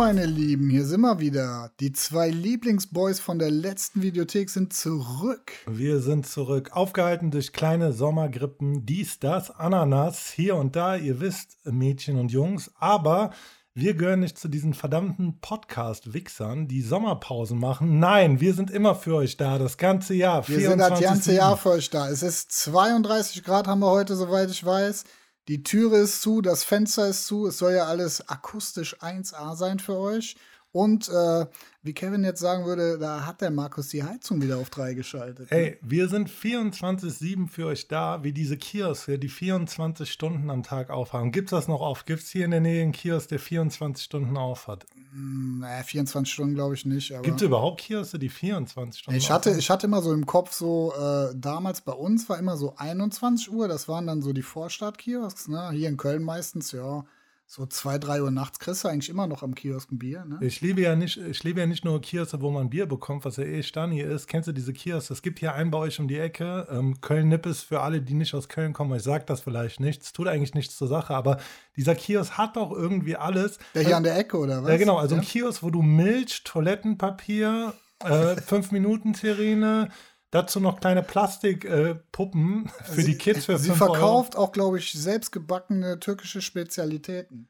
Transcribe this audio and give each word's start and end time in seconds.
Meine 0.00 0.24
Lieben, 0.24 0.70
hier 0.70 0.86
sind 0.86 1.02
wir 1.02 1.20
wieder. 1.20 1.72
Die 1.78 1.92
zwei 1.92 2.30
Lieblingsboys 2.30 3.20
von 3.20 3.38
der 3.38 3.50
letzten 3.50 4.00
Videothek 4.00 4.48
sind 4.48 4.72
zurück. 4.72 5.52
Wir 5.66 6.00
sind 6.00 6.26
zurück, 6.26 6.70
aufgehalten 6.72 7.30
durch 7.30 7.52
kleine 7.52 7.92
Sommergrippen, 7.92 8.86
dies, 8.86 9.18
das, 9.18 9.50
Ananas, 9.50 10.30
hier 10.30 10.56
und 10.56 10.74
da, 10.74 10.96
ihr 10.96 11.20
wisst, 11.20 11.58
Mädchen 11.66 12.18
und 12.18 12.32
Jungs, 12.32 12.70
aber 12.78 13.32
wir 13.74 13.92
gehören 13.92 14.20
nicht 14.20 14.38
zu 14.38 14.48
diesen 14.48 14.72
verdammten 14.72 15.38
Podcast-Wichsern, 15.42 16.66
die 16.66 16.80
Sommerpausen 16.80 17.58
machen. 17.58 17.98
Nein, 17.98 18.40
wir 18.40 18.54
sind 18.54 18.70
immer 18.70 18.94
für 18.94 19.16
euch 19.16 19.36
da, 19.36 19.58
das 19.58 19.76
ganze 19.76 20.14
Jahr. 20.14 20.48
Wir 20.48 20.66
sind 20.66 20.78
das 20.78 20.98
ganze 20.98 21.34
Jahr 21.34 21.58
für 21.58 21.72
euch 21.72 21.90
da. 21.90 22.08
Es 22.08 22.22
ist 22.22 22.52
32 22.52 23.44
Grad, 23.44 23.68
haben 23.68 23.80
wir 23.80 23.90
heute, 23.90 24.16
soweit 24.16 24.50
ich 24.50 24.64
weiß. 24.64 25.04
Die 25.50 25.64
Türe 25.64 25.96
ist 25.96 26.22
zu, 26.22 26.42
das 26.42 26.62
Fenster 26.62 27.08
ist 27.08 27.26
zu. 27.26 27.48
Es 27.48 27.58
soll 27.58 27.72
ja 27.72 27.86
alles 27.86 28.28
akustisch 28.28 28.96
1A 29.00 29.56
sein 29.56 29.80
für 29.80 29.96
euch. 29.96 30.36
Und 30.72 31.08
äh, 31.08 31.46
wie 31.82 31.94
Kevin 31.94 32.22
jetzt 32.22 32.40
sagen 32.40 32.64
würde, 32.64 32.96
da 32.96 33.26
hat 33.26 33.40
der 33.40 33.50
Markus 33.50 33.88
die 33.88 34.04
Heizung 34.04 34.40
wieder 34.40 34.58
auf 34.58 34.70
3 34.70 34.94
geschaltet. 34.94 35.50
Ne? 35.50 35.56
Ey, 35.56 35.78
wir 35.82 36.08
sind 36.08 36.30
24-7 36.30 37.48
für 37.48 37.66
euch 37.66 37.88
da, 37.88 38.22
wie 38.22 38.32
diese 38.32 38.56
Kioske, 38.56 39.18
die 39.18 39.28
24 39.28 40.10
Stunden 40.10 40.48
am 40.48 40.62
Tag 40.62 40.90
aufhaben. 40.90 41.32
Gibt 41.32 41.48
es 41.48 41.50
das 41.50 41.66
noch 41.66 41.80
auf? 41.80 42.04
Gibt 42.04 42.22
es 42.22 42.28
hier 42.28 42.44
in 42.44 42.52
der 42.52 42.60
Nähe 42.60 42.82
einen 42.82 42.92
Kiosk, 42.92 43.30
der 43.30 43.40
24 43.40 44.04
Stunden 44.04 44.36
auf 44.36 44.68
hat? 44.68 44.86
Hm, 45.12 45.58
naja, 45.60 45.82
24 45.82 46.32
Stunden 46.32 46.54
glaube 46.54 46.74
ich 46.74 46.84
nicht. 46.84 47.12
Gibt 47.22 47.40
es 47.40 47.42
überhaupt 47.42 47.80
Kioske, 47.80 48.20
die 48.20 48.28
24 48.28 49.00
Stunden 49.00 49.18
ich 49.18 49.28
hatte, 49.28 49.50
Ich 49.50 49.70
hatte 49.70 49.88
immer 49.88 50.02
so 50.02 50.12
im 50.12 50.26
Kopf 50.26 50.52
so, 50.52 50.92
äh, 50.94 51.34
damals 51.34 51.80
bei 51.80 51.92
uns 51.92 52.28
war 52.28 52.38
immer 52.38 52.56
so 52.56 52.74
21 52.76 53.50
Uhr, 53.50 53.66
das 53.66 53.88
waren 53.88 54.06
dann 54.06 54.22
so 54.22 54.32
die 54.32 54.42
Vorstadtkiosks, 54.42 55.48
ne? 55.48 55.70
Hier 55.72 55.88
in 55.88 55.96
Köln 55.96 56.22
meistens, 56.22 56.70
ja 56.70 57.04
so 57.52 57.66
zwei, 57.66 57.98
drei 57.98 58.22
Uhr 58.22 58.30
nachts 58.30 58.60
kriegst 58.60 58.84
du 58.84 58.88
eigentlich 58.88 59.08
immer 59.08 59.26
noch 59.26 59.42
am 59.42 59.56
Kiosk 59.56 59.90
ein 59.90 59.98
Bier. 59.98 60.24
Ne? 60.24 60.38
Ich 60.40 60.60
liebe 60.60 60.82
ja 60.82 60.94
nicht, 60.94 61.16
ich 61.16 61.42
liebe 61.42 61.58
ja 61.58 61.66
nicht 61.66 61.84
nur 61.84 62.00
Kioske, 62.00 62.40
wo 62.40 62.52
man 62.52 62.70
Bier 62.70 62.86
bekommt, 62.86 63.24
was 63.24 63.38
ja 63.38 63.42
eh 63.42 63.64
Stani 63.64 64.00
ist. 64.00 64.28
Kennst 64.28 64.46
du 64.46 64.52
diese 64.52 64.72
Kiosk? 64.72 65.10
Es 65.10 65.20
gibt 65.20 65.40
hier 65.40 65.52
einen 65.54 65.72
bei 65.72 65.78
euch 65.78 65.98
um 65.98 66.06
die 66.06 66.16
Ecke. 66.16 66.68
Ähm, 66.70 67.00
Köln-Nippes 67.00 67.62
für 67.62 67.80
alle, 67.80 68.02
die 68.02 68.14
nicht 68.14 68.34
aus 68.34 68.48
Köln 68.48 68.72
kommen. 68.72 68.96
Ich 68.96 69.02
sage 69.02 69.24
das 69.26 69.40
vielleicht 69.40 69.80
nicht. 69.80 70.00
Es 70.00 70.12
tut 70.12 70.28
eigentlich 70.28 70.54
nichts 70.54 70.76
zur 70.76 70.86
Sache, 70.86 71.12
aber 71.12 71.40
dieser 71.76 71.96
Kiosk 71.96 72.38
hat 72.38 72.54
doch 72.54 72.70
irgendwie 72.70 73.16
alles. 73.16 73.58
Der 73.74 73.82
hier 73.82 73.88
also, 73.88 73.96
an 73.96 74.02
der 74.04 74.16
Ecke, 74.16 74.38
oder 74.38 74.62
was? 74.62 74.70
Ja, 74.70 74.76
genau. 74.76 74.98
Also 74.98 75.16
ja? 75.16 75.20
ein 75.20 75.26
Kiosk, 75.26 75.64
wo 75.64 75.70
du 75.70 75.82
Milch, 75.82 76.44
Toilettenpapier, 76.44 77.74
äh, 77.98 78.36
fünf 78.36 78.70
Minuten 78.70 79.12
Terrine, 79.12 79.88
Dazu 80.30 80.60
noch 80.60 80.78
kleine 80.78 81.02
Plastikpuppen 81.02 82.66
äh, 82.66 82.84
für 82.84 83.02
sie, 83.02 83.12
die 83.12 83.18
Kids 83.18 83.46
für 83.46 83.58
Sie 83.58 83.72
verkauft 83.72 84.36
Euro. 84.36 84.44
auch, 84.44 84.52
glaube 84.52 84.78
ich, 84.78 84.92
selbstgebackene 84.92 85.98
türkische 85.98 86.40
Spezialitäten. 86.40 87.48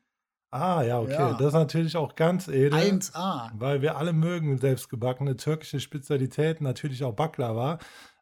Ah, 0.51 0.83
ja, 0.83 0.99
okay. 0.99 1.13
Ja. 1.13 1.35
Das 1.35 1.49
ist 1.49 1.53
natürlich 1.53 1.97
auch 1.97 2.17
ganz 2.17 2.49
edel. 2.49 2.75
1A. 2.75 3.51
Weil 3.55 3.83
wir 3.83 3.97
alle 3.97 4.13
mögen 4.13 4.59
selbstgebackene 4.59 5.37
türkische 5.37 5.79
Spezialitäten, 5.79 6.65
natürlich 6.65 7.05
auch 7.05 7.15
Baklava. 7.15 7.79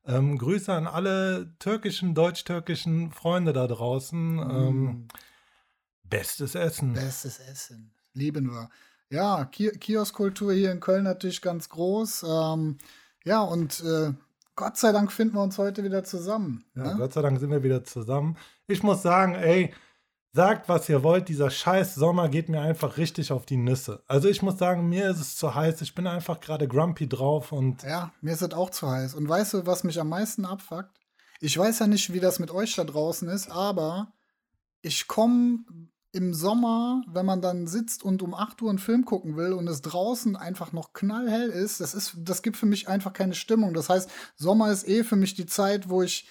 Ähm, 0.06 0.36
Grüße 0.36 0.72
an 0.72 0.86
alle 0.86 1.54
türkischen, 1.58 2.14
deutsch-türkischen 2.14 3.12
Freunde 3.12 3.52
da 3.52 3.66
draußen. 3.66 4.36
Mm. 4.36 4.50
Ähm, 4.50 5.08
bestes 6.02 6.54
Essen. 6.54 6.94
Bestes 6.94 7.38
Essen. 7.38 7.92
Lieben 8.12 8.50
wir. 8.50 8.68
Ja, 9.10 9.46
Kioskkultur 9.46 10.52
hier 10.52 10.72
in 10.72 10.80
Köln 10.80 11.04
natürlich 11.04 11.40
ganz 11.40 11.68
groß. 11.68 12.24
Ähm, 12.24 12.78
ja, 13.24 13.40
und 13.40 13.80
äh, 13.80 14.12
Gott 14.58 14.76
sei 14.76 14.90
Dank 14.90 15.12
finden 15.12 15.36
wir 15.36 15.42
uns 15.42 15.56
heute 15.56 15.84
wieder 15.84 16.02
zusammen. 16.02 16.64
Ja, 16.74 16.82
ne? 16.82 16.94
Gott 16.98 17.12
sei 17.12 17.22
Dank 17.22 17.38
sind 17.38 17.52
wir 17.52 17.62
wieder 17.62 17.84
zusammen. 17.84 18.36
Ich 18.66 18.82
muss 18.82 19.02
sagen, 19.02 19.36
ey, 19.36 19.72
sagt, 20.32 20.68
was 20.68 20.88
ihr 20.88 21.04
wollt. 21.04 21.28
Dieser 21.28 21.48
scheiß 21.48 21.94
Sommer 21.94 22.28
geht 22.28 22.48
mir 22.48 22.60
einfach 22.60 22.96
richtig 22.96 23.30
auf 23.30 23.46
die 23.46 23.56
Nüsse. 23.56 24.02
Also 24.08 24.28
ich 24.28 24.42
muss 24.42 24.58
sagen, 24.58 24.88
mir 24.88 25.10
ist 25.10 25.20
es 25.20 25.36
zu 25.36 25.54
heiß. 25.54 25.80
Ich 25.82 25.94
bin 25.94 26.08
einfach 26.08 26.40
gerade 26.40 26.66
grumpy 26.66 27.08
drauf 27.08 27.52
und. 27.52 27.84
Ja, 27.84 28.12
mir 28.20 28.32
ist 28.32 28.42
es 28.42 28.52
auch 28.52 28.70
zu 28.70 28.90
heiß. 28.90 29.14
Und 29.14 29.28
weißt 29.28 29.54
du, 29.54 29.66
was 29.66 29.84
mich 29.84 30.00
am 30.00 30.08
meisten 30.08 30.44
abfuckt? 30.44 30.98
Ich 31.38 31.56
weiß 31.56 31.78
ja 31.78 31.86
nicht, 31.86 32.12
wie 32.12 32.18
das 32.18 32.40
mit 32.40 32.50
euch 32.50 32.74
da 32.74 32.82
draußen 32.82 33.28
ist, 33.28 33.52
aber 33.52 34.12
ich 34.82 35.06
komme 35.06 35.60
im 36.12 36.32
Sommer, 36.32 37.02
wenn 37.06 37.26
man 37.26 37.42
dann 37.42 37.66
sitzt 37.66 38.02
und 38.02 38.22
um 38.22 38.34
8 38.34 38.62
Uhr 38.62 38.70
einen 38.70 38.78
Film 38.78 39.04
gucken 39.04 39.36
will 39.36 39.52
und 39.52 39.68
es 39.68 39.82
draußen 39.82 40.36
einfach 40.36 40.72
noch 40.72 40.92
knallhell 40.92 41.50
ist, 41.50 41.80
das 41.80 41.94
ist, 41.94 42.16
das 42.18 42.42
gibt 42.42 42.56
für 42.56 42.66
mich 42.66 42.88
einfach 42.88 43.12
keine 43.12 43.34
Stimmung. 43.34 43.74
Das 43.74 43.88
heißt, 43.88 44.10
Sommer 44.36 44.70
ist 44.70 44.88
eh 44.88 45.04
für 45.04 45.16
mich 45.16 45.34
die 45.34 45.46
Zeit, 45.46 45.88
wo 45.90 46.02
ich 46.02 46.26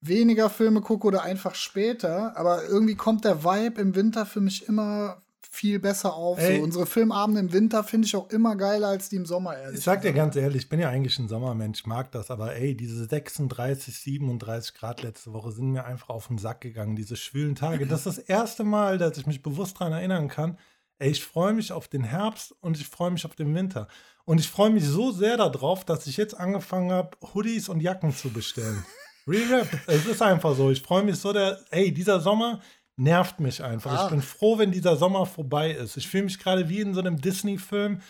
weniger 0.00 0.50
Filme 0.50 0.82
gucke 0.82 1.06
oder 1.06 1.22
einfach 1.22 1.54
später. 1.54 2.36
Aber 2.36 2.64
irgendwie 2.64 2.96
kommt 2.96 3.24
der 3.24 3.44
Vibe 3.44 3.80
im 3.80 3.94
Winter 3.94 4.26
für 4.26 4.40
mich 4.40 4.68
immer 4.68 5.22
viel 5.54 5.78
besser 5.78 6.14
auf. 6.14 6.40
So, 6.40 6.62
unsere 6.62 6.86
Filmabende 6.86 7.40
im 7.40 7.52
Winter 7.52 7.84
finde 7.84 8.06
ich 8.06 8.16
auch 8.16 8.28
immer 8.30 8.56
geiler 8.56 8.88
als 8.88 9.08
die 9.08 9.16
im 9.16 9.24
Sommer. 9.24 9.56
Ehrlich 9.56 9.78
ich 9.78 9.84
sag 9.84 10.02
dir 10.02 10.12
ganz 10.12 10.36
ehrlich, 10.36 10.62
ich 10.62 10.68
bin 10.68 10.80
ja 10.80 10.90
eigentlich 10.90 11.18
ein 11.18 11.28
Sommermensch, 11.28 11.86
mag 11.86 12.10
das, 12.12 12.30
aber 12.30 12.54
ey, 12.54 12.76
diese 12.76 13.04
36, 13.04 13.98
37 13.98 14.74
Grad 14.74 15.02
letzte 15.02 15.32
Woche 15.32 15.52
sind 15.52 15.70
mir 15.70 15.84
einfach 15.84 16.08
auf 16.08 16.26
den 16.28 16.38
Sack 16.38 16.60
gegangen, 16.60 16.96
diese 16.96 17.16
schwülen 17.16 17.54
Tage. 17.54 17.86
Das 17.86 18.06
ist 18.06 18.18
das 18.18 18.18
erste 18.18 18.64
Mal, 18.64 18.98
dass 18.98 19.16
ich 19.16 19.26
mich 19.26 19.42
bewusst 19.42 19.80
daran 19.80 19.92
erinnern 19.92 20.28
kann. 20.28 20.58
Ey, 20.98 21.10
ich 21.10 21.24
freue 21.24 21.52
mich 21.52 21.72
auf 21.72 21.88
den 21.88 22.04
Herbst 22.04 22.54
und 22.60 22.76
ich 22.78 22.86
freue 22.86 23.10
mich 23.10 23.24
auf 23.24 23.34
den 23.34 23.54
Winter. 23.54 23.88
Und 24.24 24.40
ich 24.40 24.48
freue 24.48 24.70
mich 24.70 24.84
so 24.84 25.12
sehr 25.12 25.36
darauf, 25.36 25.84
dass 25.84 26.06
ich 26.06 26.16
jetzt 26.16 26.38
angefangen 26.38 26.92
habe, 26.92 27.16
Hoodies 27.34 27.68
und 27.68 27.80
Jacken 27.80 28.14
zu 28.14 28.30
bestellen. 28.30 28.84
Real 29.26 29.60
Rap. 29.60 29.68
Es 29.86 30.06
ist 30.06 30.22
einfach 30.22 30.54
so. 30.54 30.70
Ich 30.70 30.82
freue 30.82 31.02
mich 31.02 31.16
so, 31.16 31.32
der, 31.32 31.58
ey, 31.70 31.92
dieser 31.92 32.20
Sommer, 32.20 32.60
nervt 32.96 33.40
mich 33.40 33.62
einfach. 33.62 33.92
Ah. 33.92 34.04
Ich 34.04 34.10
bin 34.10 34.22
froh, 34.22 34.58
wenn 34.58 34.72
dieser 34.72 34.96
Sommer 34.96 35.26
vorbei 35.26 35.70
ist. 35.72 35.96
Ich 35.96 36.08
fühle 36.08 36.24
mich 36.24 36.38
gerade 36.38 36.68
wie 36.68 36.80
in 36.80 36.94
so 36.94 37.00
einem 37.00 37.20
Disney-Film. 37.20 38.00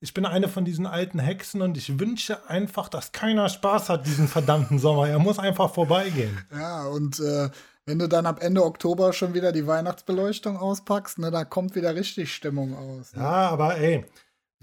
Ich 0.00 0.12
bin 0.12 0.26
eine 0.26 0.48
von 0.48 0.64
diesen 0.64 0.86
alten 0.86 1.18
Hexen 1.18 1.62
und 1.62 1.78
ich 1.78 1.98
wünsche 1.98 2.48
einfach, 2.48 2.88
dass 2.88 3.12
keiner 3.12 3.48
Spaß 3.48 3.88
hat 3.88 4.06
diesen 4.06 4.28
verdammten 4.28 4.78
Sommer. 4.78 5.08
Er 5.08 5.18
muss 5.18 5.38
einfach 5.38 5.72
vorbeigehen. 5.72 6.44
Ja, 6.52 6.84
und 6.84 7.20
äh, 7.20 7.48
wenn 7.86 7.98
du 7.98 8.08
dann 8.08 8.26
ab 8.26 8.42
Ende 8.42 8.64
Oktober 8.64 9.12
schon 9.12 9.34
wieder 9.34 9.52
die 9.52 9.66
Weihnachtsbeleuchtung 9.66 10.56
auspackst, 10.56 11.18
ne, 11.18 11.30
da 11.30 11.44
kommt 11.44 11.74
wieder 11.74 11.94
richtig 11.94 12.34
Stimmung 12.34 12.76
aus. 12.76 13.14
Ne? 13.14 13.22
Ja, 13.22 13.48
aber 13.50 13.76
ey, 13.78 14.04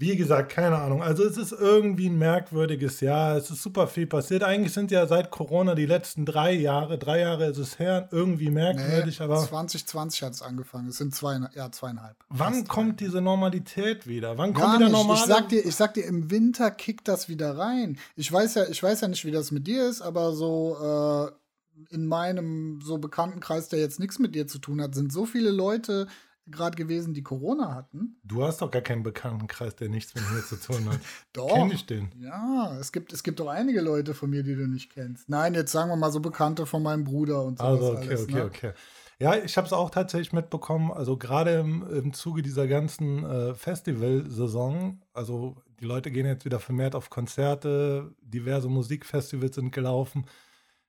wie 0.02 0.16
gesagt, 0.16 0.50
keine 0.50 0.78
Ahnung. 0.78 1.00
Also 1.00 1.22
es 1.22 1.36
ist 1.36 1.52
irgendwie 1.52 2.08
ein 2.08 2.18
merkwürdiges 2.18 3.00
Jahr. 3.00 3.36
Es 3.36 3.50
ist 3.50 3.62
super 3.62 3.86
viel 3.86 4.08
passiert. 4.08 4.42
Eigentlich 4.42 4.72
sind 4.72 4.90
ja 4.90 5.06
seit 5.06 5.30
Corona 5.30 5.76
die 5.76 5.86
letzten 5.86 6.26
drei 6.26 6.52
Jahre, 6.52 6.98
drei 6.98 7.20
Jahre 7.20 7.46
ist 7.46 7.58
es 7.58 7.78
her, 7.78 8.08
irgendwie 8.10 8.50
merkwürdig. 8.50 9.20
Nee, 9.20 9.24
aber 9.24 9.38
2020 9.38 10.24
hat 10.24 10.32
es 10.32 10.42
angefangen. 10.42 10.88
Es 10.88 10.96
sind 10.96 11.14
zwei, 11.14 11.38
ja, 11.54 11.70
zweieinhalb. 11.70 12.16
Wann 12.30 12.66
kommt 12.66 12.98
diese 12.98 13.20
Normalität 13.20 14.08
wieder? 14.08 14.36
Wann 14.38 14.54
kommt 14.54 14.80
wieder 14.80 14.88
normal? 14.88 15.18
Ich 15.18 15.24
sag 15.24 15.48
dir, 15.48 15.64
ich 15.64 15.76
sag 15.76 15.94
dir, 15.94 16.04
im 16.04 16.32
Winter 16.32 16.72
kickt 16.72 17.06
das 17.06 17.28
wieder 17.28 17.56
rein. 17.56 17.96
Ich 18.16 18.30
weiß 18.32 18.56
ja, 18.56 18.64
ich 18.68 18.82
weiß 18.82 19.02
ja 19.02 19.08
nicht, 19.08 19.24
wie 19.24 19.30
das 19.30 19.52
mit 19.52 19.68
dir 19.68 19.88
ist, 19.88 20.02
aber 20.02 20.32
so 20.32 21.30
äh, 21.30 21.94
in 21.94 22.06
meinem 22.06 22.80
so 22.82 22.98
Bekanntenkreis, 22.98 23.68
der 23.68 23.78
jetzt 23.78 24.00
nichts 24.00 24.18
mit 24.18 24.34
dir 24.34 24.48
zu 24.48 24.58
tun 24.58 24.82
hat, 24.82 24.96
sind 24.96 25.12
so 25.12 25.26
viele 25.26 25.52
Leute 25.52 26.08
gerade 26.46 26.76
gewesen, 26.76 27.14
die 27.14 27.22
Corona 27.22 27.74
hatten. 27.74 28.16
Du 28.24 28.42
hast 28.42 28.62
doch 28.62 28.70
gar 28.70 28.82
keinen 28.82 29.02
Bekanntenkreis, 29.02 29.76
der 29.76 29.88
nichts 29.88 30.14
mit 30.14 30.24
mir 30.30 30.42
zu 30.42 30.56
tun 30.56 30.88
hat. 30.90 31.00
doch. 31.32 31.54
Kenn 31.54 31.70
ich 31.70 31.86
den? 31.86 32.10
Ja, 32.18 32.76
es 32.78 32.92
gibt, 32.92 33.12
es 33.12 33.22
gibt 33.22 33.40
doch 33.40 33.48
einige 33.48 33.80
Leute 33.80 34.14
von 34.14 34.30
mir, 34.30 34.42
die 34.42 34.54
du 34.54 34.66
nicht 34.66 34.90
kennst. 34.90 35.28
Nein, 35.28 35.54
jetzt 35.54 35.72
sagen 35.72 35.90
wir 35.90 35.96
mal 35.96 36.10
so 36.10 36.20
Bekannte 36.20 36.66
von 36.66 36.82
meinem 36.82 37.04
Bruder 37.04 37.44
und 37.44 37.58
so. 37.58 37.64
Also, 37.64 37.92
okay, 37.92 38.08
alles, 38.08 38.22
okay, 38.22 38.34
ne? 38.34 38.44
okay. 38.44 38.72
Ja, 39.18 39.36
ich 39.36 39.56
habe 39.56 39.66
es 39.68 39.72
auch 39.72 39.90
tatsächlich 39.90 40.32
mitbekommen, 40.32 40.90
also 40.90 41.16
gerade 41.16 41.52
im, 41.52 41.88
im 41.88 42.12
Zuge 42.12 42.42
dieser 42.42 42.66
ganzen 42.66 43.24
äh, 43.24 43.54
Festivalsaison, 43.54 45.00
also 45.12 45.62
die 45.78 45.84
Leute 45.84 46.10
gehen 46.10 46.26
jetzt 46.26 46.44
wieder 46.44 46.58
vermehrt 46.58 46.96
auf 46.96 47.08
Konzerte, 47.08 48.12
diverse 48.20 48.68
Musikfestivals 48.68 49.54
sind 49.54 49.70
gelaufen. 49.70 50.26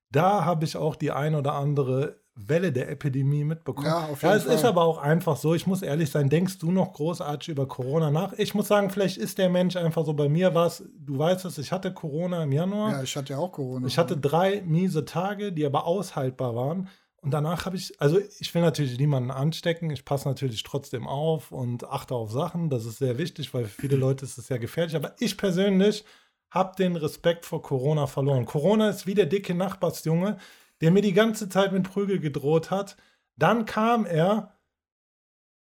Da 0.09 0.45
habe 0.45 0.65
ich 0.65 0.77
auch 0.77 0.95
die 0.95 1.11
ein 1.11 1.35
oder 1.35 1.53
andere 1.53 2.22
Welle 2.35 2.71
der 2.71 2.89
Epidemie 2.89 3.43
mitbekommen. 3.43 3.87
Ja, 3.87 4.05
auf 4.05 4.21
jeden 4.21 4.31
ja 4.31 4.35
es 4.35 4.43
Fall. 4.43 4.55
ist 4.55 4.65
aber 4.65 4.83
auch 4.83 4.97
einfach 4.97 5.37
so, 5.37 5.53
ich 5.53 5.67
muss 5.67 5.83
ehrlich 5.83 6.09
sein, 6.09 6.29
denkst 6.29 6.57
du 6.57 6.71
noch 6.71 6.93
großartig 6.93 7.49
über 7.49 7.67
Corona 7.67 8.09
nach? 8.09 8.33
Ich 8.33 8.55
muss 8.55 8.67
sagen, 8.67 8.89
vielleicht 8.89 9.17
ist 9.17 9.37
der 9.37 9.49
Mensch 9.49 9.75
einfach 9.75 10.03
so, 10.05 10.13
bei 10.13 10.29
mir 10.29 10.55
war 10.55 10.67
es, 10.67 10.83
du 10.97 11.17
weißt 11.17 11.45
es, 11.45 11.59
ich 11.59 11.71
hatte 11.71 11.93
Corona 11.93 12.43
im 12.43 12.51
Januar. 12.51 12.91
Ja, 12.91 13.03
ich 13.03 13.15
hatte 13.15 13.33
ja 13.33 13.39
auch 13.39 13.51
Corona. 13.51 13.85
Ich 13.85 13.97
hatte 13.97 14.17
drei 14.17 14.63
miese 14.65 15.05
Tage, 15.05 15.53
die 15.53 15.65
aber 15.65 15.85
aushaltbar 15.85 16.55
waren. 16.55 16.89
Und 17.21 17.31
danach 17.31 17.65
habe 17.65 17.77
ich, 17.77 18.01
also 18.01 18.19
ich 18.39 18.53
will 18.53 18.61
natürlich 18.61 18.97
niemanden 18.97 19.31
anstecken, 19.31 19.89
ich 19.91 20.03
passe 20.03 20.27
natürlich 20.27 20.61
trotzdem 20.63 21.07
auf 21.07 21.51
und 21.51 21.85
achte 21.85 22.15
auf 22.15 22.31
Sachen, 22.31 22.69
das 22.69 22.85
ist 22.85 22.97
sehr 22.97 23.17
wichtig, 23.17 23.53
weil 23.53 23.65
für 23.65 23.81
viele 23.81 23.95
Leute 23.97 24.25
ist 24.25 24.37
es 24.37 24.47
sehr 24.47 24.59
gefährlich. 24.59 24.95
Aber 24.95 25.13
ich 25.19 25.37
persönlich 25.37 26.03
habe 26.49 26.75
den 26.77 26.95
Respekt 26.95 27.45
vor 27.45 27.61
Corona 27.61 28.07
verloren. 28.07 28.45
Corona 28.45 28.89
ist 28.89 29.07
wie 29.07 29.15
der 29.15 29.25
dicke 29.27 29.55
Nachbarsjunge, 29.55 30.37
der 30.83 30.91
mir 30.91 31.01
die 31.01 31.13
ganze 31.13 31.47
Zeit 31.49 31.71
mit 31.71 31.89
Prügel 31.89 32.19
gedroht 32.19 32.69
hat. 32.69 32.97
Dann 33.37 33.65
kam 33.65 34.05
er, 34.05 34.53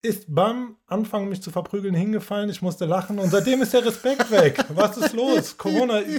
ist 0.02 0.24
beim 0.28 0.76
Anfang, 0.86 1.28
mich 1.28 1.42
zu 1.42 1.50
verprügeln, 1.50 1.94
hingefallen. 1.94 2.50
Ich 2.50 2.60
musste 2.60 2.84
lachen 2.86 3.18
und 3.18 3.30
seitdem 3.30 3.62
ist 3.62 3.72
der 3.72 3.84
Respekt 3.86 4.30
weg. 4.30 4.64
Was 4.68 4.96
ist 4.98 5.12
los? 5.14 5.56
Corona. 5.56 6.00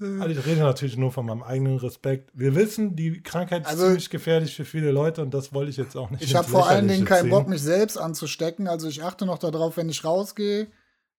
Also 0.00 0.28
ich 0.28 0.46
rede 0.46 0.60
natürlich 0.60 0.96
nur 0.96 1.12
von 1.12 1.26
meinem 1.26 1.42
eigenen 1.42 1.76
Respekt. 1.76 2.30
Wir 2.34 2.54
wissen, 2.54 2.96
die 2.96 3.22
Krankheit 3.22 3.62
ist 3.62 3.68
Also- 3.68 3.86
ziemlich 3.86 4.10
gefährlich 4.10 4.54
für 4.56 4.64
viele 4.64 4.90
Leute 4.90 5.22
und 5.22 5.32
das 5.34 5.52
wollte 5.52 5.70
ich 5.70 5.76
jetzt 5.76 5.96
auch 5.96 6.10
nicht. 6.10 6.22
Ich 6.22 6.34
habe 6.34 6.48
vor 6.48 6.68
allen 6.68 6.88
Dingen 6.88 7.04
keinen 7.04 7.30
Bock, 7.30 7.48
mich 7.48 7.62
selbst 7.62 7.96
anzustecken. 7.98 8.66
Also 8.66 8.88
ich 8.88 9.02
achte 9.02 9.26
noch 9.26 9.38
darauf, 9.38 9.76
wenn 9.76 9.88
ich 9.88 10.04
rausgehe, 10.04 10.68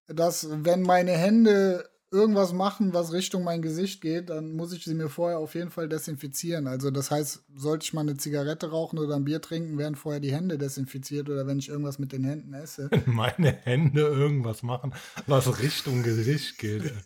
dass 0.08 0.48
wenn 0.52 0.82
meine 0.82 1.12
Hände 1.12 1.90
irgendwas 2.12 2.52
machen, 2.54 2.94
was 2.94 3.14
Richtung 3.14 3.44
mein 3.44 3.62
Gesicht 3.62 4.02
geht, 4.02 4.30
dann 4.30 4.52
muss 4.54 4.74
ich 4.74 4.84
sie 4.84 4.94
mir 4.94 5.08
vorher 5.10 5.40
auf 5.40 5.56
jeden 5.56 5.72
Fall 5.72 5.88
desinfizieren. 5.88 6.68
Also 6.68 6.92
das 6.92 7.10
heißt, 7.10 7.44
sollte 7.56 7.86
ich 7.86 7.94
mal 7.94 8.02
eine 8.02 8.18
Zigarette 8.18 8.70
rauchen 8.70 9.00
oder 9.00 9.16
ein 9.16 9.24
Bier 9.24 9.42
trinken, 9.42 9.78
werden 9.78 9.96
vorher 9.96 10.20
die 10.20 10.34
Hände 10.34 10.58
desinfiziert 10.58 11.30
oder 11.30 11.48
wenn 11.48 11.58
ich 11.60 11.70
irgendwas 11.70 12.00
mit 12.00 12.12
den 12.12 12.24
Händen 12.26 12.54
esse. 12.54 12.90
Meine 13.06 13.52
Hände 13.64 14.02
irgendwas 14.02 14.62
machen, 14.62 14.94
was 15.26 15.60
Richtung 15.62 16.04
Gesicht 16.04 16.58
geht. 16.58 16.94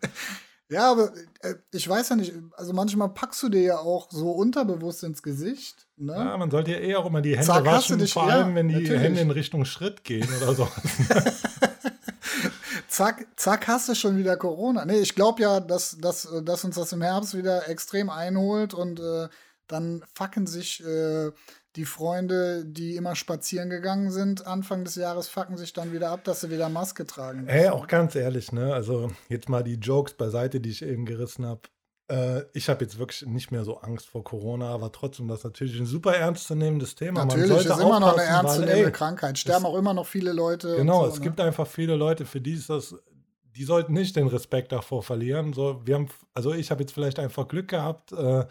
Ja, 0.67 0.91
aber 0.91 1.13
äh, 1.41 1.53
ich 1.71 1.87
weiß 1.87 2.09
ja 2.09 2.15
nicht, 2.15 2.33
also 2.57 2.73
manchmal 2.73 3.09
packst 3.09 3.43
du 3.43 3.49
dir 3.49 3.61
ja 3.61 3.77
auch 3.77 4.09
so 4.09 4.31
unterbewusst 4.31 5.03
ins 5.03 5.21
Gesicht. 5.21 5.85
Ne? 5.95 6.13
Ja, 6.13 6.35
man 6.37 6.49
sollte 6.49 6.71
ja 6.71 6.79
eh 6.79 6.95
auch 6.95 7.05
immer 7.05 7.21
die 7.21 7.33
Hände 7.33 7.45
Zack, 7.45 7.65
waschen, 7.65 7.99
dich- 7.99 8.13
vor 8.13 8.27
ja, 8.27 8.37
allem 8.41 8.55
wenn 8.55 8.69
die 8.69 8.73
natürlich. 8.73 8.99
Hände 8.99 9.21
in 9.21 9.29
Richtung 9.29 9.63
Schritt 9.65 10.03
gehen 10.03 10.27
oder 10.41 10.55
so. 10.55 10.67
Zack, 12.95 13.27
zack, 13.35 13.67
hast 13.67 13.89
du 13.89 13.93
schon 13.93 14.17
wieder 14.17 14.37
Corona. 14.37 14.85
Nee, 14.85 14.99
ich 14.99 15.15
glaube 15.15 15.41
ja, 15.41 15.59
dass, 15.59 15.97
dass, 15.97 16.23
äh, 16.31 16.41
dass 16.41 16.63
uns 16.63 16.77
das 16.77 16.93
im 16.93 17.01
Herbst 17.01 17.35
wieder 17.35 17.67
extrem 17.67 18.09
einholt 18.09 18.73
und 18.73 19.01
äh, 19.01 19.27
dann 19.67 20.01
fucken 20.13 20.47
sich 20.47 20.81
äh, 20.81 21.31
die 21.75 21.83
Freunde, 21.83 22.63
die 22.63 22.95
immer 22.95 23.17
spazieren 23.17 23.69
gegangen 23.69 24.11
sind, 24.11 24.47
Anfang 24.47 24.85
des 24.85 24.95
Jahres 24.95 25.27
fucken 25.27 25.57
sich 25.57 25.73
dann 25.73 25.91
wieder 25.91 26.09
ab, 26.09 26.23
dass 26.23 26.39
sie 26.39 26.49
wieder 26.49 26.69
Maske 26.69 27.05
tragen. 27.05 27.49
Ey, 27.49 27.67
auch 27.67 27.87
ganz 27.87 28.15
ehrlich, 28.15 28.53
ne? 28.53 28.73
Also 28.73 29.11
jetzt 29.27 29.49
mal 29.49 29.65
die 29.65 29.75
Jokes 29.75 30.13
beiseite, 30.13 30.61
die 30.61 30.69
ich 30.69 30.81
eben 30.81 31.05
gerissen 31.05 31.45
habe. 31.45 31.63
Äh, 32.07 32.43
ich 32.53 32.69
habe 32.69 32.83
jetzt 32.83 32.99
wirklich 32.99 33.25
nicht 33.25 33.51
mehr 33.51 33.63
so 33.63 33.77
Angst 33.77 34.07
vor 34.07 34.23
Corona, 34.23 34.69
aber 34.69 34.91
trotzdem 34.91 35.27
das 35.27 35.39
ist 35.39 35.43
natürlich 35.45 35.79
ein 35.79 35.85
super 35.85 36.15
ernstzunehmendes 36.15 36.95
Thema. 36.95 37.25
Natürlich, 37.25 37.49
Man 37.49 37.57
ist 37.57 37.67
sollte 37.67 37.81
immer 37.81 37.99
noch 37.99 38.13
eine 38.13 38.23
ernstzunehmende 38.23 38.91
Krankheit. 38.91 39.39
Sterben 39.39 39.65
auch 39.65 39.75
immer 39.75 39.93
noch 39.93 40.05
viele 40.05 40.31
Leute. 40.31 40.75
Genau, 40.75 41.03
so, 41.03 41.09
es 41.09 41.19
ne? 41.19 41.23
gibt 41.23 41.39
einfach 41.39 41.67
viele 41.67 41.95
Leute, 41.95 42.25
für 42.25 42.41
die 42.41 42.53
ist 42.53 42.69
das, 42.69 42.95
die 43.55 43.63
sollten 43.63 43.93
nicht 43.93 44.15
den 44.15 44.27
Respekt 44.27 44.71
davor 44.71 45.01
verlieren. 45.01 45.53
So, 45.53 45.81
wir 45.85 45.95
haben, 45.95 46.09
also 46.33 46.53
ich 46.53 46.69
habe 46.69 46.83
jetzt 46.83 46.93
vielleicht 46.93 47.17
einfach 47.17 47.47
Glück 47.47 47.69
gehabt, 47.69 48.11
äh, 48.11 48.45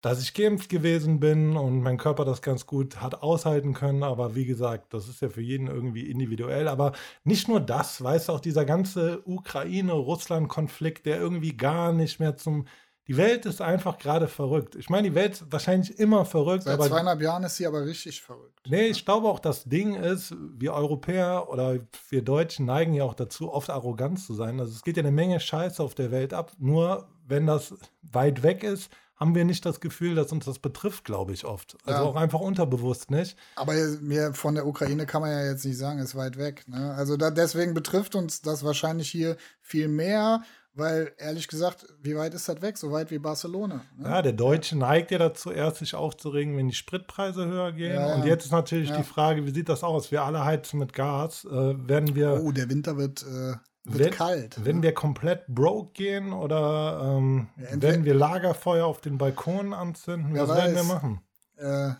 dass 0.00 0.22
ich 0.22 0.32
geimpft 0.32 0.68
gewesen 0.68 1.18
bin 1.18 1.56
und 1.56 1.82
mein 1.82 1.96
Körper 1.96 2.24
das 2.24 2.40
ganz 2.40 2.66
gut 2.66 3.00
hat 3.00 3.22
aushalten 3.22 3.74
können. 3.74 4.04
Aber 4.04 4.36
wie 4.36 4.46
gesagt, 4.46 4.94
das 4.94 5.08
ist 5.08 5.20
ja 5.20 5.28
für 5.28 5.40
jeden 5.40 5.66
irgendwie 5.66 6.08
individuell. 6.08 6.68
Aber 6.68 6.92
nicht 7.24 7.48
nur 7.48 7.60
das, 7.60 8.02
weißt 8.02 8.28
du, 8.28 8.32
auch 8.32 8.40
dieser 8.40 8.64
ganze 8.64 9.22
Ukraine-Russland-Konflikt, 9.24 11.04
der 11.06 11.18
irgendwie 11.18 11.56
gar 11.56 11.92
nicht 11.92 12.20
mehr 12.20 12.36
zum. 12.36 12.66
Die 13.08 13.16
Welt 13.16 13.46
ist 13.46 13.62
einfach 13.62 13.96
gerade 13.98 14.28
verrückt. 14.28 14.76
Ich 14.76 14.90
meine, 14.90 15.08
die 15.08 15.14
Welt 15.14 15.32
ist 15.32 15.50
wahrscheinlich 15.50 15.98
immer 15.98 16.26
verrückt, 16.26 16.64
Seit 16.64 16.74
aber 16.74 16.88
zweieinhalb 16.88 17.22
Jahren 17.22 17.42
ist 17.42 17.56
sie 17.56 17.66
aber 17.66 17.86
richtig 17.86 18.20
verrückt. 18.20 18.60
Nee, 18.68 18.88
ich 18.88 19.04
glaube 19.06 19.28
auch, 19.28 19.40
das 19.40 19.64
Ding 19.64 19.94
ist, 19.94 20.36
wir 20.38 20.74
Europäer 20.74 21.48
oder 21.48 21.78
wir 22.10 22.22
Deutschen 22.22 22.66
neigen 22.66 22.92
ja 22.92 23.04
auch 23.04 23.14
dazu, 23.14 23.50
oft 23.50 23.70
arrogant 23.70 24.20
zu 24.20 24.34
sein. 24.34 24.60
Also 24.60 24.72
es 24.72 24.82
geht 24.82 24.98
ja 24.98 25.02
eine 25.02 25.10
Menge 25.10 25.40
Scheiße 25.40 25.82
auf 25.82 25.94
der 25.94 26.10
Welt 26.10 26.34
ab. 26.34 26.52
Nur 26.58 27.08
wenn 27.26 27.46
das 27.46 27.74
weit 28.02 28.42
weg 28.42 28.62
ist, 28.62 28.90
haben 29.18 29.34
wir 29.34 29.44
nicht 29.44 29.66
das 29.66 29.80
Gefühl, 29.80 30.14
dass 30.14 30.30
uns 30.32 30.44
das 30.44 30.58
betrifft, 30.58 31.04
glaube 31.04 31.32
ich 31.32 31.44
oft. 31.44 31.76
Also 31.84 32.02
Ja. 32.02 32.08
auch 32.08 32.16
einfach 32.16 32.40
unterbewusst 32.40 33.10
nicht. 33.10 33.36
Aber 33.56 33.74
mir 34.00 34.32
von 34.34 34.54
der 34.54 34.66
Ukraine 34.66 35.06
kann 35.06 35.22
man 35.22 35.30
ja 35.30 35.44
jetzt 35.44 35.64
nicht 35.64 35.78
sagen, 35.78 35.98
ist 35.98 36.14
weit 36.14 36.38
weg. 36.38 36.64
Ne? 36.68 36.94
Also 36.94 37.16
da, 37.16 37.30
deswegen 37.30 37.74
betrifft 37.74 38.14
uns 38.14 38.42
das 38.42 38.64
wahrscheinlich 38.64 39.10
hier 39.10 39.36
viel 39.60 39.88
mehr, 39.88 40.42
weil 40.74 41.10
ehrlich 41.18 41.48
gesagt, 41.48 41.86
wie 42.00 42.14
weit 42.16 42.34
ist 42.34 42.48
das 42.48 42.62
weg? 42.62 42.78
So 42.78 42.92
weit 42.92 43.10
wie 43.10 43.18
Barcelona. 43.18 43.82
Ne? 43.96 44.08
Ja, 44.08 44.22
der 44.22 44.32
Deutsche 44.34 44.78
neigt 44.78 45.10
ja 45.10 45.18
dazu, 45.18 45.50
erst 45.50 45.78
sich 45.78 45.96
aufzuregen, 45.96 46.56
wenn 46.56 46.68
die 46.68 46.74
Spritpreise 46.74 47.46
höher 47.46 47.72
gehen. 47.72 47.94
Ja. 47.96 48.14
Und 48.14 48.24
jetzt 48.24 48.44
ist 48.44 48.52
natürlich 48.52 48.90
Ja. 48.90 48.98
die 48.98 49.02
Frage, 49.02 49.44
wie 49.44 49.50
sieht 49.50 49.68
das 49.68 49.82
aus? 49.82 50.12
Wir 50.12 50.22
alle 50.22 50.44
heizen 50.44 50.78
mit 50.78 50.92
Gas. 50.92 51.44
Äh, 51.44 51.50
werden 51.88 52.14
wir, 52.14 52.40
Oh, 52.44 52.52
der 52.52 52.70
Winter 52.70 52.96
wird, 52.96 53.22
äh, 53.24 53.56
wird 53.92 54.04
Wenn- 54.04 54.12
kalt. 54.12 54.64
werden 54.64 54.82
wir 54.82 54.92
komplett 54.94 55.46
broke 55.48 55.92
gehen 55.92 56.32
oder 56.32 57.16
ähm, 57.18 57.48
Ja, 57.56 57.80
werden 57.82 58.04
wir 58.04 58.14
Lagerfeuer 58.14 58.86
auf 58.86 59.00
den 59.00 59.18
Balkonen 59.18 59.72
anzünden? 59.72 60.34
Was 60.36 60.48
werden 60.48 60.74
wir 60.74 60.80
weiß. 60.82 60.88
machen? 60.88 61.20
äh, 61.56 61.92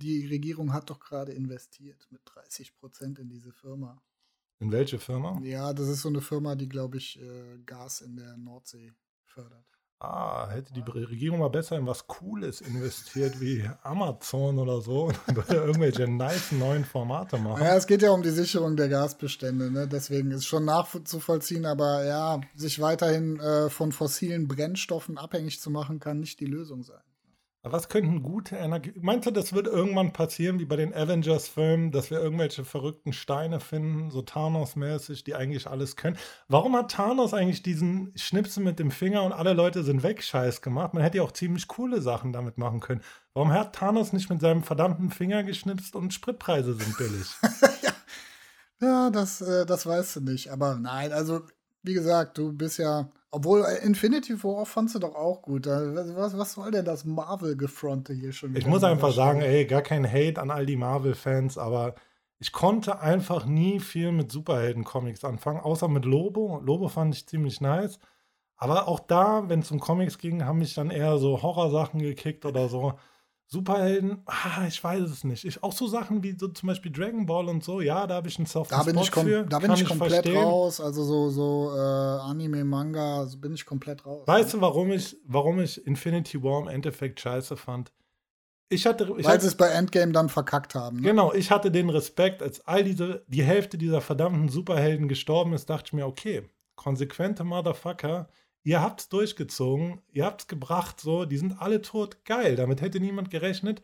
die 0.00 0.26
Regierung 0.26 0.72
hat 0.72 0.90
doch 0.90 1.00
gerade 1.00 1.32
investiert 1.32 2.06
mit 2.10 2.20
30 2.24 2.76
Prozent 2.76 3.18
in 3.18 3.28
diese 3.28 3.52
Firma. 3.52 4.00
In 4.60 4.70
welche 4.72 4.98
Firma? 4.98 5.40
Ja, 5.42 5.72
das 5.72 5.88
ist 5.88 6.02
so 6.02 6.08
eine 6.08 6.20
Firma, 6.20 6.54
die, 6.54 6.68
glaube 6.68 6.98
ich, 6.98 7.20
äh, 7.20 7.58
Gas 7.66 8.00
in 8.00 8.16
der 8.16 8.36
Nordsee 8.36 8.92
fördert. 9.24 9.77
Ah, 10.00 10.48
hätte 10.50 10.72
die 10.72 10.80
Regierung 10.88 11.40
mal 11.40 11.50
besser 11.50 11.76
in 11.76 11.84
was 11.84 12.06
Cooles 12.06 12.60
investiert 12.60 13.40
wie 13.40 13.68
Amazon 13.82 14.60
oder 14.60 14.80
so 14.80 15.10
und 15.26 15.50
irgendwelche 15.50 16.06
nice 16.06 16.52
neuen 16.52 16.84
Formate 16.84 17.36
machen. 17.36 17.64
Ja, 17.64 17.74
es 17.74 17.88
geht 17.88 18.02
ja 18.02 18.12
um 18.12 18.22
die 18.22 18.30
Sicherung 18.30 18.76
der 18.76 18.88
Gasbestände, 18.88 19.72
ne? 19.72 19.88
deswegen 19.88 20.30
ist 20.30 20.46
schon 20.46 20.64
nachzuvollziehen, 20.66 21.66
aber 21.66 22.04
ja, 22.04 22.40
sich 22.54 22.80
weiterhin 22.80 23.40
äh, 23.40 23.70
von 23.70 23.90
fossilen 23.90 24.46
Brennstoffen 24.46 25.18
abhängig 25.18 25.60
zu 25.60 25.68
machen, 25.68 25.98
kann 25.98 26.20
nicht 26.20 26.38
die 26.38 26.46
Lösung 26.46 26.84
sein. 26.84 27.02
Was 27.62 27.88
könnten 27.88 28.22
gute 28.22 28.56
Energie. 28.56 28.92
Meinst 29.00 29.26
du, 29.26 29.30
das 29.32 29.52
wird 29.52 29.66
irgendwann 29.66 30.12
passieren, 30.12 30.60
wie 30.60 30.64
bei 30.64 30.76
den 30.76 30.94
Avengers-Filmen, 30.94 31.90
dass 31.90 32.10
wir 32.10 32.20
irgendwelche 32.20 32.64
verrückten 32.64 33.12
Steine 33.12 33.58
finden, 33.60 34.10
so 34.10 34.22
Thanos-mäßig, 34.22 35.24
die 35.24 35.34
eigentlich 35.34 35.66
alles 35.66 35.96
können? 35.96 36.16
Warum 36.46 36.76
hat 36.76 36.92
Thanos 36.92 37.34
eigentlich 37.34 37.62
diesen 37.62 38.12
Schnipsel 38.16 38.62
mit 38.62 38.78
dem 38.78 38.90
Finger 38.90 39.24
und 39.24 39.32
alle 39.32 39.54
Leute 39.54 39.82
sind 39.82 40.04
weg 40.04 40.22
Scheiß 40.22 40.62
gemacht? 40.62 40.94
Man 40.94 41.02
hätte 41.02 41.18
ja 41.18 41.24
auch 41.24 41.32
ziemlich 41.32 41.66
coole 41.66 42.00
Sachen 42.00 42.32
damit 42.32 42.58
machen 42.58 42.80
können. 42.80 43.02
Warum 43.34 43.52
hat 43.52 43.74
Thanos 43.74 44.12
nicht 44.12 44.30
mit 44.30 44.40
seinem 44.40 44.62
verdammten 44.62 45.10
Finger 45.10 45.42
geschnipst 45.42 45.96
und 45.96 46.14
Spritpreise 46.14 46.74
sind 46.74 46.96
billig? 46.96 47.26
Ja, 48.80 49.10
das, 49.10 49.40
äh, 49.40 49.66
das 49.66 49.86
weißt 49.86 50.16
du 50.16 50.20
nicht, 50.20 50.50
aber 50.50 50.76
nein, 50.76 51.12
also 51.12 51.42
wie 51.82 51.94
gesagt, 51.94 52.38
du 52.38 52.52
bist 52.52 52.78
ja, 52.78 53.10
obwohl 53.30 53.64
äh, 53.64 53.84
Infinity 53.84 54.42
War 54.42 54.64
fandst 54.64 54.94
du 54.94 54.98
doch 54.98 55.14
auch 55.14 55.42
gut. 55.42 55.66
Was, 55.66 56.36
was 56.36 56.52
soll 56.52 56.70
denn 56.70 56.84
das 56.84 57.04
Marvel-Gefronte 57.04 58.12
hier 58.12 58.32
schon 58.32 58.50
Ich 58.50 58.60
wieder 58.60 58.70
muss 58.70 58.84
an 58.84 58.92
einfach 58.92 59.12
sagen, 59.12 59.40
ey, 59.40 59.66
gar 59.66 59.82
kein 59.82 60.10
Hate 60.10 60.40
an 60.40 60.50
all 60.50 60.66
die 60.66 60.76
Marvel-Fans, 60.76 61.58
aber 61.58 61.94
ich 62.38 62.52
konnte 62.52 63.00
einfach 63.00 63.46
nie 63.46 63.80
viel 63.80 64.12
mit 64.12 64.30
Superhelden-Comics 64.30 65.24
anfangen, 65.24 65.60
außer 65.60 65.88
mit 65.88 66.04
Lobo. 66.04 66.60
Lobo 66.64 66.88
fand 66.88 67.14
ich 67.14 67.26
ziemlich 67.26 67.60
nice. 67.60 67.98
Aber 68.56 68.88
auch 68.88 69.00
da, 69.00 69.48
wenn 69.48 69.60
es 69.60 69.70
um 69.70 69.80
Comics 69.80 70.18
ging, 70.18 70.44
haben 70.44 70.58
mich 70.58 70.74
dann 70.74 70.90
eher 70.90 71.18
so 71.18 71.42
Horrorsachen 71.42 72.00
gekickt 72.00 72.44
oder 72.44 72.68
so. 72.68 72.94
Superhelden, 73.50 74.22
ah, 74.26 74.66
ich 74.68 74.84
weiß 74.84 75.04
es 75.04 75.24
nicht. 75.24 75.46
Ich, 75.46 75.62
auch 75.62 75.72
so 75.72 75.86
Sachen 75.86 76.22
wie 76.22 76.36
so 76.38 76.48
zum 76.48 76.66
Beispiel 76.66 76.92
Dragon 76.92 77.24
Ball 77.24 77.48
und 77.48 77.64
so, 77.64 77.80
ja, 77.80 78.06
da 78.06 78.16
habe 78.16 78.28
ich 78.28 78.36
einen 78.36 78.44
soften 78.44 78.74
Da 78.74 78.82
bin 78.82 79.02
Spot 79.02 79.20
ich, 79.22 79.26
für. 79.26 79.44
da 79.44 79.58
bin 79.58 79.72
ich 79.72 79.86
komplett 79.86 80.10
verstehen. 80.12 80.36
raus. 80.36 80.82
Also 80.82 81.02
so, 81.02 81.30
so 81.30 81.72
äh, 81.74 81.80
Anime, 81.80 82.62
Manga, 82.64 83.24
so 83.24 83.38
bin 83.38 83.54
ich 83.54 83.64
komplett 83.64 84.04
raus. 84.04 84.26
Weißt 84.26 84.52
du, 84.52 84.60
warum 84.60 84.92
ich, 84.92 85.16
warum 85.24 85.60
ich 85.60 85.86
Infinity 85.86 86.42
War 86.42 86.60
im 86.60 86.68
Endeffekt 86.68 87.20
scheiße 87.20 87.56
fand? 87.56 87.90
Ich 88.68 88.84
hatte, 88.84 89.14
ich 89.16 89.24
Weil 89.24 89.40
sie 89.40 89.46
es 89.46 89.56
bei 89.56 89.68
Endgame 89.68 90.12
dann 90.12 90.28
verkackt 90.28 90.74
haben. 90.74 90.98
Ne? 90.98 91.08
Genau, 91.08 91.32
ich 91.32 91.50
hatte 91.50 91.70
den 91.70 91.88
Respekt, 91.88 92.42
als 92.42 92.60
all 92.66 92.84
diese, 92.84 93.24
die 93.28 93.42
Hälfte 93.42 93.78
dieser 93.78 94.02
verdammten 94.02 94.50
Superhelden 94.50 95.08
gestorben 95.08 95.54
ist, 95.54 95.70
dachte 95.70 95.84
ich 95.86 95.92
mir, 95.94 96.06
okay, 96.06 96.46
konsequente 96.74 97.44
Motherfucker, 97.44 98.28
ihr 98.68 98.82
habt's 98.82 99.08
durchgezogen, 99.08 100.02
ihr 100.12 100.26
habt's 100.26 100.46
gebracht, 100.46 101.00
so, 101.00 101.24
die 101.24 101.38
sind 101.38 101.58
alle 101.58 101.80
tot, 101.80 102.22
geil, 102.26 102.54
damit 102.54 102.82
hätte 102.82 103.00
niemand 103.00 103.30
gerechnet. 103.30 103.80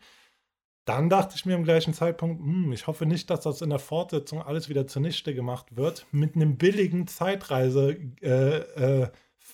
Dann 0.85 1.09
dachte 1.09 1.33
ich 1.35 1.47
mir 1.47 1.55
im 1.55 1.63
gleichen 1.63 1.95
Zeitpunkt, 1.95 2.39
hm, 2.39 2.71
ich 2.71 2.85
hoffe 2.85 3.07
nicht, 3.07 3.31
dass 3.31 3.41
das 3.41 3.63
in 3.63 3.71
der 3.71 3.79
Fortsetzung 3.79 4.43
alles 4.43 4.69
wieder 4.69 4.85
zunichte 4.85 5.33
gemacht 5.33 5.75
wird, 5.75 6.05
mit 6.11 6.35
einem 6.35 6.57
billigen 6.57 7.07
Zeitreise-Gag 7.07 8.21
äh, 8.21 9.09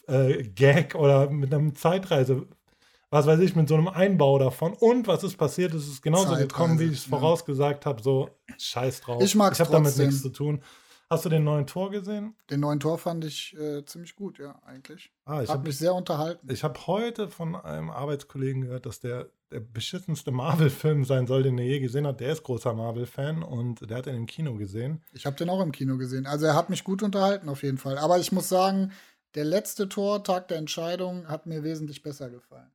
äh, 0.10 0.42
äh, 0.42 0.96
oder 0.98 1.30
mit 1.30 1.54
einem 1.54 1.76
Zeitreise- 1.76 2.48
was 3.10 3.26
weiß 3.26 3.40
ich, 3.42 3.56
mit 3.58 3.68
so 3.68 3.76
einem 3.76 3.90
Einbau 3.90 4.40
davon. 4.40 4.74
Und 4.74 5.06
was 5.06 5.24
ist 5.24 5.36
passiert? 5.38 5.74
Es 5.74 5.86
ist 5.86 6.02
genauso 6.02 6.28
Zeitreise, 6.28 6.48
gekommen, 6.48 6.80
wie 6.80 6.86
ich 6.86 7.00
es 7.00 7.06
ja. 7.06 7.10
vorausgesagt 7.10 7.86
habe. 7.86 8.02
So, 8.02 8.30
scheiß 8.58 9.02
drauf. 9.02 9.22
Ich 9.22 9.36
mag's 9.36 9.58
Ich 9.58 9.62
habe 9.62 9.72
damit 9.72 9.98
nichts 9.98 10.22
zu 10.22 10.30
tun. 10.30 10.62
Hast 11.12 11.25
du 11.25 11.30
den 11.30 11.44
neuen 11.44 11.68
Tor 11.68 11.91
gesehen? 11.91 12.36
Den 12.50 12.62
neuen 12.62 12.80
Tor 12.80 12.98
fand 12.98 13.25
ich 13.25 13.56
äh, 13.60 13.84
ziemlich 13.86 14.15
gut, 14.15 14.39
ja, 14.39 14.60
eigentlich. 14.65 15.12
Ah, 15.25 15.41
ich 15.41 15.50
Hat 15.50 15.58
habe 15.58 15.68
mich 15.68 15.77
sehr 15.77 15.94
unterhalten. 15.94 16.48
ich 16.50 16.63
hab 16.63 16.88
heute 16.88 17.27
von 17.27 17.56
einem 17.56 17.89
Arbeitskollegen 17.89 18.62
gehört, 18.62 18.86
dass 18.86 19.00
der 19.00 19.30
der 19.51 19.60
beschissenste 19.60 20.32
Marvel-Film 20.32 21.03
sein 21.03 21.27
soll, 21.27 21.44
den 21.44 21.58
er 21.58 21.65
je 21.65 21.80
gesehen 21.82 22.08
hat. 22.08 22.22
Der 22.22 22.32
ist 22.32 22.44
großer 22.44 22.74
Marvel-Fan 22.74 23.44
und 23.44 23.89
der 23.89 23.98
hat 23.98 24.08
ihn 24.08 24.15
im 24.15 24.25
Kino 24.25 24.56
gesehen. 24.56 25.03
Ich 25.12 25.25
habe 25.25 25.36
den 25.36 25.50
auch 25.50 25.62
im 25.62 25.74
Kino 25.74 25.98
gesehen. 25.98 26.25
Also 26.25 26.46
er 26.46 26.56
hat 26.56 26.70
mich 26.70 26.84
gut 26.84 27.03
unterhalten 27.03 27.50
auf 27.50 27.62
jeden 27.63 27.77
Fall. 27.77 27.98
Aber 27.98 28.18
ich 28.18 28.32
muss 28.32 28.48
sagen, 28.48 28.94
der 29.36 29.44
letzte 29.44 29.89
Tor, 29.89 30.24
Tag 30.24 30.48
der 30.48 30.58
Entscheidung, 30.58 31.27
hat 31.27 31.46
mir 31.46 31.63
wesentlich 31.63 32.01
besser 32.01 32.30
gefallen. 32.30 32.72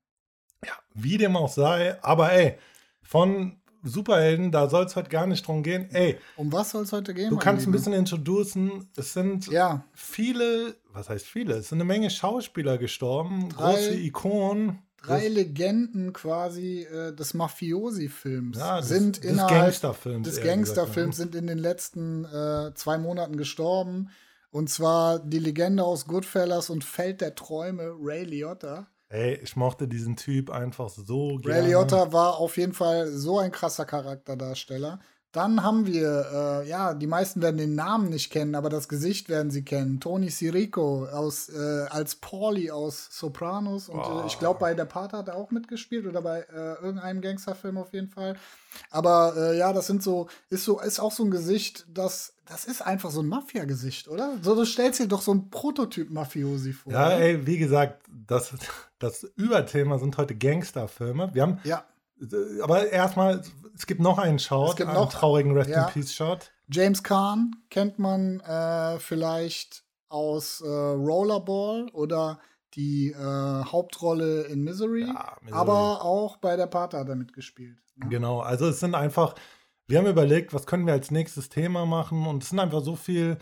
Ja, 0.64 0.72
wie 0.94 1.16
dem 1.16 1.36
auch 1.36 1.48
sei. 1.48 2.02
Aber 2.02 2.32
ey, 2.32 2.58
von 3.02 3.56
Superhelden, 3.86 4.52
da 4.52 4.68
soll 4.68 4.84
es 4.86 4.96
heute 4.96 5.08
gar 5.10 5.26
nicht 5.26 5.46
drum 5.46 5.62
gehen. 5.62 5.88
Ey, 5.92 6.18
Um 6.36 6.52
was 6.52 6.70
soll 6.70 6.82
es 6.84 6.92
heute 6.92 7.14
gehen? 7.14 7.30
du 7.30 7.36
kannst 7.36 7.66
ein 7.66 7.72
bisschen 7.72 7.92
introducen. 7.92 8.88
Es 8.96 9.12
sind 9.12 9.46
Ja, 9.48 9.84
viele, 9.94 10.76
was 10.92 11.08
heißt 11.08 11.26
viele? 11.26 11.54
Es 11.54 11.68
sind 11.68 11.78
eine 11.78 11.84
Menge 11.84 12.10
Schauspieler 12.10 12.78
gestorben, 12.78 13.48
Drei- 13.50 13.72
große 13.72 13.94
Ikonen. 13.94 14.78
drei 15.02 15.28
Legenden 15.28 16.12
quasi 16.12 16.82
äh, 16.82 17.14
des 17.14 17.32
Mafiosi-Films 17.34 18.58
Ja, 18.58 18.80
des- 18.80 18.88
sind 18.88 19.22
des 19.22 19.30
innerhalb 19.30 19.50
Gangsterfilms, 19.62 20.28
des 20.28 20.40
Gangsterfilms 20.42 21.18
ja. 21.18 21.24
sind 21.24 21.34
in 21.34 21.46
den 21.46 21.58
letzten 21.58 22.24
äh, 22.24 22.72
zwei 22.74 22.98
Monaten 22.98 23.36
gestorben. 23.36 24.10
Und 24.50 24.70
zwar 24.70 25.18
die 25.18 25.38
Legende 25.38 25.84
aus 25.84 26.06
Goodfellas 26.06 26.70
und 26.70 26.82
Feld 26.82 27.20
der 27.20 27.34
Träume, 27.34 27.94
Ray 28.00 28.24
Liotta. 28.24 28.86
Ey, 29.08 29.34
ich 29.34 29.54
mochte 29.54 29.86
diesen 29.86 30.16
Typ 30.16 30.50
einfach 30.50 30.88
so 30.88 31.36
gerne. 31.36 31.60
Ray 31.60 31.68
Liotta 31.68 32.12
war 32.12 32.38
auf 32.38 32.56
jeden 32.56 32.72
Fall 32.72 33.06
so 33.06 33.38
ein 33.38 33.52
krasser 33.52 33.84
Charakterdarsteller. 33.84 34.98
Dann 35.36 35.62
haben 35.62 35.86
wir, 35.86 36.62
äh, 36.64 36.68
ja, 36.68 36.94
die 36.94 37.06
meisten 37.06 37.42
werden 37.42 37.58
den 37.58 37.74
Namen 37.74 38.08
nicht 38.08 38.30
kennen, 38.32 38.54
aber 38.54 38.70
das 38.70 38.88
Gesicht 38.88 39.28
werden 39.28 39.50
sie 39.50 39.62
kennen. 39.62 40.00
Tony 40.00 40.30
Sirico 40.30 41.04
aus, 41.04 41.50
äh, 41.50 41.86
als 41.90 42.14
Paulie 42.14 42.70
aus 42.72 43.08
Sopranos. 43.10 43.90
Und 43.90 44.00
Boah. 44.02 44.22
äh, 44.24 44.26
ich 44.28 44.38
glaube, 44.38 44.60
bei 44.60 44.72
Der 44.72 44.86
Pater 44.86 45.18
hat 45.18 45.28
er 45.28 45.36
auch 45.36 45.50
mitgespielt 45.50 46.06
oder 46.06 46.22
bei 46.22 46.40
äh, 46.40 46.82
irgendeinem 46.82 47.20
Gangsterfilm 47.20 47.76
auf 47.76 47.92
jeden 47.92 48.08
Fall. 48.08 48.36
Aber 48.90 49.34
äh, 49.36 49.58
ja, 49.58 49.74
das 49.74 49.86
sind 49.86 50.02
so, 50.02 50.26
ist 50.48 50.64
so, 50.64 50.80
ist 50.80 51.00
auch 51.00 51.12
so 51.12 51.22
ein 51.24 51.30
Gesicht, 51.30 51.86
das, 51.92 52.32
das 52.48 52.64
ist 52.64 52.80
einfach 52.80 53.10
so 53.10 53.20
ein 53.20 53.26
Mafia-Gesicht, 53.26 54.08
oder? 54.08 54.38
So, 54.40 54.54
du 54.54 54.64
stellst 54.64 55.00
dir 55.00 55.06
doch 55.06 55.20
so 55.20 55.34
ein 55.34 55.50
Prototyp-Mafiosi 55.50 56.72
vor. 56.72 56.92
Ja, 56.94 57.08
oder? 57.08 57.18
ey, 57.20 57.46
wie 57.46 57.58
gesagt, 57.58 58.02
das, 58.26 58.54
das 58.98 59.24
Überthema 59.36 59.98
sind 59.98 60.16
heute 60.16 60.34
Gangsterfilme. 60.34 61.30
Wir 61.34 61.42
haben, 61.42 61.58
Ja. 61.64 61.84
äh, 62.22 62.62
aber 62.62 62.90
erstmal, 62.90 63.42
es 63.76 63.86
gibt 63.86 64.00
noch 64.00 64.18
einen 64.18 64.38
Shot, 64.38 64.70
Es 64.70 64.76
gibt 64.76 64.88
einen 64.88 64.98
noch- 64.98 65.12
traurigen 65.12 65.52
Rest 65.52 65.70
ja. 65.70 65.86
in 65.86 65.92
Peace 65.92 66.12
Shot. 66.14 66.50
James 66.68 67.02
Caan 67.02 67.54
kennt 67.70 67.98
man 67.98 68.40
äh, 68.40 68.98
vielleicht 68.98 69.84
aus 70.08 70.60
äh, 70.60 70.66
Rollerball 70.68 71.88
oder 71.92 72.40
die 72.74 73.10
äh, 73.12 73.16
Hauptrolle 73.64 74.42
in 74.44 74.62
Misery, 74.62 75.06
Ja, 75.06 75.36
Misery. 75.40 75.58
aber 75.58 76.04
auch 76.04 76.36
bei 76.38 76.56
der 76.56 76.66
Pater 76.66 76.98
hat 76.98 77.08
er 77.08 77.16
mitgespielt. 77.16 77.78
ne? 77.96 78.08
Genau, 78.08 78.40
also 78.40 78.66
es 78.68 78.80
sind 78.80 78.94
einfach, 78.94 79.34
wir 79.86 79.98
haben 79.98 80.06
überlegt, 80.06 80.52
was 80.52 80.66
können 80.66 80.86
wir 80.86 80.92
als 80.92 81.10
nächstes 81.10 81.48
Thema 81.48 81.86
machen 81.86 82.26
und 82.26 82.42
es 82.42 82.50
sind 82.50 82.58
einfach 82.58 82.82
so 82.82 82.96
viel, 82.96 83.38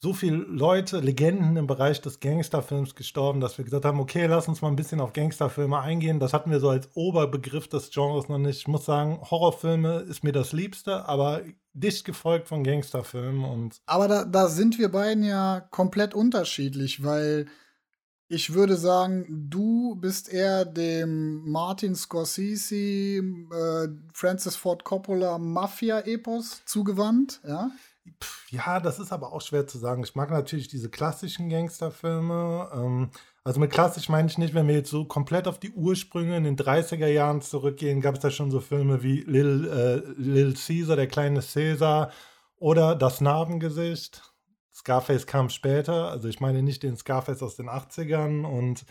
so 0.00 0.12
viele 0.12 0.36
Leute, 0.36 1.00
Legenden 1.00 1.56
im 1.56 1.66
Bereich 1.66 2.00
des 2.00 2.20
Gangsterfilms 2.20 2.94
gestorben, 2.94 3.40
dass 3.40 3.58
wir 3.58 3.64
gesagt 3.64 3.84
haben, 3.84 3.98
okay, 3.98 4.26
lass 4.26 4.46
uns 4.46 4.62
mal 4.62 4.68
ein 4.68 4.76
bisschen 4.76 5.00
auf 5.00 5.12
Gangsterfilme 5.12 5.80
eingehen. 5.80 6.20
Das 6.20 6.32
hatten 6.32 6.52
wir 6.52 6.60
so 6.60 6.68
als 6.68 6.88
Oberbegriff 6.94 7.66
des 7.66 7.90
Genres 7.90 8.28
noch 8.28 8.38
nicht. 8.38 8.60
Ich 8.60 8.68
muss 8.68 8.84
sagen, 8.84 9.18
Horrorfilme 9.28 10.00
ist 10.08 10.22
mir 10.22 10.32
das 10.32 10.52
Liebste, 10.52 11.08
aber 11.08 11.42
dicht 11.72 12.04
gefolgt 12.04 12.46
von 12.46 12.62
Gangsterfilmen 12.62 13.44
und 13.44 13.80
Aber 13.86 14.06
da, 14.06 14.24
da 14.24 14.48
sind 14.48 14.78
wir 14.78 14.88
beiden 14.88 15.24
ja 15.24 15.60
komplett 15.60 16.14
unterschiedlich, 16.14 17.02
weil 17.02 17.46
ich 18.28 18.52
würde 18.52 18.76
sagen, 18.76 19.26
du 19.50 19.96
bist 19.96 20.28
eher 20.28 20.64
dem 20.64 21.50
Martin 21.50 21.96
Scorsese, 21.96 22.76
äh, 22.76 23.88
Francis 24.12 24.54
Ford 24.54 24.84
Coppola 24.84 25.38
Mafia-Epos 25.38 26.62
zugewandt, 26.66 27.40
ja? 27.46 27.70
Pff, 28.22 28.50
Ja, 28.52 28.80
das 28.80 28.98
ist 28.98 29.12
aber 29.12 29.32
auch 29.32 29.40
schwer 29.40 29.66
zu 29.66 29.78
sagen. 29.78 30.02
Ich 30.02 30.14
mag 30.14 30.30
natürlich 30.30 30.68
diese 30.68 30.90
klassischen 30.90 31.48
Gangsterfilme. 31.48 32.70
Ähm, 32.74 33.10
also 33.44 33.60
mit 33.60 33.70
klassisch 33.70 34.08
meine 34.08 34.28
ich 34.28 34.38
nicht, 34.38 34.54
wenn 34.54 34.68
wir 34.68 34.74
jetzt 34.74 34.90
so 34.90 35.04
komplett 35.04 35.48
auf 35.48 35.58
die 35.58 35.72
Ursprünge 35.72 36.36
in 36.36 36.44
den 36.44 36.56
30er 36.56 37.06
Jahren 37.06 37.40
zurückgehen, 37.40 38.00
gab 38.00 38.16
es 38.16 38.20
da 38.20 38.30
schon 38.30 38.50
so 38.50 38.60
Filme 38.60 39.02
wie 39.02 39.20
Lil, 39.20 39.66
äh, 39.68 40.20
Lil 40.20 40.54
Caesar, 40.54 40.96
der 40.96 41.06
kleine 41.06 41.40
Caesar 41.40 42.10
oder 42.56 42.94
Das 42.94 43.20
Narbengesicht. 43.20 44.22
Scarface 44.74 45.26
kam 45.26 45.48
später, 45.50 46.10
also 46.10 46.28
ich 46.28 46.40
meine 46.40 46.62
nicht 46.62 46.82
den 46.82 46.96
Scarface 46.96 47.42
aus 47.42 47.56
den 47.56 47.68
80ern 47.68 48.44
und 48.44 48.84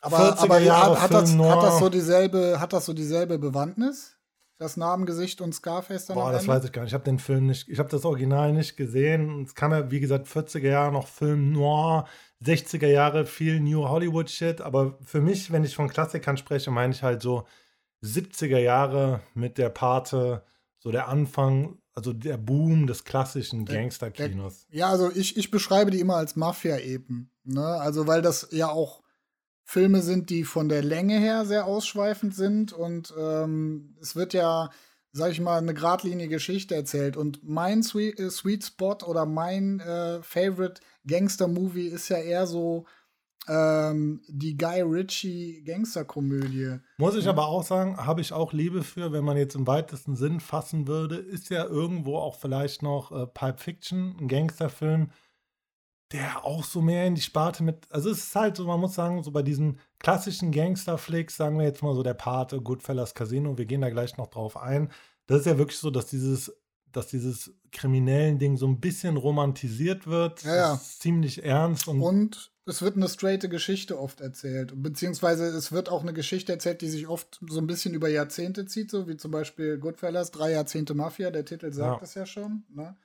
Aber, 0.00 0.34
40er 0.34 0.42
aber 0.42 0.58
Jahre 0.60 1.00
hat, 1.00 1.12
das, 1.12 1.36
hat 1.36 1.62
das 1.62 1.78
so 1.78 1.88
dieselbe, 1.88 2.58
hat 2.58 2.72
das 2.72 2.86
so 2.86 2.92
dieselbe 2.92 3.38
Bewandtnis? 3.38 4.13
Das 4.58 4.76
Narbengesicht 4.76 5.40
und 5.40 5.52
Scarface 5.52 6.06
dann 6.06 6.14
Boah, 6.14 6.30
das 6.30 6.46
weiß 6.46 6.64
ich 6.64 6.72
gar 6.72 6.82
nicht. 6.82 6.90
Ich 6.90 6.94
habe 6.94 7.04
den 7.04 7.18
Film 7.18 7.46
nicht, 7.46 7.68
ich 7.68 7.78
habe 7.78 7.88
das 7.88 8.04
Original 8.04 8.52
nicht 8.52 8.76
gesehen. 8.76 9.42
Es 9.42 9.54
kam 9.54 9.72
ja, 9.72 9.90
wie 9.90 10.00
gesagt, 10.00 10.28
40er 10.28 10.68
Jahre 10.68 10.92
noch 10.92 11.08
Film 11.08 11.52
Noir, 11.52 12.06
60er 12.44 12.86
Jahre 12.86 13.26
viel 13.26 13.60
New 13.60 13.88
Hollywood 13.88 14.30
Shit. 14.30 14.60
Aber 14.60 14.96
für 15.04 15.20
mich, 15.20 15.50
wenn 15.50 15.64
ich 15.64 15.74
von 15.74 15.88
Klassikern 15.88 16.36
spreche, 16.36 16.70
meine 16.70 16.92
ich 16.92 17.02
halt 17.02 17.20
so 17.20 17.46
70er 18.04 18.58
Jahre 18.58 19.20
mit 19.34 19.58
der 19.58 19.70
Pate, 19.70 20.44
so 20.78 20.92
der 20.92 21.08
Anfang, 21.08 21.78
also 21.94 22.12
der 22.12 22.36
Boom 22.36 22.86
des 22.86 23.04
klassischen 23.04 23.64
Gangsterkinos. 23.64 24.66
Ja, 24.70 24.90
also 24.90 25.10
ich, 25.10 25.36
ich 25.36 25.50
beschreibe 25.50 25.90
die 25.90 26.00
immer 26.00 26.16
als 26.16 26.36
Mafia-Epen. 26.36 27.30
Ne? 27.44 27.64
Also, 27.64 28.06
weil 28.06 28.22
das 28.22 28.48
ja 28.50 28.68
auch 28.68 29.03
Filme 29.64 30.02
sind, 30.02 30.30
die 30.30 30.44
von 30.44 30.68
der 30.68 30.82
Länge 30.82 31.18
her 31.18 31.46
sehr 31.46 31.66
ausschweifend 31.66 32.34
sind 32.34 32.72
und 32.72 33.14
ähm, 33.18 33.96
es 34.00 34.14
wird 34.14 34.34
ja, 34.34 34.70
sag 35.12 35.32
ich 35.32 35.40
mal, 35.40 35.58
eine 35.58 35.74
geradlinige 35.74 36.36
Geschichte 36.36 36.74
erzählt. 36.74 37.16
Und 37.16 37.40
mein 37.42 37.82
Sweet, 37.82 38.20
äh, 38.20 38.30
Sweet 38.30 38.64
Spot 38.64 38.98
oder 39.06 39.24
mein 39.24 39.80
äh, 39.80 40.22
Favorite 40.22 40.80
Gangster-Movie 41.06 41.86
ist 41.86 42.10
ja 42.10 42.18
eher 42.18 42.46
so 42.46 42.84
ähm, 43.48 44.22
die 44.28 44.56
Guy 44.56 44.82
Ritchie 44.82 45.62
Gangsterkomödie. 45.64 46.78
Muss 46.98 47.16
ich 47.16 47.28
aber 47.28 47.46
auch 47.46 47.62
sagen, 47.62 47.96
habe 47.96 48.20
ich 48.20 48.32
auch 48.32 48.52
Liebe 48.52 48.82
für, 48.82 49.12
wenn 49.12 49.24
man 49.24 49.36
jetzt 49.36 49.54
im 49.54 49.66
weitesten 49.66 50.16
Sinn 50.16 50.40
fassen 50.40 50.86
würde, 50.86 51.16
ist 51.16 51.50
ja 51.50 51.64
irgendwo 51.64 52.16
auch 52.16 52.36
vielleicht 52.36 52.82
noch 52.82 53.12
äh, 53.12 53.26
Pulp 53.26 53.60
Fiction, 53.60 54.16
ein 54.20 54.28
Gangsterfilm, 54.28 55.10
der 56.12 56.44
auch 56.44 56.64
so 56.64 56.80
mehr 56.80 57.06
in 57.06 57.14
die 57.14 57.22
Sparte 57.22 57.62
mit, 57.62 57.90
also 57.90 58.10
es 58.10 58.18
ist 58.18 58.36
halt 58.36 58.56
so, 58.56 58.64
man 58.66 58.80
muss 58.80 58.94
sagen, 58.94 59.22
so 59.22 59.30
bei 59.30 59.42
diesen 59.42 59.78
klassischen 59.98 60.52
Gangster-Flicks, 60.52 61.36
sagen 61.36 61.58
wir 61.58 61.64
jetzt 61.64 61.82
mal 61.82 61.94
so 61.94 62.02
der 62.02 62.14
Pate, 62.14 62.60
Goodfellas 62.60 63.14
Casino, 63.14 63.56
wir 63.58 63.66
gehen 63.66 63.80
da 63.80 63.90
gleich 63.90 64.16
noch 64.16 64.28
drauf 64.28 64.56
ein, 64.56 64.90
das 65.26 65.40
ist 65.40 65.46
ja 65.46 65.58
wirklich 65.58 65.78
so, 65.78 65.90
dass 65.90 66.06
dieses, 66.06 66.54
dass 66.92 67.08
dieses 67.08 67.52
kriminellen 67.72 68.38
Ding 68.38 68.56
so 68.56 68.66
ein 68.66 68.80
bisschen 68.80 69.16
romantisiert 69.16 70.06
wird, 70.06 70.42
Ja, 70.44 70.56
ja. 70.56 70.80
Ziemlich 70.80 71.42
ernst 71.44 71.88
und, 71.88 72.00
Und 72.00 72.52
es 72.66 72.80
wird 72.82 72.96
eine 72.96 73.08
straighte 73.08 73.48
Geschichte 73.48 73.98
oft 73.98 74.20
erzählt. 74.20 74.72
Beziehungsweise 74.76 75.46
es 75.48 75.72
wird 75.72 75.88
auch 75.88 76.02
eine 76.02 76.12
Geschichte 76.12 76.52
erzählt, 76.52 76.80
die 76.80 76.88
sich 76.88 77.08
oft 77.08 77.40
so 77.46 77.58
ein 77.60 77.66
bisschen 77.66 77.92
über 77.94 78.08
Jahrzehnte 78.08 78.64
zieht, 78.66 78.90
so 78.90 79.08
wie 79.08 79.16
zum 79.16 79.30
Beispiel 79.32 79.78
Goodfellas, 79.78 80.30
drei 80.30 80.52
Jahrzehnte 80.52 80.94
Mafia, 80.94 81.30
der 81.30 81.44
Titel 81.44 81.72
sagt 81.72 82.00
Ja. 82.00 82.04
es 82.04 82.14
ja 82.14 82.24
schon. 82.26 82.64
Ne? 82.72 82.96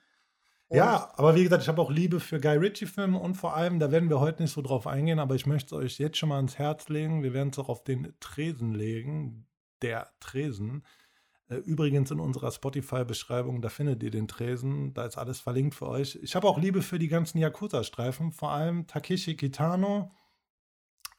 Und- 0.70 0.76
Ja, 0.76 1.10
aber 1.16 1.34
wie 1.34 1.42
gesagt, 1.42 1.62
ich 1.64 1.68
habe 1.68 1.82
auch 1.82 1.90
Liebe 1.90 2.20
für 2.20 2.40
Guy 2.40 2.56
Ritchie-Filme 2.56 3.18
und 3.18 3.34
vor 3.34 3.56
allem, 3.56 3.80
da 3.80 3.90
werden 3.90 4.08
wir 4.08 4.20
heute 4.20 4.42
nicht 4.42 4.52
so 4.52 4.62
drauf 4.62 4.86
eingehen, 4.86 5.18
aber 5.18 5.34
ich 5.34 5.44
möchte 5.44 5.74
es 5.74 5.82
euch 5.82 5.98
jetzt 5.98 6.16
schon 6.16 6.28
mal 6.30 6.36
ans 6.36 6.58
Herz 6.58 6.88
legen. 6.88 7.22
Wir 7.24 7.32
werden 7.34 7.50
es 7.50 7.58
auch 7.58 7.68
auf 7.68 7.82
den 7.84 8.14
Tresen 8.20 8.72
legen. 8.74 9.46
Der 9.82 10.08
Tresen. 10.20 10.84
Äh, 11.48 11.56
Übrigens 11.56 12.12
in 12.12 12.20
unserer 12.20 12.52
Spotify-Beschreibung, 12.52 13.60
da 13.62 13.68
findet 13.68 14.02
ihr 14.04 14.12
den 14.12 14.28
Tresen. 14.28 14.94
Da 14.94 15.06
ist 15.06 15.18
alles 15.18 15.40
verlinkt 15.40 15.74
für 15.74 15.88
euch. 15.88 16.16
Ich 16.22 16.36
habe 16.36 16.46
auch 16.46 16.58
Liebe 16.58 16.82
für 16.82 17.00
die 17.00 17.08
ganzen 17.08 17.38
Yakuza-Streifen, 17.38 18.30
vor 18.30 18.52
allem 18.52 18.86
Takeshi 18.86 19.36
Kitano, 19.36 20.12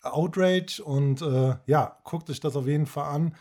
Outrage 0.02 0.82
und 0.84 1.22
äh, 1.22 1.56
ja, 1.68 1.98
guckt 2.06 2.30
euch 2.30 2.40
das 2.40 2.56
auf 2.56 2.68
jeden 2.68 2.86
Fall 2.86 3.14
an 3.14 3.36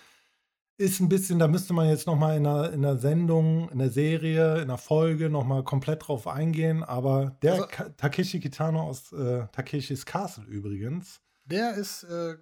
ist 0.80 0.98
ein 1.00 1.08
bisschen, 1.10 1.38
da 1.38 1.46
müsste 1.46 1.74
man 1.74 1.88
jetzt 1.88 2.06
noch 2.06 2.16
mal 2.16 2.36
in 2.36 2.46
einer, 2.46 2.72
in 2.72 2.84
einer 2.84 2.96
Sendung, 2.96 3.68
in 3.68 3.78
der 3.78 3.90
Serie, 3.90 4.54
in 4.56 4.62
einer 4.62 4.78
Folge 4.78 5.28
noch 5.28 5.44
mal 5.44 5.62
komplett 5.62 6.08
drauf 6.08 6.26
eingehen. 6.26 6.82
Aber 6.82 7.36
der 7.42 7.52
Also- 7.52 7.66
Takeshi 7.98 8.40
Kitano 8.40 8.80
aus 8.82 9.12
äh, 9.12 9.46
Takeshis 9.52 10.06
Castle 10.06 10.44
übrigens, 10.44 11.20
Der 11.44 11.74
ist 11.74 12.04
äh, 12.04 12.36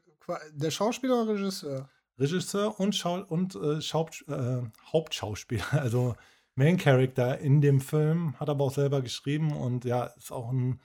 der 0.53 0.71
Schauspieler 0.71 1.23
oder 1.23 1.35
Regisseur? 1.35 1.89
Regisseur 2.19 2.79
und, 2.79 2.95
Schau 2.95 3.23
und 3.29 3.57
äh, 3.57 3.79
äh, 3.79 4.63
Hauptschauspieler, 4.93 5.65
also 5.73 6.15
Main 6.55 6.77
Character 6.77 7.39
in 7.39 7.61
dem 7.61 7.81
Film, 7.81 8.35
hat 8.39 8.49
aber 8.49 8.65
auch 8.65 8.75
selber 8.75 9.01
geschrieben 9.03 9.53
und 9.53 9.85
ja, 9.85 10.05
ist 10.17 10.31
auch 10.33 10.51
ein 10.53 10.81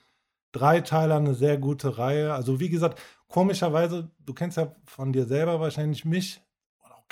Dreiteiler, 0.54 1.18
eine 1.18 1.34
sehr 1.34 1.58
gute 1.58 1.98
Reihe. 1.98 2.34
Also 2.34 2.60
wie 2.60 2.70
gesagt, 2.70 3.00
komischerweise, 3.28 4.12
du 4.20 4.34
kennst 4.34 4.58
ja 4.58 4.76
von 4.86 5.12
dir 5.14 5.26
selber 5.26 5.60
wahrscheinlich 5.60 6.06
mich 6.06 6.43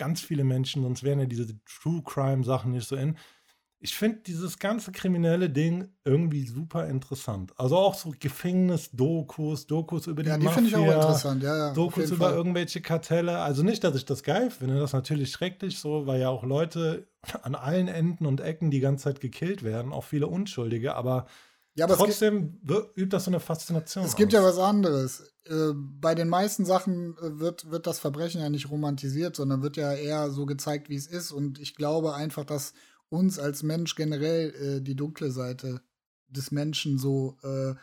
ganz 0.01 0.19
viele 0.19 0.43
Menschen, 0.43 0.81
sonst 0.81 1.03
wären 1.03 1.19
ja 1.19 1.25
diese 1.27 1.45
True 1.63 2.01
Crime 2.03 2.43
Sachen 2.43 2.71
nicht 2.71 2.87
so 2.87 2.95
in. 2.95 3.17
Ich 3.83 3.93
finde 3.95 4.21
dieses 4.25 4.57
ganze 4.57 4.91
kriminelle 4.91 5.47
Ding 5.47 5.89
irgendwie 6.03 6.47
super 6.47 6.87
interessant. 6.87 7.51
Also 7.59 7.77
auch 7.77 7.93
so 7.93 8.11
Gefängnis-Dokus, 8.19 9.67
Dokus 9.67 10.07
über 10.07 10.23
die 10.23 10.29
Ja, 10.29 10.37
die 10.39 10.45
Mafia. 10.45 10.55
finde 10.55 10.69
ich 10.71 10.75
auch 10.75 10.93
interessant. 10.95 11.43
Ja, 11.43 11.55
ja, 11.55 11.73
Dokus 11.73 12.09
über 12.09 12.29
Fall. 12.29 12.33
irgendwelche 12.35 12.81
Kartelle. 12.81 13.37
Also 13.39 13.61
nicht, 13.61 13.83
dass 13.83 13.95
ich 13.95 14.05
das 14.05 14.23
geil 14.23 14.49
finde, 14.49 14.75
das 14.75 14.89
ist 14.89 14.93
natürlich 14.93 15.31
schrecklich 15.31 15.77
so, 15.77 16.07
weil 16.07 16.19
ja 16.19 16.29
auch 16.29 16.43
Leute 16.43 17.07
an 17.43 17.53
allen 17.53 17.87
Enden 17.87 18.25
und 18.25 18.41
Ecken 18.41 18.71
die 18.71 18.79
ganze 18.79 19.03
Zeit 19.03 19.19
gekillt 19.19 19.61
werden, 19.61 19.93
auch 19.93 20.03
viele 20.03 20.25
Unschuldige, 20.27 20.95
aber 20.95 21.27
Ja, 21.81 21.85
aber 21.87 21.97
gibt, 21.97 22.09
trotzdem 22.09 22.59
übt 22.95 23.09
das 23.09 23.25
so 23.25 23.31
eine 23.31 23.39
Faszination 23.39 24.05
es 24.05 24.15
gibt 24.15 24.35
aus. 24.35 24.39
ja 24.39 24.47
was 24.47 24.59
anderes. 24.59 25.33
Äh, 25.45 25.73
bei 25.73 26.13
den 26.13 26.29
meisten 26.29 26.63
Sachen 26.63 27.17
äh, 27.17 27.39
wird, 27.39 27.71
wird 27.71 27.87
das 27.87 27.97
Verbrechen 27.97 28.39
ja 28.39 28.49
nicht 28.51 28.69
romantisiert, 28.69 29.35
sondern 29.35 29.63
wird 29.63 29.77
ja 29.77 29.91
eher 29.91 30.29
so 30.29 30.45
gezeigt, 30.45 30.89
wie 30.89 30.95
es 30.95 31.07
ist. 31.07 31.31
Und 31.31 31.59
ich 31.59 31.73
glaube 31.73 32.13
einfach, 32.13 32.45
dass 32.45 32.73
uns 33.09 33.39
als 33.39 33.63
Mensch 33.63 33.95
generell 33.95 34.53
äh, 34.53 34.81
die 34.81 34.95
dunkle 34.95 35.31
Seite 35.31 35.81
des 36.27 36.51
Menschen 36.51 36.99
so 36.99 37.37
äh, 37.41 37.73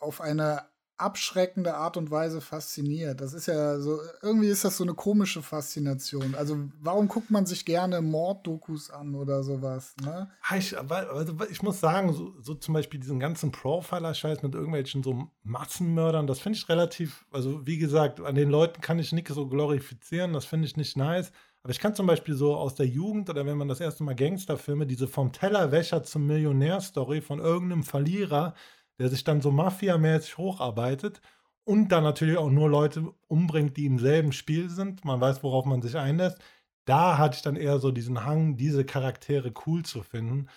auf 0.00 0.22
eine 0.22 0.62
abschreckende 0.98 1.74
Art 1.74 1.96
und 1.96 2.10
Weise 2.10 2.40
fasziniert. 2.40 3.20
Das 3.20 3.32
ist 3.32 3.46
ja 3.46 3.78
so, 3.78 3.98
irgendwie 4.20 4.48
ist 4.48 4.64
das 4.64 4.76
so 4.76 4.84
eine 4.84 4.94
komische 4.94 5.42
Faszination. 5.42 6.34
Also, 6.34 6.56
warum 6.80 7.08
guckt 7.08 7.30
man 7.30 7.46
sich 7.46 7.64
gerne 7.64 8.02
Morddokus 8.02 8.90
an 8.90 9.14
oder 9.14 9.42
sowas, 9.42 9.94
ne? 10.04 10.28
Ah, 10.42 10.56
Ich, 10.56 10.76
also 10.76 11.36
ich 11.50 11.62
muss 11.62 11.80
sagen, 11.80 12.12
so, 12.12 12.34
so 12.40 12.54
zum 12.54 12.74
Beispiel 12.74 13.00
diesen 13.00 13.20
ganzen 13.20 13.52
Profiler-Scheiß 13.52 14.42
mit 14.42 14.54
irgendwelchen 14.54 15.02
so 15.02 15.28
Massenmördern, 15.44 16.26
das 16.26 16.40
finde 16.40 16.58
ich 16.58 16.68
relativ, 16.68 17.24
also 17.30 17.66
wie 17.66 17.78
gesagt, 17.78 18.20
an 18.20 18.34
den 18.34 18.50
Leuten 18.50 18.80
kann 18.80 18.98
ich 18.98 19.12
nichts 19.12 19.34
so 19.34 19.46
glorifizieren, 19.46 20.32
das 20.32 20.44
finde 20.44 20.66
ich 20.66 20.76
nicht 20.76 20.96
nice. 20.96 21.32
Aber 21.62 21.72
ich 21.72 21.80
kann 21.80 21.94
zum 21.94 22.06
Beispiel 22.06 22.34
so 22.34 22.56
aus 22.56 22.76
der 22.76 22.86
Jugend 22.86 23.28
oder 23.28 23.44
wenn 23.44 23.58
man 23.58 23.68
das 23.68 23.80
erste 23.80 24.04
Mal 24.04 24.14
Gangsterfilme, 24.14 24.86
diese 24.86 25.08
vom 25.08 25.32
Tellerwäscher 25.32 26.02
zum 26.02 26.26
Millionär-Story 26.26 27.20
von 27.20 27.40
irgendeinem 27.40 27.82
Verlierer, 27.82 28.54
der 28.98 29.08
sich 29.08 29.24
dann 29.24 29.40
so 29.40 29.50
mafiamäßig 29.50 30.38
hocharbeitet 30.38 31.20
und 31.64 31.88
dann 31.88 32.02
natürlich 32.02 32.38
auch 32.38 32.50
nur 32.50 32.68
Leute 32.68 33.12
umbringt, 33.26 33.76
die 33.76 33.86
im 33.86 33.98
selben 33.98 34.32
Spiel 34.32 34.70
sind. 34.70 35.04
Man 35.04 35.20
weiß, 35.20 35.42
worauf 35.42 35.64
man 35.66 35.82
sich 35.82 35.96
einlässt. 35.96 36.38
Da 36.84 37.18
hatte 37.18 37.36
ich 37.36 37.42
dann 37.42 37.56
eher 37.56 37.78
so 37.78 37.90
diesen 37.90 38.24
Hang, 38.24 38.56
diese 38.56 38.84
Charaktere 38.84 39.52
cool 39.66 39.84
zu 39.84 40.02
finden. 40.02 40.48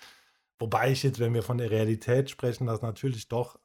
Wobei 0.60 0.92
ich 0.92 1.04
jetzt, 1.04 1.20
wenn 1.20 1.34
wir 1.34 1.44
von 1.44 1.58
der 1.58 1.72
Realität 1.72 2.30
sprechen, 2.30 2.68
das 2.68 2.82
natürlich 2.82 3.28
doch 3.28 3.60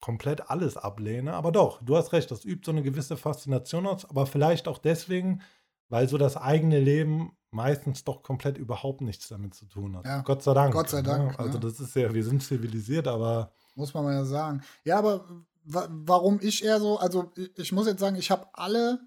komplett 0.00 0.50
alles 0.50 0.76
ablehne. 0.76 1.32
Aber 1.32 1.50
doch, 1.50 1.82
du 1.82 1.96
hast 1.96 2.12
recht, 2.12 2.30
das 2.30 2.44
übt 2.44 2.66
so 2.66 2.70
eine 2.70 2.82
gewisse 2.82 3.16
Faszination 3.16 3.86
aus, 3.86 4.04
aber 4.04 4.26
vielleicht 4.26 4.68
auch 4.68 4.78
deswegen, 4.78 5.40
weil 5.88 6.08
so 6.08 6.18
das 6.18 6.36
eigene 6.36 6.78
Leben 6.78 7.32
meistens 7.50 8.04
doch 8.04 8.22
komplett 8.22 8.58
überhaupt 8.58 9.00
nichts 9.00 9.28
damit 9.28 9.54
zu 9.54 9.64
tun 9.66 9.96
hat. 9.96 10.04
Ja. 10.04 10.20
Gott 10.20 10.42
sei 10.42 10.54
Dank. 10.54 10.74
Gott 10.74 10.90
sei 10.90 11.02
Dank, 11.02 11.32
Ne? 11.32 11.38
Also 11.38 11.54
ja. 11.54 11.60
das 11.60 11.80
ist 11.80 11.96
ja, 11.96 12.12
wir 12.12 12.22
sind 12.22 12.42
zivilisiert, 12.42 13.08
aber 13.08 13.50
Muss 13.74 13.94
man 13.94 14.04
mal 14.04 14.14
ja 14.14 14.24
sagen. 14.24 14.62
Ja, 14.84 14.98
aber 14.98 15.26
wa 15.64 15.88
warum 15.90 16.38
ich 16.40 16.64
eher 16.64 16.80
so, 16.80 16.98
also 16.98 17.32
ich, 17.36 17.58
ich 17.58 17.72
muss 17.72 17.86
jetzt 17.86 18.00
sagen, 18.00 18.16
ich 18.16 18.30
habe 18.30 18.46
alle 18.52 19.00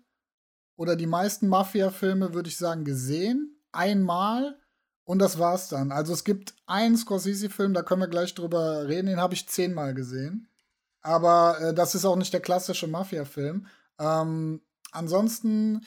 oder 0.76 0.96
die 0.96 1.08
meisten 1.08 1.48
Mafia-Filme, 1.48 2.34
würde 2.34 2.50
ich 2.50 2.58
sagen, 2.58 2.86
gesehen. 2.86 3.60
Einmal 3.72 4.58
und 5.08 5.20
das 5.20 5.40
war's 5.40 5.70
dann. 5.70 5.92
Also 5.92 6.14
es 6.14 6.24
gibt 6.26 6.54
einen 6.66 6.98
Scorsese-Film, 6.98 7.74
da 7.74 7.82
können 7.82 8.02
wir 8.02 8.10
gleich 8.10 8.36
drüber 8.36 8.88
reden, 8.88 9.08
den 9.08 9.22
habe 9.22 9.34
ich 9.34 9.48
zehnmal 9.48 9.94
gesehen. 9.94 10.50
Aber 11.02 11.60
äh, 11.62 11.74
das 11.74 11.96
ist 11.96 12.04
auch 12.04 12.18
nicht 12.18 12.34
der 12.34 12.42
klassische 12.42 12.88
Mafia-Film. 12.88 13.68
Ähm, 14.00 14.62
ansonsten 14.92 15.86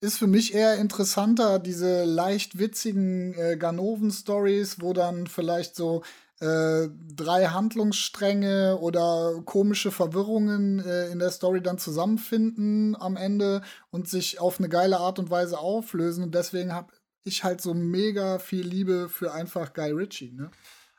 ist 0.00 0.18
für 0.18 0.26
mich 0.26 0.54
eher 0.54 0.76
interessanter 0.76 1.60
diese 1.60 2.04
leicht 2.04 2.58
witzigen 2.58 3.34
äh, 3.34 3.56
Ganoven-Stories, 3.56 4.80
wo 4.80 4.92
dann 4.92 5.28
vielleicht 5.28 5.76
so 5.76 6.02
äh, 6.40 6.88
drei 7.14 7.46
Handlungsstränge 7.46 8.78
oder 8.78 9.40
komische 9.44 9.90
Verwirrungen 9.90 10.80
äh, 10.80 11.08
in 11.08 11.18
der 11.18 11.30
Story 11.30 11.62
dann 11.62 11.78
zusammenfinden 11.78 12.94
am 12.94 13.16
Ende 13.16 13.62
und 13.90 14.08
sich 14.08 14.38
auf 14.38 14.58
eine 14.58 14.68
geile 14.68 14.98
Art 14.98 15.18
und 15.18 15.30
Weise 15.30 15.58
auflösen. 15.58 16.24
Und 16.24 16.34
deswegen 16.34 16.74
habe 16.74 16.92
ich 17.24 17.42
halt 17.42 17.60
so 17.60 17.74
mega 17.74 18.38
viel 18.38 18.66
Liebe 18.66 19.08
für 19.08 19.32
einfach 19.32 19.72
Guy 19.72 19.92
Ritchie. 19.92 20.32
Ne? 20.32 20.50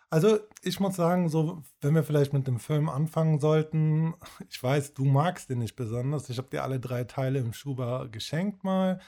Also, 0.09 0.39
ich 0.63 0.79
muss 0.79 0.95
sagen, 0.95 1.27
so, 1.27 1.61
wenn 1.81 1.93
wir 1.93 2.03
vielleicht 2.03 2.31
mit 2.31 2.47
dem 2.47 2.59
Film 2.59 2.87
anfangen 2.89 3.39
sollten, 3.39 4.15
ich 4.49 4.61
weiß, 4.61 4.93
du 4.93 5.05
magst 5.05 5.49
den 5.49 5.59
nicht 5.59 5.75
besonders. 5.75 6.29
Ich 6.29 6.37
habe 6.37 6.49
dir 6.49 6.63
alle 6.63 6.79
drei 6.79 7.03
Teile 7.03 7.39
im 7.39 7.53
Schuber 7.53 8.07
geschenkt 8.09 8.63
mal, 8.63 8.99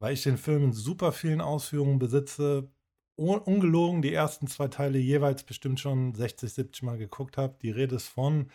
weil 0.00 0.14
ich 0.14 0.22
den 0.22 0.36
Film 0.36 0.64
in 0.64 0.72
super 0.72 1.12
vielen 1.12 1.40
Ausführungen 1.40 1.98
besitze. 1.98 2.70
Un 3.18 3.38
ungelogen 3.38 4.00
die 4.00 4.14
ersten 4.14 4.46
zwei 4.46 4.68
Teile 4.68 4.98
jeweils 4.98 5.42
bestimmt 5.42 5.80
schon 5.80 6.14
60, 6.14 6.52
70 6.52 6.82
Mal 6.84 6.98
geguckt 6.98 7.36
habe. 7.36 7.56
Die 7.60 7.70
Rede 7.70 7.96
ist 7.96 8.08
von 8.08 8.50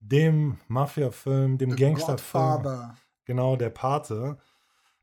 dem 0.00 0.58
Mafia-Film, 0.68 1.56
dem 1.56 1.74
Gangsterfilm. 1.74 2.92
Genau, 3.24 3.56
der 3.56 3.70
Pate. 3.70 4.36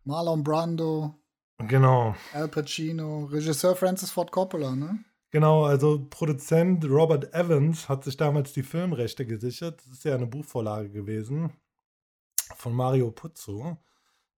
Marlon 0.03 0.43
Brando, 0.43 1.15
Genau. 1.67 2.15
Al 2.33 2.47
Pacino, 2.47 3.25
Regisseur 3.25 3.75
Francis 3.75 4.11
Ford 4.11 4.31
Coppola, 4.31 4.75
ne? 4.75 4.99
Genau, 5.31 5.65
also 5.65 6.05
Produzent 6.09 6.83
Robert 6.85 7.33
Evans 7.33 7.87
hat 7.87 8.03
sich 8.03 8.17
damals 8.17 8.53
die 8.53 8.63
Filmrechte 8.63 9.25
gesichert. 9.25 9.81
Das 9.85 9.93
ist 9.93 10.03
ja 10.03 10.15
eine 10.15 10.27
Buchvorlage 10.27 10.89
gewesen 10.89 11.51
von 12.57 12.73
Mario 12.73 13.11
Puzo, 13.11 13.77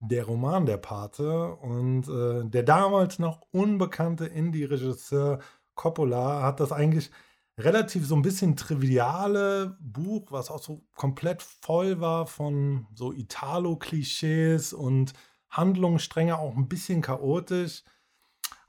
der 0.07 0.25
Roman 0.25 0.65
Der 0.65 0.77
Pate. 0.77 1.55
Und 1.55 2.07
äh, 2.07 2.49
der 2.49 2.63
damals 2.63 3.19
noch 3.19 3.41
unbekannte 3.51 4.25
Indie-Regisseur 4.25 5.39
Coppola 5.75 6.43
hat 6.43 6.59
das 6.59 6.71
eigentlich 6.71 7.09
relativ 7.57 8.05
so 8.05 8.15
ein 8.15 8.21
bisschen 8.21 8.55
triviale 8.55 9.77
Buch, 9.79 10.31
was 10.31 10.49
auch 10.49 10.61
so 10.61 10.83
komplett 10.95 11.41
voll 11.41 11.99
war 11.99 12.27
von 12.27 12.87
so 12.93 13.11
Italo-Klischees 13.11 14.73
und 14.73 15.13
Handlungsstränge, 15.49 16.37
auch 16.37 16.55
ein 16.55 16.67
bisschen 16.67 17.01
chaotisch 17.01 17.83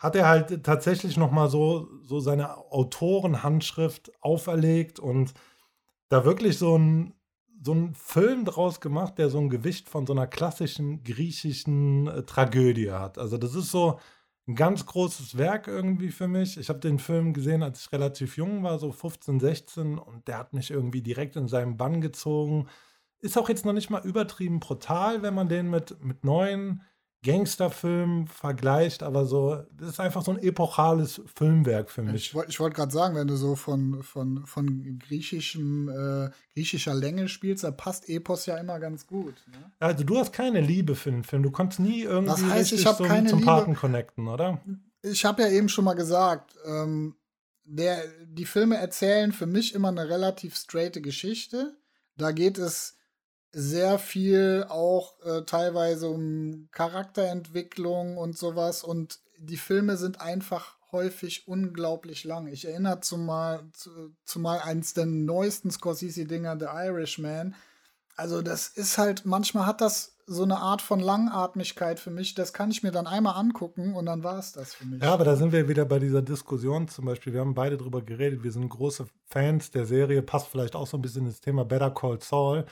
hat 0.04 0.16
er 0.16 0.28
halt 0.28 0.64
tatsächlich 0.64 1.16
noch 1.16 1.30
mal 1.30 1.48
so, 1.48 1.88
so 2.02 2.20
seine 2.20 2.58
Autorenhandschrift 2.58 4.12
auferlegt 4.20 5.00
und 5.00 5.32
da 6.10 6.26
wirklich 6.26 6.58
so 6.58 6.76
ein, 6.76 7.14
so 7.64 7.72
ein 7.72 7.94
Film 7.94 8.44
draus 8.44 8.80
gemacht, 8.80 9.18
der 9.18 9.30
so 9.30 9.38
ein 9.38 9.48
Gewicht 9.48 9.88
von 9.88 10.06
so 10.06 10.12
einer 10.12 10.26
klassischen 10.26 11.02
griechischen 11.02 12.06
äh, 12.08 12.22
Tragödie 12.22 12.90
hat. 12.90 13.16
Also 13.18 13.38
das 13.38 13.54
ist 13.54 13.70
so 13.70 13.98
ein 14.46 14.54
ganz 14.54 14.84
großes 14.84 15.38
Werk 15.38 15.66
irgendwie 15.66 16.10
für 16.10 16.28
mich. 16.28 16.58
Ich 16.58 16.68
habe 16.68 16.78
den 16.80 16.98
Film 16.98 17.32
gesehen, 17.32 17.62
als 17.62 17.80
ich 17.80 17.92
relativ 17.92 18.36
jung 18.36 18.62
war, 18.62 18.78
so 18.78 18.92
15, 18.92 19.40
16 19.40 19.98
und 19.98 20.28
der 20.28 20.38
hat 20.38 20.52
mich 20.52 20.70
irgendwie 20.70 21.00
direkt 21.00 21.36
in 21.36 21.48
seinen 21.48 21.78
Bann 21.78 22.02
gezogen. 22.02 22.68
Ist 23.20 23.38
auch 23.38 23.48
jetzt 23.48 23.64
noch 23.64 23.72
nicht 23.72 23.88
mal 23.88 24.04
übertrieben 24.04 24.60
brutal, 24.60 25.22
wenn 25.22 25.34
man 25.34 25.48
den 25.48 25.70
mit, 25.70 26.04
mit 26.04 26.24
neuen 26.24 26.82
Gangsterfilm 27.24 28.26
vergleicht, 28.26 29.02
aber 29.02 29.26
so, 29.26 29.62
das 29.76 29.90
ist 29.90 30.00
einfach 30.00 30.22
so 30.24 30.32
ein 30.32 30.38
epochales 30.38 31.20
Filmwerk 31.34 31.90
für 31.90 32.02
mich. 32.02 32.14
Ich, 32.26 32.34
woll- 32.34 32.46
ich 32.48 32.60
wollte 32.60 32.76
gerade 32.76 32.92
sagen, 32.92 33.14
wenn 33.16 33.26
du 33.26 33.36
so 33.36 33.56
von, 33.56 34.02
von, 34.02 34.46
von 34.46 34.98
griechischem, 34.98 35.88
äh, 35.88 36.30
griechischer 36.54 36.94
Länge 36.94 37.28
spielst, 37.28 37.64
da 37.64 37.70
passt 37.70 38.08
Epos 38.08 38.46
ja 38.46 38.56
immer 38.58 38.78
ganz 38.78 39.06
gut. 39.06 39.34
Ne? 39.50 39.72
Also 39.80 40.04
du 40.04 40.18
hast 40.18 40.32
keine 40.32 40.60
Liebe 40.60 40.94
für 40.94 41.10
den 41.10 41.24
Film, 41.24 41.42
du 41.42 41.50
konntest 41.50 41.80
nie 41.80 42.02
irgendwie 42.02 42.32
Was 42.32 42.44
heißt, 42.44 42.72
ich 42.72 42.86
hab 42.86 42.96
so 42.96 43.04
keine 43.04 43.28
zum 43.28 43.40
Liebe? 43.40 43.50
Paten 43.50 43.74
connecten, 43.74 44.28
oder? 44.28 44.60
Ich 45.02 45.24
habe 45.24 45.42
ja 45.42 45.48
eben 45.48 45.68
schon 45.68 45.84
mal 45.84 45.94
gesagt, 45.94 46.54
ähm, 46.66 47.16
der, 47.64 48.02
die 48.26 48.44
Filme 48.46 48.76
erzählen 48.76 49.32
für 49.32 49.46
mich 49.46 49.74
immer 49.74 49.88
eine 49.88 50.08
relativ 50.08 50.56
straighte 50.56 51.00
Geschichte. 51.00 51.76
Da 52.16 52.30
geht 52.32 52.58
es 52.58 52.96
sehr 53.54 53.98
viel 53.98 54.66
auch 54.68 55.14
äh, 55.24 55.42
teilweise 55.42 56.08
um 56.08 56.68
Charakterentwicklung 56.72 58.18
und 58.18 58.36
sowas. 58.36 58.82
Und 58.82 59.20
die 59.38 59.56
Filme 59.56 59.96
sind 59.96 60.20
einfach 60.20 60.76
häufig 60.92 61.48
unglaublich 61.48 62.24
lang. 62.24 62.46
Ich 62.48 62.66
erinnere 62.66 63.00
zumal, 63.00 63.64
zu, 63.72 63.90
zumal 64.24 64.60
eins 64.60 64.94
der 64.94 65.06
neuesten 65.06 65.70
Scorsese-Dinger, 65.70 66.58
The 66.58 66.66
Irishman. 66.66 67.54
Also 68.16 68.42
das 68.42 68.68
ist 68.68 68.98
halt, 68.98 69.24
manchmal 69.24 69.66
hat 69.66 69.80
das 69.80 70.16
so 70.26 70.42
eine 70.42 70.58
Art 70.58 70.82
von 70.82 71.00
Langatmigkeit 71.00 72.00
für 72.00 72.10
mich. 72.10 72.34
Das 72.34 72.52
kann 72.52 72.70
ich 72.70 72.82
mir 72.82 72.92
dann 72.92 73.06
einmal 73.06 73.34
angucken 73.34 73.94
und 73.94 74.06
dann 74.06 74.22
war 74.22 74.38
es 74.38 74.52
das 74.52 74.74
für 74.74 74.86
mich. 74.86 75.02
Ja, 75.02 75.12
aber 75.12 75.24
da 75.24 75.36
sind 75.36 75.52
wir 75.52 75.68
wieder 75.68 75.84
bei 75.84 75.98
dieser 75.98 76.22
Diskussion 76.22 76.88
zum 76.88 77.04
Beispiel. 77.04 77.32
Wir 77.32 77.40
haben 77.40 77.54
beide 77.54 77.76
drüber 77.76 78.02
geredet. 78.02 78.42
Wir 78.42 78.52
sind 78.52 78.68
große 78.68 79.06
Fans 79.26 79.70
der 79.70 79.86
Serie. 79.86 80.22
Passt 80.22 80.48
vielleicht 80.48 80.76
auch 80.76 80.86
so 80.86 80.96
ein 80.96 81.02
bisschen 81.02 81.26
ins 81.26 81.40
Thema 81.40 81.64
Better 81.64 81.90
Call 81.90 82.20
Saul. 82.20 82.64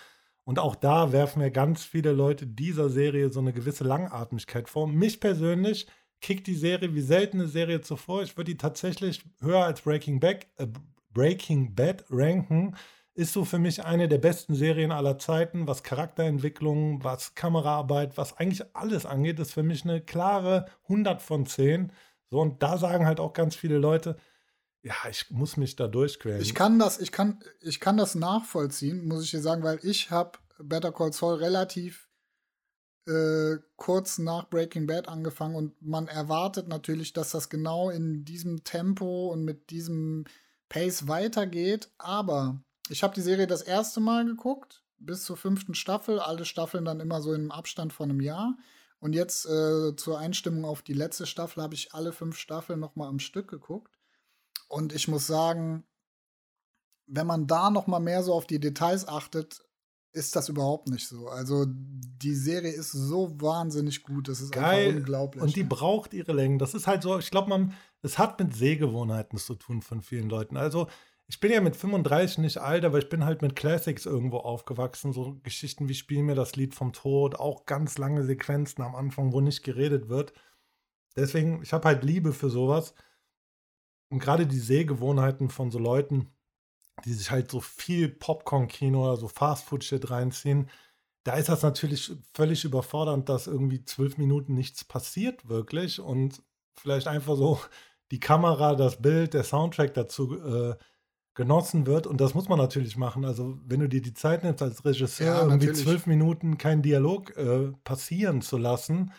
Und 0.44 0.58
auch 0.58 0.74
da 0.74 1.12
werfen 1.12 1.40
mir 1.40 1.50
ganz 1.50 1.84
viele 1.84 2.12
Leute 2.12 2.46
dieser 2.46 2.88
Serie 2.88 3.30
so 3.30 3.40
eine 3.40 3.52
gewisse 3.52 3.84
Langatmigkeit 3.84 4.68
vor. 4.68 4.88
Mich 4.88 5.20
persönlich 5.20 5.86
kickt 6.20 6.46
die 6.46 6.54
Serie 6.54 6.94
wie 6.94 7.00
seltene 7.00 7.46
Serie 7.46 7.80
zuvor. 7.80 8.22
Ich 8.22 8.36
würde 8.36 8.52
die 8.52 8.56
tatsächlich 8.56 9.22
höher 9.40 9.64
als 9.64 9.82
Breaking 9.82 10.20
Bad, 10.20 10.46
äh, 10.56 10.66
Breaking 11.10 11.74
Bad 11.74 12.04
ranken. 12.10 12.76
Ist 13.14 13.34
so 13.34 13.44
für 13.44 13.58
mich 13.58 13.84
eine 13.84 14.08
der 14.08 14.18
besten 14.18 14.54
Serien 14.54 14.90
aller 14.90 15.18
Zeiten, 15.18 15.66
was 15.66 15.82
Charakterentwicklung, 15.82 17.04
was 17.04 17.34
Kameraarbeit, 17.34 18.16
was 18.16 18.38
eigentlich 18.38 18.64
alles 18.74 19.04
angeht, 19.04 19.38
ist 19.38 19.52
für 19.52 19.62
mich 19.62 19.84
eine 19.84 20.00
klare 20.00 20.66
100 20.84 21.20
von 21.20 21.44
10. 21.44 21.92
So, 22.30 22.40
und 22.40 22.62
da 22.62 22.78
sagen 22.78 23.04
halt 23.04 23.20
auch 23.20 23.34
ganz 23.34 23.54
viele 23.54 23.76
Leute, 23.76 24.16
ja, 24.82 24.94
ich 25.08 25.30
muss 25.30 25.56
mich 25.56 25.76
da 25.76 25.86
durchquälen. 25.86 26.40
Ich 26.40 26.54
kann 26.54 26.78
das, 26.78 26.98
ich 26.98 27.12
kann, 27.12 27.42
ich 27.60 27.78
kann 27.78 27.96
das 27.96 28.14
nachvollziehen, 28.14 29.06
muss 29.06 29.24
ich 29.24 29.30
dir 29.30 29.40
sagen, 29.40 29.62
weil 29.62 29.78
ich 29.82 30.10
habe 30.10 30.38
Better 30.58 30.92
Call 30.92 31.12
Saul 31.12 31.36
relativ 31.36 32.08
äh, 33.06 33.58
kurz 33.76 34.18
nach 34.18 34.48
Breaking 34.48 34.86
Bad 34.86 35.08
angefangen 35.08 35.54
und 35.54 35.80
man 35.82 36.08
erwartet 36.08 36.68
natürlich, 36.68 37.12
dass 37.12 37.30
das 37.30 37.48
genau 37.48 37.90
in 37.90 38.24
diesem 38.24 38.64
Tempo 38.64 39.28
und 39.28 39.44
mit 39.44 39.70
diesem 39.70 40.24
Pace 40.68 41.08
weitergeht. 41.08 41.90
Aber 41.98 42.60
ich 42.88 43.02
habe 43.02 43.14
die 43.14 43.20
Serie 43.20 43.46
das 43.46 43.62
erste 43.62 44.00
Mal 44.00 44.24
geguckt, 44.24 44.82
bis 44.98 45.24
zur 45.24 45.36
fünften 45.36 45.74
Staffel. 45.74 46.18
Alle 46.18 46.44
Staffeln 46.44 46.84
dann 46.84 47.00
immer 47.00 47.22
so 47.22 47.34
im 47.34 47.50
Abstand 47.50 47.92
von 47.92 48.10
einem 48.10 48.20
Jahr. 48.20 48.56
Und 48.98 49.14
jetzt 49.14 49.46
äh, 49.46 49.96
zur 49.96 50.18
Einstimmung 50.18 50.64
auf 50.64 50.82
die 50.82 50.92
letzte 50.92 51.26
Staffel 51.26 51.62
habe 51.62 51.74
ich 51.74 51.92
alle 51.92 52.12
fünf 52.12 52.36
Staffeln 52.36 52.78
noch 52.78 52.94
mal 52.94 53.08
am 53.08 53.18
Stück 53.18 53.48
geguckt. 53.48 53.92
Und 54.72 54.94
ich 54.94 55.06
muss 55.06 55.26
sagen, 55.26 55.84
wenn 57.06 57.26
man 57.26 57.46
da 57.46 57.68
noch 57.68 57.86
mal 57.86 58.00
mehr 58.00 58.22
so 58.22 58.32
auf 58.32 58.46
die 58.46 58.58
Details 58.58 59.06
achtet, 59.06 59.62
ist 60.12 60.34
das 60.34 60.48
überhaupt 60.48 60.88
nicht 60.88 61.06
so. 61.06 61.28
Also 61.28 61.66
die 61.68 62.34
Serie 62.34 62.72
ist 62.72 62.90
so 62.90 63.38
wahnsinnig 63.38 64.02
gut, 64.02 64.28
das 64.28 64.40
ist 64.40 64.50
Geil. 64.50 64.86
einfach 64.86 64.98
unglaublich. 65.00 65.42
Und 65.42 65.56
die 65.56 65.62
braucht 65.62 66.14
ihre 66.14 66.32
Längen. 66.32 66.58
Das 66.58 66.72
ist 66.72 66.86
halt 66.86 67.02
so, 67.02 67.18
ich 67.18 67.30
glaube, 67.30 67.50
man, 67.50 67.74
es 68.00 68.16
hat 68.16 68.40
mit 68.40 68.54
Sehgewohnheiten 68.54 69.38
zu 69.38 69.56
tun 69.56 69.82
von 69.82 70.00
vielen 70.00 70.30
Leuten. 70.30 70.56
Also 70.56 70.86
ich 71.28 71.38
bin 71.38 71.52
ja 71.52 71.60
mit 71.60 71.76
35 71.76 72.38
nicht 72.38 72.56
alt, 72.56 72.86
aber 72.86 72.96
ich 72.96 73.10
bin 73.10 73.26
halt 73.26 73.42
mit 73.42 73.54
Classics 73.54 74.06
irgendwo 74.06 74.38
aufgewachsen. 74.38 75.12
So 75.12 75.38
Geschichten 75.42 75.90
wie 75.90 75.94
Spiel 75.94 76.22
mir 76.22 76.34
das 76.34 76.56
Lied 76.56 76.74
vom 76.74 76.94
Tod, 76.94 77.34
auch 77.34 77.66
ganz 77.66 77.98
lange 77.98 78.24
Sequenzen 78.24 78.82
am 78.82 78.94
Anfang, 78.94 79.34
wo 79.34 79.42
nicht 79.42 79.62
geredet 79.64 80.08
wird. 80.08 80.32
Deswegen, 81.14 81.62
ich 81.62 81.74
habe 81.74 81.88
halt 81.88 82.04
Liebe 82.04 82.32
für 82.32 82.48
sowas. 82.48 82.94
Und 84.12 84.18
gerade 84.18 84.46
die 84.46 84.58
Sehgewohnheiten 84.58 85.48
von 85.48 85.70
so 85.70 85.78
Leuten, 85.78 86.28
die 87.06 87.14
sich 87.14 87.30
halt 87.30 87.50
so 87.50 87.60
viel 87.60 88.10
Popcorn-Kino 88.10 89.02
oder 89.04 89.16
so 89.16 89.26
Fastfood-Shit 89.26 90.10
reinziehen, 90.10 90.68
da 91.24 91.34
ist 91.36 91.48
das 91.48 91.62
natürlich 91.62 92.12
völlig 92.34 92.64
überfordernd, 92.64 93.30
dass 93.30 93.46
irgendwie 93.46 93.84
zwölf 93.86 94.18
Minuten 94.18 94.52
nichts 94.52 94.84
passiert 94.84 95.48
wirklich 95.48 95.98
und 95.98 96.42
vielleicht 96.74 97.06
einfach 97.08 97.36
so 97.36 97.58
die 98.10 98.20
Kamera, 98.20 98.74
das 98.74 99.00
Bild, 99.00 99.32
der 99.32 99.44
Soundtrack 99.44 99.94
dazu 99.94 100.38
äh, 100.38 100.76
genossen 101.32 101.86
wird. 101.86 102.06
Und 102.06 102.20
das 102.20 102.34
muss 102.34 102.50
man 102.50 102.58
natürlich 102.58 102.98
machen. 102.98 103.24
Also 103.24 103.58
wenn 103.64 103.80
du 103.80 103.88
dir 103.88 104.02
die 104.02 104.12
Zeit 104.12 104.44
nimmst 104.44 104.60
als 104.60 104.84
Regisseur, 104.84 105.26
Ja, 105.26 105.38
irgendwie 105.44 105.68
natürlich. 105.68 105.84
zwölf 105.84 106.06
Minuten 106.06 106.58
keinen 106.58 106.82
Dialog 106.82 107.34
äh, 107.38 107.72
passieren 107.84 108.42
zu 108.42 108.58
lassen. 108.58 109.12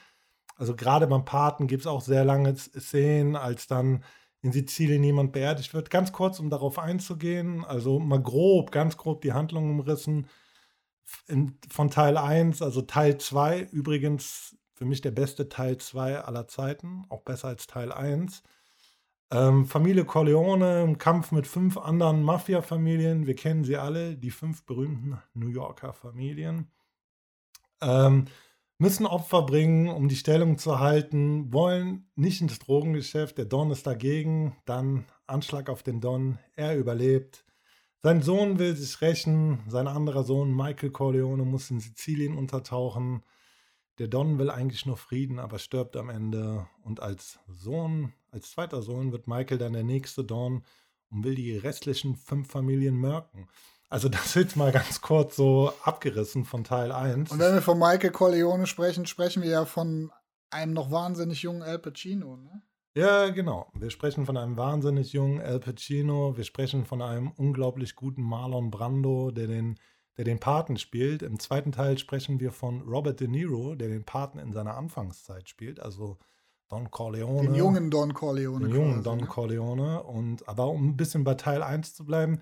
Also 0.56 0.76
gerade 0.76 1.08
beim 1.08 1.26
Paten 1.26 1.66
gibt 1.66 1.82
es 1.82 1.88
auch 1.88 2.02
sehr 2.02 2.24
lange 2.24 2.56
Szenen, 2.56 3.36
als 3.36 3.66
dann 3.66 4.04
in 4.44 4.52
Sizilien 4.52 5.04
jemand 5.04 5.32
beerdigt 5.32 5.74
wird. 5.74 5.90
Ganz 5.90 6.12
kurz, 6.12 6.40
um 6.40 6.50
darauf 6.50 6.78
einzugehen, 6.78 7.64
also 7.64 8.00
mal 8.00 8.22
grob, 8.22 8.72
ganz 8.72 8.98
grob 8.98 9.22
die 9.22 9.34
Handlung 9.34 9.72
umrissen. 9.72 10.28
In, 11.28 11.58
von 11.70 11.90
Teil 11.90 12.18
1, 12.18 12.62
also 12.62 12.82
Teil 12.82 13.18
2, 13.18 13.70
übrigens 13.72 14.56
für 14.76 14.86
mich 14.86 15.02
der 15.02 15.12
beste 15.12 15.50
Teil 15.50 15.78
2 15.78 16.20
aller 16.20 16.48
Zeiten, 16.48 17.06
auch 17.10 17.22
besser 17.22 17.48
als 17.48 17.68
Teil 17.68 17.92
1. 17.92 18.44
Ähm, 19.32 19.66
Familie 19.66 20.06
Corleone 20.06 20.84
im 20.84 20.98
Kampf 20.98 21.32
mit 21.32 21.48
fünf 21.48 21.78
anderen 21.78 22.22
Mafia-Familien. 22.22 23.26
Wir 23.26 23.36
kennen 23.36 23.64
sie 23.64 23.78
alle, 23.78 24.18
die 24.18 24.32
fünf 24.32 24.66
berühmten 24.66 25.22
New 25.34 25.48
Yorker 25.48 25.94
Familien. 25.94 26.70
Ähm, 27.82 28.26
müssen 28.84 29.06
Opfer 29.06 29.44
bringen, 29.44 29.88
um 29.88 30.10
die 30.10 30.18
Stellung 30.18 30.58
zu 30.58 30.82
halten, 30.82 31.54
wollen 31.54 32.06
nicht 32.16 32.42
ins 32.42 32.60
Drogengeschäft. 32.60 33.38
Der 33.38 33.46
Don 33.46 33.72
ist 33.72 33.88
dagegen. 33.88 34.58
Dann 34.66 35.06
Anschlag 35.26 35.70
auf 35.70 35.84
den 35.84 36.02
Don. 36.02 36.38
Er 36.58 36.78
überlebt. 36.78 37.46
Sein 38.02 38.22
Sohn 38.22 38.60
will 38.60 38.76
sich 38.76 39.00
rächen. 39.00 39.60
Sein 39.70 39.88
anderer 39.88 40.26
Sohn, 40.26 40.54
Michael 40.54 40.92
Corleone, 40.92 41.46
muss 41.46 41.72
in 41.72 41.80
Sizilien 41.80 42.38
untertauchen. 42.38 43.24
Der 44.00 44.10
Don 44.10 44.38
will 44.38 44.50
eigentlich 44.50 44.86
nur 44.86 44.98
Frieden, 44.98 45.40
aber 45.40 45.60
stirbt 45.60 45.96
am 45.96 46.10
Ende. 46.10 46.68
Und 46.84 47.00
als 47.00 47.40
Sohn, 47.48 48.12
als 48.32 48.52
zweiter 48.52 48.82
Sohn, 48.82 49.14
wird 49.14 49.28
Michael 49.28 49.60
dann 49.60 49.72
der 49.72 49.86
nächste 49.86 50.26
Don 50.26 50.62
und 51.10 51.24
will 51.24 51.36
die 51.36 51.56
restlichen 51.56 52.18
fünf 52.18 52.52
Familien 52.52 52.98
mörken. 52.98 53.48
Also 53.94 54.10
das 54.10 54.34
jetzt 54.34 54.56
mal 54.56 54.72
ganz 54.72 55.02
kurz 55.02 55.36
so 55.36 55.72
abgerissen 55.84 56.46
von 56.46 56.64
Teil 56.64 56.92
1. 56.92 57.32
Und 57.32 57.38
wenn 57.40 57.54
wir 57.54 57.62
von 57.62 57.78
Michael 57.78 58.10
Corleone 58.10 58.66
sprechen, 58.66 59.06
sprechen 59.06 59.44
wir 59.44 59.52
ja 59.52 59.66
von 59.66 60.12
einem 60.50 60.74
noch 60.74 60.90
wahnsinnig 60.90 61.44
jungen 61.44 61.62
Al 61.62 61.78
Pacino, 61.78 62.38
ne? 62.38 62.64
Ja, 62.96 63.30
genau. 63.30 63.72
Wir 63.76 63.92
sprechen 63.92 64.26
von 64.26 64.36
einem 64.36 64.58
wahnsinnig 64.58 65.14
jungen 65.14 65.40
Al 65.42 65.60
Pacino. 65.60 66.36
Wir 66.36 66.44
sprechen 66.44 66.86
von 66.86 67.04
einem 67.04 67.32
unglaublich 67.38 67.96
guten 67.96 68.24
Marlon 68.24 68.72
Brando, 68.72 69.30
der 69.30 69.46
den, 69.46 69.80
der 70.18 70.26
den 70.26 70.40
Paten 70.40 70.78
spielt. 70.78 71.22
Im 71.22 71.40
zweiten 71.40 71.72
Teil 71.72 72.00
sprechen 72.00 72.40
wir 72.40 72.52
von 72.52 72.82
Robert 72.82 73.20
De 73.20 73.28
Niro, 73.28 73.76
der 73.76 73.90
den 73.90 74.06
Paten 74.06 74.40
in 74.40 74.54
seiner 74.54 74.76
Anfangszeit 74.76 75.50
spielt. 75.50 75.80
Also 75.80 76.18
Don 76.68 76.90
Corleone. 76.90 77.44
Den 77.44 77.56
jungen 77.56 77.92
Don 77.92 78.16
Corleone. 78.16 78.66
den 78.66 78.76
jungen 78.76 78.94
quasi, 78.94 79.04
Don 79.04 79.18
ne? 79.20 79.28
Corleone. 79.28 80.04
Und 80.04 80.50
aber 80.50 80.68
um 80.68 80.90
ein 80.90 80.98
bisschen 80.98 81.24
bei 81.24 81.36
Teil 81.36 81.62
1 81.62 81.94
zu 81.94 82.06
bleiben, 82.06 82.40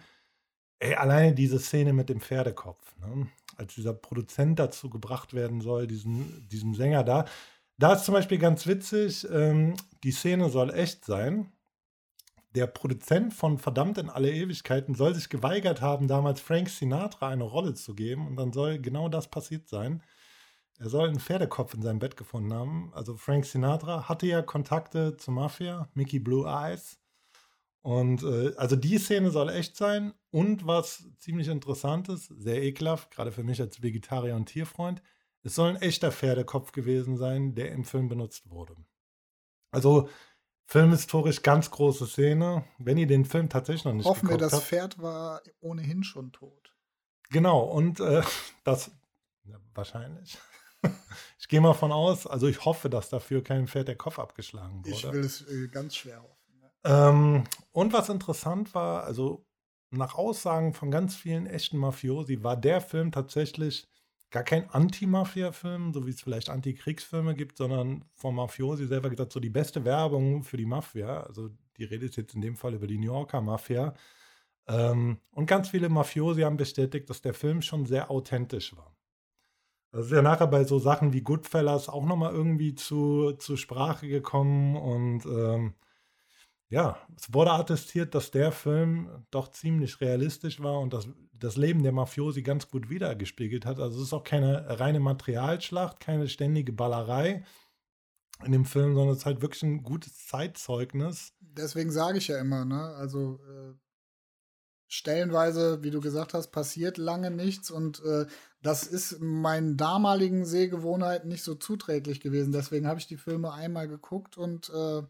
ey, 0.82 0.96
alleine 0.96 1.34
diese 1.34 1.60
Szene 1.60 1.94
mit 1.94 2.10
dem 2.10 2.20
Pferdekopf, 2.20 2.96
ne? 3.00 3.28
als 3.56 3.76
dieser 3.76 3.94
Produzent 3.94 4.60
dazu 4.60 4.90
gebracht 4.90 5.34
werden 5.34 5.62
soll, 5.62 5.88
diesen, 5.88 6.48
diesem 6.50 6.74
Sänger 6.74 7.04
da. 7.04 7.26
Da 7.78 7.94
ist 7.94 8.06
zum 8.06 8.14
Beispiel 8.14 8.38
ganz 8.40 8.68
witzig, 8.68 9.28
ähm, 9.32 9.76
die 10.04 10.12
Szene 10.12 10.50
soll 10.50 10.74
echt 10.74 11.06
sein. 11.06 11.52
Der 12.56 12.68
Produzent 12.68 13.34
von 13.34 13.60
Verdammt 13.60 13.98
in 13.98 14.10
alle 14.10 14.32
Ewigkeiten 14.32 14.94
soll 14.96 15.16
sich 15.16 15.30
geweigert 15.30 15.82
haben, 15.82 16.08
damals 16.08 16.42
Frank 16.42 16.70
Sinatra 16.70 17.30
eine 17.30 17.46
Rolle 17.46 17.76
zu 17.76 17.96
geben. 17.96 18.28
Und 18.28 18.36
dann 18.36 18.52
soll 18.52 18.80
genau 18.80 19.08
das 19.08 19.30
passiert 19.30 19.70
sein. 19.70 20.04
Er 20.80 20.90
soll 20.90 21.08
einen 21.08 21.20
Pferdekopf 21.20 21.74
in 21.76 21.82
seinem 21.82 22.00
Bett 22.00 22.18
gefunden 22.18 22.54
haben. 22.54 22.92
Also 22.94 23.16
Frank 23.16 23.46
Sinatra 23.46 24.10
hatte 24.10 24.26
ja 24.26 24.42
Kontakte 24.42 25.16
zur 25.16 25.34
Mafia, 25.34 25.88
Mickey 25.94 26.20
Blue 26.20 26.46
Eyes. 26.46 27.01
Und 27.82 28.24
äh, 28.24 28.54
also 28.58 28.76
die 28.76 28.98
Szene 28.98 29.32
soll 29.32 29.50
echt 29.50 29.76
sein. 29.76 30.14
Und 30.30 30.68
was 30.68 31.10
ziemlich 31.18 31.48
interessant 31.48 32.10
ist, 32.10 32.28
sehr 32.38 32.62
ekelhaft, 32.62 33.12
gerade 33.12 33.32
für 33.32 33.44
mich 33.44 33.60
als 33.60 33.82
Vegetarier 33.82 34.36
und 34.36 34.46
Tierfreund, 34.46 35.02
es 35.44 35.56
soll 35.56 35.70
ein 35.70 35.82
echter 35.82 36.12
Pferdekopf 36.12 36.72
gewesen 36.72 37.18
sein, 37.18 37.56
der 37.56 37.72
im 37.72 37.84
Film 37.84 38.08
benutzt 38.08 38.50
wurde. 38.50 38.76
Also 39.72 40.10
filmhistorisch 40.68 41.42
ganz 41.42 41.72
große 41.72 42.06
Szene. 42.06 42.66
Wenn 42.78 42.98
ihr 42.98 43.08
den 43.08 43.26
Film 43.26 43.50
tatsächlich 43.50 43.86
noch 43.86 43.94
nicht 43.94 44.06
Hoffen 44.06 44.30
wir, 44.30 44.38
das 44.38 44.54
habt. 44.54 44.64
Pferd 44.64 45.02
war 45.02 45.42
ohnehin 45.60 46.04
schon 46.04 46.32
tot. 46.32 46.76
Genau, 47.30 47.62
und 47.62 48.00
äh, 48.00 48.22
das 48.64 48.92
ja, 49.46 49.60
wahrscheinlich. 49.74 50.38
ich 51.40 51.48
gehe 51.48 51.62
mal 51.62 51.74
von 51.74 51.92
aus, 51.92 52.28
also 52.28 52.48
ich 52.48 52.64
hoffe, 52.64 52.90
dass 52.90 53.10
dafür 53.10 53.44
kein 53.44 53.68
Pferd 53.68 53.88
der 53.88 53.98
Kopf 53.98 54.20
abgeschlagen 54.20 54.86
wurde. 54.86 54.90
Ich 54.90 55.12
will 55.12 55.22
es 55.22 55.42
äh, 55.50 55.68
ganz 55.68 55.96
schwer 55.96 56.22
hoffen. 56.22 56.41
Ähm, 56.84 57.44
und 57.72 57.94
was 57.94 58.10
interessant 58.10 58.74
war, 58.74 59.04
also 59.04 59.46
nach 59.92 60.16
Aussagen 60.16 60.74
von 60.74 60.90
ganz 60.90 61.16
vielen 61.16 61.46
echten 61.46 61.78
Mafiosi 61.78 62.44
war 62.44 62.58
der 62.58 62.82
Film 62.82 63.12
tatsächlich 63.12 63.88
gar 64.32 64.44
kein 64.44 64.70
Anti-Mafia-Film, 64.70 65.94
so 65.94 66.08
wie 66.08 66.12
es 66.12 66.22
vielleicht 66.22 66.50
Anti-Kriegsfilme 66.50 67.36
gibt, 67.36 67.58
sondern 67.58 68.06
vom 68.16 68.36
Mafiosi 68.36 68.88
selber 68.88 69.10
gesagt, 69.10 69.34
so 69.34 69.42
die 69.42 69.50
beste 69.50 69.84
Werbung 69.84 70.44
für 70.44 70.58
die 70.58 70.66
Mafia. 70.66 71.24
Also 71.24 71.50
die 71.78 71.84
Rede 71.84 72.06
ist 72.06 72.16
jetzt 72.16 72.34
in 72.34 72.42
dem 72.42 72.56
Fall 72.56 72.74
über 72.74 72.88
die 72.88 72.98
New 72.98 73.08
Yorker 73.14 73.42
Mafia. 73.42 73.94
Ähm, 74.68 75.18
und 75.32 75.48
ganz 75.48 75.70
viele 75.70 75.90
Mafiosi 75.90 76.42
haben 76.42 76.58
bestätigt, 76.58 77.10
dass 77.10 77.22
der 77.22 77.34
Film 77.34 77.62
schon 77.62 77.86
sehr 77.86 78.10
authentisch 78.10 78.76
war. 78.78 78.96
Das 79.92 80.06
ist 80.06 80.14
ja 80.14 80.22
nachher 80.22 80.48
bei 80.48 80.64
so 80.64 80.80
Sachen 80.80 81.12
wie 81.12 81.22
Goodfellas 81.22 81.90
auch 81.90 82.06
nochmal 82.06 82.34
irgendwie 82.34 82.76
zu, 82.76 83.34
zu 83.34 83.58
Sprache 83.58 84.08
gekommen 84.08 84.78
und 84.78 85.26
ähm, 85.26 85.74
ja, 86.72 86.98
es 87.18 87.34
wurde 87.34 87.52
attestiert, 87.52 88.16
dass 88.16 88.32
der 88.32 88.54
Film 88.54 89.10
doch 89.30 89.52
ziemlich 89.52 90.00
realistisch 90.00 90.62
war 90.64 90.80
und 90.80 90.94
das, 90.94 91.06
das 91.34 91.58
Leben 91.58 91.84
der 91.84 91.92
Mafiosi 91.92 92.44
ganz 92.44 92.70
gut 92.70 92.90
wiedergespiegelt 92.90 93.66
hat. 93.66 93.80
Also 93.80 93.98
es 93.98 94.08
ist 94.08 94.14
auch 94.14 94.24
keine 94.24 94.80
reine 94.80 95.02
Materialschlacht, 95.02 96.00
keine 96.00 96.30
ständige 96.30 96.72
Ballerei 96.72 97.44
in 98.46 98.54
dem 98.54 98.64
Film, 98.64 98.96
sondern 98.96 99.14
es 99.14 99.20
ist 99.20 99.26
halt 99.26 99.42
wirklich 99.42 99.64
ein 99.64 99.84
gutes 99.84 100.28
Zeitzeugnis. 100.28 101.34
Deswegen 101.42 101.92
sage 101.92 102.20
ich 102.20 102.30
ja 102.30 102.40
immer, 102.40 102.64
ne? 102.64 102.82
Also 102.96 103.42
äh, 103.50 103.74
stellenweise, 104.88 105.84
wie 105.84 105.92
du 105.92 106.00
gesagt 106.00 106.34
hast, 106.34 106.52
passiert 106.52 106.98
lange 106.98 107.32
nichts 107.32 107.70
und 107.70 108.02
äh, 108.06 108.28
das 108.62 108.88
ist 108.88 109.20
meinen 109.20 109.76
damaligen 109.76 110.46
Sehgewohnheiten 110.46 111.28
nicht 111.28 111.44
so 111.44 111.54
zuträglich 111.54 112.22
gewesen. 112.22 112.54
Deswegen 112.54 112.88
habe 112.88 113.02
ich 113.02 113.08
die 113.08 113.18
Filme 113.18 113.52
einmal 113.52 113.90
geguckt 113.90 114.38
und 114.38 114.70
äh, 114.70 115.04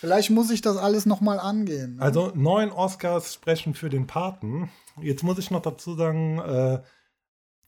vielleicht 0.00 0.30
muss 0.30 0.50
ich 0.50 0.60
das 0.62 0.76
alles 0.76 1.06
noch 1.06 1.20
mal 1.20 1.38
angehen. 1.38 1.96
Ne? 1.96 2.02
Also 2.02 2.32
neun 2.34 2.72
Oscars 2.72 3.34
sprechen 3.34 3.74
für 3.74 3.88
den 3.88 4.06
Paten. 4.06 4.70
Jetzt 5.00 5.22
muss 5.22 5.38
ich 5.38 5.50
noch 5.50 5.62
dazu 5.62 5.94
sagen, 5.94 6.38
äh, 6.40 6.82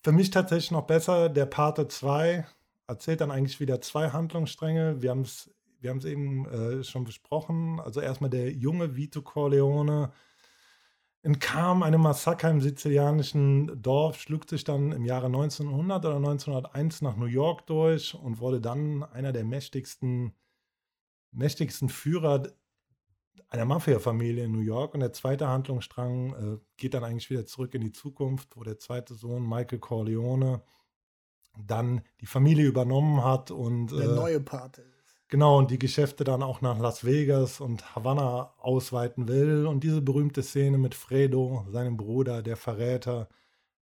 für 0.03 0.13
mich 0.13 0.31
tatsächlich 0.31 0.73
noch 0.73 0.87
besser, 0.87 1.29
der 1.29 1.47
Pate 1.47 1.87
2 1.87 2.45
erzählt 2.89 3.21
dann 3.21 3.31
eigentlich 3.31 3.61
wieder 3.61 3.81
zwei 3.81 4.11
Handlungsstränge. 4.11 5.01
Wir 5.01 5.11
haben 5.11 5.23
es 5.23 5.51
wir 5.83 6.05
eben 6.05 6.47
äh, 6.47 6.85
schon 6.85 7.05
besprochen. 7.05 7.81
Also 7.81 8.01
erstmal 8.01 8.31
der 8.31 8.53
junge 8.53 8.97
Vito 8.97 9.21
Corleone 9.21 10.13
entkam 11.23 11.83
einem 11.83 12.01
Massaker 12.01 12.51
im 12.51 12.61
sizilianischen 12.61 13.81
Dorf, 13.81 14.21
schlug 14.21 14.49
sich 14.49 14.65
dann 14.65 14.93
im 14.93 15.05
Jahre 15.05 15.27
1900 15.27 16.05
oder 16.05 16.17
1901 16.17 17.03
nach 17.03 17.17
New 17.17 17.27
York 17.27 17.67
durch 17.67 18.15
und 18.15 18.41
wurde 18.41 18.61
dann 18.61 19.03
einer 19.05 19.33
der 19.33 19.45
mächtigsten, 19.45 20.35
mächtigsten 21.33 21.89
Führer 21.89 22.45
einer 23.49 23.65
Mafia-Familie 23.65 24.45
in 24.45 24.53
New 24.53 24.61
York. 24.61 24.95
Und 24.95 25.01
der 25.01 25.13
zweite 25.13 25.49
Handlungsstrang 25.49 26.35
äh, 26.35 26.59
geht 26.77 26.95
dann 26.95 27.05
eigentlich 27.05 27.31
wieder 27.31 27.45
zurück 27.47 27.75
in 27.75 27.83
die 27.83 27.93
Zukunft, 27.93 28.57
wo 28.57 28.63
der 28.63 28.79
zweite 28.79 29.15
Sohn, 29.15 29.47
Michael 29.47 29.79
Corleone, 29.79 30.63
dann 31.59 32.03
die 32.21 32.27
Familie 32.27 32.67
übernommen 32.67 33.23
hat 33.25 33.51
und 33.51 33.89
Der 33.93 34.11
äh, 34.11 34.15
neue 34.15 34.41
Pate. 34.41 34.85
genau 35.29 35.59
und 35.59 35.71
die 35.71 35.79
Geschäfte 35.79 36.25
dann 36.25 36.43
auch 36.43 36.63
nach 36.63 36.79
Las 36.79 37.05
Vegas 37.05 37.61
und 37.61 37.95
Havanna 37.95 38.55
ausweiten 38.59 39.29
will. 39.29 39.67
Und 39.67 39.85
diese 39.85 40.01
berühmte 40.01 40.43
Szene 40.43 40.79
mit 40.79 40.95
Fredo, 40.95 41.67
seinem 41.71 41.99
Bruder, 41.99 42.43
der 42.43 42.57
Verräter, 42.57 43.29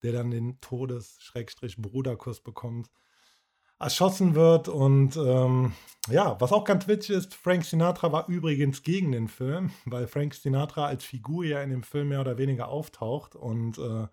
der 0.03 0.13
dann 0.13 0.31
den 0.31 0.61
Todes-Bruderkuss 0.61 2.41
bekommt, 2.41 2.89
erschossen 3.79 4.35
wird. 4.35 4.69
Und 4.69 5.17
ähm, 5.17 5.73
ja, 6.09 6.37
was 6.41 6.53
auch 6.53 6.65
ganz 6.65 6.87
witzig 6.89 7.17
ist, 7.17 7.35
Frank 7.35 7.65
Sinatra 7.65 8.13
war 8.13 8.29
übrigens 8.29 8.83
gegen 8.83 9.13
den 9.13 9.29
Film, 9.29 9.71
weil 9.85 10.07
Frank 10.07 10.35
Sinatra 10.35 10.87
als 10.87 11.05
Figur 11.05 11.45
ja 11.45 11.63
in 11.63 11.71
dem 11.71 11.83
Film 11.83 12.09
mehr 12.09 12.21
oder 12.21 12.39
weniger 12.39 12.69
auftaucht. 12.69 13.35
Und, 13.35 13.79
äh, 13.79 14.07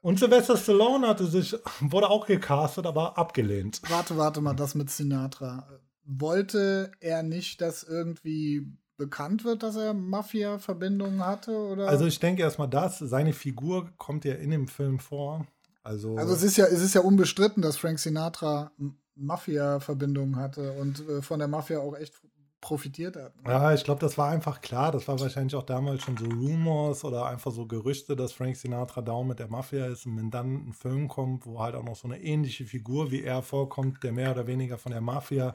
und 0.00 0.18
Sylvester 0.18 0.56
Stallone 0.56 1.08
hatte 1.08 1.26
sich, 1.26 1.56
wurde 1.80 2.08
auch 2.08 2.26
gecastet, 2.26 2.86
aber 2.86 3.18
abgelehnt. 3.18 3.82
Warte, 3.88 4.16
warte 4.16 4.40
mal, 4.40 4.54
das 4.54 4.74
mit 4.74 4.90
Sinatra. 4.90 5.68
Wollte 6.04 6.92
er 7.00 7.24
nicht, 7.24 7.60
dass 7.60 7.82
irgendwie 7.82 8.72
bekannt 8.96 9.44
wird, 9.44 9.62
dass 9.62 9.76
er 9.76 9.92
Mafia-Verbindungen 9.92 11.24
hatte? 11.24 11.52
Oder? 11.52 11.88
Also 11.88 12.06
ich 12.06 12.18
denke 12.18 12.42
erstmal 12.42 12.68
das, 12.68 12.98
seine 12.98 13.32
Figur 13.32 13.90
kommt 13.96 14.24
ja 14.24 14.34
in 14.34 14.50
dem 14.50 14.68
Film 14.68 14.98
vor. 14.98 15.46
Also, 15.86 16.16
Also 16.16 16.34
es 16.34 16.42
ist 16.42 16.56
ja, 16.56 16.66
es 16.66 16.82
ist 16.82 16.94
ja 16.94 17.00
unbestritten, 17.00 17.62
dass 17.62 17.76
Frank 17.76 18.00
Sinatra 18.00 18.72
Mafia-Verbindungen 19.14 20.36
hatte 20.36 20.72
und 20.72 21.08
äh, 21.08 21.22
von 21.22 21.38
der 21.38 21.48
Mafia 21.48 21.78
auch 21.78 21.96
echt 21.96 22.12
profitiert 22.60 23.14
hat. 23.14 23.40
ne? 23.44 23.52
ja, 23.52 23.72
ich 23.72 23.84
glaube, 23.84 24.00
das 24.00 24.18
war 24.18 24.30
einfach 24.30 24.60
klar. 24.60 24.90
Das 24.90 25.06
war 25.06 25.20
wahrscheinlich 25.20 25.54
auch 25.54 25.62
damals 25.62 26.02
schon 26.02 26.16
so 26.16 26.24
Rumors 26.24 27.04
oder 27.04 27.26
einfach 27.26 27.52
so 27.52 27.66
Gerüchte, 27.66 28.16
dass 28.16 28.32
Frank 28.32 28.56
Sinatra 28.56 29.00
down 29.00 29.28
mit 29.28 29.38
der 29.38 29.48
Mafia 29.48 29.86
ist. 29.86 30.06
Und 30.06 30.16
wenn 30.16 30.30
dann 30.32 30.68
ein 30.68 30.72
Film 30.72 31.06
kommt, 31.06 31.46
wo 31.46 31.60
halt 31.60 31.76
auch 31.76 31.84
noch 31.84 31.94
so 31.94 32.08
eine 32.08 32.20
ähnliche 32.20 32.64
Figur 32.64 33.12
wie 33.12 33.22
er 33.22 33.42
vorkommt, 33.42 34.02
der 34.02 34.12
mehr 34.12 34.32
oder 34.32 34.48
weniger 34.48 34.78
von 34.78 34.90
der 34.90 35.00
Mafia 35.00 35.54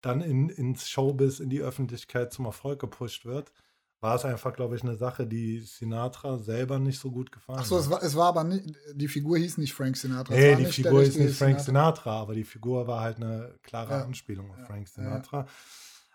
dann 0.00 0.22
in, 0.22 0.48
ins 0.48 0.88
Showbiz, 0.88 1.40
in 1.40 1.50
die 1.50 1.60
Öffentlichkeit 1.60 2.32
zum 2.32 2.46
Erfolg 2.46 2.80
gepusht 2.80 3.26
wird, 3.26 3.52
war 4.00 4.14
es 4.14 4.24
einfach, 4.24 4.54
glaube 4.54 4.76
ich, 4.76 4.82
eine 4.82 4.96
Sache, 4.96 5.26
die 5.26 5.60
Sinatra 5.60 6.38
selber 6.38 6.78
nicht 6.78 7.00
so 7.00 7.10
gut 7.10 7.32
gefallen 7.32 7.58
Achso, 7.58 7.76
hat. 7.76 7.82
es 7.82 7.90
war, 7.90 8.02
es 8.02 8.14
war 8.14 8.28
aber 8.28 8.44
nicht, 8.44 8.74
die 8.94 9.08
Figur 9.08 9.38
hieß 9.38 9.58
nicht 9.58 9.74
Frank 9.74 9.96
Sinatra. 9.96 10.34
Nee, 10.34 10.54
die 10.56 10.66
Figur 10.66 11.00
richtige 11.00 11.24
nicht 11.24 11.36
Frank 11.38 11.58
Sinatra, 11.60 12.20
aber 12.20 12.34
die 12.34 12.44
Figur 12.44 12.86
war 12.86 13.00
halt 13.00 13.16
eine 13.16 13.54
klare 13.62 13.94
Ja. 13.94 14.04
Anspielung 14.04 14.50
auf 14.50 14.58
Ja. 14.58 14.64
Frank 14.66 14.86
Ja. 14.88 14.92
Sinatra. 15.02 15.46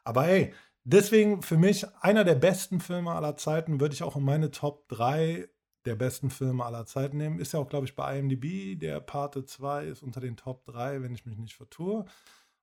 Aber 0.06 0.28
ey, 0.28 0.54
deswegen 0.86 1.41
für 1.41 1.58
mich 1.58 1.86
einer 2.02 2.24
der 2.24 2.36
besten 2.36 2.80
Filme 2.80 3.12
aller 3.12 3.36
Zeiten, 3.36 3.80
würde 3.82 3.93
ich 3.93 4.04
auch 4.04 4.15
in 4.15 4.24
meine 4.24 4.52
Top 4.52 4.88
3 4.89 5.50
der 5.86 5.96
besten 5.96 6.30
Filme 6.30 6.63
aller 6.63 6.86
Zeiten 6.86 7.17
nehmen. 7.17 7.39
Ist 7.39 7.52
ja 7.52 7.60
auch, 7.60 7.67
glaube 7.67 7.86
ich, 7.86 7.96
bei 7.98 8.17
IMDb. 8.17 8.80
Der 8.80 9.02
Pate 9.02 9.43
2 9.46 9.86
ist 9.88 10.02
unter 10.02 10.22
den 10.22 10.38
Top 10.38 10.63
3, 10.65 11.02
wenn 11.02 11.13
ich 11.13 11.26
mich 11.26 11.38
nicht 11.38 11.56
vertue. 11.56 12.06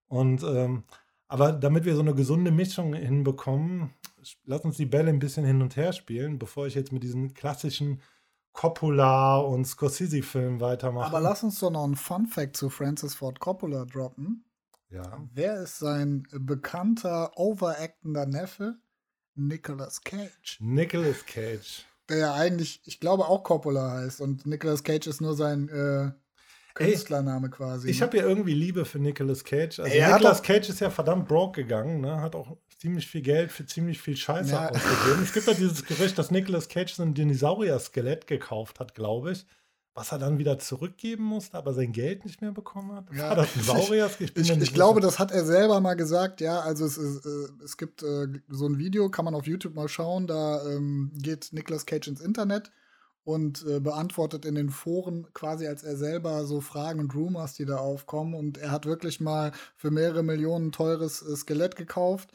Und 0.09 0.43
ähm, 0.43 0.85
aber 1.31 1.53
damit 1.53 1.85
wir 1.85 1.95
so 1.95 2.01
eine 2.01 2.13
gesunde 2.13 2.51
Mischung 2.51 2.93
hinbekommen, 2.93 3.95
lass 4.45 4.65
uns 4.65 4.77
die 4.77 4.87
Bälle 4.87 5.11
ein 5.11 5.21
bisschen 5.21 5.45
hin 5.45 5.63
und 5.63 5.77
her 5.77 5.93
spielen, 5.93 6.41
bevor 6.41 6.67
ich 6.67 6.75
jetzt 6.75 6.91
mit 6.91 7.05
diesen 7.05 7.35
klassischen 7.35 8.03
Coppola 8.53 9.39
und 9.39 9.65
Scorsese-Filmen 9.65 10.61
weitermache. 10.61 11.07
Aber 11.07 11.21
lass 11.21 11.45
uns 11.45 11.61
doch 11.61 11.71
noch 11.71 11.85
einen 11.85 11.95
Fun-Fact 11.95 12.57
zu 12.57 12.69
Francis 12.69 13.15
Ford 13.15 13.39
Coppola 13.39 13.85
droppen. 13.85 14.45
Ja. 14.89 15.25
Wer 15.33 15.63
ist 15.63 15.79
sein 15.79 16.27
bekannter, 16.33 17.31
overactender 17.37 18.27
Neffe? 18.27 18.79
Nicolas 19.37 20.01
Cage. 20.03 20.59
Nicolas 20.59 21.25
Cage. 21.27 21.87
Der 22.09 22.19
ja 22.19 22.35
eigentlich, 22.35 22.83
ich 22.87 22.99
glaube, 22.99 23.29
auch 23.29 23.45
Coppola 23.45 23.93
heißt. 23.93 24.21
Und 24.21 24.47
Nicolas 24.47 24.83
Cage 24.83 25.07
ist 25.07 25.21
nur 25.21 25.37
sein 25.37 25.69
äh, 25.69 26.11
Künstlername 26.75 27.51
quasi. 27.51 27.89
Ich 27.91 28.01
ne? 28.01 28.07
habe 28.07 28.17
ja 28.19 28.25
irgendwie 28.25 28.55
Liebe 28.55 28.85
für 28.85 28.99
Nicolas 28.99 29.45
Cage. 29.45 29.81
Also 29.81 29.93
Er 29.93 30.07
hat 30.07 30.15
Nicolas 30.15 30.43
Cage 30.43 30.69
ist 30.69 30.81
ja 30.81 30.91
verdammt 30.91 31.29
broke 31.29 31.63
gegangen, 31.63 32.01
ne? 32.01 32.21
hat 32.21 32.35
auch 32.35 32.57
ziemlich 32.79 33.07
viel 33.07 33.23
Geld 33.23 33.53
für 33.53 33.67
ziemlich 33.67 34.01
viel 34.01 34.17
Scheiße 34.17 34.53
Ja. 34.53 34.71
ausgegeben. 34.71 35.23
Es 35.23 35.33
gibt 35.33 35.47
ja 35.47 35.55
dieses 35.55 35.85
Gerücht, 35.85 36.19
dass 36.19 36.31
Nicolas 36.31 36.69
Cage 36.69 36.95
so 36.95 37.03
ein 37.03 37.15
Dinosaurier-Skelett 37.15 38.27
gekauft 38.27 38.81
hat, 38.81 38.95
glaube 38.95 39.33
ich, 39.33 39.47
was 39.95 40.13
er 40.13 40.19
dann 40.19 40.39
wieder 40.39 40.59
zurückgeben 40.59 41.25
musste, 41.25 41.59
aber 41.59 41.75
sein 41.75 41.93
Geld 41.93 42.25
nicht 42.25 42.41
mehr 42.41 42.53
bekommen 42.53 42.93
hat. 42.93 43.07
Ja. 43.13 43.35
Das 43.35 43.55
ein 43.57 43.63
Saurier? 43.63 44.09
Ich, 44.19 44.37
ich 44.37 44.57
nicht 44.57 44.73
glaube, 44.73 45.01
das 45.01 45.19
hat 45.19 45.33
er 45.33 45.45
selber 45.45 45.81
mal 45.81 45.95
gesagt, 45.95 46.41
ja. 46.41 46.61
Also 46.61 46.87
es, 46.87 46.97
ist, 46.97 47.27
äh, 47.27 47.65
es 47.65 47.77
gibt 47.77 48.03
äh, 48.03 48.29
so 48.49 48.67
ein 48.67 48.79
Video, 48.79 49.11
kann 49.11 49.25
man 49.25 49.35
auf 49.35 49.47
YouTube 49.47 49.75
mal 49.75 49.89
schauen, 49.89 50.27
da 50.27 50.65
ähm, 50.67 51.11
geht 51.17 51.49
Nicolas 51.53 51.85
Cage 51.85 52.09
ins 52.09 52.21
Internet 52.21 52.71
und 53.31 53.65
äh, 53.67 53.81
beantwortet 53.81 54.45
in 54.45 54.55
den 54.55 54.71
Foren 54.71 55.27
quasi 55.33 55.67
als 55.67 55.83
er 55.83 55.97
selber 55.97 56.45
so 56.45 56.61
Fragen 56.61 57.01
und 57.01 57.15
Rumors, 57.15 57.55
die 57.55 57.65
da 57.65 57.77
aufkommen. 57.77 58.35
Und 58.35 58.59
er 58.59 58.71
hat 58.71 58.87
wirklich 58.87 59.21
mal 59.21 59.53
für 59.77 59.91
mehrere 59.91 60.23
Millionen 60.23 60.73
teures 60.73 61.23
äh, 61.23 61.37
Skelett 61.37 61.77
gekauft, 61.77 62.31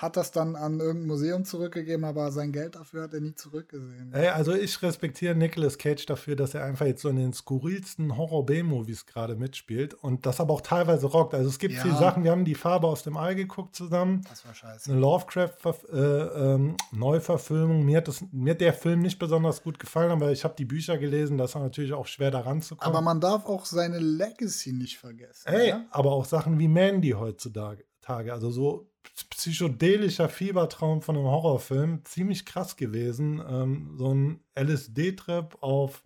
hat 0.00 0.16
das 0.16 0.30
dann 0.30 0.54
an 0.54 0.78
irgendein 0.78 1.08
Museum 1.08 1.44
zurückgegeben, 1.44 2.04
aber 2.04 2.30
sein 2.30 2.52
Geld 2.52 2.76
dafür 2.76 3.02
hat 3.02 3.14
er 3.14 3.20
nie 3.20 3.34
zurückgesehen. 3.34 4.12
Ey, 4.12 4.28
also 4.28 4.54
ich 4.54 4.80
respektiere 4.80 5.34
Nicolas 5.34 5.76
Cage 5.76 6.06
dafür, 6.06 6.36
dass 6.36 6.54
er 6.54 6.62
einfach 6.62 6.86
jetzt 6.86 7.02
so 7.02 7.08
in 7.08 7.16
den 7.16 7.32
skurrilsten 7.32 8.16
Horror-B-Movies 8.16 9.06
gerade 9.06 9.34
mitspielt 9.34 9.94
und 9.94 10.24
das 10.24 10.38
aber 10.40 10.54
auch 10.54 10.60
teilweise 10.60 11.08
rockt. 11.08 11.34
Also 11.34 11.48
es 11.48 11.58
gibt 11.58 11.74
Ja. 11.74 11.82
viele 11.82 11.96
Sachen, 11.96 12.22
wir 12.22 12.30
haben 12.30 12.44
die 12.44 12.54
Farbe 12.54 12.86
aus 12.86 13.02
dem 13.02 13.16
All 13.16 13.34
geguckt 13.34 13.74
zusammen. 13.74 14.22
Das 14.28 14.46
war 14.46 14.54
scheiße. 14.54 14.92
eine 14.92 15.00
Lovecraft-Neuverfilmung. 15.00 17.84
mir, 17.84 17.98
hat 17.98 18.08
das- 18.08 18.24
mir 18.32 18.52
hat 18.52 18.60
der 18.60 18.72
Film 18.74 19.00
nicht 19.00 19.18
besonders 19.18 19.62
gut 19.62 19.78
gefallen, 19.78 20.10
aber 20.10 20.32
ich 20.32 20.44
habe 20.44 20.54
die 20.56 20.64
Bücher 20.64 20.98
gelesen, 20.98 21.38
das 21.38 21.50
ist 21.50 21.56
natürlich 21.56 21.92
auch 21.92 22.06
schwer 22.06 22.30
daran 22.30 22.62
zu 22.62 22.76
kommen. 22.76 22.94
Aber 22.94 23.02
man 23.02 23.20
darf 23.20 23.46
auch 23.46 23.64
seine 23.66 23.98
Legacy 23.98 24.72
nicht 24.72 24.98
vergessen. 24.98 25.48
Ey, 25.48 25.68
ja? 25.70 25.84
aber 25.90 26.12
auch 26.12 26.24
Sachen 26.24 26.58
wie 26.58 26.68
Mandy 26.68 27.10
heutzutage, 27.10 27.84
Tage, 28.00 28.32
also 28.32 28.50
so 28.50 28.87
psychedelischer 29.30 30.28
Fiebertraum 30.28 31.02
von 31.02 31.16
einem 31.16 31.26
Horrorfilm, 31.26 32.04
ziemlich 32.04 32.44
krass 32.44 32.76
gewesen. 32.76 33.42
Ähm, 33.48 33.94
so 33.96 34.14
ein 34.14 34.40
LSD-Trip 34.58 35.56
auf 35.60 36.02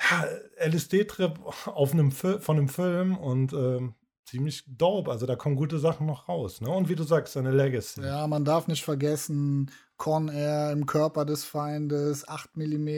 ja, 0.00 0.26
LSD-Trip 0.66 1.38
auf 1.66 1.92
einem 1.92 2.10
von 2.10 2.40
einem 2.48 2.68
Film 2.68 3.16
und 3.16 3.52
ähm, 3.52 3.94
ziemlich 4.24 4.64
dope. 4.66 5.10
Also 5.10 5.26
da 5.26 5.36
kommen 5.36 5.56
gute 5.56 5.78
Sachen 5.78 6.06
noch 6.06 6.28
raus. 6.28 6.60
Ne? 6.60 6.70
Und 6.70 6.88
wie 6.88 6.94
du 6.94 7.04
sagst, 7.04 7.34
seine 7.34 7.50
Legacy. 7.50 8.02
Ja, 8.02 8.26
man 8.26 8.44
darf 8.44 8.66
nicht 8.66 8.84
vergessen, 8.84 9.70
Con 9.96 10.28
Air 10.28 10.72
im 10.72 10.86
Körper 10.86 11.24
des 11.24 11.44
Feindes, 11.44 12.26
8 12.26 12.56
mm. 12.56 12.88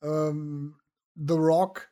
Ähm, 0.00 0.76
The 1.16 1.34
Rock 1.34 1.88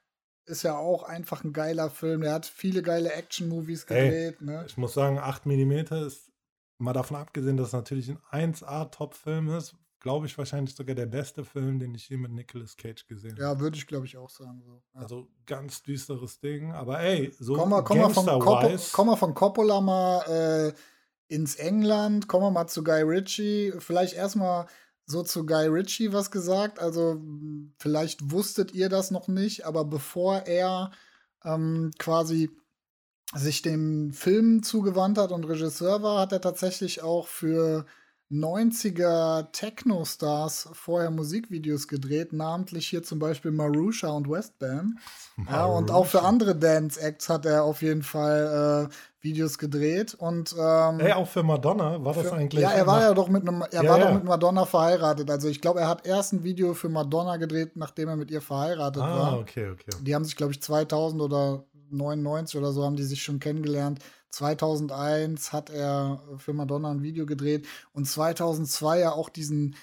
ist 0.46 0.62
ja 0.62 0.76
auch 0.76 1.02
einfach 1.02 1.44
ein 1.44 1.52
geiler 1.52 1.90
Film. 1.90 2.22
Der 2.22 2.32
hat 2.32 2.46
viele 2.46 2.82
geile 2.82 3.12
Action-Movies 3.12 3.86
gedreht. 3.86 4.40
Ne? 4.40 4.64
Ich 4.66 4.76
muss 4.76 4.94
sagen, 4.94 5.18
8 5.18 5.46
mm 5.46 5.72
ist, 6.06 6.30
mal 6.78 6.92
davon 6.92 7.16
abgesehen, 7.16 7.56
dass 7.56 7.68
es 7.68 7.72
natürlich 7.72 8.10
ein 8.10 8.52
1A-Top-Film 8.54 9.50
ist, 9.50 9.74
glaube 10.00 10.26
ich, 10.26 10.38
wahrscheinlich 10.38 10.74
sogar 10.74 10.94
der 10.94 11.06
beste 11.06 11.44
Film, 11.44 11.78
den 11.78 11.94
ich 11.94 12.08
je 12.08 12.16
mit 12.16 12.30
Nicolas 12.30 12.76
Cage 12.76 13.06
gesehen 13.06 13.32
habe. 13.32 13.42
Ja, 13.42 13.60
würde 13.60 13.76
ich 13.76 13.86
glaube 13.86 14.06
ich 14.06 14.16
auch 14.16 14.30
sagen. 14.30 14.62
So. 14.64 14.82
Ja. 14.94 15.00
Also 15.00 15.28
ganz 15.46 15.82
düsteres 15.82 16.38
Ding, 16.38 16.72
aber 16.72 17.00
ey, 17.00 17.32
so 17.38 17.54
komm, 17.54 17.70
mal, 17.70 17.82
komm, 17.82 17.98
mal 17.98 18.10
von 18.10 18.24
Coppo, 18.24 18.76
komm 18.92 19.06
mal 19.08 19.16
von 19.16 19.34
Coppola 19.34 19.80
mal 19.80 20.72
äh, 20.72 21.34
ins 21.34 21.56
England, 21.56 22.28
komm 22.28 22.42
mal, 22.42 22.50
mal 22.50 22.68
zu 22.68 22.84
Guy 22.84 23.02
Ritchie. 23.02 23.72
Vielleicht 23.78 24.14
erstmal 24.14 24.66
so 25.06 25.22
zu 25.22 25.46
Guy 25.46 25.66
Ritchie 25.68 26.12
was 26.12 26.30
gesagt. 26.30 26.78
Also 26.78 27.20
mh, 27.22 27.70
vielleicht 27.78 28.30
wusstet 28.32 28.72
ihr 28.72 28.88
das 28.88 29.10
noch 29.10 29.28
nicht, 29.28 29.64
aber 29.66 29.84
bevor 29.84 30.40
er 30.46 30.90
ähm, 31.44 31.92
quasi 31.98 32.50
sich 33.34 33.62
dem 33.62 34.12
Film 34.12 34.62
zugewandt 34.62 35.18
hat 35.18 35.32
und 35.32 35.44
Regisseur 35.44 36.02
war, 36.02 36.20
hat 36.20 36.32
er 36.32 36.40
tatsächlich 36.40 37.02
auch 37.02 37.26
für 37.26 37.86
90er 38.30 39.52
Techno-Stars 39.52 40.68
vorher 40.72 41.10
Musikvideos 41.10 41.86
gedreht, 41.88 42.32
namentlich 42.32 42.88
hier 42.88 43.02
zum 43.02 43.18
Beispiel 43.18 43.50
Marusha 43.52 44.08
und 44.08 44.28
Westbam. 44.28 44.98
Ja, 45.50 45.66
und 45.66 45.90
auch 45.90 46.06
für 46.06 46.22
andere 46.22 46.56
Dance-Acts 46.56 47.28
hat 47.28 47.46
er 47.46 47.64
auf 47.64 47.82
jeden 47.82 48.02
Fall 48.02 48.88
äh, 48.90 48.94
Videos 49.20 49.58
gedreht. 49.58 50.14
Und 50.14 50.54
ähm, 50.58 51.00
Ey, 51.00 51.12
auch 51.12 51.28
für 51.28 51.42
Madonna 51.42 52.04
war 52.04 52.14
das 52.14 52.28
für, 52.28 52.32
eigentlich. 52.34 52.62
ja, 52.62 52.70
er 52.70 52.86
war 52.86 53.02
ja 53.02 53.14
doch 53.14 53.28
mit 53.28 53.42
einem, 53.48 53.62
er 53.62 53.82
Ja, 53.84 53.90
war 53.90 53.98
ja. 53.98 54.06
doch 54.06 54.14
mit 54.14 54.24
Madonna 54.24 54.64
verheiratet. 54.64 55.30
Also 55.30 55.48
ich 55.48 55.60
glaube, 55.60 55.80
er 55.80 55.88
hat 55.88 56.06
erst 56.06 56.32
ein 56.32 56.42
Video 56.42 56.74
für 56.74 56.88
Madonna 56.88 57.36
gedreht, 57.36 57.76
nachdem 57.76 58.08
er 58.08 58.16
mit 58.16 58.30
ihr 58.30 58.40
verheiratet 58.40 59.02
Ah, 59.02 59.18
war. 59.18 59.38
okay, 59.38 59.70
okay. 59.70 59.90
Die 60.00 60.14
haben 60.14 60.24
sich, 60.24 60.36
glaube 60.36 60.52
ich, 60.52 60.62
2000 60.62 61.20
oder 61.22 61.64
99 61.90 62.58
oder 62.58 62.72
so 62.72 62.84
haben 62.84 62.96
die 62.96 63.04
sich 63.04 63.22
schon 63.22 63.38
kennengelernt. 63.38 64.00
2001 64.36 65.52
hat 65.52 65.70
er 65.70 66.20
für 66.36 66.52
Madonna 66.52 66.90
ein 66.90 67.02
Video 67.02 67.24
gedreht 67.24 67.66
und 67.92 68.06
2002 68.06 69.00
ja 69.00 69.12
auch 69.12 69.30
diesen 69.30 69.76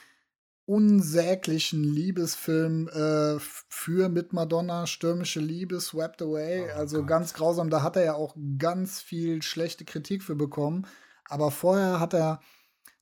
unsäglichen 0.65 1.83
Liebesfilm 1.83 2.87
äh, 2.87 3.39
für 3.39 4.09
mit 4.09 4.31
Madonna, 4.31 4.87
Stürmische 4.87 5.39
Liebe, 5.39 5.81
Swept 5.81 6.21
Away. 6.21 6.67
Oh 6.69 6.77
also 6.77 6.99
Gott. 6.99 7.07
ganz 7.07 7.33
grausam. 7.33 7.69
Da 7.69 7.81
hat 7.81 7.95
er 7.95 8.03
ja 8.05 8.13
auch 8.13 8.35
ganz 8.57 9.01
viel 9.01 9.41
schlechte 9.41 9.85
Kritik 9.85 10.23
für 10.23 10.35
bekommen. 10.35 10.87
Aber 11.25 11.51
vorher 11.51 11.99
hat 11.99 12.13
er 12.13 12.39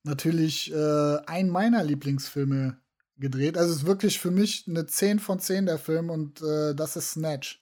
natürlich 0.04 0.74
äh, 0.74 1.18
ein 1.28 1.50
meiner 1.50 1.84
Lieblingsfilme 1.84 2.78
gedreht. 3.18 3.58
Also 3.58 3.72
es 3.72 3.80
ist 3.80 3.86
wirklich 3.86 4.20
für 4.20 4.32
mich 4.32 4.66
eine 4.68 4.88
10 4.88 5.20
von 5.20 5.40
10 5.40 5.68
der 5.68 5.78
Film 5.78 6.10
und 6.10 6.42
äh, 6.42 6.74
das 6.74 6.96
ist 6.96 7.12
Snatch. 7.12 7.61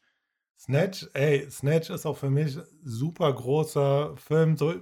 Snatch, 0.60 1.08
ey, 1.14 1.50
Snatch 1.50 1.90
ist 1.90 2.06
auch 2.06 2.18
für 2.18 2.30
mich 2.30 2.58
super 2.84 3.32
großer 3.32 4.16
Film, 4.18 4.58
so, 4.58 4.74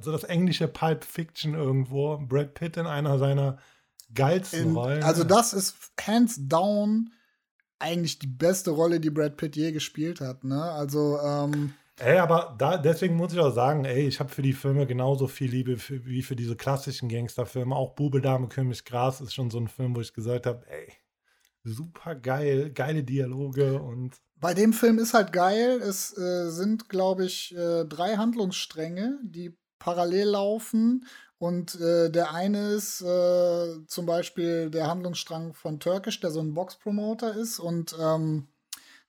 so 0.00 0.12
das 0.12 0.24
englische 0.24 0.68
Pulp 0.68 1.04
Fiction 1.04 1.54
irgendwo. 1.54 2.16
Brad 2.18 2.54
Pitt 2.54 2.76
in 2.76 2.86
einer 2.86 3.18
seiner 3.18 3.58
geilsten 4.14 4.70
In, 4.70 4.76
Rollen. 4.76 5.02
also 5.02 5.24
das 5.24 5.52
ist 5.52 5.76
hands 6.00 6.36
down 6.48 7.10
eigentlich 7.80 8.18
die 8.18 8.28
beste 8.28 8.70
Rolle, 8.70 9.00
die 9.00 9.10
Brad 9.10 9.36
Pitt 9.36 9.56
je 9.56 9.72
gespielt 9.72 10.20
hat. 10.20 10.44
Ne? 10.44 10.62
Also 10.62 11.18
ähm, 11.18 11.72
Ey, 11.98 12.18
aber 12.18 12.54
da, 12.56 12.78
deswegen 12.78 13.16
muss 13.16 13.32
ich 13.32 13.38
auch 13.38 13.52
sagen, 13.54 13.84
ey, 13.84 14.06
ich 14.06 14.20
habe 14.20 14.30
für 14.30 14.42
die 14.42 14.54
Filme 14.54 14.86
genauso 14.86 15.26
viel 15.26 15.50
Liebe 15.50 15.76
für, 15.76 16.06
wie 16.06 16.22
für 16.22 16.34
diese 16.36 16.56
klassischen 16.56 17.08
Gangsterfilme. 17.10 17.74
Auch 17.74 17.94
Bube, 17.94 18.22
Dame, 18.22 18.48
König, 18.48 18.84
Gras 18.84 19.20
ist 19.20 19.34
schon 19.34 19.50
so 19.50 19.58
ein 19.58 19.68
Film, 19.68 19.94
wo 19.94 20.00
ich 20.00 20.14
gesagt 20.14 20.46
habe, 20.46 20.64
ey, 20.68 20.92
super 21.64 22.14
geil, 22.14 22.70
geile 22.70 23.04
Dialoge 23.04 23.80
und 23.80 24.16
bei 24.40 24.54
dem 24.54 24.72
Film 24.72 24.98
ist 24.98 25.12
halt 25.12 25.32
geil. 25.32 25.80
Es 25.82 26.16
äh, 26.16 26.48
sind, 26.48 26.88
glaube 26.88 27.26
ich, 27.26 27.54
äh, 27.54 27.84
drei 27.84 28.16
Handlungsstränge, 28.16 29.18
die 29.22 29.54
parallel 29.78 30.28
laufen. 30.28 31.06
Und 31.38 31.78
äh, 31.80 32.10
der 32.10 32.32
eine 32.32 32.70
ist 32.70 33.02
äh, 33.02 33.86
zum 33.86 34.06
Beispiel 34.06 34.70
der 34.70 34.88
Handlungsstrang 34.88 35.54
von 35.54 35.78
Turkish, 35.78 36.20
der 36.20 36.30
so 36.30 36.40
ein 36.40 36.54
Boxpromoter 36.54 37.34
ist. 37.34 37.58
Und 37.58 37.94
ähm, 38.00 38.48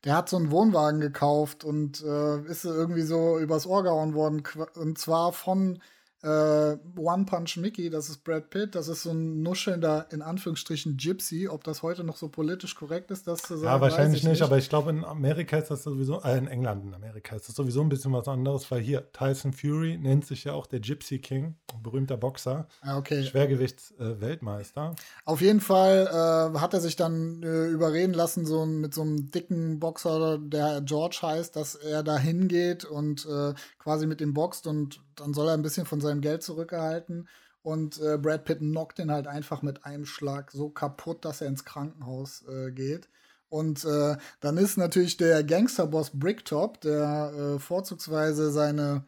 der 0.04 0.18
hat 0.18 0.30
so 0.30 0.38
einen 0.38 0.52
Wohnwagen 0.52 1.00
gekauft 1.00 1.64
und 1.64 2.02
äh, 2.02 2.42
ist 2.46 2.66
irgendwie 2.66 3.04
so 3.04 3.40
übers 3.40 3.66
Ohr 3.66 3.84
gehauen 3.84 4.14
worden. 4.14 4.44
Und 4.76 4.98
zwar 4.98 5.32
von 5.32 5.82
äh, 6.24 6.78
One 6.98 7.26
Punch 7.26 7.58
Mickey, 7.58 7.90
das 7.90 8.10
ist 8.10 8.24
Brad 8.24 8.50
Pitt, 8.50 8.76
das 8.76 8.88
ist 8.88 9.04
so 9.04 9.12
ein 9.12 9.42
nuschelnder, 9.42 10.08
in 10.12 10.22
Anführungsstrichen, 10.22 10.98
Gypsy. 10.98 11.48
Ob 11.48 11.64
das 11.64 11.82
heute 11.82 12.04
noch 12.04 12.18
so 12.18 12.30
politisch 12.30 12.76
korrekt 12.76 13.12
ist, 13.12 13.28
das 13.28 13.42
zu 13.42 13.56
sagen. 13.58 13.66
Ja, 13.66 13.82
weiß 13.82 13.92
wahrscheinlich 13.92 14.24
ich 14.24 14.30
nicht, 14.30 14.42
aber 14.42 14.58
ich 14.58 14.70
glaube, 14.70 14.92
in 14.92 15.04
Amerika 15.04 15.58
ist 15.58 15.72
das 15.72 15.84
sowieso, 15.84 16.22
äh, 16.22 16.38
in 16.38 16.48
England, 16.48 16.86
in 16.86 16.94
Amerika 16.94 17.36
ist 17.36 17.48
das 17.48 17.56
sowieso 17.56 17.82
ein 17.82 17.90
bisschen 17.90 18.14
was 18.14 18.28
anderes, 18.28 18.70
weil 18.70 18.82
hier 18.82 19.12
Tyson 19.12 19.54
Fury 19.54 19.98
nennt 19.98 20.26
sich 20.26 20.44
ja 20.44 20.54
auch 20.54 20.68
der 20.68 20.80
Gypsy 20.80 21.20
King, 21.20 21.56
berühmter 21.82 22.18
Boxer, 22.18 22.68
Ah, 22.82 22.98
okay. 22.98 23.24
Schwergewichtsweltmeister. 23.24 24.96
Auf 25.26 25.42
jeden 25.42 25.60
Fall 25.62 26.08
äh, 26.56 26.60
hat 26.60 26.74
er 26.74 26.82
sich 26.82 26.96
dann 26.96 27.42
äh, 27.44 27.68
überreden 27.68 28.14
lassen, 28.14 28.46
so 28.46 28.66
mit 28.66 28.94
so 28.94 29.02
einem 29.02 29.32
dicken 29.32 29.80
Boxer, 29.80 30.38
der 30.40 30.82
George 30.82 31.20
heißt, 31.22 31.56
dass 31.56 31.76
er 31.76 32.04
da 32.04 32.18
hingeht 32.18 32.86
und 32.86 33.26
äh, 33.26 33.54
quasi 33.82 34.06
mit 34.06 34.22
ihm 34.22 34.34
boxt 34.34 34.68
und 34.68 35.02
dann 35.16 35.34
soll 35.34 35.48
er 35.48 35.56
ein 35.56 35.64
bisschen 35.64 35.88
von 35.88 36.02
seinem 36.02 36.22
Geld 36.22 36.44
zurückerhalten. 36.44 37.28
Und 37.64 38.00
äh, 38.00 38.18
Brad 38.18 38.46
Pitt 38.46 38.60
knockt 38.60 39.00
ihn 39.00 39.12
halt 39.12 39.28
einfach 39.28 39.62
mit 39.62 39.86
einem 39.86 40.06
Schlag 40.06 40.52
so 40.52 40.70
kaputt, 40.70 41.26
dass 41.26 41.42
er 41.42 41.48
ins 41.48 41.66
Krankenhaus 41.66 42.44
äh, 42.48 42.72
geht. 42.72 43.10
Und 43.50 43.84
äh, 43.86 44.18
dann 44.40 44.58
ist 44.58 44.78
natürlich 44.78 45.18
der 45.18 45.44
Gangsterboss 45.44 46.12
Bricktop, 46.14 46.80
der 46.82 47.34
äh, 47.36 47.60
vorzugsweise 47.60 48.52
seine, 48.52 49.04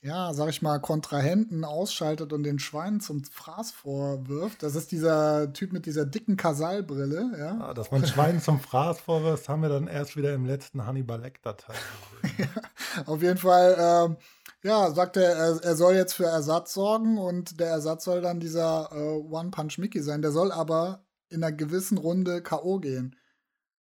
ja, 0.00 0.32
sag 0.32 0.48
ich 0.50 0.62
mal, 0.62 0.78
Kontrahenten 0.78 1.64
ausschaltet 1.64 2.32
und 2.32 2.44
den 2.44 2.60
Schweinen 2.60 3.00
zum 3.00 3.24
Fraß 3.24 3.72
vorwirft. 3.72 4.62
Das 4.62 4.76
ist 4.76 4.92
dieser 4.92 5.52
Typ 5.52 5.72
mit 5.72 5.86
dieser 5.86 6.06
dicken 6.06 6.36
Kasallbrille, 6.36 7.32
ja. 7.36 7.58
Ah, 7.60 7.74
Dass 7.74 7.90
man 7.90 8.06
Schweinen 8.06 8.40
zum 8.42 8.60
Fraß 8.60 9.00
vorwirft, 9.00 9.48
haben 9.48 9.62
wir 9.62 9.68
dann 9.68 9.88
erst 9.88 10.16
wieder 10.16 10.34
im 10.34 10.46
letzten 10.46 10.86
Hannibal 10.86 11.20
Lecter-Teil 11.20 11.76
gesehen. 12.22 12.48
Auf 13.06 13.22
jeden 13.22 13.38
Fall, 13.38 13.76
ähm, 13.78 14.16
ja, 14.62 14.90
sagt 14.92 15.16
er, 15.16 15.32
er, 15.34 15.64
er 15.64 15.76
soll 15.76 15.94
jetzt 15.94 16.14
für 16.14 16.26
Ersatz 16.26 16.74
sorgen 16.74 17.18
und 17.18 17.58
der 17.58 17.68
Ersatz 17.68 18.04
soll 18.04 18.20
dann 18.20 18.38
dieser 18.38 18.90
äh, 18.92 19.16
One-Punch-Mickey 19.18 20.00
sein. 20.02 20.22
Der 20.22 20.30
soll 20.30 20.52
aber 20.52 21.04
in 21.28 21.42
einer 21.42 21.54
gewissen 21.54 21.98
Runde 21.98 22.40
K.O. 22.40 22.78
gehen. 22.78 23.16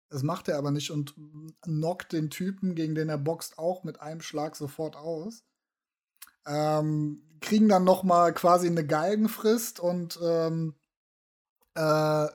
Das 0.10 0.24
macht 0.24 0.48
er 0.48 0.58
aber 0.58 0.72
nicht 0.72 0.89
und 0.89 1.13
knockt 1.62 2.13
den 2.13 2.32
Typen, 2.32 2.74
gegen 2.74 2.95
den 2.95 3.10
er 3.10 3.19
boxt, 3.19 3.60
auch 3.60 3.84
mit 3.84 4.02
einem 4.02 4.22
Schlag 4.22 4.56
sofort 4.56 4.95
aus. 4.95 5.43
Ähm, 6.45 7.21
kriegen 7.41 7.69
dann 7.69 7.84
noch 7.84 8.04
mal 8.04 8.34
quasi 8.34 8.67
eine 8.67 8.86
Galgenfrist 8.86 9.80
und 9.80 10.19
ähm, 10.21 10.73
äh, 11.75 12.28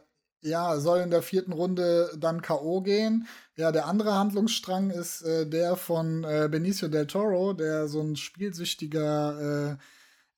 ja, 0.45 0.79
soll 0.79 1.01
in 1.01 1.11
der 1.11 1.23
vierten 1.23 1.53
Runde 1.53 2.11
dann 2.19 2.43
K.O. 2.43 2.83
gehen. 2.83 3.27
Ja, 3.57 3.73
der 3.73 3.87
andere 3.87 4.15
Handlungsstrang 4.15 4.91
ist 4.91 5.23
äh, 5.23 5.49
der 5.49 5.77
von 5.77 6.25
äh, 6.25 6.49
Benicio 6.51 6.89
del 6.89 7.07
Toro, 7.07 7.55
der 7.55 7.89
so 7.89 8.01
ein 8.01 8.17
spielsüchtiger 8.17 9.79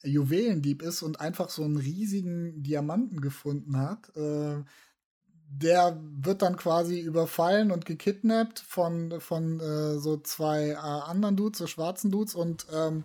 äh, 0.02 0.09
Juwelendieb 0.09 0.83
ist 0.83 1.02
und 1.02 1.20
einfach 1.20 1.50
so 1.50 1.64
einen 1.64 1.76
riesigen 1.76 2.62
Diamanten 2.62 3.20
gefunden 3.20 3.79
hat. 3.79 4.16
Äh, 4.16 4.62
der 5.48 6.00
wird 6.00 6.42
dann 6.42 6.57
quasi 6.57 7.00
überfallen 7.00 7.70
und 7.70 7.85
gekidnappt 7.85 8.61
von, 8.61 9.20
von 9.20 9.61
äh, 9.61 9.98
so 9.98 10.18
zwei 10.18 10.76
anderen 10.76 11.37
Dudes, 11.37 11.59
so 11.59 11.66
schwarzen 11.66 12.11
Dudes 12.11 12.35
und 12.35 12.66
ähm, 12.72 13.05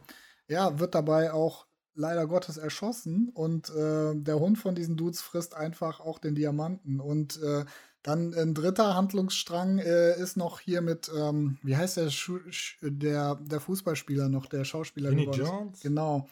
ja, 0.51 0.79
wird 0.79 0.95
dabei 0.95 1.31
auch 1.31 1.65
leider 1.93 2.27
Gottes 2.27 2.57
erschossen 2.57 3.29
und 3.33 3.69
äh, 3.69 4.13
der 4.15 4.39
Hund 4.39 4.57
von 4.57 4.75
diesen 4.75 4.97
Dudes 4.97 5.21
frisst 5.21 5.55
einfach 5.55 6.01
auch 6.01 6.19
den 6.19 6.35
Diamanten 6.35 6.99
und 6.99 7.41
äh, 7.41 7.65
dann 8.03 8.33
ein 8.33 8.53
dritter 8.53 8.95
Handlungsstrang 8.95 9.79
äh, 9.79 10.19
ist 10.19 10.35
noch 10.35 10.59
hier 10.59 10.81
mit, 10.81 11.09
ähm, 11.15 11.57
wie 11.63 11.77
heißt 11.77 11.97
der, 11.97 12.09
Schu 12.09 12.39
Sch 12.49 12.77
der, 12.81 13.35
der 13.35 13.59
Fußballspieler 13.61 14.27
noch, 14.27 14.47
der 14.47 14.65
Schauspieler 14.65 15.11
Vinnie 15.11 15.25
geworden? 15.25 15.41
Jones? 15.41 15.79
Genau, 15.81 16.27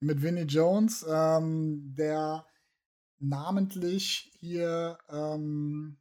mit 0.00 0.22
Vinnie 0.22 0.42
Jones, 0.42 1.06
ähm, 1.08 1.94
der 1.96 2.44
namentlich 3.20 4.32
hier 4.40 4.98
ähm, 5.08 5.96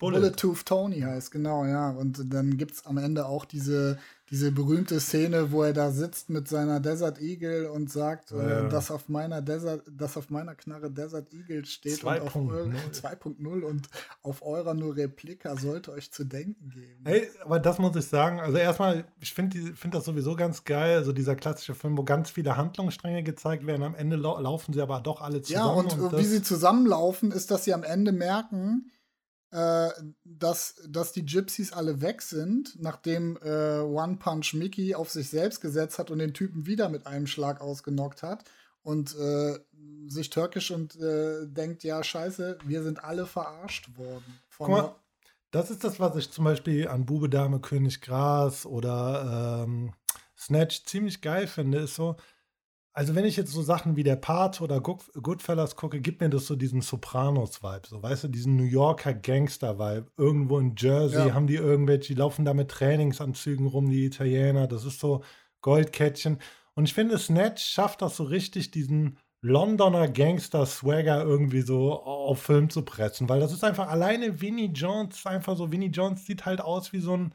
Bullet. 0.00 0.18
Bullet 0.18 0.62
Tony 0.64 1.00
heißt, 1.02 1.30
genau, 1.30 1.64
ja. 1.64 1.90
Und 1.90 2.32
dann 2.34 2.56
gibt 2.56 2.72
es 2.72 2.86
am 2.86 2.96
Ende 2.98 3.26
auch 3.26 3.44
diese, 3.44 3.98
diese 4.30 4.50
berühmte 4.52 4.98
Szene, 5.00 5.52
wo 5.52 5.62
er 5.62 5.72
da 5.72 5.90
sitzt 5.90 6.30
mit 6.30 6.48
seiner 6.48 6.80
Desert 6.80 7.20
Eagle 7.20 7.70
und 7.70 7.90
sagt, 7.92 8.30
Ja. 8.30 8.66
äh, 8.66 8.68
dass 8.68 8.90
auf 8.90 9.08
meiner 9.08 9.42
Desert, 9.42 9.82
dass 9.90 10.16
auf 10.16 10.30
meiner 10.30 10.54
Knarre 10.54 10.90
Desert 10.90 11.32
Eagle 11.34 11.64
steht 11.66 12.02
und 12.02 12.20
auf 12.20 12.34
2.0. 12.34 12.50
eure- 12.50 12.70
2.0 12.92 13.62
und 13.62 13.88
auf 14.22 14.42
eurer 14.42 14.72
nur 14.74 14.96
Replika 14.96 15.56
sollte 15.56 15.92
euch 15.92 16.10
zu 16.12 16.24
denken 16.24 16.70
geben. 16.70 17.04
Hey, 17.04 17.28
aber 17.44 17.58
das 17.60 17.78
muss 17.78 17.94
ich 17.96 18.06
sagen. 18.06 18.40
Also 18.40 18.56
erstmal, 18.56 19.04
ich 19.20 19.34
finde 19.34 19.58
find 19.74 19.94
das 19.94 20.04
sowieso 20.06 20.34
ganz 20.34 20.64
geil. 20.64 20.96
Also 20.96 21.12
dieser 21.12 21.36
klassische 21.36 21.74
Film, 21.74 21.98
wo 21.98 22.04
ganz 22.04 22.30
viele 22.30 22.56
Handlungsstränge 22.56 23.22
gezeigt 23.22 23.66
werden. 23.66 23.82
Am 23.82 23.94
Ende 23.94 24.16
lau 24.16 24.40
laufen 24.40 24.72
sie 24.72 24.80
aber 24.80 25.00
doch 25.00 25.20
alle 25.20 25.38
Ja, 25.38 25.42
zusammen. 25.42 25.86
und, 25.86 25.92
äh, 25.92 26.10
das, 26.12 26.20
wie 26.20 26.24
sie 26.24 26.42
zusammenlaufen, 26.42 27.32
ist, 27.32 27.50
dass 27.50 27.64
sie 27.64 27.74
am 27.74 27.82
Ende 27.82 28.12
merken, 28.12 28.90
äh, 29.52 29.90
dass, 30.24 30.76
dass 30.88 31.12
die 31.12 31.24
Gypsies 31.24 31.72
alle 31.72 32.00
weg 32.00 32.22
sind, 32.22 32.80
nachdem 32.80 33.36
äh, 33.42 33.80
One 33.80 34.16
Punch 34.16 34.54
Mickey 34.54 34.94
auf 34.94 35.10
sich 35.10 35.28
selbst 35.28 35.60
gesetzt 35.60 35.98
hat 35.98 36.10
und 36.10 36.18
den 36.18 36.34
Typen 36.34 36.66
wieder 36.66 36.88
mit 36.88 37.06
einem 37.06 37.26
Schlag 37.26 37.60
ausgenockt 37.60 38.22
hat 38.22 38.44
und 38.82 39.14
äh, 39.16 39.58
sich 40.06 40.30
türkisch 40.30 40.70
und 40.70 40.96
äh, 40.96 41.46
denkt, 41.46 41.84
ja, 41.84 42.02
scheiße, 42.02 42.58
wir 42.64 42.82
sind 42.82 43.02
alle 43.02 43.26
verarscht 43.26 43.96
worden. 43.98 44.40
Guck 44.56 44.68
mal, 44.68 44.94
das 45.50 45.70
ist 45.70 45.82
das, 45.82 45.98
was 45.98 46.16
ich 46.16 46.30
zum 46.30 46.44
Beispiel 46.44 46.86
an 46.88 47.06
Bube, 47.06 47.28
Dame, 47.28 47.60
König, 47.60 48.00
Gras 48.00 48.66
oder 48.66 49.64
ähm, 49.64 49.92
Snatch 50.38 50.84
ziemlich 50.84 51.20
geil 51.20 51.46
finde, 51.46 51.78
ist 51.78 51.96
so, 51.96 52.16
also 52.92 53.14
wenn 53.14 53.24
ich 53.24 53.36
jetzt 53.36 53.52
so 53.52 53.62
Sachen 53.62 53.96
wie 53.96 54.02
der 54.02 54.16
Part 54.16 54.60
oder 54.60 54.80
Good, 54.80 55.02
Goodfellas 55.22 55.76
gucke, 55.76 56.00
gibt 56.00 56.20
mir 56.20 56.28
das 56.28 56.46
so 56.46 56.56
diesen 56.56 56.80
Sopranos-Vibe, 56.80 57.86
so 57.88 58.02
weißt 58.02 58.24
du, 58.24 58.28
diesen 58.28 58.56
New 58.56 58.64
Yorker 58.64 59.14
Gangster-Vibe. 59.14 60.06
Irgendwo 60.16 60.58
in 60.58 60.74
Jersey 60.76 61.28
Ja. 61.28 61.34
haben 61.34 61.46
die 61.46 61.54
irgendwelche, 61.56 62.14
die 62.14 62.18
laufen 62.18 62.44
da 62.44 62.52
mit 62.52 62.70
Trainingsanzügen 62.70 63.66
rum, 63.66 63.90
die 63.90 64.04
Italiener, 64.06 64.66
das 64.66 64.84
ist 64.84 64.98
so 65.00 65.22
Goldkettchen. 65.60 66.38
Und 66.74 66.84
ich 66.84 66.94
finde, 66.94 67.18
Snatch 67.18 67.62
schafft 67.64 68.02
das 68.02 68.16
so 68.16 68.24
richtig, 68.24 68.70
diesen 68.70 69.18
Londoner 69.42 70.08
Gangster-Swagger 70.08 71.22
irgendwie 71.22 71.62
so 71.62 71.92
auf 71.94 72.42
Film 72.42 72.68
zu 72.70 72.82
pressen, 72.82 73.28
weil 73.28 73.40
das 73.40 73.52
ist 73.52 73.64
einfach 73.64 73.88
alleine 73.88 74.40
Vinnie 74.40 74.70
Jones, 74.72 75.24
einfach 75.26 75.56
so, 75.56 75.72
Vinnie 75.72 75.86
Jones 75.90 76.26
sieht 76.26 76.44
halt 76.44 76.60
aus 76.60 76.92
wie 76.92 77.00
so 77.00 77.16
ein 77.16 77.34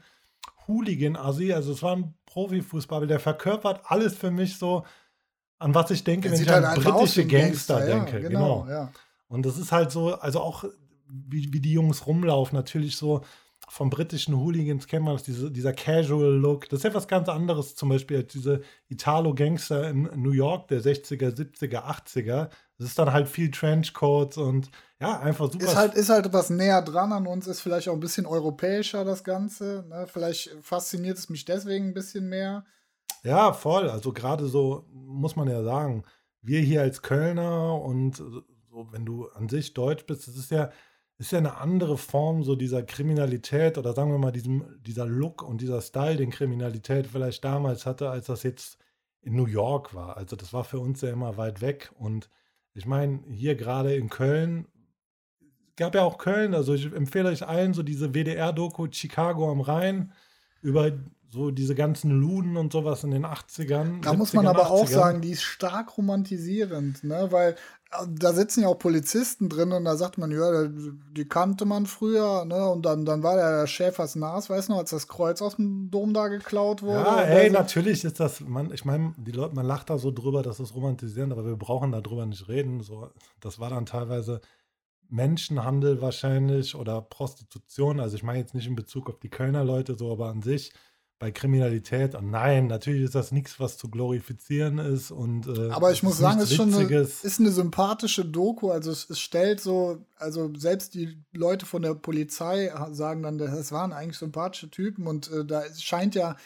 Hooligan-Assi, 0.68 1.52
also 1.52 1.72
es 1.72 1.82
war 1.82 1.96
ein 1.96 2.14
Profifußballer, 2.26 3.06
der 3.06 3.20
verkörpert 3.20 3.80
alles 3.84 4.16
für 4.16 4.30
mich 4.30 4.58
so, 4.58 4.84
an 5.58 5.74
was 5.74 5.90
ich 5.90 6.04
denke, 6.04 6.30
wenn 6.30 6.40
ich 6.40 6.50
an 6.50 6.66
halt 6.66 6.78
aus 6.78 6.84
britische 6.84 7.26
Gangster, 7.26 7.78
Gangster, 7.78 7.88
ja, 7.88 8.04
denke. 8.04 8.28
genau, 8.28 8.62
genau. 8.62 8.70
ja. 8.70 8.92
Und 9.28 9.44
das 9.44 9.58
ist 9.58 9.72
halt 9.72 9.90
so, 9.90 10.14
also 10.14 10.40
auch 10.40 10.64
wie, 11.08 11.52
wie 11.52 11.60
die 11.60 11.72
Jungs 11.72 12.06
rumlaufen, 12.06 12.56
natürlich 12.56 12.96
so 12.96 13.22
vom 13.68 13.90
britischen 13.90 14.36
Hooligans 14.36 14.86
kennt 14.86 15.04
man 15.04 15.14
das, 15.14 15.24
diese, 15.24 15.50
dieser 15.50 15.72
Casual-Look. 15.72 16.68
Das 16.68 16.80
ist 16.80 16.84
etwas 16.84 17.08
ganz 17.08 17.28
anderes 17.28 17.74
zum 17.74 17.88
Beispiel 17.88 18.18
als 18.18 18.32
diese 18.32 18.60
Italo-Gangster 18.88 19.90
in 19.90 20.08
New 20.14 20.30
York 20.30 20.68
der 20.68 20.80
60er, 20.80 21.34
70er, 21.34 21.82
80er. 21.82 22.48
Das 22.78 22.88
ist 22.88 22.98
dann 22.98 23.12
halt 23.12 23.28
viel 23.28 23.50
Trenchcoats 23.50 24.36
und 24.36 24.70
ja, 25.00 25.18
einfach 25.18 25.50
super. 25.50 25.64
Ist 25.64 25.76
halt, 25.76 25.94
ist 25.94 26.10
halt 26.10 26.32
was 26.32 26.50
näher 26.50 26.80
dran 26.82 27.12
an 27.12 27.26
uns, 27.26 27.46
ist 27.46 27.60
vielleicht 27.60 27.88
auch 27.88 27.94
ein 27.94 28.00
bisschen 28.00 28.26
europäischer, 28.26 29.04
das 29.04 29.24
Ganze. 29.24 29.84
Ne? 29.88 30.06
Vielleicht 30.06 30.50
fasziniert 30.62 31.18
es 31.18 31.28
mich 31.28 31.44
deswegen 31.44 31.88
ein 31.88 31.94
bisschen 31.94 32.28
mehr. 32.28 32.64
Ja, 33.26 33.52
voll. 33.52 33.90
Also 33.90 34.12
gerade 34.12 34.46
so 34.46 34.84
muss 34.92 35.34
man 35.34 35.48
ja 35.48 35.64
sagen, 35.64 36.04
wir 36.42 36.60
hier 36.60 36.82
als 36.82 37.02
Kölner 37.02 37.74
und 37.82 38.16
so, 38.16 38.44
wenn 38.92 39.04
du 39.04 39.26
an 39.30 39.48
sich 39.48 39.74
Deutsch 39.74 40.06
bist, 40.06 40.28
das 40.28 40.36
ist 40.36 40.52
ja, 40.52 40.70
ist 41.18 41.32
ja 41.32 41.38
eine 41.38 41.56
andere 41.56 41.98
Form 41.98 42.44
so 42.44 42.54
dieser 42.54 42.84
Kriminalität 42.84 43.78
oder 43.78 43.94
sagen 43.94 44.12
wir 44.12 44.18
mal 44.18 44.30
diesem, 44.30 44.64
dieser 44.80 45.06
Look 45.06 45.42
und 45.42 45.60
dieser 45.60 45.80
Style, 45.82 46.16
den 46.16 46.30
Kriminalität 46.30 47.08
vielleicht 47.08 47.44
damals 47.44 47.84
hatte, 47.84 48.10
als 48.10 48.26
das 48.26 48.44
jetzt 48.44 48.78
in 49.22 49.34
New 49.34 49.46
York 49.46 49.92
war. 49.92 50.16
Also 50.16 50.36
das 50.36 50.52
war 50.52 50.62
für 50.62 50.78
uns 50.78 51.00
ja 51.00 51.10
immer 51.10 51.36
weit 51.36 51.60
weg. 51.60 51.90
Und 51.98 52.30
ich 52.74 52.86
meine, 52.86 53.24
hier 53.28 53.56
gerade 53.56 53.96
in 53.96 54.08
Köln, 54.08 54.68
gab 55.74 55.96
ja 55.96 56.04
auch 56.04 56.18
Köln, 56.18 56.54
also 56.54 56.74
ich 56.74 56.92
empfehle 56.92 57.30
euch 57.30 57.44
allen 57.44 57.74
so 57.74 57.82
diese 57.82 58.14
WDR-Doku 58.14 58.86
Chicago 58.92 59.50
am 59.50 59.62
Rhein 59.62 60.12
über 60.62 60.92
so 61.28 61.50
diese 61.50 61.74
ganzen 61.74 62.10
Luden 62.10 62.56
und 62.56 62.72
sowas 62.72 63.04
in 63.04 63.10
den 63.10 63.26
80ern. 63.26 64.02
Da 64.02 64.12
muss 64.12 64.32
man 64.32 64.46
aber 64.46 64.66
80ern. 64.66 64.70
auch 64.70 64.86
sagen, 64.86 65.20
die 65.20 65.32
ist 65.32 65.42
stark 65.42 65.96
romantisierend, 65.98 67.04
ne? 67.04 67.28
Weil 67.30 67.56
da 68.08 68.32
sitzen 68.32 68.62
ja 68.62 68.68
auch 68.68 68.78
Polizisten 68.78 69.48
drin 69.48 69.72
und 69.72 69.84
da 69.84 69.96
sagt 69.96 70.18
man, 70.18 70.30
ja, 70.30 70.68
die 70.68 71.28
kannte 71.28 71.64
man 71.64 71.86
früher, 71.86 72.44
ne? 72.44 72.68
Und 72.68 72.84
dann, 72.84 73.04
dann 73.04 73.22
war 73.22 73.36
der 73.36 73.66
Schäfers 73.66 74.16
Nas, 74.16 74.50
weißt 74.50 74.68
du 74.68 74.72
noch, 74.72 74.80
als 74.80 74.90
das 74.90 75.08
Kreuz 75.08 75.40
aus 75.40 75.56
dem 75.56 75.90
Dom 75.90 76.12
da 76.12 76.28
geklaut 76.28 76.82
wurde. 76.82 77.00
Ja, 77.00 77.20
ey, 77.22 77.50
natürlich 77.50 78.04
ist 78.04 78.20
das, 78.20 78.40
man, 78.40 78.72
ich 78.72 78.84
meine, 78.84 79.14
die 79.16 79.32
Leute, 79.32 79.54
man 79.54 79.66
lacht 79.66 79.90
da 79.90 79.98
so 79.98 80.10
drüber, 80.10 80.42
dass 80.42 80.58
es 80.58 80.74
romantisierend, 80.74 81.32
aber 81.32 81.46
wir 81.46 81.56
brauchen 81.56 81.92
darüber 81.92 82.26
nicht 82.26 82.48
reden. 82.48 82.82
So, 82.82 83.10
das 83.40 83.58
war 83.58 83.70
dann 83.70 83.86
teilweise 83.86 84.40
Menschenhandel 85.08 86.00
wahrscheinlich 86.02 86.74
oder 86.74 87.00
Prostitution. 87.00 88.00
Also 88.00 88.16
ich 88.16 88.22
meine 88.22 88.40
jetzt 88.40 88.54
nicht 88.54 88.66
in 88.66 88.76
Bezug 88.76 89.08
auf 89.08 89.20
die 89.20 89.30
Kölner 89.30 89.64
Leute 89.64 89.96
so, 89.96 90.10
aber 90.10 90.28
an 90.28 90.42
sich 90.42 90.72
bei 91.18 91.30
Kriminalität. 91.30 92.14
Und 92.14 92.30
nein, 92.30 92.66
natürlich 92.66 93.02
ist 93.02 93.14
das 93.14 93.32
nichts, 93.32 93.58
was 93.58 93.78
zu 93.78 93.88
glorifizieren 93.88 94.78
ist. 94.78 95.10
Und, 95.10 95.46
äh, 95.46 95.70
Aber 95.70 95.90
ich 95.90 96.02
muss 96.02 96.18
sagen, 96.18 96.40
es 96.40 96.50
ist 96.50 96.56
schon 96.56 96.74
eine, 96.74 96.94
ist 96.98 97.40
eine 97.40 97.50
sympathische 97.50 98.24
Doku. 98.24 98.70
Also 98.70 98.90
es, 98.90 99.08
es, 99.08 99.18
stellt 99.18 99.60
so, 99.60 100.04
also 100.16 100.52
selbst 100.56 100.94
die 100.94 101.22
Leute 101.32 101.64
von 101.64 101.82
der 101.82 101.94
Polizei 101.94 102.70
sagen 102.90 103.22
dann, 103.22 103.38
das 103.38 103.72
waren 103.72 103.92
eigentlich 103.92 104.18
sympathische 104.18 104.70
Typen. 104.70 105.06
Und 105.06 105.30
äh, 105.32 105.44
da 105.46 105.62
scheint 105.74 106.14
ja, 106.14 106.36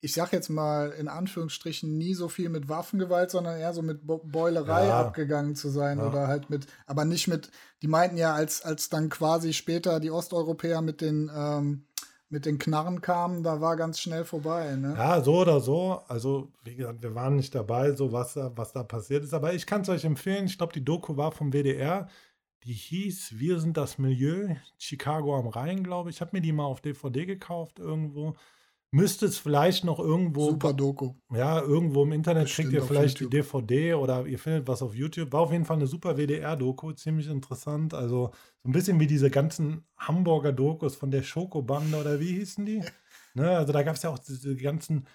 ich 0.00 0.12
sag 0.12 0.32
jetzt 0.32 0.50
mal 0.50 0.90
in 0.90 1.08
Anführungsstrichen, 1.08 1.96
nie 1.96 2.14
so 2.14 2.28
viel 2.28 2.48
mit 2.48 2.68
Waffengewalt, 2.68 3.30
sondern 3.30 3.58
eher 3.58 3.72
so 3.72 3.82
mit 3.82 4.06
Bo 4.06 4.18
Beulerei 4.18 4.86
ja. 4.86 5.00
abgegangen 5.00 5.54
zu 5.54 5.68
sein. 5.68 5.98
Ja. 5.98 6.08
Oder 6.08 6.26
halt 6.26 6.50
mit, 6.50 6.66
aber 6.86 7.04
nicht 7.04 7.28
mit, 7.28 7.50
die 7.82 7.88
meinten 7.88 8.16
ja, 8.16 8.34
als, 8.34 8.62
als 8.62 8.88
dann 8.88 9.08
quasi 9.08 9.52
später 9.52 10.00
die 10.00 10.10
Osteuropäer 10.10 10.82
mit 10.82 11.00
den 11.00 11.30
ähm, 11.34 11.86
mit 12.28 12.44
den 12.44 12.58
Knarren 12.58 13.00
kamen, 13.00 13.42
da 13.42 13.60
war 13.60 13.76
ganz 13.76 14.00
schnell 14.00 14.24
vorbei. 14.24 14.74
Ne? 14.76 14.94
Ja, 14.96 15.20
so 15.22 15.40
oder 15.40 15.60
so. 15.60 16.02
Also, 16.08 16.52
wie 16.64 16.74
gesagt, 16.74 17.02
wir 17.02 17.14
waren 17.14 17.36
nicht 17.36 17.54
dabei, 17.54 17.92
so 17.92 18.12
was 18.12 18.36
was 18.36 18.72
da 18.72 18.82
passiert 18.82 19.22
ist. 19.24 19.34
Aber 19.34 19.54
ich 19.54 19.66
kann 19.66 19.82
es 19.82 19.88
euch 19.88 20.04
empfehlen. 20.04 20.46
Ich 20.46 20.58
glaube, 20.58 20.72
die 20.72 20.84
Doku 20.84 21.16
war 21.16 21.32
vom 21.32 21.52
WDR. 21.52 22.08
Die 22.64 22.72
hieß 22.72 23.38
Wir 23.38 23.60
sind 23.60 23.76
das 23.76 23.98
Milieu, 23.98 24.56
Chicago 24.76 25.38
am 25.38 25.46
Rhein, 25.46 25.84
glaube 25.84 26.10
ich. 26.10 26.16
Ich 26.16 26.20
habe 26.20 26.32
mir 26.34 26.40
die 26.40 26.52
mal 26.52 26.64
auf 26.64 26.80
DVD 26.80 27.24
gekauft 27.24 27.78
irgendwo. 27.78 28.34
Müsste 28.96 29.26
es 29.26 29.36
vielleicht 29.36 29.84
noch 29.84 29.98
irgendwo. 29.98 30.50
Super 30.50 30.72
Doku. 30.72 31.12
Ja, 31.30 31.60
irgendwo 31.60 32.04
im 32.04 32.12
Internet 32.12 32.44
Bestimmt 32.44 32.70
kriegt 32.70 32.82
ihr 32.82 32.86
vielleicht 32.86 33.20
die 33.20 33.28
DVD 33.28 33.92
oder 33.92 34.26
ihr 34.26 34.38
findet 34.38 34.66
was 34.66 34.80
auf 34.80 34.94
YouTube. 34.94 35.34
War 35.34 35.42
auf 35.42 35.52
jeden 35.52 35.66
Fall 35.66 35.76
eine 35.76 35.86
super 35.86 36.16
WDR-Doku, 36.16 36.92
ziemlich 36.92 37.28
interessant. 37.28 37.92
Also 37.92 38.30
so 38.62 38.68
ein 38.68 38.72
bisschen 38.72 38.98
wie 38.98 39.06
diese 39.06 39.28
ganzen 39.28 39.84
Hamburger 39.98 40.52
Dokus 40.52 40.96
von 40.96 41.10
der 41.10 41.22
Schokobande 41.22 41.98
oder 41.98 42.20
wie 42.20 42.32
hießen 42.38 42.64
die? 42.64 42.82
ne, 43.34 43.50
also 43.50 43.70
da 43.70 43.82
gab 43.82 43.96
es 43.96 44.02
ja 44.02 44.08
auch 44.08 44.18
diese 44.18 44.56
ganzen 44.56 45.06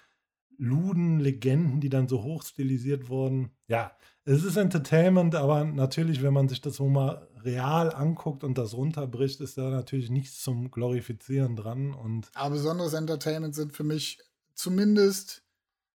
Luden-Legenden, 0.62 1.80
die 1.80 1.88
dann 1.88 2.06
so 2.06 2.22
hochstilisiert 2.22 3.08
wurden. 3.08 3.50
Ja, 3.66 3.92
es 4.24 4.44
ist 4.44 4.56
Entertainment, 4.56 5.34
aber 5.34 5.64
natürlich, 5.64 6.22
wenn 6.22 6.32
man 6.32 6.48
sich 6.48 6.60
das 6.60 6.76
so 6.76 6.88
mal 6.88 7.28
real 7.42 7.92
anguckt 7.92 8.44
und 8.44 8.56
das 8.56 8.74
runterbricht, 8.74 9.40
ist 9.40 9.58
da 9.58 9.70
natürlich 9.70 10.08
nichts 10.08 10.40
zum 10.40 10.70
Glorifizieren 10.70 11.56
dran. 11.56 11.92
Und 11.92 12.30
aber 12.34 12.54
besonderes 12.54 12.92
Entertainment 12.92 13.56
sind 13.56 13.74
für 13.74 13.82
mich 13.82 14.20
zumindest 14.54 15.42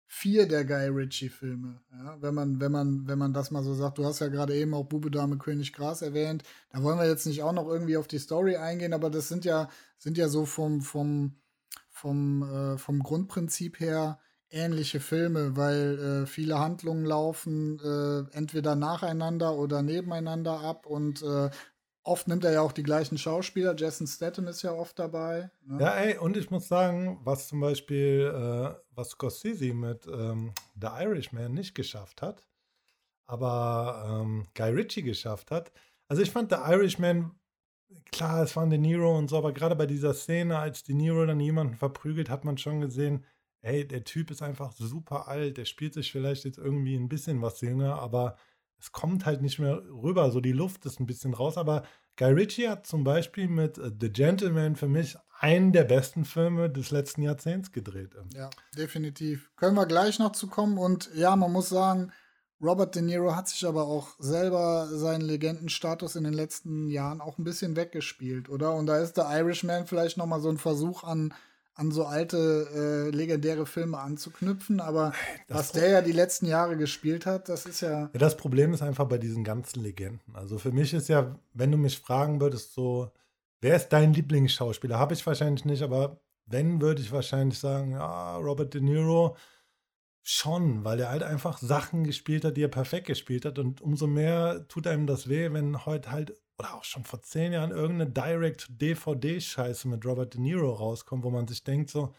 vier 0.06 0.50
der 0.50 0.66
Guy 0.66 0.88
Ritchie-Filme. 0.88 1.80
Ja, 1.92 2.22
wenn 2.22 2.34
man, 2.34 2.60
wenn 2.60 2.72
man, 2.74 3.08
wenn 3.08 3.20
man 3.20 3.34
das 3.34 3.52
mal 3.52 3.64
so 3.64 3.74
sagt, 3.74 3.98
du 3.98 4.04
hast 4.04 4.20
ja 4.20 4.28
gerade 4.28 4.54
eben 4.54 4.74
auch 4.74 4.84
Bube 4.84 5.12
Dame 5.12 5.38
König 5.38 5.72
Gras 5.72 6.02
erwähnt. 6.02 6.44
Da 6.72 6.84
wollen 6.84 7.00
wir 7.00 7.08
jetzt 7.08 7.26
nicht 7.26 7.42
auch 7.42 7.54
noch 7.54 7.70
irgendwie 7.70 7.96
auf 7.96 8.08
die 8.08 8.20
Story 8.20 8.58
eingehen, 8.58 8.94
aber 8.94 9.10
das 9.10 9.30
sind 9.30 9.46
ja, 9.46 9.70
sind 9.98 10.18
ja 10.18 10.28
so 10.28 10.46
vom, 10.46 10.82
vom, 10.82 11.38
vom, 11.90 12.44
äh, 12.44 12.78
vom 12.78 13.00
Grundprinzip 13.00 13.80
her 13.80 14.20
ähnliche 14.50 15.00
Filme, 15.00 15.56
weil 15.56 16.00
äh, 16.24 16.26
viele 16.26 16.60
Handlungen 16.60 17.06
laufen 17.06 17.80
äh, 17.80 18.36
entweder 18.36 18.76
nacheinander 18.76 19.56
oder 19.56 19.82
nebeneinander 19.82 20.62
ab 20.62 20.86
und 20.86 21.22
äh, 21.22 21.50
oft 22.08 22.28
nimmt 22.28 22.46
er 22.46 22.54
ja 22.54 22.62
auch 22.62 22.72
die 22.72 22.84
gleichen 22.84 23.18
Schauspieler. 23.18 23.76
Jason 23.76 24.08
Statham 24.08 24.48
ist 24.48 24.62
ja 24.62 24.72
oft 24.72 24.98
dabei. 24.98 25.52
Ne? 25.66 25.82
Ja, 25.82 25.96
ey, 25.96 26.18
und 26.18 26.38
ich 26.38 26.50
muss 26.50 26.68
sagen, 26.68 27.20
was 27.24 27.50
zum 27.50 27.60
Beispiel, 27.60 28.32
äh, 28.34 28.80
was 28.96 29.10
Scorsese 29.10 29.74
mit 29.74 30.08
ähm, 30.08 30.54
The 30.80 30.88
Irishman 31.02 31.54
nicht 31.54 31.76
geschafft 31.76 32.22
hat, 32.22 32.48
aber 33.26 34.06
ähm, 34.24 34.48
Guy 34.56 34.72
Ritchie 34.72 35.04
geschafft 35.04 35.52
hat. 35.52 35.72
Also 36.08 36.24
ich 36.24 36.32
fand 36.32 36.52
The 36.52 36.60
Irishman, 36.72 37.32
klar, 38.12 38.44
es 38.44 38.56
war 38.56 38.66
De 38.68 38.78
Niro 38.78 39.18
und 39.18 39.30
so, 39.30 39.38
aber 39.38 39.52
gerade 39.52 39.76
bei 39.76 39.86
dieser 39.86 40.14
Szene, 40.14 40.58
als 40.58 40.84
De 40.84 40.96
Niro 40.96 41.26
dann 41.26 41.42
jemanden 41.42 41.76
verprügelt, 41.76 42.30
hat 42.30 42.46
man 42.46 42.58
schon 42.58 42.80
gesehen, 42.80 43.26
ey, 43.62 43.88
der 43.88 44.04
Typ 44.04 44.32
ist 44.32 44.42
einfach 44.42 44.72
super 44.72 45.28
alt, 45.28 45.58
der 45.58 45.66
spielt 45.66 45.94
sich 45.94 46.12
vielleicht 46.12 46.46
jetzt 46.46 46.58
irgendwie 46.58 46.96
ein 46.96 47.10
bisschen 47.10 47.42
was 47.42 47.62
jünger, 47.62 47.96
aber 47.96 48.38
es 48.80 48.92
kommt 48.92 49.26
halt 49.26 49.42
nicht 49.42 49.60
mehr 49.60 49.82
rüber. 49.90 50.32
So 50.32 50.40
die 50.40 50.52
Luft 50.52 50.86
ist 50.86 51.00
ein 51.00 51.08
bisschen 51.08 51.34
raus. 51.34 51.58
Aber 51.58 51.84
Guy 52.16 52.32
Ritchie 52.32 52.70
hat 52.70 52.86
zum 52.86 53.04
Beispiel 53.04 53.48
mit 53.48 53.78
äh, 53.78 53.92
The 54.00 54.10
Gentleman 54.10 54.76
für 54.76 54.88
mich 54.88 55.18
einen 55.40 55.72
der 55.72 55.84
besten 55.84 56.26
Filme 56.26 56.70
des 56.70 56.92
letzten 56.92 57.22
Jahrzehnts 57.22 57.72
gedreht. 57.72 58.16
Ja, 58.34 58.50
definitiv. 58.76 59.52
Können 59.56 59.76
wir 59.76 59.86
gleich 59.86 60.20
noch 60.20 60.32
zu 60.32 60.48
kommen. 60.48 60.78
Und 60.78 61.10
ja, 61.16 61.36
man 61.36 61.52
muss 61.52 61.70
sagen, 61.70 62.12
Robert 62.62 62.96
De 62.96 63.04
Niro 63.04 63.36
hat 63.36 63.48
sich 63.48 63.66
aber 63.68 63.86
auch 63.86 64.16
selber 64.18 64.88
seinen 64.88 65.22
Legendenstatus 65.22 66.16
in 66.16 66.24
den 66.24 66.34
letzten 66.34 66.88
Jahren 66.88 67.22
auch 67.22 67.38
ein 67.38 67.44
bisschen 67.44 67.76
weggespielt, 67.76 68.50
oder? 68.50 68.74
Und 68.74 68.88
da 68.88 68.98
ist 68.98 69.18
der 69.18 69.30
Irishman 69.30 69.86
vielleicht 69.86 70.18
noch 70.18 70.26
mal 70.26 70.42
so 70.42 70.50
ein 70.50 70.58
Versuch 70.58 71.04
an 71.04 71.34
an 71.78 71.92
so 71.92 72.06
alte 72.06 72.68
äh, 72.74 73.16
legendäre 73.16 73.68
Filme 73.68 74.00
anzuknüpfen, 74.00 74.80
aber 74.80 75.14
das 75.48 75.58
was 75.58 75.72
der 75.74 75.90
ja 75.90 76.02
die 76.02 76.12
letzten 76.12 76.48
Jahre 76.48 76.76
gespielt 76.76 77.28
hat, 77.28 77.50
das 77.50 77.66
ist 77.68 77.82
ja, 77.82 77.92
ja. 77.92 78.10
Das 78.14 78.36
Problem 78.36 78.74
ist 78.74 78.82
einfach 78.82 79.06
bei 79.06 79.20
diesen 79.20 79.44
ganzen 79.44 79.82
Legenden. 79.84 80.36
Also 80.36 80.58
für 80.58 80.72
mich 80.72 80.94
ist 80.94 81.08
ja, 81.08 81.40
wenn 81.54 81.72
du 81.72 81.78
mich 81.78 82.00
fragen 82.00 82.42
würdest, 82.42 82.74
so, 82.74 83.12
wer 83.62 83.76
ist 83.76 83.90
dein 83.90 84.14
Lieblingsschauspieler? 84.14 84.98
Habe 84.98 85.14
ich 85.14 85.26
wahrscheinlich 85.26 85.66
nicht, 85.66 85.84
aber 85.84 86.20
wenn, 86.48 86.82
würde 86.82 87.02
ich 87.02 87.12
wahrscheinlich 87.12 87.60
sagen, 87.60 87.92
ja, 87.92 88.38
Robert 88.38 88.74
De 88.74 88.82
Niro. 88.82 89.36
Schon, 90.30 90.84
weil 90.84 91.00
er 91.00 91.10
halt 91.10 91.24
einfach 91.24 91.58
Sachen 91.58 92.04
gespielt 92.04 92.44
hat, 92.44 92.58
die 92.58 92.64
er 92.64 92.68
perfekt 92.68 93.08
gespielt 93.08 93.46
hat. 93.46 93.60
Und 93.60 93.80
umso 93.80 94.08
mehr 94.08 94.68
tut 94.68 94.86
einem 94.86 95.08
das 95.08 95.30
weh, 95.30 95.54
wenn 95.54 95.86
heute 95.86 96.12
halt 96.12 96.34
oder 96.60 96.74
auch 96.74 96.84
schon 96.84 97.04
vor 97.04 97.22
zehn 97.22 97.54
Jahren 97.54 97.72
irgendeine 97.72 98.10
Direct-DVD-Scheiße 98.10 99.88
mit 99.88 100.06
Robert 100.06 100.34
De 100.34 100.42
Niro 100.42 100.74
rauskommt, 100.74 101.24
wo 101.24 101.30
man 101.30 101.48
sich 101.48 101.64
denkt 101.64 101.90
so, 101.90 102.14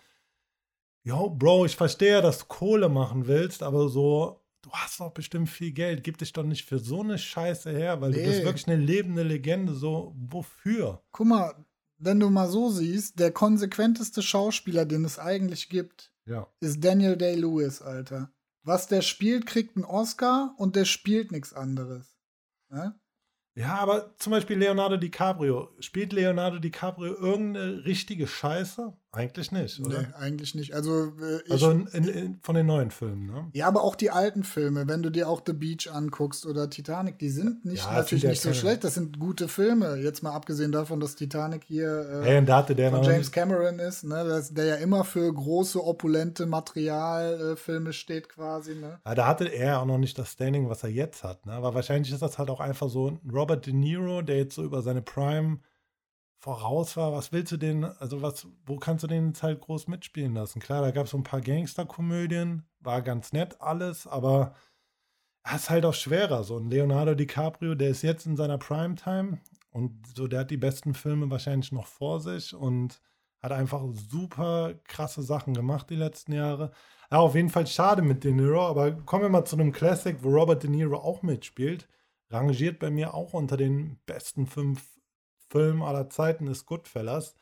yo, 1.02 1.30
Bro, 1.30 1.66
ich 1.66 1.76
verstehe, 1.76 2.22
dass 2.22 2.40
du 2.40 2.44
Kohle 2.46 2.88
machen 2.88 3.26
willst, 3.26 3.62
aber 3.62 3.88
so, 3.88 4.40
du 4.62 4.70
hast 4.70 5.00
doch 5.00 5.10
bestimmt 5.10 5.48
viel 5.48 5.72
Geld, 5.72 6.04
gib 6.04 6.18
dich 6.18 6.32
doch 6.32 6.44
nicht 6.44 6.64
für 6.64 6.78
so 6.78 7.00
eine 7.02 7.18
Scheiße 7.18 7.70
her, 7.70 8.00
weil 8.00 8.10
nee. 8.10 8.18
du 8.18 8.24
bist 8.24 8.44
wirklich 8.44 8.68
eine 8.68 8.76
lebende 8.76 9.22
Legende, 9.22 9.74
so, 9.74 10.14
wofür? 10.16 11.02
Guck 11.10 11.26
mal, 11.26 11.54
wenn 11.98 12.20
du 12.20 12.30
mal 12.30 12.48
so 12.48 12.70
siehst, 12.70 13.18
der 13.18 13.32
konsequenteste 13.32 14.22
Schauspieler, 14.22 14.84
den 14.84 15.04
es 15.04 15.18
eigentlich 15.18 15.68
gibt, 15.68 16.12
ja. 16.26 16.46
ist 16.60 16.84
Daniel 16.84 17.16
Day-Lewis, 17.16 17.82
Alter. 17.82 18.30
Was 18.62 18.86
der 18.86 19.02
spielt, 19.02 19.46
kriegt 19.46 19.76
einen 19.76 19.84
Oscar 19.84 20.54
und 20.58 20.76
der 20.76 20.84
spielt 20.84 21.32
nichts 21.32 21.54
anderes. 21.54 22.18
Ne? 22.68 22.94
Ja, 23.58 23.74
aber 23.80 24.14
zum 24.18 24.30
Beispiel 24.30 24.56
Leonardo 24.56 24.96
DiCaprio. 24.96 25.70
Spielt 25.80 26.12
Leonardo 26.12 26.60
DiCaprio 26.60 27.14
irgendeine 27.14 27.84
richtige 27.84 28.28
Scheiße? 28.28 28.96
Eigentlich 29.18 29.50
nicht, 29.50 29.80
oder? 29.80 30.02
Nee, 30.02 30.06
eigentlich 30.16 30.54
nicht. 30.54 30.74
Also, 30.74 31.06
äh, 31.20 31.42
ich, 31.44 31.50
also 31.50 31.72
in, 31.72 31.86
in, 31.86 32.38
von 32.40 32.54
den 32.54 32.66
neuen 32.66 32.92
Filmen, 32.92 33.26
ne? 33.26 33.48
Ja, 33.52 33.66
aber 33.66 33.82
auch 33.82 33.96
die 33.96 34.10
alten 34.10 34.44
Filme, 34.44 34.86
wenn 34.86 35.02
du 35.02 35.10
dir 35.10 35.28
auch 35.28 35.42
The 35.44 35.54
Beach 35.54 35.90
anguckst 35.92 36.46
oder 36.46 36.70
Titanic, 36.70 37.18
die 37.18 37.28
sind 37.28 37.64
nicht 37.64 37.84
ja, 37.84 37.94
natürlich 37.94 38.22
nicht 38.22 38.40
so 38.40 38.54
schlecht. 38.54 38.84
Das 38.84 38.94
sind 38.94 39.18
gute 39.18 39.48
Filme. 39.48 39.96
Jetzt 39.96 40.22
mal 40.22 40.30
abgesehen 40.30 40.70
davon, 40.70 41.00
dass 41.00 41.16
Titanic 41.16 41.64
hier 41.64 42.22
äh, 42.22 42.24
hey, 42.24 42.44
da 42.44 42.58
hatte 42.58 42.76
der 42.76 42.92
von 42.92 43.02
James 43.02 43.32
Cameron 43.32 43.80
ist, 43.80 44.04
ne? 44.04 44.24
Das, 44.24 44.54
der 44.54 44.66
ja 44.66 44.74
immer 44.76 45.02
für 45.02 45.32
große, 45.32 45.84
opulente 45.84 46.46
Materialfilme 46.46 47.90
äh, 47.90 47.92
steht 47.92 48.28
quasi, 48.28 48.76
ne? 48.76 49.00
Ja, 49.04 49.14
da 49.16 49.26
hatte 49.26 49.46
er 49.46 49.80
auch 49.80 49.86
noch 49.86 49.98
nicht 49.98 50.16
das 50.16 50.30
Standing, 50.30 50.68
was 50.68 50.84
er 50.84 50.90
jetzt 50.90 51.24
hat, 51.24 51.44
ne? 51.44 51.54
Aber 51.54 51.74
wahrscheinlich 51.74 52.12
ist 52.12 52.22
das 52.22 52.38
halt 52.38 52.50
auch 52.50 52.60
einfach 52.60 52.88
so 52.88 53.10
ein 53.10 53.20
Robert 53.28 53.66
De 53.66 53.72
Niro, 53.72 54.22
der 54.22 54.36
jetzt 54.36 54.54
so 54.54 54.62
über 54.62 54.80
seine 54.80 55.02
Prime 55.02 55.58
voraus 56.40 56.96
war, 56.96 57.12
was 57.12 57.32
willst 57.32 57.52
du 57.52 57.56
denn, 57.56 57.84
also 57.84 58.22
was, 58.22 58.46
wo 58.66 58.76
kannst 58.76 59.04
du 59.04 59.08
den 59.08 59.28
jetzt 59.28 59.42
halt 59.42 59.60
groß 59.60 59.88
mitspielen 59.88 60.34
lassen? 60.34 60.60
Klar, 60.60 60.82
da 60.82 60.90
gab 60.92 61.04
es 61.06 61.10
so 61.12 61.18
ein 61.18 61.22
paar 61.24 61.40
Gangsterkomödien, 61.40 62.64
war 62.80 63.02
ganz 63.02 63.32
nett 63.32 63.60
alles, 63.60 64.06
aber 64.06 64.54
Das 65.44 65.62
ist 65.62 65.70
halt 65.70 65.84
auch 65.84 65.94
schwerer. 65.94 66.44
So 66.44 66.58
ein 66.58 66.70
Leonardo 66.70 67.14
DiCaprio, 67.14 67.74
der 67.74 67.90
ist 67.90 68.02
jetzt 68.02 68.26
in 68.26 68.36
seiner 68.36 68.58
Primetime 68.58 69.40
und 69.70 70.06
so, 70.14 70.26
der 70.28 70.40
hat 70.40 70.50
die 70.50 70.56
besten 70.56 70.94
Filme 70.94 71.30
wahrscheinlich 71.30 71.72
noch 71.72 71.86
vor 71.86 72.20
sich 72.20 72.54
und 72.54 73.00
hat 73.40 73.52
einfach 73.52 73.82
super 73.92 74.74
krasse 74.84 75.22
Sachen 75.22 75.54
gemacht 75.54 75.88
die 75.90 75.96
letzten 75.96 76.32
Jahre. 76.32 76.72
Ja, 77.10 77.18
auf 77.18 77.34
jeden 77.34 77.48
Fall 77.50 77.66
schade 77.66 78.02
mit 78.02 78.24
De 78.24 78.32
Niro, 78.32 78.66
aber 78.66 78.92
kommen 78.92 79.22
wir 79.22 79.28
mal 79.30 79.44
zu 79.44 79.56
einem 79.56 79.72
Classic, 79.72 80.16
wo 80.22 80.30
Robert 80.30 80.62
De 80.64 80.70
Niro 80.70 80.98
auch 80.98 81.22
mitspielt. 81.22 81.88
Rangiert 82.30 82.78
bei 82.78 82.90
mir 82.90 83.14
auch 83.14 83.32
unter 83.32 83.56
den 83.56 83.98
besten 84.06 84.46
fünf 84.46 84.97
Filmen 85.48 85.82
aller 85.82 86.10
Zeiten 86.10 86.46
ist 86.46 86.66
Goodfellas. 86.66 87.34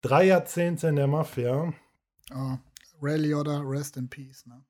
Drei 0.00 0.24
Jahrzehnte 0.24 0.88
in 0.88 0.96
der 0.96 1.06
Mafia. 1.06 1.72
Oh, 2.34 2.56
Ray 3.00 3.18
Liotta, 3.18 3.60
Rest 3.60 3.96
in 3.96 4.08
Peace, 4.08 4.46
ne? 4.46 4.64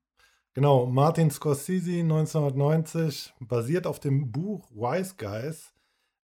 Genau, 0.54 0.86
Martin 0.86 1.30
Scorsese 1.30 2.00
1990, 2.00 3.34
basiert 3.38 3.86
auf 3.86 4.00
dem 4.00 4.32
Buch 4.32 4.68
Wise 4.70 5.14
Guys, 5.16 5.72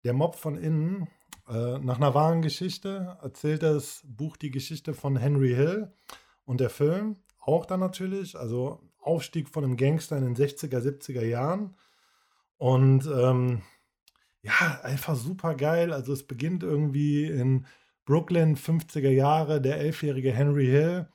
Der 0.04 0.14
Mob 0.14 0.36
von 0.36 0.56
innen. 0.56 1.08
Äh, 1.47 1.80
nach 1.80 1.97
einer 1.97 2.14
wahren 2.14 2.41
Geschichte 2.41 3.18
erzählt 3.22 3.64
das 3.64 4.01
Buch 4.06 4.38
die 4.38 4.49
Geschichte 4.49 4.93
von 4.93 5.18
Henry 5.18 5.54
Hill 5.54 5.93
und 6.45 6.62
der 6.62 6.70
Film 6.70 7.18
auch 7.39 7.66
dann 7.66 7.82
natürlich, 7.82 8.38
also 8.38 8.80
Aufstieg 8.99 9.49
von 9.49 9.64
einem 9.64 9.78
Gangster 9.78 10.18
in 10.18 10.24
den 10.24 10.36
60er, 10.36 10.80
70er 10.80 11.24
Jahren. 11.24 11.76
Und 12.58 13.06
ähm, 13.06 13.62
ja, 14.44 14.82
einfach 14.84 15.16
super 15.16 15.56
geil. 15.56 15.94
Also 15.94 16.14
es 16.14 16.28
beginnt 16.28 16.64
irgendwie 16.64 17.26
in 17.26 17.66
Brooklyn, 18.06 18.58
50er 18.58 19.10
Jahre, 19.10 19.62
der 19.62 19.80
elfjährige 19.80 20.34
Henry 20.34 20.66
Hill, 20.66 21.08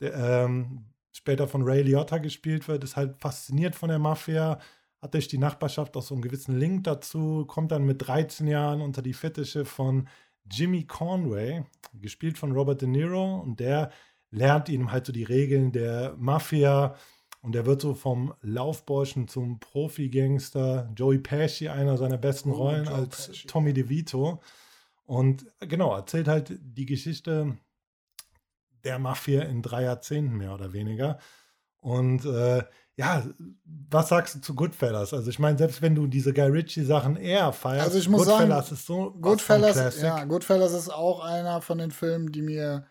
der 0.00 0.14
ähm, 0.14 0.84
später 1.12 1.48
von 1.48 1.62
Ray 1.62 1.82
Liotta 1.82 2.18
gespielt 2.18 2.68
wird, 2.68 2.84
ist 2.84 2.96
halt 2.96 3.16
fasziniert 3.18 3.74
von 3.74 3.88
der 3.88 3.98
Mafia, 3.98 4.58
hat 5.00 5.14
durch 5.14 5.28
die 5.28 5.38
Nachbarschaft 5.38 5.96
auch 5.96 6.02
so 6.02 6.14
einen 6.14 6.22
gewissen 6.22 6.58
Link 6.58 6.84
dazu, 6.84 7.46
kommt 7.46 7.72
dann 7.72 7.86
mit 7.86 8.06
13 8.06 8.46
Jahren 8.46 8.82
unter 8.82 9.00
die 9.00 9.14
Fittiche 9.14 9.64
von 9.64 10.08
Jimmy 10.50 10.84
Conway, 10.84 11.64
gespielt 11.94 12.36
von 12.36 12.52
Robert 12.52 12.82
De 12.82 12.88
Niro, 12.88 13.36
und 13.40 13.60
der 13.60 13.90
lernt 14.30 14.68
ihm 14.68 14.92
halt 14.92 15.06
so 15.06 15.12
die 15.12 15.24
Regeln 15.24 15.72
der 15.72 16.14
Mafia 16.18 16.96
und 17.44 17.54
er 17.54 17.66
wird 17.66 17.82
so 17.82 17.92
vom 17.92 18.32
Laufburschen 18.40 19.28
zum 19.28 19.60
Profi-Gangster. 19.60 20.90
Joey 20.96 21.18
Pesci, 21.18 21.68
einer 21.68 21.98
seiner 21.98 22.16
besten 22.16 22.50
oh, 22.50 22.54
Rollen 22.54 22.86
Joe 22.86 22.94
als 22.94 23.26
Pesci. 23.26 23.46
Tommy 23.46 23.74
DeVito. 23.74 24.40
Und 25.04 25.44
genau, 25.60 25.94
erzählt 25.94 26.26
halt 26.26 26.58
die 26.62 26.86
Geschichte 26.86 27.58
der 28.82 28.98
Mafia 28.98 29.42
in 29.42 29.60
drei 29.60 29.82
Jahrzehnten 29.82 30.38
mehr 30.38 30.54
oder 30.54 30.72
weniger. 30.72 31.18
Und 31.80 32.24
äh, 32.24 32.62
ja, 32.96 33.22
was 33.66 34.08
sagst 34.08 34.36
du 34.36 34.40
zu 34.40 34.54
Goodfellas? 34.54 35.12
Also 35.12 35.28
ich 35.28 35.38
meine, 35.38 35.58
selbst 35.58 35.82
wenn 35.82 35.94
du 35.94 36.06
diese 36.06 36.32
Guy 36.32 36.48
Ritchie 36.48 36.84
Sachen 36.84 37.16
eher 37.16 37.52
feierst, 37.52 37.84
also 37.88 37.98
ich 37.98 38.08
muss 38.08 38.24
Goodfellas 38.24 38.68
sagen, 38.68 38.74
ist 38.74 38.86
so 38.86 39.10
Goodfellas, 39.20 40.00
ja, 40.00 40.24
Goodfellas 40.24 40.72
ist 40.72 40.88
auch 40.88 41.20
einer 41.20 41.60
von 41.60 41.76
den 41.76 41.90
Filmen, 41.90 42.32
die 42.32 42.40
mir 42.40 42.86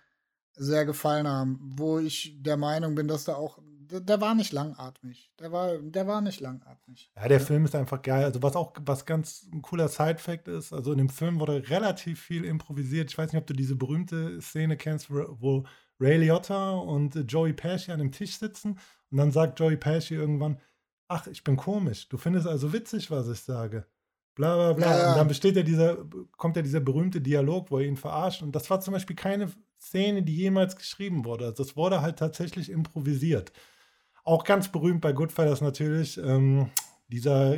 sehr 0.56 0.86
gefallen 0.86 1.28
haben, 1.28 1.60
wo 1.76 1.98
ich 1.98 2.36
der 2.40 2.58
Meinung 2.58 2.94
bin, 2.94 3.08
dass 3.08 3.24
da 3.24 3.34
auch 3.34 3.58
der, 4.00 4.22
war 4.22 4.36
nicht 4.36 4.52
langatmig. 4.52 5.32
Der 5.40 5.52
war, 5.52 5.78
der 5.78 6.08
war 6.08 6.22
nicht 6.22 6.40
langatmig. 6.40 7.12
Ja, 7.16 7.28
der 7.28 7.40
ja. 7.40 7.46
Film 7.46 7.66
ist 7.66 7.76
einfach 7.76 8.02
geil. 8.02 8.24
Also 8.24 8.42
was 8.42 8.56
auch 8.56 8.74
was 8.86 9.06
ganz 9.06 9.48
ein 9.52 9.62
cooler 9.62 9.88
Side-Fact 9.88 10.48
ist, 10.48 10.74
also 10.74 10.92
in 10.92 10.98
dem 10.98 11.10
Film 11.10 11.40
wurde 11.40 11.70
relativ 11.70 12.22
viel 12.22 12.46
improvisiert. 12.46 13.12
Ich 13.12 13.18
weiß 13.18 13.32
nicht, 13.32 13.42
ob 13.42 13.48
du 13.48 13.54
diese 13.54 13.76
berühmte 13.76 14.42
Szene 14.42 14.78
kennst, 14.78 15.10
wo 15.10 15.66
Ray 16.00 16.18
Liotta 16.18 16.72
und 16.72 17.16
Joey 17.32 17.54
Pesci 17.54 17.92
an 17.92 18.00
dem 18.00 18.12
Tisch 18.12 18.38
sitzen 18.38 18.80
und 19.12 19.18
dann 19.18 19.32
sagt 19.32 19.60
Joey 19.60 19.78
Pesci 19.78 20.16
irgendwann, 20.16 20.60
ach, 21.08 21.28
ich 21.28 21.44
bin 21.44 21.56
komisch. 21.56 22.10
Du 22.10 22.18
findest 22.18 22.48
also 22.48 22.74
witzig, 22.74 23.12
was 23.12 23.30
ich 23.30 23.40
sage. 23.40 23.86
Bla 24.36 24.56
bla 24.56 24.74
bla. 24.74 24.98
Ja. 24.98 25.12
Und 25.12 25.18
dann 25.18 25.28
besteht 25.28 25.56
ja 25.56 25.62
dieser, 25.62 25.98
kommt 26.38 26.56
ja 26.56 26.64
dieser 26.64 26.80
berühmte 26.80 27.22
Dialog, 27.22 27.70
wo 27.70 27.78
er 27.78 27.86
ihn 27.86 27.98
verarscht. 27.98 28.42
Und 28.42 28.56
das 28.56 28.70
war 28.70 28.82
zum 28.82 28.94
Beispiel 28.94 29.16
keine 29.16 29.52
Szene, 29.80 30.24
die 30.24 30.36
jemals 30.36 30.76
geschrieben 30.76 31.26
wurde. 31.26 31.46
Also 31.46 31.64
das 31.64 31.76
wurde 31.76 32.02
halt 32.02 32.18
tatsächlich 32.18 32.72
improvisiert. 32.72 33.52
Auch 34.24 34.44
ganz 34.44 34.72
berühmt 34.72 35.02
bei 35.02 35.12
Goodfellas 35.14 35.62
natürlich, 35.62 36.18
ähm, 36.18 36.70
dieser 37.08 37.58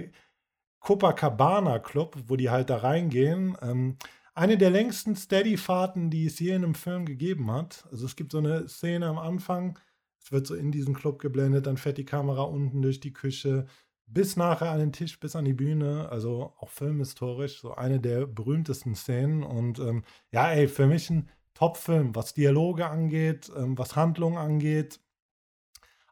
Copacabana 0.80 1.80
Club, 1.80 2.18
wo 2.28 2.36
die 2.36 2.49
halt 2.49 2.70
da 2.70 2.78
reingehen. 2.78 3.57
Ähm, 3.61 3.97
eine 4.34 4.57
der 4.57 4.70
längsten 4.70 5.16
Steady-Fahrten, 5.16 6.09
die 6.09 6.26
es 6.26 6.39
je 6.39 6.49
in 6.49 6.63
einem 6.63 6.76
Film 6.76 7.05
gegeben 7.05 7.51
hat. 7.51 7.86
Also 7.89 8.05
es 8.05 8.16
gibt 8.16 8.32
so 8.32 8.39
eine 8.39 8.68
Szene 8.68 9.07
am 9.07 9.18
Anfang, 9.18 9.80
es 10.22 10.32
wird 10.32 10.45
so 10.45 10.55
in 10.55 10.72
diesen 10.72 10.93
Club 10.93 11.20
geblendet, 11.20 11.68
dann 11.68 11.78
fährt 11.78 11.97
die 11.97 12.05
Kamera 12.05 12.43
unten 12.43 12.82
durch 12.82 12.99
die 12.99 13.13
Küche, 13.13 13.66
bis 14.07 14.36
nachher 14.36 14.72
an 14.72 14.80
den 14.80 14.91
Tisch, 14.91 15.20
bis 15.20 15.36
an 15.36 15.45
die 15.45 15.53
Bühne. 15.53 16.09
Also 16.09 16.53
auch 16.59 16.70
filmhistorisch, 16.70 17.61
so 17.61 17.74
eine 17.76 17.99
der 17.99 18.28
berühmtesten 18.28 18.95
Szenen. 18.95 19.43
Und 19.43 19.80
ähm, 19.80 20.03
ja, 20.32 20.51
ey, 20.51 20.68
für 20.68 20.88
mich 20.88 21.09
ein 21.09 21.30
Top-Film, 21.53 22.16
was 22.16 22.34
Dialoge 22.34 22.88
angeht, 22.88 23.51
ähm, 23.55 23.78
was 23.78 23.95
Handlung 23.95 24.38
angeht. 24.38 24.99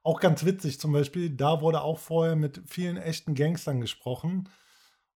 Auch 0.04 0.20
ganz 0.20 0.46
witzig 0.46 0.80
zum 0.80 0.92
Beispiel, 0.92 1.30
da 1.30 1.62
wurde 1.62 1.82
auch 1.82 1.98
vorher 1.98 2.36
mit 2.36 2.62
vielen 2.66 2.98
echten 2.98 3.36
Gangstern 3.36 3.82
gesprochen. 3.82 4.50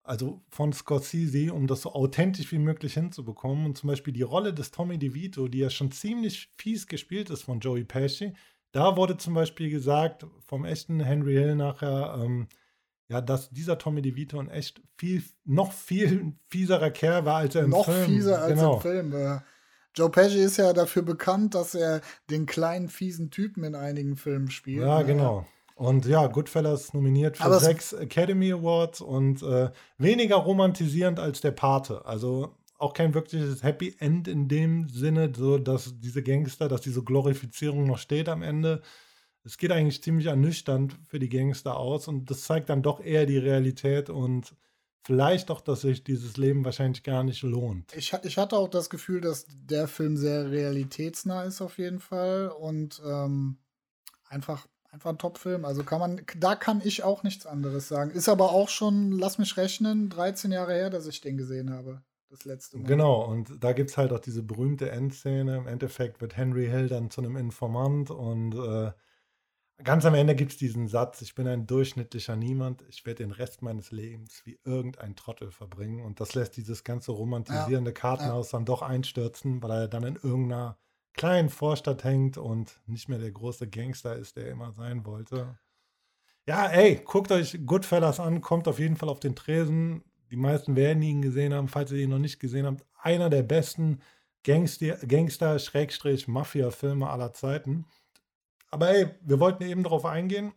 Also 0.02 0.44
von 0.50 0.74
Scorsese, 0.74 1.54
um 1.54 1.66
das 1.66 1.80
so 1.80 1.94
authentisch 1.94 2.52
wie 2.52 2.58
möglich 2.58 2.92
hinzubekommen. 2.92 3.64
Und 3.64 3.78
zum 3.78 3.88
Beispiel 3.88 4.12
die 4.12 4.22
Rolle 4.22 4.52
des 4.52 4.70
Tommy 4.70 4.98
DeVito, 4.98 5.48
die 5.48 5.60
ja 5.60 5.70
schon 5.70 5.90
ziemlich 5.90 6.52
fies 6.58 6.86
gespielt 6.86 7.30
ist 7.30 7.42
von 7.42 7.60
Joey 7.60 7.84
Pesci, 7.84 8.34
da 8.72 8.96
wurde 8.96 9.16
zum 9.16 9.34
Beispiel 9.34 9.70
gesagt 9.70 10.26
vom 10.46 10.66
echten 10.66 11.00
Henry 11.00 11.34
Hill 11.34 11.54
nachher, 11.54 12.20
ähm, 12.22 12.48
ja, 13.08 13.20
dass 13.20 13.50
dieser 13.50 13.78
Tommy 13.78 14.02
DeVito 14.02 14.38
ein 14.38 14.50
echt 14.50 14.82
viel, 14.98 15.22
noch 15.44 15.72
viel 15.72 16.34
fieserer 16.48 16.90
Kerl 16.90 17.24
war, 17.24 17.36
als 17.36 17.54
er 17.54 17.64
im 17.64 17.70
noch 17.70 17.84
Film. 17.84 18.00
Noch 18.00 18.06
fieser 18.06 18.42
als 18.42 18.54
genau. 18.58 18.74
im 18.74 18.80
Film, 18.80 19.12
ja. 19.12 19.44
Joe 19.94 20.10
Pesci 20.10 20.38
ist 20.38 20.56
ja 20.56 20.72
dafür 20.72 21.02
bekannt, 21.02 21.54
dass 21.54 21.74
er 21.74 22.00
den 22.30 22.46
kleinen, 22.46 22.88
fiesen 22.88 23.30
Typen 23.30 23.64
in 23.64 23.74
einigen 23.74 24.16
Filmen 24.16 24.50
spielt. 24.50 24.82
Ja, 24.82 25.00
ne? 25.00 25.04
genau. 25.06 25.46
Und 25.76 26.06
ja, 26.06 26.26
Goodfellas 26.28 26.94
nominiert 26.94 27.36
für 27.36 27.44
Aber 27.44 27.58
sechs 27.58 27.92
Academy 27.92 28.52
Awards 28.52 29.00
und 29.00 29.42
äh, 29.42 29.70
weniger 29.98 30.36
romantisierend 30.36 31.18
als 31.18 31.40
der 31.40 31.50
Pate. 31.50 32.04
Also 32.06 32.54
auch 32.78 32.92
kein 32.92 33.14
wirkliches 33.14 33.62
Happy 33.62 33.96
End 33.98 34.28
in 34.28 34.46
dem 34.48 34.88
Sinne, 34.88 35.32
so 35.34 35.58
dass 35.58 35.94
diese 35.98 36.22
Gangster, 36.22 36.68
dass 36.68 36.80
diese 36.80 37.02
Glorifizierung 37.02 37.86
noch 37.86 37.98
steht 37.98 38.28
am 38.28 38.42
Ende. 38.42 38.82
Es 39.44 39.58
geht 39.58 39.72
eigentlich 39.72 40.02
ziemlich 40.02 40.26
ernüchternd 40.26 40.96
für 41.08 41.18
die 41.18 41.28
Gangster 41.28 41.76
aus 41.76 42.08
und 42.08 42.30
das 42.30 42.42
zeigt 42.42 42.68
dann 42.68 42.82
doch 42.82 43.00
eher 43.00 43.26
die 43.26 43.38
Realität 43.38 44.10
und 44.10 44.54
vielleicht 45.04 45.50
auch, 45.50 45.60
dass 45.60 45.82
sich 45.82 46.02
dieses 46.02 46.36
Leben 46.36 46.64
wahrscheinlich 46.64 47.02
gar 47.02 47.22
nicht 47.22 47.42
lohnt. 47.42 47.94
Ich, 47.94 48.12
ich 48.22 48.38
hatte 48.38 48.56
auch 48.56 48.68
das 48.68 48.90
Gefühl, 48.90 49.20
dass 49.20 49.46
der 49.48 49.86
Film 49.86 50.16
sehr 50.16 50.50
realitätsnah 50.50 51.44
ist 51.44 51.60
auf 51.60 51.78
jeden 51.78 52.00
Fall 52.00 52.48
und 52.48 53.00
ähm, 53.06 53.58
einfach 54.28 54.66
einfach 54.94 55.10
ein 55.10 55.18
Top-Film. 55.18 55.64
Also 55.64 55.82
kann 55.82 55.98
man, 55.98 56.22
da 56.38 56.54
kann 56.54 56.80
ich 56.82 57.02
auch 57.02 57.24
nichts 57.24 57.46
anderes 57.46 57.88
sagen. 57.88 58.12
Ist 58.12 58.28
aber 58.28 58.52
auch 58.52 58.68
schon, 58.68 59.12
lass 59.12 59.38
mich 59.38 59.56
rechnen, 59.56 60.08
13 60.08 60.52
Jahre 60.52 60.72
her, 60.72 60.88
dass 60.88 61.06
ich 61.06 61.20
den 61.20 61.36
gesehen 61.36 61.70
habe. 61.70 62.02
Das 62.30 62.44
letzte 62.44 62.78
Mal. 62.78 62.86
Genau, 62.86 63.24
und 63.24 63.62
da 63.62 63.72
gibt 63.72 63.90
es 63.90 63.96
halt 63.96 64.12
auch 64.12 64.18
diese 64.18 64.42
berühmte 64.42 64.90
Endszene. 64.90 65.56
Im 65.56 65.66
Endeffekt 65.68 66.20
wird 66.20 66.36
Henry 66.36 66.66
Hill 66.66 66.88
dann 66.88 67.10
zu 67.10 67.20
einem 67.20 67.36
Informant 67.36 68.10
und 68.10 68.54
äh, 68.54 68.92
Ganz 69.82 70.04
am 70.04 70.14
Ende 70.14 70.36
gibt 70.36 70.52
es 70.52 70.56
diesen 70.56 70.86
Satz, 70.86 71.20
ich 71.20 71.34
bin 71.34 71.48
ein 71.48 71.66
durchschnittlicher 71.66 72.36
Niemand, 72.36 72.84
ich 72.88 73.04
werde 73.04 73.24
den 73.24 73.32
Rest 73.32 73.60
meines 73.60 73.90
Lebens 73.90 74.42
wie 74.44 74.60
irgendein 74.64 75.16
Trottel 75.16 75.50
verbringen. 75.50 76.04
Und 76.04 76.20
das 76.20 76.34
lässt 76.34 76.56
dieses 76.56 76.84
ganze 76.84 77.10
romantisierende 77.10 77.90
ja, 77.90 77.94
Kartenhaus 77.94 78.52
ja. 78.52 78.58
dann 78.58 78.66
doch 78.66 78.82
einstürzen, 78.82 79.60
weil 79.62 79.70
er 79.72 79.88
dann 79.88 80.04
in 80.04 80.14
irgendeiner 80.14 80.78
kleinen 81.12 81.48
Vorstadt 81.48 82.04
hängt 82.04 82.38
und 82.38 82.80
nicht 82.86 83.08
mehr 83.08 83.18
der 83.18 83.32
große 83.32 83.68
Gangster 83.68 84.14
ist, 84.14 84.36
der 84.36 84.46
er 84.46 84.52
immer 84.52 84.70
sein 84.72 85.04
wollte. 85.04 85.58
Ja, 86.46 86.66
ey, 86.66 87.00
guckt 87.04 87.32
euch 87.32 87.58
Goodfellas 87.66 88.20
an, 88.20 88.42
kommt 88.42 88.68
auf 88.68 88.78
jeden 88.78 88.96
Fall 88.96 89.08
auf 89.08 89.18
den 89.18 89.34
Tresen. 89.34 90.04
Die 90.30 90.36
meisten 90.36 90.76
werden 90.76 91.02
ihn 91.02 91.22
gesehen 91.22 91.54
haben, 91.54 91.68
falls 91.68 91.90
ihr 91.90 91.98
ihn 91.98 92.10
noch 92.10 92.18
nicht 92.18 92.38
gesehen 92.38 92.66
habt. 92.66 92.84
Einer 93.00 93.30
der 93.30 93.42
besten 93.42 94.00
Gangster-Mafia-Filme 94.44 97.08
aller 97.08 97.32
Zeiten. 97.32 97.86
Aber 98.74 98.90
ey, 98.90 99.08
wir 99.20 99.38
wollten 99.38 99.62
eben 99.62 99.84
darauf 99.84 100.04
eingehen, 100.04 100.52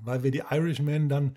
weil 0.00 0.22
wir 0.22 0.30
die 0.30 0.44
Irishmen 0.50 1.10
dann 1.10 1.24
ein 1.26 1.36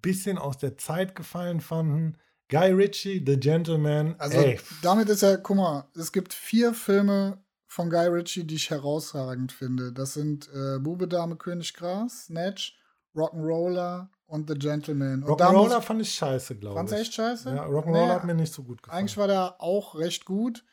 bisschen 0.00 0.38
aus 0.38 0.58
der 0.58 0.78
Zeit 0.78 1.16
gefallen 1.16 1.60
fanden. 1.60 2.16
Guy 2.48 2.70
Ritchie, 2.70 3.20
The 3.26 3.36
Gentleman. 3.36 4.14
Also 4.18 4.38
ey. 4.38 4.60
damit 4.80 5.08
ist 5.08 5.22
ja, 5.22 5.36
guck 5.36 5.56
mal, 5.56 5.88
es 5.96 6.12
gibt 6.12 6.32
vier 6.32 6.72
Filme 6.72 7.42
von 7.66 7.90
Guy 7.90 8.06
Ritchie, 8.06 8.44
die 8.44 8.54
ich 8.54 8.70
herausragend 8.70 9.50
finde. 9.50 9.92
Das 9.92 10.14
sind 10.14 10.48
äh, 10.54 10.78
Bube, 10.78 11.08
Dame, 11.08 11.34
König, 11.34 11.74
Gras, 11.74 12.26
Snatch, 12.26 12.78
Rock'n'Roller 13.16 14.06
und 14.26 14.48
The 14.48 14.56
Gentleman. 14.56 15.24
Rock'n'Roller 15.24 15.80
fand 15.80 16.00
ich 16.00 16.14
scheiße, 16.14 16.54
glaube 16.54 16.74
ich. 16.74 16.78
Fand's 16.78 16.92
echt 16.92 17.12
scheiße? 17.12 17.56
Ja, 17.56 17.66
Rock'n'Roller 17.66 18.06
nee, 18.06 18.12
hat 18.12 18.24
mir 18.24 18.34
nicht 18.34 18.52
so 18.52 18.62
gut 18.62 18.84
gefallen. 18.84 19.00
Eigentlich 19.00 19.16
war 19.16 19.26
der 19.26 19.60
auch 19.60 19.96
recht 19.96 20.26
gut. 20.26 20.64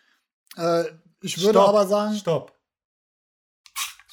Äh, 0.56 0.84
ich 1.20 1.40
würde 1.40 1.58
Stopp, 1.58 1.70
aber 1.70 1.88
sagen. 1.88 2.14
Stopp. 2.14 2.61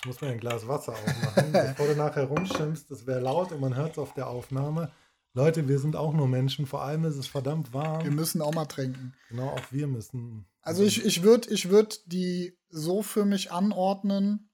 Ich 0.01 0.07
muss 0.07 0.21
mir 0.21 0.29
ein 0.29 0.39
Glas 0.39 0.69
Wasser 0.69 0.93
aufmachen, 0.93 1.53
bevor 1.53 1.87
du 1.89 1.97
nachher 1.97 2.25
rumschimpfst. 2.25 2.89
Das 2.89 3.07
wäre 3.07 3.21
laut 3.21 3.51
und 3.51 3.61
man 3.61 3.75
hört 3.75 3.93
es 3.93 3.99
auf 3.99 4.15
der 4.15 4.29
Aufnahme. 4.29 4.93
Leute, 5.35 5.69
wir 5.69 5.79
sind 5.81 5.97
auch 5.97 6.13
nur 6.13 6.29
Menschen. 6.29 6.67
Vor 6.67 6.83
allem 6.83 7.05
ist 7.05 7.17
es 7.17 7.27
verdammt 7.27 7.73
warm. 7.73 8.05
Wir 8.05 8.13
müssen 8.13 8.41
auch 8.41 8.55
mal 8.55 8.67
trinken. 8.67 9.15
Genau, 9.29 9.49
auch 9.49 9.73
wir 9.73 9.89
müssen. 9.89 10.47
Also 10.63 10.85
ich, 10.85 11.05
ich 11.05 11.23
würde 11.23 11.51
ich 11.51 11.69
würd 11.69 12.03
die 12.07 12.57
so 12.69 13.03
für 13.03 13.25
mich 13.25 13.51
anordnen. 13.51 14.51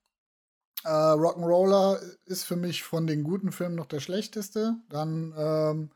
Äh, 0.85 0.89
Rock'n'Roller 0.89 2.01
ist 2.25 2.45
für 2.45 2.57
mich 2.57 2.83
von 2.83 3.07
den 3.07 3.23
guten 3.23 3.53
Filmen 3.53 3.75
noch 3.75 3.87
der 3.87 4.01
schlechteste. 4.01 4.77
Dann 4.89 5.35
ähm, 5.37 5.91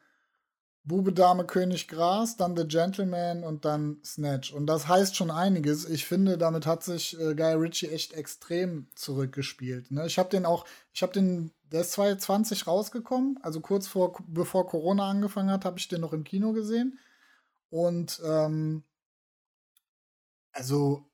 Bube, 0.85 1.13
Dame, 1.13 1.45
König, 1.45 1.89
Gras, 1.89 2.37
dann 2.37 2.57
The 2.57 2.67
Gentleman 2.67 3.45
und 3.45 3.65
dann 3.65 3.99
Snatch. 4.05 4.53
Und 4.53 4.67
das 4.67 4.89
heißt 4.89 5.17
schon 5.17 5.31
einiges. 5.31 5.89
Ich 5.89 6.07
finde, 6.07 6.39
damit 6.39 6.67
hat 6.67 6.83
sich 6.83 7.19
äh, 7.21 7.35
Guy 7.35 7.55
Ritchie 7.55 7.89
echt 7.89 8.15
extrem 8.15 8.89
zurückgespielt. 8.95 9.91
Ne? 9.91 10.07
Ich 10.07 10.19
habe 10.19 10.31
den 10.31 10.47
auch, 10.47 10.65
ich 10.95 11.03
habe 11.03 11.13
den, 11.13 11.53
der 11.71 11.83
ist 11.83 11.93
2020 11.93 12.67
rausgekommen, 12.67 13.39
also 13.43 13.61
kurz 13.61 13.87
vor, 13.87 14.17
bevor 14.29 14.67
Corona 14.67 15.11
angefangen 15.11 15.51
hat, 15.51 15.65
habe 15.65 15.79
ich 15.79 15.89
den 15.89 16.01
noch 16.01 16.15
im 16.15 16.25
Kino 16.25 16.53
gesehen. 16.53 16.99
Und 17.71 18.21
ähm, 18.25 18.83
also 20.53 21.08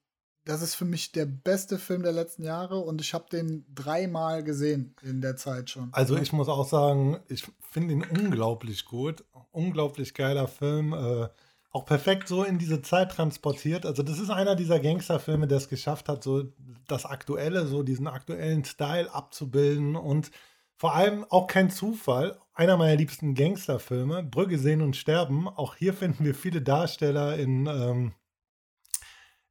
das 0.44 0.62
ist 0.62 0.74
für 0.74 0.84
mich 0.84 1.12
der 1.12 1.26
beste 1.26 1.78
Film 1.78 2.02
der 2.02 2.12
letzten 2.12 2.42
Jahre 2.42 2.78
und 2.78 3.00
ich 3.00 3.14
habe 3.14 3.26
den 3.30 3.64
dreimal 3.74 4.42
gesehen 4.42 4.94
in 5.02 5.20
der 5.20 5.36
Zeit 5.36 5.70
schon. 5.70 5.88
Also 5.92 6.16
ich 6.16 6.32
muss 6.32 6.48
auch 6.48 6.68
sagen, 6.68 7.18
ich 7.28 7.44
finde 7.70 7.94
ihn 7.94 8.04
unglaublich 8.04 8.84
gut, 8.84 9.24
unglaublich 9.52 10.14
geiler 10.14 10.48
Film, 10.48 10.92
äh, 10.92 11.28
auch 11.70 11.86
perfekt 11.86 12.28
so 12.28 12.44
in 12.44 12.58
diese 12.58 12.82
Zeit 12.82 13.10
transportiert. 13.10 13.84
Also 13.84 14.02
das 14.02 14.20
ist 14.20 14.30
einer 14.30 14.54
dieser 14.54 14.78
Gangsterfilme, 14.78 15.48
der 15.48 15.58
es 15.58 15.68
geschafft 15.68 16.08
hat, 16.08 16.22
so 16.22 16.44
das 16.86 17.04
Aktuelle, 17.04 17.66
so 17.66 17.82
diesen 17.82 18.06
aktuellen 18.06 18.64
Style 18.64 19.12
abzubilden 19.12 19.96
und 19.96 20.30
vor 20.76 20.94
allem 20.94 21.24
auch 21.30 21.46
kein 21.46 21.70
Zufall. 21.70 22.38
Einer 22.52 22.76
meiner 22.76 22.94
liebsten 22.94 23.34
Gangsterfilme, 23.34 24.22
Brügge 24.22 24.58
sehen 24.58 24.82
und 24.82 24.94
sterben. 24.94 25.48
Auch 25.48 25.74
hier 25.74 25.94
finden 25.94 26.24
wir 26.24 26.34
viele 26.34 26.62
Darsteller 26.62 27.36
in 27.36 27.66
ähm, 27.66 28.12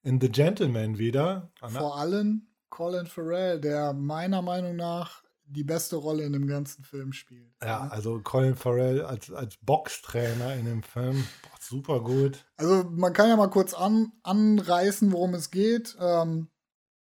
in 0.04 0.22
The 0.22 0.30
Gentleman 0.30 0.98
wieder. 0.98 1.52
Vor 1.56 1.98
allem 1.98 2.48
Colin 2.70 3.08
Farrell, 3.08 3.60
der 3.60 3.94
meiner 3.94 4.42
Meinung 4.42 4.76
nach 4.76 5.24
die 5.46 5.64
beste 5.64 5.96
Rolle 5.96 6.24
in 6.24 6.34
dem 6.34 6.48
ganzen 6.48 6.84
Film 6.84 7.14
spielt. 7.14 7.54
Ja, 7.62 7.88
also 7.88 8.20
Colin 8.22 8.56
Farrell 8.56 9.02
als, 9.02 9.32
als 9.32 9.58
Boxtrainer 9.62 10.56
in 10.56 10.66
dem 10.66 10.84
Film, 10.84 11.28
boah, 11.44 11.58
super 11.60 12.02
gut. 12.02 12.46
Also 12.58 12.84
man 12.90 13.14
kann 13.14 13.30
ja 13.30 13.36
mal 13.36 13.50
kurz 13.50 13.74
an, 13.74 14.12
anreißen, 14.24 15.12
worum 15.12 15.34
es 15.34 15.52
geht. 15.52 15.96
Ähm, 16.00 16.50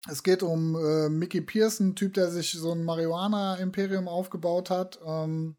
es 0.08 0.22
geht 0.22 0.42
um 0.42 0.74
äh, 0.74 1.08
Mickey 1.08 1.40
Pearson, 1.40 1.94
Typ, 1.94 2.14
der 2.14 2.30
sich 2.30 2.52
so 2.52 2.72
ein 2.72 2.84
Marihuana-Imperium 2.84 4.08
aufgebaut 4.08 4.70
hat. 4.70 4.98
Ähm, 5.04 5.56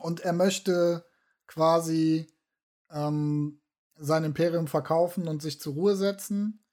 und 0.00 0.20
er 0.20 0.32
möchte 0.32 1.04
quasi 1.46 2.26
ähm, 2.90 3.59
sein 4.00 4.24
Imperium 4.24 4.66
verkaufen 4.66 5.28
und 5.28 5.42
sich 5.42 5.60
zur 5.60 5.74
Ruhe 5.74 5.96
setzen. 5.96 6.64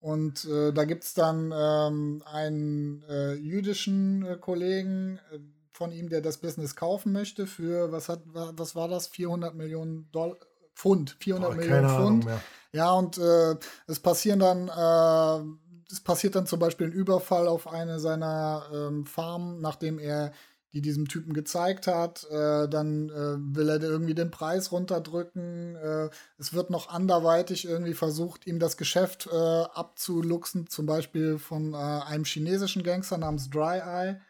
Und 0.00 0.44
äh, 0.46 0.72
da 0.72 0.84
gibt 0.84 1.04
es 1.04 1.14
dann 1.14 1.52
ähm, 1.56 2.24
einen 2.26 3.04
äh, 3.08 3.34
jüdischen 3.34 4.26
äh, 4.26 4.36
Kollegen 4.36 5.20
äh, 5.30 5.38
von 5.70 5.92
ihm, 5.92 6.08
der 6.08 6.20
das 6.20 6.38
Business 6.38 6.74
kaufen 6.74 7.12
möchte 7.12 7.46
für, 7.46 7.92
was 7.92 8.08
hat, 8.08 8.22
was 8.24 8.74
war 8.74 8.88
das? 8.88 9.06
400 9.06 9.54
Millionen 9.54 10.10
Dollar, 10.10 10.36
Pfund, 10.74 11.16
400 11.20 11.50
oh, 11.50 11.54
Millionen 11.54 11.88
Pfund. 11.88 12.26
Ja, 12.72 12.92
und 12.92 13.18
äh, 13.18 13.54
es 13.86 14.00
passieren 14.00 14.40
dann, 14.40 14.68
äh, 14.68 15.92
es 15.92 16.00
passiert 16.00 16.34
dann 16.34 16.46
zum 16.46 16.58
Beispiel 16.58 16.88
ein 16.88 16.92
Überfall 16.92 17.46
auf 17.46 17.68
eine 17.68 18.00
seiner 18.00 18.64
ähm, 18.72 19.06
Farmen, 19.06 19.60
nachdem 19.60 19.98
er 19.98 20.32
die 20.72 20.80
diesem 20.80 21.08
Typen 21.08 21.34
gezeigt 21.34 21.86
hat. 21.86 22.24
Äh, 22.30 22.68
dann 22.68 23.10
äh, 23.10 23.56
will 23.56 23.68
er 23.68 23.82
irgendwie 23.82 24.14
den 24.14 24.30
Preis 24.30 24.72
runterdrücken. 24.72 25.76
Äh, 25.76 26.10
es 26.38 26.52
wird 26.52 26.70
noch 26.70 26.88
anderweitig 26.88 27.66
irgendwie 27.66 27.94
versucht, 27.94 28.46
ihm 28.46 28.58
das 28.58 28.76
Geschäft 28.76 29.28
äh, 29.30 29.36
abzuluxen, 29.36 30.68
zum 30.68 30.86
Beispiel 30.86 31.38
von 31.38 31.74
äh, 31.74 31.76
einem 31.76 32.24
chinesischen 32.24 32.82
Gangster 32.82 33.18
namens 33.18 33.50
Dry 33.50 33.78
Eye, 33.78 34.20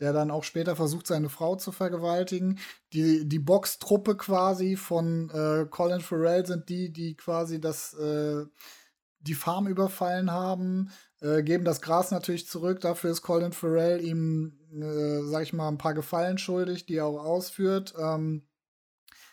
der 0.00 0.12
dann 0.12 0.32
auch 0.32 0.42
später 0.42 0.74
versucht, 0.74 1.06
seine 1.06 1.28
Frau 1.28 1.54
zu 1.54 1.70
vergewaltigen. 1.70 2.58
Die, 2.92 3.28
die 3.28 3.38
Boxtruppe 3.38 4.16
quasi 4.16 4.76
von 4.76 5.30
äh, 5.30 5.66
Colin 5.70 6.00
Farrell 6.00 6.44
sind 6.44 6.68
die, 6.68 6.92
die 6.92 7.16
quasi 7.16 7.60
das 7.60 7.96
die 9.26 9.34
Farm 9.34 9.66
überfallen 9.66 10.30
haben, 10.30 10.90
äh, 11.24 11.42
geben 11.42 11.64
das 11.64 11.80
Gras 11.80 12.10
natürlich 12.10 12.46
zurück. 12.46 12.80
Dafür 12.80 13.10
ist 13.10 13.22
Colin 13.22 13.52
Farrell 13.52 14.04
ihm, 14.04 14.58
äh, 14.72 15.22
sag 15.22 15.42
ich 15.42 15.54
mal, 15.54 15.68
ein 15.68 15.78
paar 15.78 15.94
Gefallen 15.94 16.36
schuldig, 16.36 16.84
die 16.84 16.96
er 16.96 17.06
auch 17.06 17.24
ausführt. 17.24 17.94
Ähm, 17.98 18.46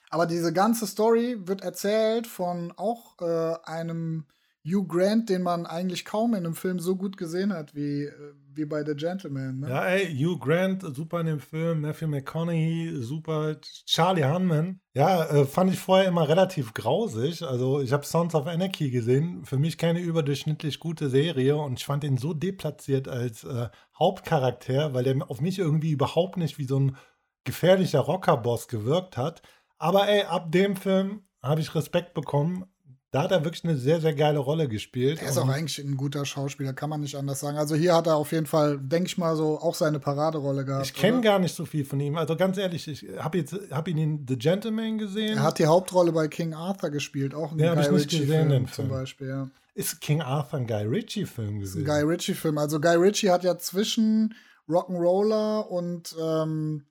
aber 0.09 0.25
diese 0.25 0.53
ganze 0.53 0.87
Story 0.87 1.37
wird 1.47 1.61
erzählt 1.61 2.27
von 2.27 2.73
auch 2.75 3.19
äh, 3.21 3.55
einem 3.65 4.25
Hugh 4.64 4.88
Grant, 4.88 5.30
den 5.30 5.41
man 5.41 5.66
eigentlich 5.66 6.05
kaum 6.05 6.34
in 6.34 6.45
einem 6.45 6.53
Film 6.53 6.80
so 6.80 6.95
gut 6.95 7.18
gesehen 7.18 7.51
hat 7.51 7.74
wie, 7.74 8.03
äh, 8.03 8.34
wie 8.53 8.66
bei 8.66 8.84
The 8.86 8.95
Gentleman. 8.95 9.59
Ne? 9.59 9.70
Ja, 9.70 9.86
ey, 9.86 10.16
Hugh 10.16 10.38
Grant, 10.38 10.84
super 10.95 11.22
in 11.22 11.26
dem 11.26 11.39
Film, 11.39 11.82
Matthew 11.82 12.07
McConaughey, 12.07 13.01
super, 13.01 13.55
Charlie 13.86 14.24
Hunman. 14.24 14.80
Ja, 14.93 15.26
äh, 15.26 15.45
fand 15.45 15.74
ich 15.74 15.80
vorher 15.80 16.07
immer 16.07 16.30
relativ 16.30 16.74
grausig. 16.74 17.41
Also 17.41 17.82
ich 17.82 17.91
habe 17.91 18.05
Sons 18.05 18.36
of 18.36 18.45
Anarchy 18.45 18.91
gesehen, 18.91 19.45
für 19.45 19.57
mich 19.57 19.78
keine 19.78 19.99
überdurchschnittlich 19.99 20.80
gute 20.80 21.09
Serie 21.09 21.55
und 21.55 21.80
ich 21.80 21.86
fand 21.86 22.03
ihn 22.03 22.18
so 22.18 22.34
deplatziert 22.34 23.07
als 23.07 23.43
äh, 23.43 23.70
Hauptcharakter, 23.97 24.93
weil 24.93 25.03
der 25.03 25.30
auf 25.30 25.41
mich 25.41 25.57
irgendwie 25.57 25.91
überhaupt 25.91 26.38
nicht 26.38 26.59
wie 26.59 26.66
so 26.66 26.80
ein 26.80 26.97
gefährlicher 27.45 28.01
Rockerboss 28.01 28.68
gewirkt 28.68 29.18
hat. 29.18 29.41
Aber 29.80 30.07
ey, 30.07 30.24
ab 30.24 30.51
dem 30.51 30.76
Film 30.76 31.24
habe 31.41 31.62
ich 31.62 31.74
Respekt 31.74 32.14
bekommen 32.14 32.66
da 33.12 33.24
hat 33.24 33.32
er 33.32 33.43
wirklich 33.43 33.66
eine 33.66 33.76
sehr, 33.76 33.99
sehr 33.99 34.14
geile 34.14 34.39
Rolle 34.39 34.70
gespielt. 34.70 35.22
Er 35.22 35.30
ist 35.30 35.38
auch 35.38 35.49
eigentlich 35.49 35.78
ein 35.80 35.97
guter 35.97 36.26
Schauspieler, 36.26 36.72
kann 36.72 36.89
man 36.89 37.01
nicht 37.01 37.16
anders 37.16 37.41
sagen. 37.41 37.57
Also 37.57 37.76
hier 37.76 37.93
hat 37.93 38.07
er 38.07 38.16
auf 38.16 38.32
jeden 38.32 38.45
Fall, 38.45 38.80
denke 38.80 39.07
ich 39.07 39.18
mal, 39.18 39.36
so 39.36 39.59
auch 39.59 39.76
seine 39.76 39.99
Paraderolle 39.99 40.64
gehabt. 40.64 40.86
Ich 40.86 40.93
kenne 40.93 41.20
gar 41.20 41.38
nicht 41.38 41.53
so 41.53 41.66
viel 41.66 41.84
von 41.84 41.99
ihm. 41.99 42.18
Also 42.18 42.38
ganz 42.38 42.57
ehrlich, 42.57 42.88
ich 42.88 43.05
habe 43.18 43.39
jetzt 43.39 43.53
hab 43.70 43.89
ihn 43.89 43.97
in 43.97 44.26
The 44.26 44.38
Gentleman 44.38 44.97
gesehen. 44.97 45.38
Er 45.38 45.43
hat 45.43 45.59
die 45.59 45.66
Hauptrolle 45.66 46.14
bei 46.14 46.30
King 46.30 46.53
Arthur 46.53 46.89
gespielt, 46.89 47.36
auch 47.36 47.51
in 47.51 47.59
ja, 47.59 47.76
Guy 47.76 47.88
Ritchie-Film 47.88 48.72
zum 48.72 48.88
Beispiel. 48.88 49.28
Ja. 49.28 49.49
Ist 49.74 49.99
King 49.99 50.22
Arthur 50.22 50.59
ein 50.59 50.68
Guy 50.68 50.86
Ritchie-Film 50.86 51.59
gewesen? 51.59 51.82
Ein 51.82 51.86
Guy 51.86 52.01
Ritchie-Film. 52.03 52.57
Also 52.57 52.80
Guy 52.80 52.95
Ritchie 52.95 53.30
hat 53.30 53.43
ja 53.43 53.57
zwischen 53.57 54.36
Rock'n'Roller 54.70 55.68
und 55.68 56.16
ähm, 56.18 56.86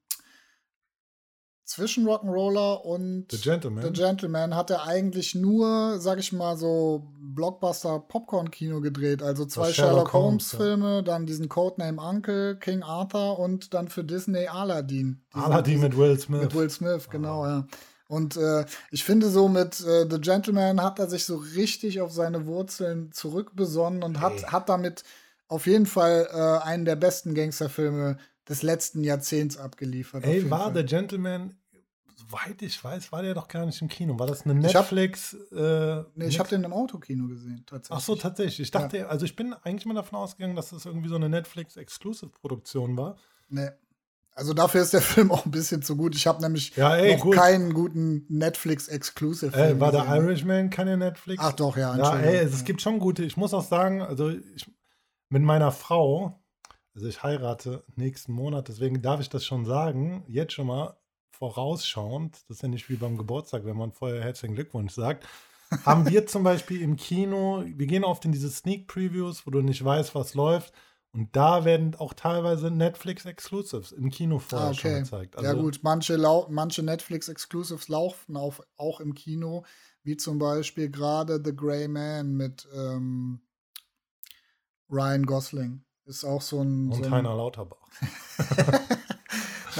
zwischen 1.70 2.04
Rock'n'Roller 2.04 2.82
und 2.82 3.26
The 3.30 3.38
Gentleman. 3.38 3.84
The 3.84 3.92
Gentleman 3.92 4.56
hat 4.56 4.70
er 4.70 4.88
eigentlich 4.88 5.36
nur, 5.36 6.00
sag 6.00 6.18
ich 6.18 6.32
mal, 6.32 6.56
so 6.56 7.06
Blockbuster-Popcorn-Kino 7.20 8.80
gedreht. 8.80 9.22
Also 9.22 9.46
zwei 9.46 9.72
Sherlock, 9.72 10.08
Sherlock 10.08 10.12
Holmes-Filme, 10.12 10.94
ja. 10.96 11.02
dann 11.02 11.26
diesen 11.26 11.48
Codename 11.48 12.02
Uncle, 12.02 12.56
King 12.56 12.82
Arthur 12.82 13.38
und 13.38 13.72
dann 13.72 13.86
für 13.86 14.02
Disney 14.02 14.48
Aladdin. 14.48 15.20
Aladdin 15.32 15.78
mit 15.78 15.96
Will 15.96 16.18
Smith. 16.18 16.40
Mit 16.42 16.54
Will 16.56 16.70
Smith, 16.70 17.08
genau, 17.08 17.44
oh. 17.44 17.46
ja. 17.46 17.66
Und 18.08 18.36
äh, 18.36 18.64
ich 18.90 19.04
finde, 19.04 19.30
so 19.30 19.48
mit 19.48 19.80
äh, 19.80 20.10
The 20.10 20.20
Gentleman 20.20 20.82
hat 20.82 20.98
er 20.98 21.08
sich 21.08 21.24
so 21.24 21.36
richtig 21.36 22.00
auf 22.00 22.10
seine 22.10 22.46
Wurzeln 22.46 23.12
zurückbesonnen 23.12 24.02
und 24.02 24.20
hat, 24.20 24.50
hat 24.50 24.68
damit 24.68 25.04
auf 25.46 25.68
jeden 25.68 25.86
Fall 25.86 26.26
äh, 26.32 26.66
einen 26.66 26.84
der 26.84 26.96
besten 26.96 27.32
Gangsterfilme 27.34 28.16
des 28.48 28.64
letzten 28.64 29.04
Jahrzehnts 29.04 29.56
abgeliefert. 29.56 30.24
Ey, 30.24 30.50
war 30.50 30.72
Fall. 30.72 30.74
The 30.74 30.84
Gentleman 30.84 31.54
soweit 32.30 32.62
ich 32.62 32.82
weiß, 32.82 33.12
war 33.12 33.22
der 33.22 33.34
doch 33.34 33.48
gar 33.48 33.66
nicht 33.66 33.80
im 33.82 33.88
Kino. 33.88 34.18
War 34.18 34.26
das 34.26 34.44
eine 34.44 34.54
Netflix? 34.54 35.34
Ich 35.34 35.56
habe 35.56 36.06
äh, 36.16 36.20
nee, 36.26 36.30
hab 36.30 36.48
den 36.48 36.64
im 36.64 36.72
Autokino 36.72 37.28
gesehen, 37.28 37.64
tatsächlich. 37.66 37.98
Ach 37.98 38.00
so, 38.00 38.16
tatsächlich. 38.16 38.60
Ich 38.60 38.70
dachte, 38.70 38.98
ja. 38.98 39.06
also 39.06 39.24
ich 39.24 39.36
bin 39.36 39.54
eigentlich 39.62 39.86
mal 39.86 39.94
davon 39.94 40.18
ausgegangen, 40.18 40.56
dass 40.56 40.70
das 40.70 40.84
irgendwie 40.86 41.08
so 41.08 41.16
eine 41.16 41.28
Netflix-Exclusive-Produktion 41.28 42.96
war. 42.96 43.16
Nee. 43.48 43.68
Also 44.32 44.54
dafür 44.54 44.82
ist 44.82 44.92
der 44.92 45.02
Film 45.02 45.32
auch 45.32 45.44
ein 45.44 45.50
bisschen 45.50 45.82
zu 45.82 45.96
gut. 45.96 46.14
Ich 46.14 46.26
habe 46.26 46.40
nämlich 46.40 46.76
ja, 46.76 46.96
ey, 46.96 47.16
noch 47.16 47.22
gut. 47.22 47.36
keinen 47.36 47.74
guten 47.74 48.24
Netflix-Exclusive-Film. 48.28 49.76
Äh, 49.76 49.80
war 49.80 49.92
der 49.92 50.06
Irishman 50.06 50.70
keine 50.70 50.96
Netflix? 50.96 51.42
Ach 51.44 51.52
doch, 51.52 51.76
ja. 51.76 51.96
Ja, 51.96 52.18
ey, 52.18 52.36
es, 52.36 52.54
es 52.54 52.64
gibt 52.64 52.80
schon 52.80 52.98
gute. 52.98 53.24
Ich 53.24 53.36
muss 53.36 53.54
auch 53.54 53.64
sagen, 53.64 54.02
also 54.02 54.30
ich, 54.30 54.70
mit 55.28 55.42
meiner 55.42 55.72
Frau, 55.72 56.40
also 56.94 57.06
ich 57.06 57.22
heirate 57.22 57.84
nächsten 57.96 58.32
Monat, 58.32 58.68
deswegen 58.68 59.02
darf 59.02 59.20
ich 59.20 59.28
das 59.28 59.44
schon 59.44 59.64
sagen, 59.64 60.24
jetzt 60.26 60.52
schon 60.52 60.66
mal, 60.66 60.96
vorausschauend, 61.40 62.36
das 62.48 62.58
ist 62.58 62.62
ja 62.62 62.68
nicht 62.68 62.88
wie 62.90 62.96
beim 62.96 63.16
Geburtstag, 63.16 63.64
wenn 63.64 63.76
man 63.76 63.92
vorher 63.92 64.22
herzlichen 64.22 64.54
Glückwunsch 64.54 64.92
sagt, 64.92 65.26
haben 65.86 66.08
wir 66.08 66.26
zum 66.26 66.44
Beispiel 66.44 66.82
im 66.82 66.96
Kino, 66.96 67.64
wir 67.64 67.86
gehen 67.86 68.04
oft 68.04 68.24
in 68.26 68.32
diese 68.32 68.50
Sneak 68.50 68.86
Previews, 68.86 69.46
wo 69.46 69.50
du 69.50 69.62
nicht 69.62 69.82
weißt, 69.82 70.14
was 70.14 70.34
läuft. 70.34 70.74
Und 71.12 71.34
da 71.34 71.64
werden 71.64 71.96
auch 71.96 72.12
teilweise 72.12 72.70
Netflix-Exclusives 72.70 73.90
im 73.90 74.10
Kino 74.10 74.38
vorher 74.38 74.68
ah, 74.68 74.70
okay. 74.70 74.80
schon 74.80 75.02
gezeigt. 75.02 75.36
Also, 75.36 75.48
ja 75.48 75.54
gut, 75.54 75.80
manche, 75.82 76.18
manche 76.50 76.82
Netflix-Exclusives 76.82 77.88
laufen 77.88 78.36
auf, 78.36 78.62
auch 78.76 79.00
im 79.00 79.14
Kino, 79.14 79.64
wie 80.02 80.16
zum 80.16 80.38
Beispiel 80.38 80.90
gerade 80.90 81.40
The 81.42 81.56
Grey 81.56 81.88
Man 81.88 82.34
mit 82.34 82.68
ähm, 82.74 83.40
Ryan 84.90 85.24
Gosling 85.24 85.84
Ist 86.04 86.24
auch 86.24 86.42
so 86.42 86.60
ein. 86.60 86.90
Und 86.90 86.96
so 86.96 87.04
ein 87.04 87.10
Heiner 87.10 87.34
Lauterbach. 87.34 87.88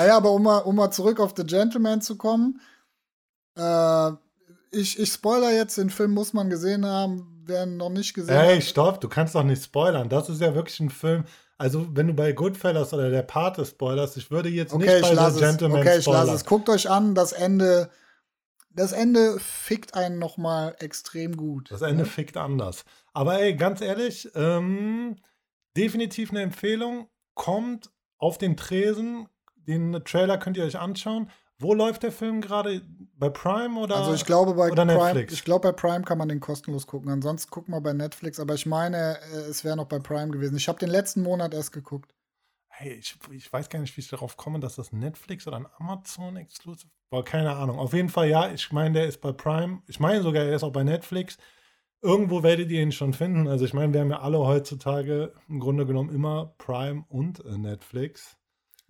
naja, 0.01 0.17
aber 0.17 0.33
um 0.33 0.43
mal, 0.43 0.59
um 0.59 0.77
mal 0.77 0.91
zurück 0.91 1.21
auf 1.21 1.35
The 1.37 1.45
Gentleman 1.45 2.01
zu 2.01 2.17
kommen. 2.17 2.61
Äh, 3.57 4.11
ich, 4.73 4.99
ich 4.99 5.13
spoiler 5.13 5.53
jetzt, 5.53 5.77
den 5.79 5.91
Film 5.91 6.13
muss 6.13 6.33
man 6.33 6.49
gesehen 6.49 6.87
haben, 6.87 7.43
wer 7.45 7.67
noch 7.67 7.91
nicht 7.91 8.15
gesehen 8.15 8.35
Ey, 8.37 8.57
hat. 8.57 8.65
stopp, 8.65 9.01
du 9.01 9.09
kannst 9.09 9.35
doch 9.35 9.43
nicht 9.43 9.63
spoilern. 9.63 10.09
Das 10.09 10.29
ist 10.29 10.41
ja 10.41 10.55
wirklich 10.55 10.81
ein 10.81 10.91
Film. 10.91 11.25
Also, 11.59 11.87
wenn 11.95 12.07
du 12.07 12.15
bei 12.15 12.33
Goodfellas 12.33 12.95
oder 12.95 13.11
der 13.11 13.23
Pate 13.23 13.67
spoilerst, 13.67 14.17
ich 14.17 14.31
würde 14.31 14.49
jetzt 14.49 14.73
Okay, 14.73 14.87
nicht 14.87 14.95
ich 14.97 15.03
bei 15.03 15.13
lasse 15.13 15.37
The 15.39 15.45
es. 15.45 15.51
Gentleman 15.51 15.81
Okay, 15.81 15.99
ich 15.99 16.07
lasse 16.07 16.11
spoilern. 16.19 16.35
es. 16.37 16.45
Guckt 16.47 16.69
euch 16.71 16.89
an, 16.89 17.15
das 17.15 17.33
Ende. 17.33 17.91
Das 18.73 18.93
Ende 18.93 19.39
fickt 19.41 19.95
einen 19.95 20.19
noch 20.19 20.37
mal 20.39 20.77
extrem 20.79 21.37
gut. 21.37 21.71
Das 21.73 21.83
Ende 21.83 22.07
fickt 22.07 22.37
anders. 22.37 22.85
Aber 23.13 23.41
ey, 23.41 23.55
ganz 23.57 23.81
ehrlich, 23.81 24.31
ähm, 24.37 25.17
definitiv 25.77 26.31
eine 26.31 26.41
Empfehlung. 26.43 27.09
Kommt 27.35 27.91
auf 28.17 28.39
den 28.39 28.57
Tresen. 28.57 29.29
Den 29.71 30.05
Trailer 30.05 30.39
könnt 30.39 30.57
ihr 30.57 30.65
euch 30.65 30.79
anschauen. 30.79 31.31
Wo 31.61 31.75
läuft 31.75 32.03
der 32.03 32.11
Film 32.11 32.41
gerade? 32.41 32.81
Bei 33.15 33.29
Prime 33.29 33.79
oder? 33.79 33.97
Also 33.97 34.15
ich 34.15 34.25
glaube 34.25 34.55
bei 34.55 34.71
Prime, 34.71 34.87
Netflix? 34.87 35.35
ich 35.35 35.45
glaube 35.45 35.69
bei 35.69 35.73
Prime 35.73 36.05
kann 36.05 36.17
man 36.17 36.29
den 36.29 36.41
kostenlos 36.41 36.87
gucken. 36.87 37.11
Ansonsten 37.11 37.51
guck 37.51 37.69
mal 37.69 37.81
bei 37.81 37.93
Netflix. 37.93 38.41
Aber 38.41 38.55
ich 38.55 38.65
meine, 38.65 39.19
äh, 39.33 39.51
es 39.51 39.63
wäre 39.63 39.77
noch 39.77 39.85
bei 39.85 39.99
Prime 39.99 40.29
gewesen. 40.29 40.57
Ich 40.57 40.69
habe 40.69 40.79
den 40.79 40.89
letzten 40.89 41.23
Monat 41.23 41.53
erst 41.53 41.73
geguckt. 41.73 42.15
Hey, 42.69 42.95
ich, 42.95 43.19
ich 43.31 43.53
weiß 43.53 43.69
gar 43.69 43.79
nicht, 43.79 43.95
wie 43.99 44.01
ich 44.01 44.09
darauf 44.09 44.39
komme, 44.39 44.59
dass 44.59 44.77
das 44.77 44.91
Netflix 44.91 45.47
oder 45.47 45.59
ein 45.59 45.67
Amazon 45.77 46.37
Exclusive 46.37 46.91
war. 47.11 47.25
Keine 47.25 47.55
Ahnung. 47.55 47.79
Auf 47.79 47.93
jeden 47.93 48.09
Fall, 48.09 48.29
ja, 48.29 48.51
ich 48.51 48.73
meine, 48.73 48.95
der 48.95 49.07
ist 49.07 49.21
bei 49.21 49.33
Prime. 49.33 49.83
Ich 49.87 50.01
meine 50.01 50.23
sogar, 50.23 50.45
er 50.45 50.57
ist 50.57 50.63
auch 50.63 50.73
bei 50.73 50.83
Netflix. 50.83 51.37
Irgendwo 52.01 52.43
werdet 52.43 52.71
ihr 52.71 52.81
ihn 52.81 52.93
schon 52.93 53.13
finden. 53.13 53.49
Also 53.49 53.67
ich 53.67 53.75
meine, 53.75 53.93
wir 53.93 54.01
haben 54.01 54.11
ja 54.11 54.21
alle 54.21 54.39
heutzutage 54.39 55.35
im 55.47 55.61
Grunde 55.61 55.85
genommen 55.85 56.09
immer 56.09 56.55
Prime 56.57 57.05
und 57.09 57.45
äh, 57.45 57.59
Netflix. 57.59 58.40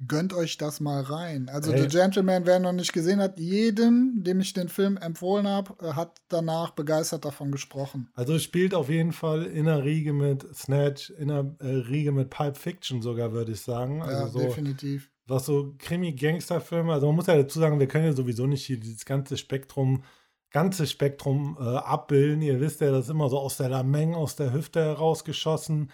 Gönnt 0.08 0.32
euch 0.32 0.56
das 0.56 0.80
mal 0.80 1.02
rein. 1.02 1.50
Also 1.50 1.72
Ey. 1.72 1.82
The 1.82 1.88
Gentleman, 1.88 2.46
wer 2.46 2.58
noch 2.58 2.72
nicht 2.72 2.92
gesehen 2.92 3.20
hat, 3.20 3.38
jedem, 3.38 4.22
dem 4.22 4.40
ich 4.40 4.54
den 4.54 4.68
Film 4.70 4.96
empfohlen 4.96 5.46
habe, 5.46 5.74
äh, 5.84 5.92
hat 5.92 6.22
danach 6.28 6.70
begeistert 6.70 7.24
davon 7.26 7.52
gesprochen. 7.52 8.08
Also 8.14 8.34
es 8.34 8.42
spielt 8.42 8.74
auf 8.74 8.88
jeden 8.88 9.12
Fall 9.12 9.44
in 9.44 9.68
einer 9.68 9.84
Riege 9.84 10.12
mit 10.14 10.46
Snatch, 10.54 11.10
in 11.10 11.30
einer 11.30 11.54
äh, 11.58 11.66
Riege 11.66 12.12
mit 12.12 12.30
Pulp 12.30 12.56
Fiction 12.56 13.02
sogar, 13.02 13.32
würde 13.32 13.52
ich 13.52 13.60
sagen. 13.60 13.98
ja, 13.98 14.04
Also 14.04 14.38
so, 14.38 14.46
definitiv. 14.46 15.10
was 15.26 15.44
so 15.44 15.74
Krimi-Gangster-Filme, 15.78 16.92
also 16.92 17.06
man 17.06 17.16
muss 17.16 17.26
ja 17.26 17.36
dazu 17.36 17.58
sagen, 17.60 17.78
wir 17.78 17.86
können 17.88 18.06
ja 18.06 18.12
sowieso 18.12 18.46
nicht 18.46 18.64
hier 18.64 18.80
dieses 18.80 19.04
ganze 19.04 19.36
Spektrum, 19.36 20.02
ganze 20.50 20.86
Spektrum 20.86 21.58
äh, 21.60 21.64
abbilden. 21.64 22.40
Ihr 22.42 22.58
wisst 22.60 22.80
ja, 22.80 22.90
das 22.90 23.04
ist 23.04 23.10
immer 23.10 23.28
so 23.28 23.38
aus 23.38 23.58
der 23.58 23.68
Lameng, 23.68 24.14
aus 24.14 24.34
der 24.34 24.52
Hüfte 24.52 24.80
herausgeschossen, 24.82 25.90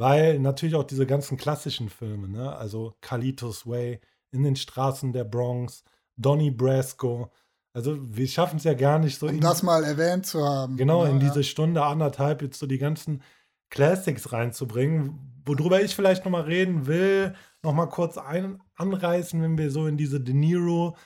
weil 0.00 0.38
natürlich 0.40 0.74
auch 0.74 0.84
diese 0.84 1.06
ganzen 1.06 1.36
klassischen 1.36 1.88
Filme, 1.90 2.26
ne? 2.28 2.56
also 2.56 2.94
Kalitos 3.00 3.66
Way, 3.66 4.00
In 4.32 4.42
den 4.44 4.56
Straßen 4.56 5.12
der 5.12 5.24
Bronx, 5.24 5.82
Donnie 6.16 6.50
Brasco, 6.52 7.30
also 7.72 7.96
wir 8.00 8.26
schaffen 8.28 8.56
es 8.58 8.64
ja 8.64 8.74
gar 8.74 8.98
nicht 8.98 9.18
so 9.18 9.26
Um 9.26 9.34
in- 9.34 9.40
das 9.40 9.62
mal 9.62 9.84
erwähnt 9.84 10.24
zu 10.26 10.44
haben. 10.44 10.76
Genau, 10.76 11.04
Ja, 11.04 11.10
in 11.10 11.20
diese 11.20 11.44
Stunde, 11.44 11.82
anderthalb 11.84 12.40
jetzt 12.42 12.58
so 12.58 12.66
die 12.66 12.78
ganzen 12.78 13.22
Classics 13.70 14.32
reinzubringen, 14.32 15.42
worüber 15.44 15.80
ich 15.82 15.94
vielleicht 15.94 16.24
nochmal 16.24 16.42
reden 16.42 16.86
will, 16.86 17.34
nochmal 17.62 17.88
kurz 17.88 18.18
ein, 18.18 18.60
anreißen, 18.76 19.40
wenn 19.42 19.58
wir 19.58 19.70
so 19.70 19.86
in 19.86 19.96
diese 19.96 20.20
De 20.20 20.34
Niro, 20.34 20.96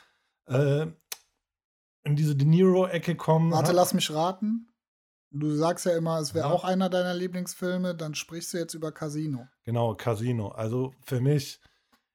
äh, 0.47 0.86
in 2.05 2.16
diese 2.16 2.36
De 2.36 2.47
Niro-Ecke 2.47 3.14
kommen. 3.16 3.53
Warte, 3.53 3.70
Ha- 3.72 3.74
lass 3.74 3.95
mich 3.95 4.11
raten. 4.12 4.68
Du 5.37 5.51
sagst 5.55 5.85
ja 5.85 5.97
immer, 5.97 6.20
es 6.20 6.32
wäre 6.32 6.49
Ja. 6.49 6.53
auch 6.55 6.62
einer 6.64 6.89
deiner 6.89 7.12
Lieblingsfilme, 7.14 7.95
dann 7.95 8.14
sprichst 8.14 8.55
du 8.55 8.59
jetzt 8.59 8.74
über 8.74 8.93
Casino. 8.93 9.49
Genau, 9.64 9.95
Casino. 9.95 10.49
Also 10.49 10.95
für 11.05 11.20
mich, 11.20 11.61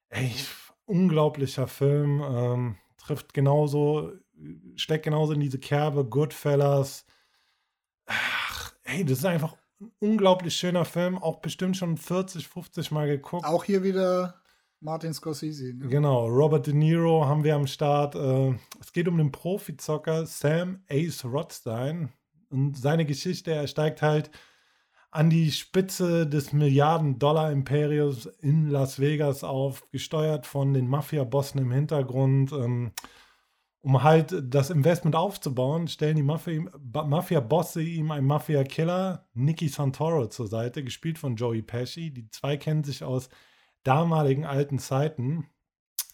ey, 0.10 0.32
unglaublicher 0.86 1.68
Film. 1.68 2.22
Ähm, 2.22 2.76
trifft 2.98 3.34
genauso, 3.34 4.14
steckt 4.76 5.04
genauso 5.04 5.34
in 5.34 5.40
diese 5.42 5.60
Kerbe, 5.60 6.06
Goodfellas. 6.06 7.06
Ach, 8.06 8.74
ey, 8.84 9.04
das 9.06 9.20
ist 9.20 9.26
einfach 9.26 9.56
ein 9.82 9.92
unglaublich 10.00 10.56
schöner 10.56 10.86
Film. 10.86 11.18
Auch 11.18 11.40
bestimmt 11.42 11.78
schon 11.78 11.98
40, 11.98 12.48
50 12.48 12.92
Mal 12.92 13.08
geguckt. 13.08 13.46
Auch 13.46 13.64
hier 13.64 13.84
wieder 13.84 14.42
Martin 14.80 15.14
Scorsese. 15.14 15.74
Ne? 15.74 15.88
Genau, 15.88 16.28
Robert 16.28 16.68
De 16.68 16.74
Niro 16.74 17.26
haben 17.26 17.44
wir 17.44 17.56
am 17.56 17.68
Start. 17.68 18.16
Äh, 18.16 18.56
es 18.80 18.92
geht 18.94 19.08
um 19.08 19.18
den 19.18 19.32
Profizocker 19.32 20.26
Sam 20.26 20.84
Ace 20.90 21.26
Rothstein 21.26 22.14
und 22.50 22.78
seine 22.78 23.06
Geschichte. 23.06 23.52
Er 23.52 23.68
steigt 23.68 24.02
halt 24.02 24.32
an 25.12 25.30
die 25.30 25.52
Spitze 25.52 26.28
des 26.28 26.54
Milliarden-Dollar-Imperiums 26.54 28.28
in 28.42 28.70
Las 28.70 29.00
Vegas 29.00 29.44
auf, 29.44 29.90
gesteuert 29.92 30.46
von 30.46 30.74
den 30.74 30.88
Mafia-Bossen 30.88 31.60
im 31.60 31.72
Hintergrund. 31.72 32.52
Ähm, 32.52 32.92
um 33.82 34.04
halt 34.04 34.36
das 34.44 34.70
Investment 34.70 35.16
aufzubauen, 35.16 35.88
stellen 35.88 36.18
die 36.18 36.24
Mafia-Bosse 36.24 37.82
ihm 37.82 38.12
einen 38.12 38.28
Mafia-Killer, 38.28 39.28
Nicky 39.34 39.70
Santoro, 39.70 40.28
zur 40.28 40.48
Seite, 40.48 40.84
gespielt 40.84 41.18
von 41.18 41.38
Joey 41.38 41.62
Pesci. 41.62 42.12
Die 42.12 42.30
zwei 42.30 42.58
kennen 42.58 42.84
sich 42.84 43.04
aus 43.04 43.30
damaligen 43.84 44.46
alten 44.46 44.80
Zeiten. 44.80 45.48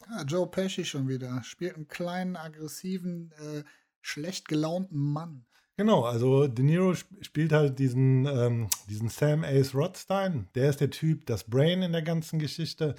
Ja, 0.08 0.24
Joe 0.24 0.48
Pesci 0.48 0.86
schon 0.86 1.08
wieder. 1.08 1.42
Spielt 1.44 1.76
einen 1.76 1.88
kleinen, 1.88 2.36
aggressiven, 2.36 3.32
äh, 3.32 3.64
schlecht 4.02 4.48
gelaunten 4.48 5.00
Mann. 5.00 5.46
Genau, 5.78 6.04
also 6.06 6.48
De 6.48 6.64
Niro 6.64 6.92
sp- 6.96 7.20
spielt 7.22 7.52
halt 7.52 7.80
diesen, 7.80 8.26
ähm, 8.26 8.68
diesen 8.90 9.10
Sam 9.10 9.44
Ace 9.44 9.76
Rothstein. 9.76 10.48
Der 10.56 10.70
ist 10.70 10.80
der 10.80 10.90
Typ, 10.90 11.26
das 11.26 11.44
Brain 11.44 11.82
in 11.82 11.92
der 11.92 12.02
ganzen 12.02 12.40
Geschichte. 12.40 12.96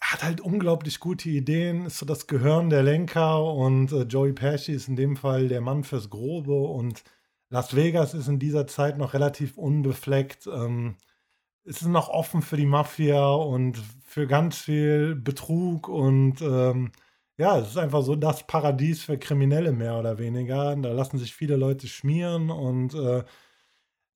Er 0.00 0.12
hat 0.12 0.22
halt 0.22 0.40
unglaublich 0.40 1.00
gute 1.00 1.28
Ideen, 1.28 1.86
ist 1.86 1.98
so 1.98 2.06
das 2.06 2.26
Gehirn 2.26 2.70
der 2.70 2.82
Lenker 2.82 3.42
und 3.52 3.92
äh, 3.92 4.02
Joey 4.02 4.32
Pesci 4.32 4.72
ist 4.72 4.88
in 4.88 4.96
dem 4.96 5.16
Fall 5.16 5.48
der 5.48 5.60
Mann 5.60 5.82
fürs 5.84 6.08
Grobe 6.10 6.54
und 6.54 7.02
Las 7.50 7.74
Vegas 7.74 8.14
ist 8.14 8.28
in 8.28 8.38
dieser 8.38 8.66
Zeit 8.66 8.98
noch 8.98 9.14
relativ 9.14 9.56
unbefleckt. 9.58 10.46
Ähm, 10.46 10.96
es 11.64 11.82
ist 11.82 11.88
noch 11.88 12.08
offen 12.10 12.42
für 12.42 12.56
die 12.56 12.66
Mafia 12.66 13.30
und 13.30 13.78
für 14.04 14.26
ganz 14.26 14.58
viel 14.58 15.14
Betrug 15.16 15.88
und 15.88 16.40
ähm, 16.42 16.92
ja, 17.38 17.58
es 17.58 17.68
ist 17.70 17.76
einfach 17.78 18.02
so 18.02 18.16
das 18.16 18.46
Paradies 18.46 19.02
für 19.04 19.16
Kriminelle 19.16 19.72
mehr 19.72 19.98
oder 19.98 20.18
weniger. 20.18 20.74
Da 20.76 20.92
lassen 20.92 21.18
sich 21.18 21.34
viele 21.34 21.56
Leute 21.56 21.86
schmieren 21.86 22.50
und 22.50 22.94
äh, 22.94 23.22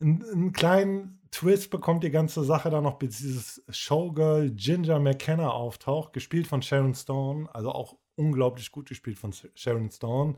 einen, 0.00 0.24
einen 0.24 0.52
kleinen 0.52 1.20
Twist 1.30 1.70
bekommt 1.70 2.04
die 2.04 2.10
ganze 2.10 2.42
Sache 2.42 2.68
dann 2.68 2.84
noch, 2.84 2.98
bis 2.98 3.18
dieses 3.18 3.64
Showgirl 3.70 4.50
Ginger 4.50 4.98
McKenna 4.98 5.50
auftaucht, 5.50 6.12
gespielt 6.12 6.48
von 6.48 6.62
Sharon 6.62 6.94
Stone, 6.94 7.48
also 7.54 7.70
auch 7.70 7.96
unglaublich 8.16 8.72
gut 8.72 8.88
gespielt 8.88 9.18
von 9.18 9.32
Sharon 9.54 9.90
Stone. 9.90 10.34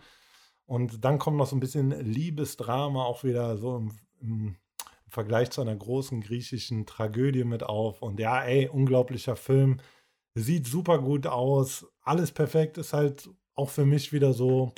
Und 0.66 1.04
dann 1.04 1.18
kommt 1.18 1.38
noch 1.38 1.46
so 1.46 1.56
ein 1.56 1.60
bisschen 1.60 1.90
Liebesdrama 1.90 3.02
auch 3.04 3.24
wieder 3.24 3.56
so 3.56 3.76
im, 3.78 3.92
im 4.20 4.56
Vergleich 5.08 5.50
zu 5.50 5.62
einer 5.62 5.74
großen 5.74 6.20
griechischen 6.20 6.86
Tragödie 6.86 7.44
mit 7.44 7.62
auf. 7.62 8.02
Und 8.02 8.20
ja, 8.20 8.42
ey, 8.42 8.68
unglaublicher 8.68 9.36
Film. 9.36 9.78
Sieht 10.34 10.66
super 10.66 10.98
gut 10.98 11.26
aus. 11.26 11.86
Alles 12.02 12.32
perfekt. 12.32 12.78
Ist 12.78 12.92
halt 12.92 13.28
auch 13.54 13.70
für 13.70 13.86
mich 13.86 14.12
wieder 14.12 14.32
so, 14.32 14.72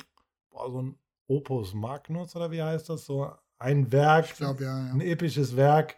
boah, 0.49 0.71
so 0.71 0.81
ein 0.81 0.99
Opus 1.27 1.73
Magnus 1.73 2.35
oder 2.35 2.51
wie 2.51 2.61
heißt 2.61 2.89
das? 2.89 3.05
So 3.05 3.31
ein 3.59 3.91
Werk, 3.91 4.25
Ich 4.25 4.35
glaube, 4.35 4.63
ja, 4.63 4.77
ein 4.91 5.01
ja. 5.01 5.07
episches 5.07 5.55
Werk, 5.55 5.97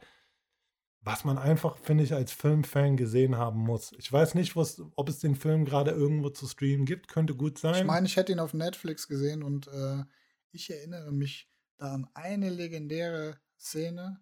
was 1.02 1.24
man 1.24 1.38
einfach, 1.38 1.78
finde 1.78 2.04
ich, 2.04 2.14
als 2.14 2.32
Filmfan 2.32 2.98
gesehen 2.98 3.38
haben 3.38 3.60
muss. 3.60 3.94
Ich 3.98 4.12
weiß 4.12 4.36
nicht, 4.36 4.56
ob 4.56 5.10
es 5.10 5.20
den 5.20 5.36
Film 5.36 5.66
gerade 5.66 5.92
irgendwo 5.92 6.30
zu 6.30 6.48
streamen 6.48 6.86
gibt. 6.86 7.08
Könnte 7.08 7.36
gut 7.36 7.58
sein. 7.58 7.76
Ich 7.76 7.84
meine, 7.84 8.08
ich 8.08 8.16
hätte 8.16 8.32
ihn 8.32 8.40
auf 8.40 8.54
Netflix 8.54 9.08
gesehen 9.08 9.44
und 9.44 9.68
äh, 9.68 10.04
ich 10.52 10.70
erinnere 10.70 11.12
mich 11.12 11.50
da 11.78 11.94
an 11.94 12.08
eine 12.14 12.50
legendäre 12.50 13.40
Szene. 13.58 14.20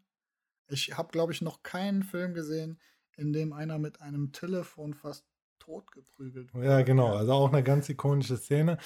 Ich 0.70 0.98
habe, 0.98 1.10
glaube 1.12 1.32
ich, 1.32 1.42
noch 1.42 1.64
keinen 1.64 2.04
Film 2.04 2.34
gesehen, 2.34 2.80
in 3.18 3.34
dem 3.34 3.52
einer 3.52 3.80
mit 3.80 4.02
einem 4.02 4.32
Telefon 4.32 4.94
fast 4.94 5.26
totgeprügelt 5.60 6.54
wurde. 6.54 6.66
Ja, 6.66 6.82
genau. 6.82 7.16
Also 7.16 7.34
auch 7.34 7.52
eine 7.52 7.64
ganz 7.64 7.90
ikonische 7.90 8.38
Szene. 8.38 8.78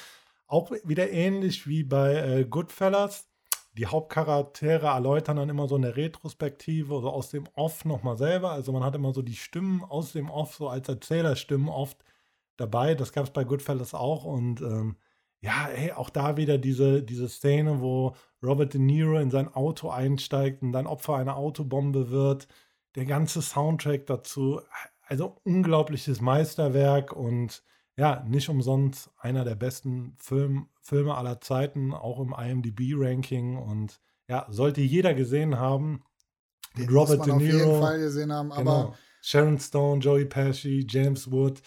Auch 0.48 0.72
wieder 0.84 1.12
ähnlich 1.12 1.68
wie 1.68 1.84
bei 1.84 2.16
äh, 2.16 2.46
Goodfellas. 2.46 3.30
Die 3.74 3.86
Hauptcharaktere 3.86 4.88
erläutern 4.88 5.38
dann 5.38 5.50
immer 5.50 5.68
so 5.68 5.76
eine 5.76 5.96
Retrospektive, 5.96 7.00
so 7.02 7.10
aus 7.10 7.30
dem 7.30 7.46
Off 7.54 7.86
nochmal 7.86 8.18
selber. 8.18 8.52
Also 8.52 8.74
man 8.74 8.84
hat 8.84 8.96
immer 8.96 9.14
so 9.14 9.22
die 9.22 9.36
Stimmen 9.36 9.84
aus 9.84 10.12
dem 10.12 10.30
Off, 10.30 10.56
so 10.56 10.68
als 10.68 10.90
Erzählerstimmen 10.90 11.70
oft 11.70 12.04
dabei. 12.58 12.96
Das 12.96 13.14
gab 13.14 13.26
es 13.26 13.32
bei 13.32 13.46
Goodfellas 13.46 13.94
auch. 13.94 14.26
Und 14.26 14.60
ähm, 14.62 14.98
ja, 15.40 15.68
hey, 15.72 15.92
auch 15.94 16.10
da 16.10 16.36
wieder 16.36 16.58
diese, 16.58 17.02
diese 17.02 17.30
Szene, 17.30 17.80
wo 17.82 18.16
Robert 18.44 18.74
De 18.74 18.82
Niro 18.82 19.18
in 19.20 19.32
sein 19.32 19.54
Auto 19.54 19.90
einsteigt 19.90 20.62
und 20.64 20.74
dann 20.74 20.86
Opfer 20.88 21.16
einer 21.16 21.38
Autobombe 21.38 22.10
wird. 22.10 22.48
Der 22.96 23.06
ganze 23.06 23.42
Soundtrack 23.42 24.06
dazu, 24.06 24.62
also 25.08 25.38
unglaubliches 25.44 26.22
Meisterwerk 26.22 27.14
und 27.14 27.64
ja, 27.98 28.24
nicht 28.28 28.50
umsonst 28.50 29.10
einer 29.18 29.44
der 29.46 29.56
besten 29.56 30.16
Film, 30.20 30.68
Filme 30.82 31.16
aller 31.16 31.40
Zeiten, 31.42 31.94
auch 31.94 32.20
im 32.20 32.34
IMDb-Ranking 32.38 33.58
und 33.58 34.00
ja, 34.28 34.46
sollte 34.50 34.82
jeder 34.82 35.14
gesehen 35.14 35.58
haben. 35.60 36.04
Den 36.78 36.86
Mit 36.86 36.94
Robert 36.96 37.18
muss 37.20 37.28
man 37.28 37.40
De 37.40 37.48
auf 37.50 37.54
jeden 37.54 37.68
Niro. 37.70 37.82
Fall 37.82 38.00
gesehen 38.00 38.32
haben. 38.32 38.52
Aber 38.52 38.62
Genau. 38.64 38.96
Sharon 39.22 39.60
Stone, 39.60 40.02
Joey 40.02 40.26
Pesci, 40.26 40.86
James 40.90 41.30
Wood. 41.30 41.62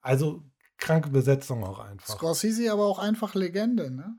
Also 0.00 0.42
kranke 0.76 1.10
Besetzung 1.10 1.64
auch 1.64 1.78
einfach. 1.78 2.16
Scorsese 2.16 2.70
aber 2.72 2.86
auch 2.86 2.98
einfach 2.98 3.34
Legende, 3.34 3.90
ne? 3.90 4.16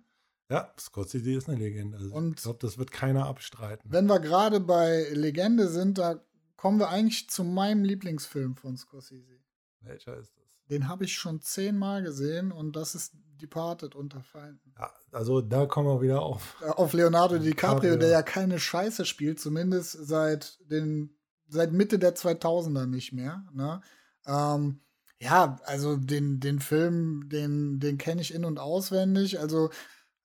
Ja, 0.49 0.73
Scorsese 0.79 1.31
ist 1.33 1.47
eine 1.49 1.57
Legende. 1.59 1.97
Also 1.97 2.11
Und- 2.15 2.37
ich 2.37 2.43
glaube, 2.43 2.59
das 2.61 2.77
wird 2.77 2.91
keiner 2.91 3.27
abstreiten. 3.27 3.91
Wenn 3.91 4.07
wir 4.07 4.19
gerade 4.19 4.59
bei 4.59 5.07
Legende 5.11 5.67
sind, 5.67 5.97
da 5.99 6.19
kommen 6.59 6.77
wir 6.77 6.89
eigentlich 6.89 7.29
zu 7.29 7.45
meinem 7.45 7.85
Lieblingsfilm 7.85 8.57
von 8.57 8.75
Scorsese. 8.75 9.39
Welcher 9.79 10.17
ist 10.17 10.35
das? 10.35 10.43
Den 10.69 10.89
habe 10.89 11.05
ich 11.05 11.13
schon 11.13 11.39
zehnmal 11.39 12.03
gesehen 12.03 12.51
und 12.51 12.75
das 12.75 12.95
ist 12.95 13.13
Departed 13.41 13.95
unter 13.95 14.21
Feinden. 14.21 14.73
Ja, 14.77 14.91
also 15.13 15.39
da 15.39 15.65
kommen 15.67 15.87
wir 15.87 16.01
wieder 16.01 16.21
auf. 16.21 16.61
Auf 16.61 16.91
Leonardo 16.91 17.37
DiCaprio, 17.39 17.79
DiCaprio. 17.79 17.95
der 17.95 18.09
ja 18.09 18.21
keine 18.23 18.59
Scheiße 18.59 19.05
spielt, 19.05 19.39
zumindest 19.39 19.93
seit 20.05 20.59
den 20.69 21.15
seit 21.47 21.71
Mitte 21.71 21.97
der 21.97 22.17
2000er 22.17 22.87
nicht 22.87 23.13
mehr. 23.13 23.45
Ne? 23.53 23.79
Ähm, 24.27 24.81
ja, 25.17 25.61
also 25.63 25.95
den, 25.95 26.41
den 26.41 26.59
Film, 26.59 27.29
den, 27.29 27.79
den 27.79 27.97
kenne 27.97 28.21
ich 28.21 28.33
in- 28.33 28.43
und 28.43 28.59
auswendig. 28.59 29.39
Also 29.39 29.69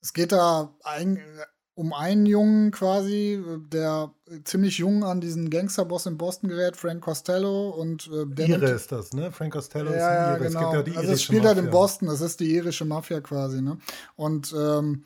es 0.00 0.12
geht 0.12 0.32
da 0.32 0.76
ein, 0.82 1.22
um 1.74 1.92
einen 1.92 2.24
Jungen 2.26 2.70
quasi, 2.70 3.42
der 3.72 4.12
ziemlich 4.44 4.78
jung 4.78 5.02
an 5.02 5.20
diesen 5.20 5.50
Gangsterboss 5.50 6.06
in 6.06 6.16
Boston 6.16 6.48
gerät, 6.48 6.76
Frank 6.76 7.02
Costello. 7.02 7.70
Und 7.70 8.08
äh, 8.12 8.26
der 8.26 8.48
Ire 8.48 8.70
ist 8.70 8.92
das, 8.92 9.12
ne? 9.12 9.32
Frank 9.32 9.52
Costello 9.52 9.90
ist 9.90 9.96
ja, 9.96 10.08
ein 10.08 10.14
ja, 10.14 10.36
Ire. 10.36 10.44
Es 10.44 10.52
genau. 10.54 10.60
gibt 10.60 10.74
ja 10.74 10.92
die 10.92 10.96
also 10.96 11.12
es 11.12 11.22
spielt 11.22 11.44
halt 11.44 11.58
in. 11.58 11.70
Boston, 11.70 12.08
das 12.08 12.20
ist 12.20 12.38
die 12.38 12.54
irische 12.54 12.84
Mafia 12.84 13.20
quasi, 13.20 13.60
ne? 13.60 13.78
Und 14.14 14.54
ähm, 14.56 15.04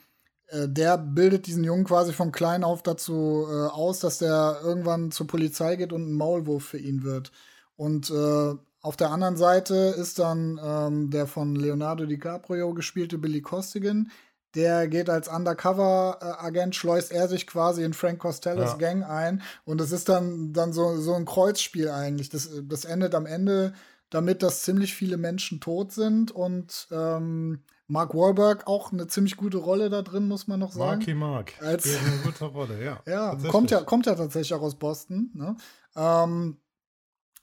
äh, 0.48 0.68
der 0.68 0.98
bildet 0.98 1.46
diesen 1.46 1.64
Jungen 1.64 1.84
quasi 1.84 2.12
von 2.12 2.32
klein 2.32 2.64
auf 2.64 2.82
dazu 2.82 3.46
äh, 3.48 3.66
aus, 3.68 4.00
dass 4.00 4.18
der 4.18 4.60
irgendwann 4.62 5.10
zur 5.10 5.26
Polizei 5.26 5.76
geht 5.76 5.92
und 5.92 6.10
ein 6.10 6.14
Maulwurf 6.14 6.64
für 6.64 6.78
ihn 6.78 7.02
wird. 7.02 7.32
Und 7.76 8.10
äh, 8.10 8.54
auf 8.80 8.96
der 8.96 9.10
anderen 9.10 9.36
Seite 9.36 9.74
ist 9.74 10.18
dann 10.18 10.60
ähm, 10.62 11.10
der 11.10 11.26
von 11.26 11.56
Leonardo 11.56 12.06
DiCaprio 12.06 12.74
gespielte 12.74 13.18
Billy 13.18 13.40
Costigan. 13.40 14.10
Der 14.54 14.88
geht 14.88 15.10
als 15.10 15.28
Undercover-Agent, 15.28 16.74
schleust 16.74 17.12
er 17.12 17.28
sich 17.28 17.46
quasi 17.46 17.84
in 17.84 17.92
Frank 17.92 18.18
Costellos 18.18 18.72
Ja. 18.72 18.76
Gang 18.76 19.04
ein. 19.04 19.42
Und 19.64 19.80
es 19.80 19.92
ist 19.92 20.08
dann, 20.08 20.52
dann 20.52 20.72
so, 20.72 20.96
so 21.00 21.14
ein 21.14 21.26
Kreuzspiel 21.26 21.90
eigentlich. 21.90 22.30
Das, 22.30 22.48
das 22.62 22.84
endet 22.84 23.14
am 23.14 23.26
Ende 23.26 23.74
damit, 24.10 24.42
dass 24.42 24.62
ziemlich 24.62 24.94
viele 24.94 25.18
Menschen 25.18 25.60
tot 25.60 25.92
sind 25.92 26.30
und 26.30 26.88
ähm, 26.90 27.62
Mark 27.88 28.14
Wahlberg 28.14 28.66
auch 28.66 28.90
eine 28.92 29.06
ziemlich 29.06 29.36
gute 29.36 29.58
Rolle 29.58 29.90
da 29.90 30.00
drin, 30.02 30.28
muss 30.28 30.46
man 30.46 30.60
noch 30.60 30.72
sagen. 30.72 30.98
Marky 31.00 31.14
Mark. 31.14 31.52
Als- 31.60 31.86
eine 31.86 32.18
gute 32.24 32.44
Rolle, 32.46 32.82
ja. 32.82 33.00
Ja, 33.06 33.36
kommt 33.50 33.70
ja, 33.70 33.82
kommt 33.82 34.06
ja 34.06 34.14
tatsächlich 34.14 34.54
auch 34.54 34.62
aus 34.62 34.76
Boston. 34.76 35.30
Ne? 35.34 35.56
Ähm, 35.94 36.56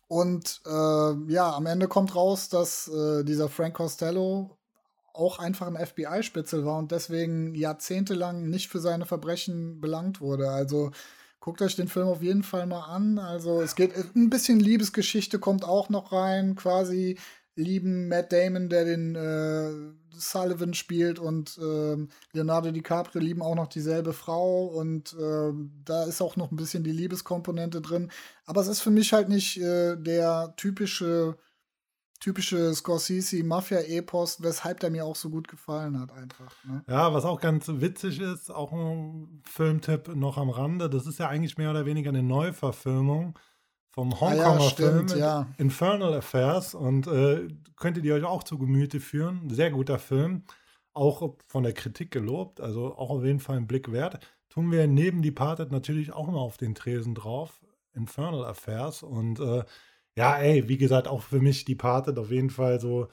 und 0.07 0.61
äh, 0.65 1.31
ja, 1.33 1.55
am 1.55 1.65
Ende 1.65 1.87
kommt 1.87 2.15
raus, 2.15 2.49
dass 2.49 2.87
äh, 2.87 3.23
dieser 3.23 3.49
Frank 3.49 3.75
Costello 3.75 4.57
auch 5.15 5.39
einfach 5.39 5.67
ein 5.67 5.77
FBI-Spitzel 5.77 6.65
war 6.65 6.77
und 6.77 6.91
deswegen 6.91 7.55
jahrzehntelang 7.55 8.49
nicht 8.49 8.69
für 8.69 8.79
seine 8.79 9.05
Verbrechen 9.05 9.79
belangt 9.81 10.21
wurde. 10.21 10.49
Also 10.49 10.91
guckt 11.39 11.61
euch 11.61 11.75
den 11.75 11.87
Film 11.87 12.07
auf 12.07 12.21
jeden 12.21 12.43
Fall 12.43 12.65
mal 12.65 12.85
an. 12.85 13.19
Also 13.19 13.61
es 13.61 13.75
geht 13.75 13.93
ein 14.15 14.29
bisschen 14.29 14.59
Liebesgeschichte 14.59 15.39
kommt 15.39 15.63
auch 15.63 15.89
noch 15.89 16.11
rein, 16.11 16.55
quasi 16.55 17.17
lieben 17.55 18.07
Matt 18.09 18.33
Damon, 18.33 18.69
der 18.69 18.85
den 18.85 19.15
äh, 19.15 19.93
Sullivan 20.11 20.73
spielt 20.73 21.19
und 21.19 21.57
ähm, 21.61 22.09
Leonardo 22.33 22.71
DiCaprio 22.71 23.21
lieben 23.21 23.41
auch 23.41 23.55
noch 23.55 23.67
dieselbe 23.67 24.13
Frau 24.13 24.65
und 24.65 25.15
ähm, 25.19 25.71
da 25.85 26.03
ist 26.03 26.21
auch 26.21 26.35
noch 26.35 26.51
ein 26.51 26.57
bisschen 26.57 26.83
die 26.83 26.91
Liebeskomponente 26.91 27.81
drin. 27.81 28.11
Aber 28.45 28.61
es 28.61 28.67
ist 28.67 28.81
für 28.81 28.91
mich 28.91 29.13
halt 29.13 29.29
nicht 29.29 29.57
äh, 29.57 29.95
der 29.97 30.53
typische 30.57 31.37
typische 32.19 32.73
Scorsese 32.73 33.43
Mafia-Epos, 33.43 34.41
weshalb 34.41 34.79
der 34.79 34.89
mir 34.89 35.05
auch 35.05 35.15
so 35.15 35.29
gut 35.29 35.47
gefallen 35.47 35.99
hat 35.99 36.11
einfach. 36.11 36.53
Ne? 36.63 36.83
Ja, 36.87 37.13
was 37.13 37.25
auch 37.25 37.39
ganz 37.39 37.67
witzig 37.67 38.19
ist, 38.19 38.49
auch 38.49 38.71
ein 38.71 39.41
Filmtipp 39.43 40.15
noch 40.15 40.37
am 40.37 40.49
Rande, 40.49 40.89
das 40.89 41.07
ist 41.07 41.19
ja 41.19 41.27
eigentlich 41.27 41.57
mehr 41.57 41.71
oder 41.71 41.85
weniger 41.85 42.09
eine 42.09 42.23
Neuverfilmung 42.23 43.37
vom 43.95 44.13
Ah 44.13 44.33
ja, 44.33 44.49
Hongkonger 44.49 44.69
stimmt, 44.69 45.11
Film 45.11 45.21
ja. 45.21 45.47
Infernal 45.57 46.13
Affairs 46.15 46.75
und 46.75 47.07
äh, 47.07 47.47
könntet 47.77 48.03
ihr 48.03 48.15
euch 48.15 48.25
auch 48.25 48.43
zu 48.43 48.57
Gemüte 48.57 48.99
führen. 48.99 49.49
Sehr 49.49 49.71
guter 49.71 49.99
Film, 49.99 50.43
auch 50.93 51.37
von 51.47 51.63
der 51.63 51.73
Kritik 51.73 52.11
gelobt, 52.11 52.59
also 52.59 52.95
auch 52.95 53.09
auf 53.09 53.23
jeden 53.23 53.39
Fall 53.39 53.57
einen 53.57 53.67
Blick 53.67 53.91
wert. 53.91 54.19
Tun 54.49 54.71
wir 54.71 54.87
neben 54.87 55.21
Departed 55.21 55.71
natürlich 55.71 56.11
auch 56.11 56.27
mal 56.27 56.39
auf 56.39 56.57
den 56.57 56.75
Tresen 56.75 57.15
drauf, 57.15 57.61
Infernal 57.93 58.45
Affairs 58.45 59.01
und 59.01 59.39
äh, 59.39 59.63
ja, 60.17 60.37
ey, 60.37 60.67
wie 60.67 60.77
gesagt, 60.77 61.07
auch 61.07 61.21
für 61.21 61.39
mich 61.39 61.65
Departed 61.65 62.17
auf 62.17 62.31
jeden 62.31 62.49
Fall 62.49 62.79
so 62.79 63.07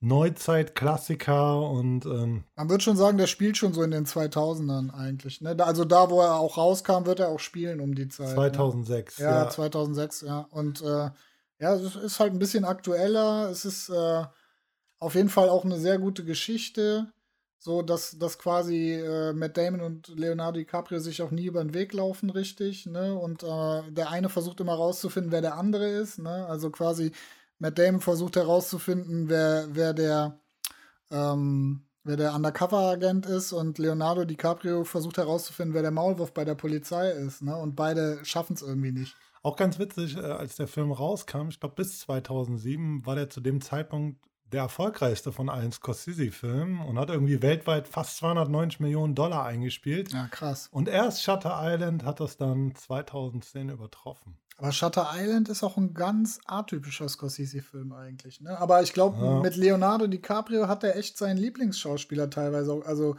Neuzeit-Klassiker 0.00 1.60
und 1.70 2.04
ähm, 2.04 2.44
Man 2.54 2.68
wird 2.68 2.82
schon 2.82 2.96
sagen, 2.96 3.18
der 3.18 3.26
spielt 3.26 3.56
schon 3.56 3.72
so 3.72 3.82
in 3.82 3.90
den 3.90 4.04
2000ern 4.04 4.92
eigentlich. 4.92 5.40
Ne? 5.40 5.56
Also 5.58 5.84
da, 5.84 6.10
wo 6.10 6.20
er 6.20 6.34
auch 6.34 6.58
rauskam, 6.58 7.06
wird 7.06 7.20
er 7.20 7.28
auch 7.28 7.40
spielen 7.40 7.80
um 7.80 7.94
die 7.94 8.08
Zeit. 8.08 8.28
Ne? 8.28 8.34
2006. 8.34 9.18
Ja, 9.18 9.48
2006, 9.48 10.20
ja. 10.20 10.46
Und 10.50 10.82
äh, 10.82 11.10
ja, 11.58 11.74
es 11.74 11.96
ist 11.96 12.20
halt 12.20 12.32
ein 12.34 12.38
bisschen 12.38 12.64
aktueller. 12.64 13.48
Es 13.50 13.64
ist 13.64 13.88
äh, 13.88 14.24
auf 14.98 15.14
jeden 15.14 15.30
Fall 15.30 15.48
auch 15.48 15.64
eine 15.64 15.78
sehr 15.78 15.98
gute 15.98 16.24
Geschichte. 16.24 17.10
So, 17.58 17.82
dass, 17.82 18.18
dass 18.18 18.38
quasi 18.38 18.92
äh, 18.92 19.32
Matt 19.32 19.56
Damon 19.56 19.80
und 19.80 20.08
Leonardo 20.08 20.58
DiCaprio 20.58 20.98
sich 20.98 21.22
auch 21.22 21.30
nie 21.30 21.46
über 21.46 21.64
den 21.64 21.74
Weg 21.74 21.92
laufen, 21.92 22.30
richtig. 22.30 22.86
Ne? 22.86 23.14
Und 23.14 23.42
äh, 23.42 23.90
der 23.90 24.10
eine 24.10 24.28
versucht 24.28 24.60
immer 24.60 24.74
rauszufinden, 24.74 25.32
wer 25.32 25.40
der 25.40 25.56
andere 25.56 25.88
ist. 25.88 26.18
Ne? 26.18 26.46
Also 26.46 26.70
quasi 26.70 27.12
Matt 27.58 27.78
Damon 27.78 28.00
versucht 28.00 28.36
herauszufinden, 28.36 29.28
wer, 29.28 29.68
wer 29.70 29.94
der 29.94 30.38
ähm, 31.10 31.86
wer 32.06 32.16
der 32.16 32.34
Undercover-Agent 32.34 33.26
ist 33.26 33.52
und 33.52 33.78
Leonardo 33.78 34.24
DiCaprio 34.24 34.84
versucht 34.84 35.18
herauszufinden, 35.18 35.74
wer 35.74 35.82
der 35.82 35.90
Maulwurf 35.90 36.32
bei 36.32 36.44
der 36.44 36.54
Polizei 36.54 37.10
ist. 37.10 37.42
Ne? 37.42 37.56
Und 37.56 37.74
beide 37.74 38.24
schaffen 38.24 38.54
es 38.54 38.62
irgendwie 38.62 38.92
nicht. 38.92 39.16
Auch 39.42 39.56
ganz 39.56 39.78
witzig, 39.78 40.16
äh, 40.16 40.20
als 40.20 40.56
der 40.56 40.68
Film 40.68 40.92
rauskam, 40.92 41.48
ich 41.48 41.60
glaube 41.60 41.74
bis 41.74 42.00
2007, 42.00 43.04
war 43.04 43.16
der 43.16 43.28
zu 43.28 43.40
dem 43.40 43.60
Zeitpunkt 43.60 44.20
der 44.52 44.62
erfolgreichste 44.62 45.32
von 45.32 45.48
allen 45.48 45.72
Scorsese-Filmen 45.72 46.80
und 46.80 46.98
hat 46.98 47.10
irgendwie 47.10 47.42
weltweit 47.42 47.88
fast 47.88 48.16
290 48.18 48.80
Millionen 48.80 49.14
Dollar 49.14 49.44
eingespielt. 49.44 50.12
Ja, 50.12 50.28
krass. 50.30 50.68
Und 50.70 50.88
erst 50.88 51.22
Shutter 51.22 51.58
Island 51.62 52.04
hat 52.04 52.20
das 52.20 52.36
dann 52.36 52.74
2010 52.74 53.68
übertroffen. 53.70 54.36
Aber 54.58 54.72
Shutter 54.72 55.10
Island 55.14 55.48
ist 55.50 55.62
auch 55.62 55.76
ein 55.76 55.92
ganz 55.92 56.38
atypischer 56.46 57.08
Scorsese-Film 57.08 57.92
eigentlich. 57.92 58.40
Ne? 58.40 58.58
Aber 58.58 58.82
ich 58.82 58.92
glaube, 58.94 59.22
Ja. 59.22 59.40
mit 59.40 59.56
Leonardo 59.56 60.06
DiCaprio 60.06 60.66
hat 60.68 60.82
er 60.82 60.96
echt 60.96 61.18
seinen 61.18 61.36
Lieblingsschauspieler 61.36 62.30
teilweise. 62.30 62.72
auch- 62.72 62.86
Also 62.86 63.16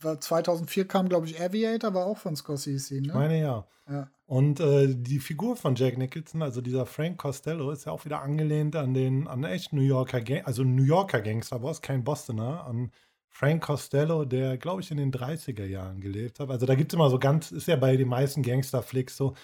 2004 0.00 0.86
kam, 0.86 1.08
glaube 1.08 1.26
ich, 1.26 1.40
Aviator, 1.40 1.94
war 1.94 2.06
auch 2.06 2.18
von 2.18 2.36
Scorsese. 2.36 2.94
Ne? 2.94 3.08
Ich 3.08 3.14
meine 3.14 3.40
ja. 3.40 3.66
ja. 3.88 4.10
Und 4.26 4.60
äh, 4.60 4.94
die 4.94 5.18
Figur 5.18 5.56
von 5.56 5.74
Jack 5.74 5.98
Nicholson, 5.98 6.42
also 6.42 6.60
dieser 6.60 6.86
Frank 6.86 7.18
Costello, 7.18 7.70
ist 7.70 7.86
ja 7.86 7.92
auch 7.92 8.04
wieder 8.04 8.22
angelehnt 8.22 8.76
an 8.76 8.94
den, 8.94 9.28
an 9.28 9.44
echten 9.44 9.76
New 9.76 9.82
Yorker, 9.82 10.20
Gang 10.20 10.46
also 10.46 10.64
New 10.64 10.84
Yorker 10.84 11.20
Gangsterboss, 11.20 11.82
kein 11.82 12.04
Bostoner, 12.04 12.64
an 12.64 12.90
Frank 13.28 13.62
Costello, 13.62 14.24
der, 14.24 14.58
glaube 14.58 14.82
ich, 14.82 14.90
in 14.90 14.98
den 14.98 15.12
30er 15.12 15.64
Jahren 15.64 16.00
gelebt 16.00 16.38
hat. 16.38 16.50
Also 16.50 16.66
da 16.66 16.74
gibt 16.74 16.92
es 16.92 16.94
immer 16.94 17.08
so 17.08 17.18
ganz, 17.18 17.50
ist 17.50 17.66
ja 17.66 17.76
bei 17.76 17.96
den 17.96 18.08
meisten 18.08 18.42
Gangsterflicks 18.42 19.16
so, 19.16 19.34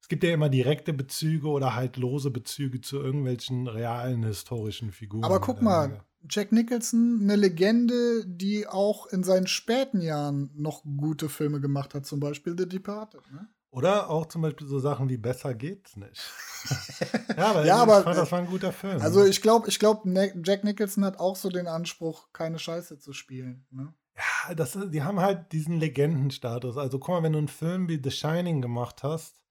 es 0.00 0.08
gibt 0.08 0.22
ja 0.22 0.34
immer 0.34 0.50
direkte 0.50 0.92
Bezüge 0.92 1.48
oder 1.48 1.74
halt 1.74 1.96
lose 1.96 2.30
Bezüge 2.30 2.82
zu 2.82 3.00
irgendwelchen 3.00 3.66
realen 3.66 4.22
historischen 4.22 4.92
Figuren. 4.92 5.24
Aber 5.24 5.40
guck 5.40 5.62
mal, 5.62 6.04
Jack 6.28 6.52
Nicholson, 6.52 7.20
eine 7.22 7.36
Legende, 7.36 8.24
die 8.26 8.66
auch 8.66 9.06
in 9.06 9.22
seinen 9.24 9.46
späten 9.46 10.00
Jahren 10.00 10.50
noch 10.54 10.82
gute 10.84 11.28
Filme 11.28 11.60
gemacht 11.60 11.94
hat, 11.94 12.06
zum 12.06 12.20
Beispiel 12.20 12.54
The 12.56 12.68
Departed. 12.68 13.20
Ne? 13.32 13.48
Oder 13.70 14.08
auch 14.08 14.26
zum 14.26 14.42
Beispiel 14.42 14.66
so 14.66 14.78
Sachen 14.78 15.08
wie 15.08 15.16
Besser 15.16 15.52
geht's 15.54 15.96
nicht. 15.96 16.22
ja, 17.36 17.46
aber, 17.46 17.66
Ja, 17.66 17.76
ich 17.76 17.82
aber, 17.82 18.02
fand, 18.04 18.16
das 18.16 18.30
war 18.30 18.38
ein 18.38 18.46
guter 18.46 18.72
Film. 18.72 19.00
Also 19.02 19.24
ich 19.24 19.42
glaube, 19.42 19.68
ich 19.68 19.78
glaub, 19.78 20.04
Ne- 20.06 20.32
Jack 20.44 20.64
Nicholson 20.64 21.04
hat 21.04 21.18
auch 21.18 21.36
so 21.36 21.50
den 21.50 21.66
Anspruch, 21.66 22.28
keine 22.32 22.58
Scheiße 22.58 22.98
zu 23.00 23.12
spielen. 23.12 23.66
Ne? 23.70 23.92
Ja, 24.16 24.54
das, 24.54 24.78
die 24.90 25.02
haben 25.02 25.18
halt 25.20 25.50
diesen 25.52 25.78
Legendenstatus. 25.80 26.76
Also 26.76 26.98
guck 27.00 27.08
mal, 27.08 27.22
wenn 27.24 27.32
du 27.32 27.38
einen 27.38 27.48
Film 27.48 27.88
wie 27.88 28.00
The 28.02 28.12
Shining 28.12 28.62
gemacht 28.62 29.02
hast, 29.02 29.42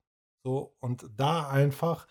so 0.45 0.75
und 0.79 1.05
da 1.17 1.49
einfach 1.49 2.07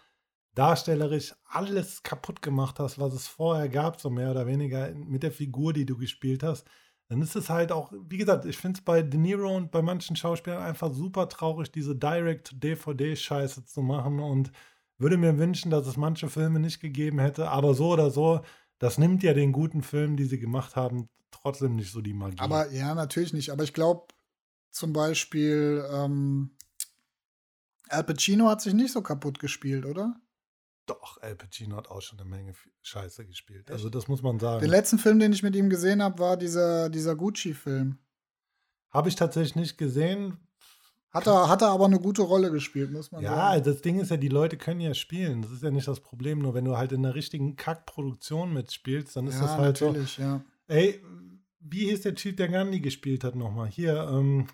darstellerisch 0.54 1.34
alles 1.44 2.02
kaputt 2.02 2.42
gemacht 2.42 2.78
hast, 2.78 2.98
was 2.98 3.14
es 3.14 3.26
vorher 3.26 3.68
gab, 3.68 4.00
so 4.00 4.10
mehr 4.10 4.30
oder 4.30 4.46
weniger 4.46 4.92
mit 4.94 5.22
der 5.22 5.32
Figur, 5.32 5.72
die 5.72 5.86
du 5.86 5.96
gespielt 5.96 6.42
hast, 6.42 6.66
dann 7.08 7.22
ist 7.22 7.36
es 7.36 7.50
halt 7.50 7.72
auch, 7.72 7.92
wie 8.08 8.18
gesagt, 8.18 8.44
ich 8.44 8.56
finde 8.56 8.78
es 8.78 8.84
bei 8.84 9.02
De 9.02 9.18
Niro 9.18 9.54
und 9.54 9.70
bei 9.70 9.82
manchen 9.82 10.16
Schauspielern 10.16 10.62
einfach 10.62 10.92
super 10.92 11.28
traurig, 11.28 11.70
diese 11.70 11.96
Direct-DVD-Scheiße 11.96 13.64
zu 13.64 13.82
machen 13.82 14.20
und 14.20 14.52
würde 14.98 15.16
mir 15.16 15.38
wünschen, 15.38 15.70
dass 15.70 15.86
es 15.86 15.96
manche 15.96 16.28
Filme 16.28 16.60
nicht 16.60 16.80
gegeben 16.80 17.18
hätte, 17.18 17.50
aber 17.50 17.74
so 17.74 17.90
oder 17.90 18.10
so, 18.10 18.42
das 18.78 18.98
nimmt 18.98 19.22
ja 19.22 19.34
den 19.34 19.52
guten 19.52 19.82
Filmen, 19.82 20.16
die 20.16 20.24
sie 20.24 20.38
gemacht 20.38 20.76
haben, 20.76 21.08
trotzdem 21.30 21.76
nicht 21.76 21.92
so 21.92 22.00
die 22.00 22.14
Magie. 22.14 22.38
Aber 22.38 22.70
ja, 22.70 22.94
natürlich 22.94 23.32
nicht. 23.32 23.50
Aber 23.50 23.64
ich 23.64 23.72
glaube 23.72 24.06
zum 24.70 24.92
Beispiel, 24.92 25.84
ähm, 25.92 26.56
Al 27.88 28.04
Pacino 28.04 28.48
hat 28.48 28.62
sich 28.62 28.72
nicht 28.72 28.92
so 28.92 29.02
kaputt 29.02 29.38
gespielt, 29.38 29.84
oder? 29.84 30.18
Doch, 30.86 31.20
Al 31.22 31.36
Pacino 31.36 31.76
hat 31.76 31.88
auch 31.88 32.00
schon 32.02 32.18
eine 32.18 32.28
Menge 32.28 32.54
Scheiße 32.82 33.24
gespielt. 33.26 33.70
Also 33.70 33.88
das 33.88 34.08
muss 34.08 34.22
man 34.22 34.38
sagen. 34.40 34.60
Den 34.60 34.70
letzten 34.70 34.98
Film, 34.98 35.20
den 35.20 35.32
ich 35.32 35.42
mit 35.42 35.54
ihm 35.54 35.70
gesehen 35.70 36.02
habe, 36.02 36.18
war 36.18 36.36
dieser, 36.36 36.90
dieser 36.90 37.14
Gucci-Film. 37.14 37.98
Habe 38.90 39.08
ich 39.08 39.14
tatsächlich 39.14 39.54
nicht 39.56 39.78
gesehen. 39.78 40.38
Hat 41.10 41.26
er, 41.26 41.48
hat 41.48 41.62
er 41.62 41.68
aber 41.68 41.84
eine 41.84 42.00
gute 42.00 42.22
Rolle 42.22 42.50
gespielt, 42.50 42.90
muss 42.90 43.12
man 43.12 43.22
Ja, 43.22 43.30
sagen. 43.30 43.40
also 43.42 43.70
das 43.72 43.82
Ding 43.82 44.00
ist 44.00 44.10
ja, 44.10 44.16
die 44.16 44.28
Leute 44.28 44.56
können 44.56 44.80
ja 44.80 44.94
spielen. 44.94 45.42
Das 45.42 45.52
ist 45.52 45.62
ja 45.62 45.70
nicht 45.70 45.86
das 45.86 46.00
Problem. 46.00 46.38
Nur 46.40 46.54
wenn 46.54 46.64
du 46.64 46.76
halt 46.76 46.92
in 46.92 47.04
einer 47.04 47.14
richtigen 47.14 47.54
Kackproduktion 47.54 48.52
mitspielst, 48.52 49.14
dann 49.14 49.26
ist 49.26 49.34
ja, 49.36 49.42
das 49.42 49.56
halt 49.56 49.76
so. 49.76 49.86
natürlich, 49.88 50.16
ja. 50.18 50.42
Ey, 50.68 51.02
wie 51.60 51.90
hieß 51.90 52.00
der 52.00 52.14
Typ, 52.14 52.38
der 52.38 52.48
Gandhi 52.48 52.80
gespielt 52.80 53.24
hat 53.24 53.36
nochmal? 53.36 53.68
Hier, 53.68 54.08
ähm. 54.10 54.46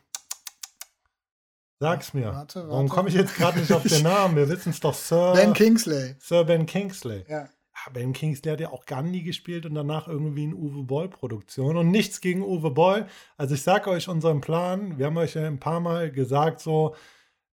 Sag's 1.80 2.12
mir. 2.12 2.26
Warte, 2.26 2.60
warte. 2.60 2.68
Warum 2.70 2.88
komme 2.88 3.08
ich 3.08 3.14
jetzt 3.14 3.36
gerade 3.36 3.60
nicht 3.60 3.72
auf 3.72 3.84
den 3.84 4.02
Namen? 4.02 4.34
Wir 4.36 4.48
wissen 4.48 4.70
es 4.70 4.80
doch, 4.80 4.94
Sir 4.94 5.32
Ben 5.34 5.52
Kingsley. 5.52 6.16
Sir 6.18 6.44
Ben 6.44 6.66
Kingsley. 6.66 7.24
Ja. 7.28 7.48
Ah, 7.72 7.90
Ben 7.92 8.12
Kingsley 8.12 8.50
hat 8.50 8.60
ja 8.60 8.70
auch 8.70 8.84
Gandhi 8.84 9.22
gespielt 9.22 9.64
und 9.64 9.74
danach 9.74 10.08
irgendwie 10.08 10.44
in 10.44 10.54
Uwe 10.54 10.82
Boll-Produktion. 10.82 11.76
Und 11.76 11.90
nichts 11.90 12.20
gegen 12.20 12.42
Uwe 12.42 12.72
Boll. 12.72 13.06
Also 13.36 13.54
ich 13.54 13.62
sage 13.62 13.90
euch 13.90 14.08
unseren 14.08 14.40
Plan. 14.40 14.98
Wir 14.98 15.06
haben 15.06 15.16
euch 15.16 15.34
ja 15.34 15.46
ein 15.46 15.60
paar 15.60 15.78
Mal 15.78 16.10
gesagt, 16.10 16.60
so, 16.60 16.96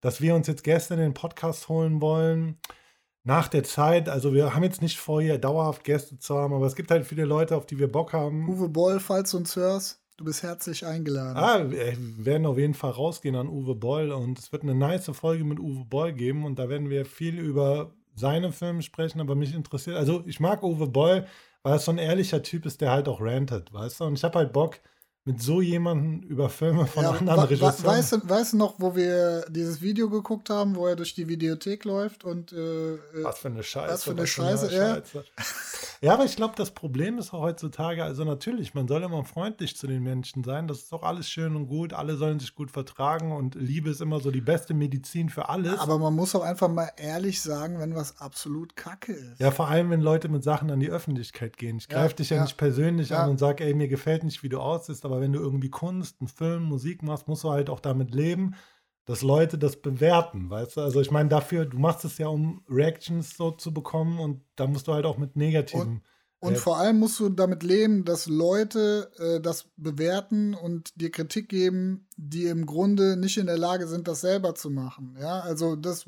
dass 0.01 0.21
wir 0.21 0.33
uns 0.33 0.47
jetzt 0.47 0.63
Gäste 0.63 0.95
in 0.95 0.99
den 0.99 1.13
Podcast 1.13 1.69
holen 1.69 2.01
wollen. 2.01 2.57
Nach 3.23 3.47
der 3.47 3.63
Zeit, 3.63 4.09
also 4.09 4.33
wir 4.33 4.55
haben 4.55 4.63
jetzt 4.63 4.81
nicht 4.81 4.99
vor, 4.99 5.21
hier 5.21 5.37
dauerhaft 5.37 5.83
Gäste 5.83 6.17
zu 6.17 6.37
haben, 6.37 6.53
aber 6.53 6.65
es 6.65 6.75
gibt 6.75 6.91
halt 6.91 7.05
viele 7.05 7.25
Leute, 7.25 7.55
auf 7.55 7.65
die 7.65 7.79
wir 7.79 7.91
Bock 7.91 8.13
haben. 8.13 8.47
Uwe 8.49 8.69
Boll, 8.69 8.99
falls 8.99 9.31
du 9.31 9.37
uns 9.37 9.55
hörst, 9.55 9.99
du 10.17 10.25
bist 10.25 10.43
herzlich 10.43 10.85
eingeladen. 10.85 11.37
Ah, 11.37 11.69
wir 11.69 11.95
werden 12.25 12.45
auf 12.45 12.57
jeden 12.57 12.73
Fall 12.73 12.91
rausgehen 12.91 13.35
an 13.35 13.47
Uwe 13.47 13.75
Boll 13.75 14.11
und 14.11 14.39
es 14.39 14.51
wird 14.51 14.63
eine 14.63 14.75
nice 14.75 15.09
Folge 15.13 15.43
mit 15.43 15.59
Uwe 15.59 15.85
Boll 15.85 16.13
geben 16.13 16.45
und 16.45 16.59
da 16.59 16.69
werden 16.69 16.89
wir 16.89 17.05
viel 17.05 17.37
über 17.39 17.93
seine 18.15 18.51
Filme 18.51 18.81
sprechen, 18.81 19.19
aber 19.19 19.35
mich 19.35 19.53
interessiert, 19.53 19.97
also 19.97 20.23
ich 20.25 20.39
mag 20.39 20.63
Uwe 20.63 20.87
Boll, 20.87 21.25
weil 21.63 21.73
er 21.73 21.79
so 21.79 21.91
ein 21.91 21.97
ehrlicher 21.97 22.41
Typ 22.41 22.65
ist, 22.65 22.79
der 22.81 22.91
halt 22.91 23.07
auch 23.07 23.19
rantet, 23.19 23.73
weißt 23.73 23.99
du? 23.99 24.05
Und 24.05 24.13
ich 24.17 24.23
habe 24.23 24.39
halt 24.39 24.53
Bock, 24.53 24.79
mit 25.27 25.41
so 25.41 25.59
jemandem 25.59 26.21
über 26.29 26.49
Filme 26.49 26.85
von 26.85 27.03
Ja, 27.03 27.11
anderen 27.11 27.39
Regisseuren. 27.41 27.83
weißt, 27.83 28.11
du, 28.13 28.29
weißt 28.29 28.53
du 28.53 28.57
noch, 28.57 28.75
wo 28.77 28.95
wir 28.95 29.43
dieses 29.49 29.81
Video 29.81 30.07
geguckt 30.09 30.51
haben, 30.51 30.75
wo 30.75 30.85
er 30.85 30.95
durch 30.95 31.15
die 31.15 31.27
Videothek 31.27 31.83
läuft 31.83 32.23
und 32.23 32.53
äh, 32.53 32.99
was 33.23 33.39
für 33.39 33.47
eine 33.47 33.63
Scheiße. 33.63 33.91
was 33.93 34.03
für 34.03 34.11
eine 34.11 34.27
Scheiße, 34.27 34.73
ja. 34.75 35.01
Ja, 36.01 36.13
aber 36.13 36.25
ich 36.25 36.35
glaube, 36.35 36.53
das 36.57 36.71
Problem 36.71 37.17
ist 37.17 37.33
auch 37.33 37.39
heutzutage, 37.41 38.03
also 38.03 38.23
natürlich, 38.25 38.73
man 38.75 38.87
soll 38.87 39.01
immer 39.01 39.23
freundlich 39.23 39.75
zu 39.75 39.87
den 39.87 40.03
Menschen 40.03 40.43
sein. 40.43 40.67
Das 40.67 40.79
ist 40.79 40.91
doch 40.91 41.01
alles 41.01 41.27
schön 41.27 41.55
und 41.55 41.67
gut. 41.67 41.93
Alle 41.93 42.17
sollen 42.17 42.39
sich 42.39 42.53
gut 42.53 42.69
vertragen 42.69 43.31
und 43.31 43.55
Liebe 43.55 43.89
ist 43.89 44.01
immer 44.01 44.19
so 44.19 44.29
die 44.29 44.41
beste 44.41 44.73
Medizin 44.75 45.29
für 45.29 45.49
alles. 45.49 45.79
aber 45.79 45.97
man 45.97 46.13
muss 46.13 46.35
auch 46.35 46.43
einfach 46.43 46.67
mal 46.67 46.91
ehrlich 46.97 47.41
sagen, 47.41 47.79
wenn 47.79 47.95
was 47.95 48.19
absolut 48.21 48.75
Kacke 48.75 49.13
ist. 49.13 49.39
Ja, 49.39 49.49
vor 49.51 49.69
allem, 49.69 49.89
wenn 49.89 50.01
Leute 50.01 50.27
mit 50.29 50.43
Sachen 50.43 50.69
an 50.69 50.79
die 50.79 50.89
Öffentlichkeit 50.89 51.57
gehen. 51.57 51.77
Ich 51.77 51.87
Ja, 51.89 51.99
greife 52.01 52.15
dich 52.15 52.29
ja, 52.29 52.43
nicht 52.43 52.57
persönlich 52.57 53.15
an 53.15 53.29
und 53.31 53.39
sage, 53.39 53.63
ey, 53.63 53.73
mir 53.73 53.87
gefällt 53.87 54.23
nicht, 54.23 54.43
wie 54.43 54.49
du 54.49 54.59
aussiehst, 54.59 55.05
aber 55.05 55.14
wenn 55.21 55.33
du 55.33 55.39
irgendwie 55.39 55.69
Kunst, 55.69 56.21
einen 56.21 56.27
Film, 56.27 56.63
Musik 56.63 57.03
machst, 57.03 57.27
musst 57.27 57.43
du 57.43 57.49
halt 57.51 57.69
auch 57.69 57.79
damit 57.79 58.13
leben, 58.13 58.55
dass 59.05 59.21
Leute 59.21 59.57
das 59.57 59.81
bewerten, 59.81 60.49
weißt 60.49 60.77
du? 60.77 60.81
Also 60.81 60.99
ich 61.01 61.11
meine, 61.11 61.29
dafür, 61.29 61.65
du 61.65 61.77
machst 61.77 62.05
es 62.05 62.17
ja, 62.17 62.27
um 62.27 62.63
Reactions 62.69 63.37
so 63.37 63.51
zu 63.51 63.73
bekommen 63.73 64.19
und 64.19 64.43
da 64.55 64.67
musst 64.67 64.87
du 64.87 64.93
halt 64.93 65.05
auch 65.05 65.17
mit 65.17 65.35
negativen. 65.35 65.97
Und 65.97 66.01
Ja. 66.43 66.53
vor 66.55 66.77
allem 66.77 66.99
musst 66.99 67.19
du 67.19 67.29
damit 67.29 67.63
leben, 67.63 68.05
dass 68.05 68.27
Leute 68.27 69.11
äh, 69.17 69.41
das 69.41 69.65
bewerten 69.77 70.53
und 70.53 70.91
dir 70.99 71.09
Kritik 71.09 71.49
geben, 71.49 72.07
die 72.17 72.45
im 72.45 72.65
Grunde 72.65 73.17
nicht 73.17 73.37
in 73.37 73.47
der 73.47 73.57
Lage 73.57 73.87
sind, 73.87 74.07
das 74.07 74.21
selber 74.21 74.53
zu 74.53 74.69
machen. 74.69 75.17
Ja, 75.19 75.39
also 75.39 75.75
das, 75.75 76.05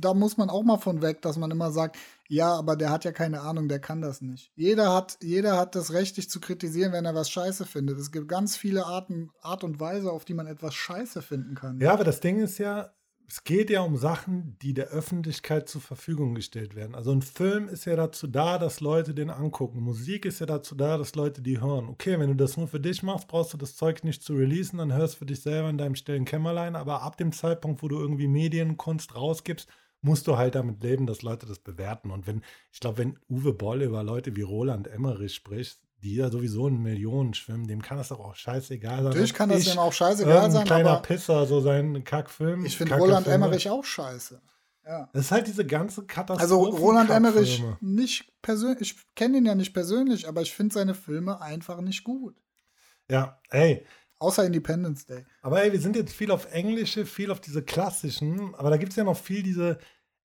da 0.00 0.14
muss 0.14 0.36
man 0.36 0.50
auch 0.50 0.62
mal 0.62 0.78
von 0.78 1.00
weg, 1.02 1.22
dass 1.22 1.36
man 1.36 1.50
immer 1.50 1.70
sagt, 1.70 1.96
ja, 2.28 2.52
aber 2.52 2.76
der 2.76 2.90
hat 2.90 3.04
ja 3.04 3.12
keine 3.12 3.40
Ahnung, 3.40 3.68
der 3.68 3.78
kann 3.78 4.02
das 4.02 4.20
nicht. 4.20 4.52
Jeder 4.54 4.94
hat, 4.94 5.16
jeder 5.22 5.56
hat 5.56 5.74
das 5.74 5.92
Recht, 5.92 6.16
dich 6.18 6.28
zu 6.28 6.40
kritisieren, 6.40 6.92
wenn 6.92 7.06
er 7.06 7.14
was 7.14 7.30
Scheiße 7.30 7.64
findet. 7.64 7.98
Es 7.98 8.12
gibt 8.12 8.28
ganz 8.28 8.56
viele 8.56 8.84
Arten, 8.84 9.30
Art 9.40 9.64
und 9.64 9.80
Weise, 9.80 10.12
auf 10.12 10.24
die 10.24 10.34
man 10.34 10.46
etwas 10.46 10.74
Scheiße 10.74 11.22
finden 11.22 11.54
kann. 11.54 11.80
Ja, 11.80 11.92
aber 11.94 12.04
das 12.04 12.20
Ding 12.20 12.38
ist 12.40 12.58
ja, 12.58 12.90
es 13.30 13.44
geht 13.44 13.68
ja 13.68 13.82
um 13.82 13.98
Sachen, 13.98 14.56
die 14.62 14.72
der 14.72 14.86
Öffentlichkeit 14.86 15.68
zur 15.68 15.82
Verfügung 15.82 16.34
gestellt 16.34 16.74
werden. 16.74 16.94
Also 16.94 17.12
ein 17.12 17.20
Film 17.20 17.68
ist 17.68 17.84
ja 17.84 17.94
dazu 17.94 18.26
da, 18.26 18.56
dass 18.56 18.80
Leute 18.80 19.12
den 19.12 19.28
angucken. 19.28 19.82
Musik 19.82 20.24
ist 20.24 20.38
ja 20.38 20.46
dazu 20.46 20.74
da, 20.74 20.96
dass 20.96 21.14
Leute 21.14 21.42
die 21.42 21.60
hören. 21.60 21.90
Okay, 21.90 22.18
wenn 22.18 22.30
du 22.30 22.36
das 22.36 22.56
nur 22.56 22.68
für 22.68 22.80
dich 22.80 23.02
machst, 23.02 23.28
brauchst 23.28 23.52
du 23.52 23.58
das 23.58 23.76
Zeug 23.76 24.02
nicht 24.02 24.22
zu 24.22 24.34
releasen, 24.34 24.78
dann 24.78 24.94
hörst 24.94 25.14
du 25.14 25.18
für 25.18 25.26
dich 25.26 25.42
selber 25.42 25.68
in 25.68 25.76
deinem 25.76 25.94
stillen 25.94 26.24
Kämmerlein. 26.24 26.74
Aber 26.74 27.02
ab 27.02 27.18
dem 27.18 27.32
Zeitpunkt, 27.32 27.82
wo 27.82 27.88
du 27.88 27.98
irgendwie 27.98 28.28
Medienkunst 28.28 29.14
rausgibst, 29.14 29.68
musst 30.00 30.26
du 30.26 30.38
halt 30.38 30.54
damit 30.54 30.82
leben, 30.82 31.06
dass 31.06 31.20
Leute 31.20 31.44
das 31.44 31.58
bewerten. 31.58 32.10
Und 32.10 32.26
wenn, 32.26 32.42
ich 32.72 32.80
glaube, 32.80 32.96
wenn 32.96 33.18
Uwe 33.28 33.52
Boll 33.52 33.82
über 33.82 34.02
Leute 34.02 34.36
wie 34.36 34.42
Roland 34.42 34.88
Emmerich 34.88 35.34
spricht, 35.34 35.80
die 36.02 36.14
ja 36.14 36.30
sowieso 36.30 36.68
in 36.68 36.80
Millionen 36.80 37.34
schwimmen, 37.34 37.66
dem 37.66 37.82
kann 37.82 37.98
das 37.98 38.08
doch 38.08 38.20
auch 38.20 38.34
scheißegal 38.34 38.96
sein. 38.96 39.04
Natürlich 39.04 39.34
kann 39.34 39.48
das 39.48 39.60
ich 39.60 39.70
dem 39.70 39.78
auch 39.78 39.92
scheißegal 39.92 40.50
sein, 40.50 40.64
kleiner 40.64 40.90
aber 40.90 41.02
Pisser, 41.02 41.46
so 41.46 41.60
sein 41.60 42.04
Kackfilm. 42.04 42.64
ich 42.64 42.76
finde 42.76 42.94
Roland. 42.96 43.26
Emmerich 43.26 43.68
auch 43.68 43.84
scheiße. 43.84 44.40
Ja. 44.86 45.10
Das 45.12 45.26
ist 45.26 45.30
halt 45.32 45.46
diese 45.46 45.66
ganze 45.66 46.06
Katastrophe. 46.06 46.40
Also 46.40 46.60
Roland 46.62 47.10
Emmerich 47.10 47.62
nicht 47.80 48.32
persönlich, 48.40 48.80
ich 48.80 49.14
kenne 49.14 49.38
ihn 49.38 49.44
ja 49.44 49.54
nicht 49.54 49.74
persönlich, 49.74 50.26
aber 50.26 50.40
ich 50.40 50.54
finde 50.54 50.74
seine 50.74 50.94
Filme 50.94 51.40
einfach 51.42 51.80
nicht 51.80 52.04
gut. 52.04 52.36
Ja, 53.10 53.40
ey. 53.50 53.84
Außer 54.18 54.44
Independence 54.44 55.06
Day. 55.06 55.24
Aber 55.42 55.62
ey, 55.62 55.72
wir 55.72 55.80
sind 55.80 55.94
jetzt 55.94 56.12
viel 56.12 56.30
auf 56.30 56.52
Englische, 56.52 57.06
viel 57.06 57.30
auf 57.30 57.40
diese 57.40 57.62
klassischen, 57.62 58.54
aber 58.54 58.70
da 58.70 58.76
gibt 58.76 58.92
es 58.92 58.96
ja 58.96 59.04
noch 59.04 59.16
viel 59.16 59.42
diese 59.42 59.78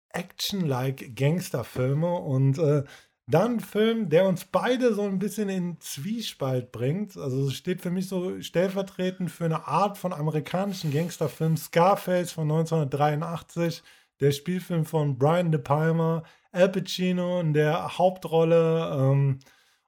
Action-like 0.10 1.16
Gangsterfilme 1.16 2.12
und 2.12 2.58
äh, 2.58 2.84
dann 3.28 3.54
ein 3.54 3.60
Film, 3.62 4.10
der 4.10 4.26
uns 4.28 4.46
beide 4.46 4.94
so 4.94 5.04
ein 5.04 5.20
bisschen 5.20 5.50
in 5.50 5.80
Zwiespalt 5.80 6.72
bringt. 6.72 7.16
Also 7.18 7.48
es 7.48 7.54
steht 7.56 7.82
für 7.82 7.92
mich 7.92 8.08
so 8.08 8.42
stellvertretend 8.42 9.32
für 9.32 9.46
eine 9.46 9.68
Art 9.68 9.98
von 9.98 10.14
amerikanischen 10.14 10.92
Gangsterfilm, 10.92 11.56
Scarface 11.56 12.32
von 12.34 12.52
1983, 12.52 13.82
der 14.20 14.32
Spielfilm 14.32 14.86
von 14.86 15.18
Brian 15.18 15.52
De 15.52 15.62
Palma, 15.62 16.24
Al 16.52 16.70
Pacino 16.70 17.40
in 17.40 17.54
der 17.54 17.98
Hauptrolle. 17.98 18.92
Ähm, 19.00 19.40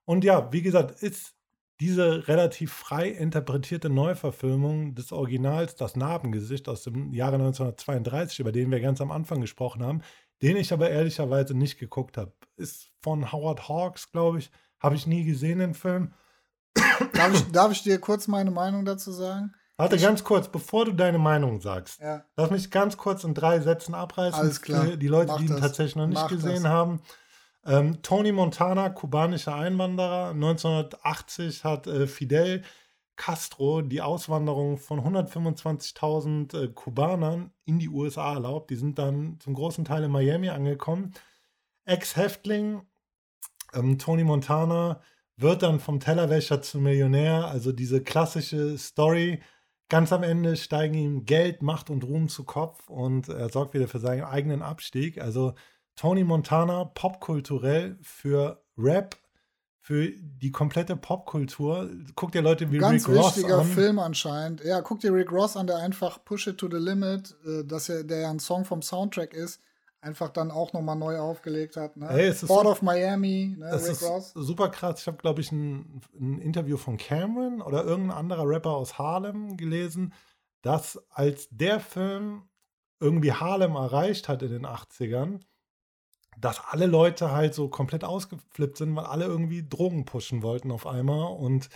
und 0.05 0.23
ja, 0.23 0.51
wie 0.53 0.61
gesagt, 0.61 0.91
ist 1.01 1.35
diese 1.81 2.27
relativ 2.29 2.71
frei 2.71 3.09
interpretierte 3.09 3.89
Neuverfilmung 3.89 4.95
des 4.95 5.11
Originals 5.11 5.75
Das 5.75 5.95
Narbengesicht 5.97 6.69
aus 6.69 6.83
dem 6.83 7.13
Jahre 7.13 7.35
1932, 7.35 8.39
über 8.39 8.53
den 8.53 8.71
wir 8.71 8.79
ganz 8.79 9.01
am 9.01 9.11
Anfang 9.11 9.41
gesprochen 9.41 9.83
haben, 9.83 10.01
den 10.41 10.57
ich 10.57 10.73
aber 10.73 10.89
ehrlicherweise 10.89 11.53
nicht 11.53 11.79
geguckt 11.79 12.17
habe. 12.17 12.33
Ist 12.57 12.91
von 13.01 13.31
Howard 13.31 13.67
Hawks, 13.69 14.11
glaube 14.11 14.39
ich. 14.39 14.51
Habe 14.79 14.95
ich 14.95 15.07
nie 15.07 15.23
gesehen, 15.23 15.59
den 15.59 15.73
Film. 15.73 16.13
Darf 17.13 17.33
ich, 17.33 17.43
darf 17.51 17.71
ich 17.71 17.83
dir 17.83 17.99
kurz 17.99 18.27
meine 18.27 18.51
Meinung 18.51 18.85
dazu 18.85 19.11
sagen? 19.11 19.53
Warte, 19.77 19.97
ganz 19.97 20.23
kurz, 20.23 20.47
bevor 20.47 20.85
du 20.85 20.93
deine 20.93 21.17
Meinung 21.17 21.59
sagst. 21.59 21.99
Ja. 21.99 22.23
Lass 22.37 22.49
mich 22.49 22.71
ganz 22.71 22.95
kurz 22.95 23.25
in 23.25 23.33
drei 23.33 23.59
Sätzen 23.59 23.93
abreißen. 23.93 24.39
Alles 24.39 24.61
klar. 24.61 24.85
Für 24.85 24.97
die 24.97 25.07
Leute, 25.07 25.33
Mach 25.33 25.37
die 25.37 25.45
ihn 25.45 25.49
das. 25.49 25.59
tatsächlich 25.59 25.97
noch 25.97 26.07
nicht 26.07 26.21
Mach 26.21 26.29
gesehen 26.29 26.63
das. 26.63 26.71
haben. 26.71 27.01
Ähm, 27.65 28.01
Tony 28.01 28.31
Montana, 28.31 28.89
kubanischer 28.89 29.55
Einwanderer. 29.55 30.29
1980 30.29 31.63
hat 31.63 31.87
äh, 31.87 32.07
Fidel 32.07 32.63
Castro 33.15 33.81
die 33.81 34.01
Auswanderung 34.01 34.77
von 34.77 34.99
125.000 34.99 36.63
äh, 36.63 36.67
Kubanern 36.69 37.51
in 37.65 37.79
die 37.79 37.89
USA 37.89 38.33
erlaubt. 38.33 38.69
Die 38.69 38.75
sind 38.75 38.99
dann 38.99 39.39
zum 39.39 39.53
großen 39.53 39.85
Teil 39.85 40.03
in 40.03 40.11
Miami 40.11 40.49
angekommen. 40.49 41.13
Ex-Häftling, 41.85 42.81
ähm, 43.73 43.97
Tony 43.97 44.23
Montana, 44.23 45.01
wird 45.37 45.63
dann 45.63 45.79
vom 45.79 45.99
Tellerwäscher 45.99 46.61
zum 46.61 46.83
Millionär. 46.83 47.47
Also 47.47 47.71
diese 47.71 48.01
klassische 48.01 48.77
Story. 48.77 49.41
Ganz 49.87 50.11
am 50.11 50.23
Ende 50.23 50.55
steigen 50.55 50.95
ihm 50.95 51.25
Geld, 51.25 51.61
Macht 51.61 51.89
und 51.89 52.03
Ruhm 52.03 52.27
zu 52.27 52.43
Kopf 52.43 52.89
und 52.89 53.29
er 53.29 53.49
sorgt 53.49 53.75
wieder 53.75 53.87
für 53.87 53.99
seinen 53.99 54.23
eigenen 54.23 54.63
Abstieg. 54.63 55.21
Also 55.21 55.53
Tony 55.95 56.23
Montana 56.23 56.85
popkulturell 56.85 57.97
für 58.01 58.63
Rap, 58.77 59.15
für 59.85 60.09
die 60.09 60.51
komplette 60.51 60.95
Popkultur. 60.95 61.91
Guck 62.15 62.31
dir 62.31 62.41
Leute 62.41 62.71
wie 62.71 62.79
Ganz 62.79 63.07
Rick 63.07 63.17
Ross 63.17 63.37
wichtiger 63.37 63.59
an. 63.59 63.67
Film 63.67 63.99
anscheinend. 63.99 64.63
Ja, 64.63 64.81
guck 64.81 64.99
dir 64.99 65.13
Rick 65.13 65.31
Ross 65.31 65.55
an, 65.55 65.67
der 65.67 65.77
einfach 65.77 66.25
Push 66.25 66.47
It 66.47 66.57
to 66.57 66.67
the 66.67 66.77
Limit, 66.77 67.35
äh, 67.45 67.63
dass 67.63 67.89
er, 67.89 68.03
der 68.03 68.21
ja 68.21 68.31
ein 68.31 68.39
Song 68.39 68.65
vom 68.65 68.81
Soundtrack 68.81 69.35
ist, 69.35 69.61
einfach 70.01 70.29
dann 70.29 70.49
auch 70.49 70.73
nochmal 70.73 70.95
neu 70.95 71.19
aufgelegt 71.19 71.77
hat. 71.77 71.97
Ne? 71.97 72.09
Ey, 72.09 72.25
es 72.25 72.41
ist 72.41 72.47
Port 72.47 72.65
of 72.65 72.81
Miami, 72.81 73.57
ne? 73.59 73.73
Rick 73.73 73.91
ist 73.91 74.01
Ross. 74.01 74.31
super 74.33 74.69
krass. 74.69 75.01
Ich 75.01 75.07
habe, 75.07 75.17
glaube 75.17 75.41
ich, 75.41 75.51
ein, 75.51 76.01
ein 76.19 76.39
Interview 76.39 76.77
von 76.77 76.97
Cameron 76.97 77.61
oder 77.61 77.83
irgendein 77.83 78.17
anderer 78.17 78.49
Rapper 78.49 78.71
aus 78.71 78.97
Harlem 78.97 79.55
gelesen, 79.55 80.13
dass 80.63 80.99
als 81.11 81.47
der 81.51 81.79
Film 81.79 82.41
irgendwie 82.99 83.33
Harlem 83.33 83.75
erreicht 83.75 84.29
hat 84.29 84.41
in 84.41 84.49
den 84.49 84.65
80ern, 84.65 85.41
dass 86.37 86.61
alle 86.69 86.85
Leute 86.85 87.31
halt 87.31 87.53
so 87.53 87.69
komplett 87.69 88.03
ausgeflippt 88.03 88.77
sind, 88.77 88.95
weil 88.95 89.05
alle 89.05 89.25
irgendwie 89.25 89.67
Drogen 89.67 90.05
pushen 90.05 90.41
wollten 90.43 90.71
auf 90.71 90.87
einmal 90.87 91.35
und 91.35 91.69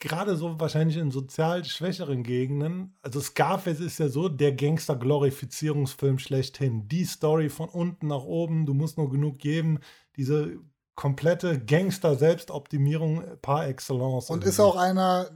gerade 0.00 0.36
so 0.36 0.58
wahrscheinlich 0.60 0.96
in 0.96 1.10
sozial 1.10 1.64
schwächeren 1.64 2.22
Gegenden, 2.22 2.96
also 3.02 3.20
Scarface 3.20 3.80
ist 3.80 3.98
ja 3.98 4.08
so 4.08 4.28
der 4.28 4.52
Gangster-Glorifizierungsfilm 4.52 6.18
schlechthin. 6.18 6.88
Die 6.88 7.04
Story 7.04 7.48
von 7.48 7.68
unten 7.68 8.08
nach 8.08 8.24
oben, 8.24 8.66
du 8.66 8.74
musst 8.74 8.98
nur 8.98 9.10
genug 9.10 9.38
geben, 9.38 9.78
diese 10.16 10.58
komplette 10.94 11.58
Gangster-Selbstoptimierung 11.58 13.24
par 13.40 13.66
excellence. 13.66 14.30
Und 14.30 14.44
ist 14.44 14.60
auch 14.60 14.76
einer 14.76 15.30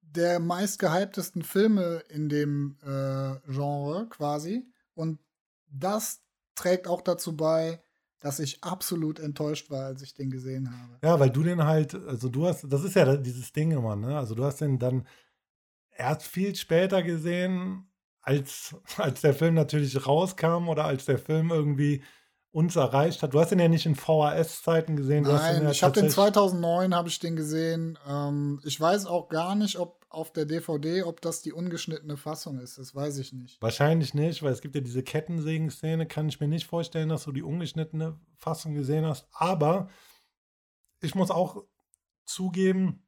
der 0.00 0.40
meistgehyptesten 0.40 1.42
Filme 1.42 2.02
in 2.08 2.28
dem 2.28 2.76
äh, 2.82 3.36
Genre 3.50 4.06
quasi. 4.10 4.66
Und 4.94 5.18
das 5.70 6.22
trägt 6.54 6.86
auch 6.88 7.00
dazu 7.00 7.36
bei, 7.36 7.82
dass 8.20 8.38
ich 8.38 8.62
absolut 8.62 9.18
enttäuscht 9.18 9.70
war, 9.70 9.86
als 9.86 10.02
ich 10.02 10.14
den 10.14 10.30
gesehen 10.30 10.70
habe. 10.70 10.98
Ja, 11.02 11.18
weil 11.18 11.30
du 11.30 11.42
den 11.42 11.64
halt, 11.64 11.94
also 11.94 12.28
du 12.28 12.46
hast, 12.46 12.64
das 12.68 12.84
ist 12.84 12.94
ja 12.94 13.16
dieses 13.16 13.52
Ding 13.52 13.72
immer, 13.72 13.96
ne? 13.96 14.16
Also 14.16 14.34
du 14.34 14.44
hast 14.44 14.60
den 14.60 14.78
dann 14.78 15.06
erst 15.90 16.22
viel 16.22 16.54
später 16.54 17.02
gesehen, 17.02 17.90
als, 18.20 18.76
als 18.96 19.20
der 19.20 19.34
Film 19.34 19.54
natürlich 19.54 20.06
rauskam 20.06 20.68
oder 20.68 20.84
als 20.84 21.04
der 21.04 21.18
Film 21.18 21.50
irgendwie 21.50 22.02
uns 22.52 22.76
erreicht 22.76 23.22
hat. 23.22 23.32
Du 23.32 23.40
hast 23.40 23.50
ihn 23.50 23.58
ja 23.58 23.68
nicht 23.68 23.86
in 23.86 23.96
VHS-Zeiten 23.96 24.94
gesehen. 24.94 25.24
Nein, 25.24 25.62
ja 25.62 25.70
ich 25.70 25.82
habe 25.82 25.98
den 25.98 26.10
2009 26.10 26.94
habe 26.94 27.08
ich 27.08 27.18
den 27.18 27.34
gesehen. 27.34 27.98
Ähm, 28.06 28.60
ich 28.64 28.78
weiß 28.78 29.06
auch 29.06 29.28
gar 29.28 29.54
nicht, 29.54 29.78
ob 29.78 30.02
auf 30.10 30.30
der 30.30 30.44
DVD, 30.44 31.04
ob 31.04 31.22
das 31.22 31.40
die 31.40 31.52
ungeschnittene 31.52 32.18
Fassung 32.18 32.58
ist. 32.58 32.76
Das 32.76 32.94
weiß 32.94 33.16
ich 33.18 33.32
nicht. 33.32 33.60
Wahrscheinlich 33.62 34.12
nicht, 34.12 34.42
weil 34.42 34.52
es 34.52 34.60
gibt 34.60 34.74
ja 34.74 34.82
diese 34.82 35.02
Kettensägen-Szene. 35.02 36.06
Kann 36.06 36.28
ich 36.28 36.38
mir 36.38 36.48
nicht 36.48 36.66
vorstellen, 36.66 37.08
dass 37.08 37.24
du 37.24 37.32
die 37.32 37.42
ungeschnittene 37.42 38.20
Fassung 38.36 38.74
gesehen 38.74 39.06
hast. 39.06 39.26
Aber 39.32 39.88
ich 41.00 41.14
muss 41.14 41.30
auch 41.30 41.64
zugeben, 42.26 43.02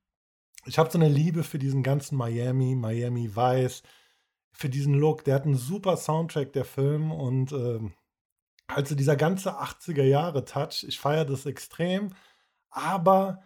ich 0.64 0.78
habe 0.78 0.90
so 0.90 0.98
eine 0.98 1.10
Liebe 1.10 1.44
für 1.44 1.58
diesen 1.58 1.82
ganzen 1.82 2.16
Miami, 2.16 2.74
Miami 2.74 3.36
Vice, 3.36 3.82
für 4.52 4.70
diesen 4.70 4.94
Look. 4.94 5.24
Der 5.24 5.34
hat 5.34 5.44
einen 5.44 5.56
super 5.56 5.98
Soundtrack, 5.98 6.54
der 6.54 6.64
Film. 6.64 7.12
Und 7.12 7.52
äh, 7.52 7.80
also 8.74 8.94
dieser 8.94 9.16
ganze 9.16 9.58
80er 9.60 10.02
Jahre 10.02 10.44
Touch, 10.44 10.84
ich 10.86 10.98
feiere 10.98 11.24
das 11.24 11.46
extrem. 11.46 12.10
Aber 12.70 13.42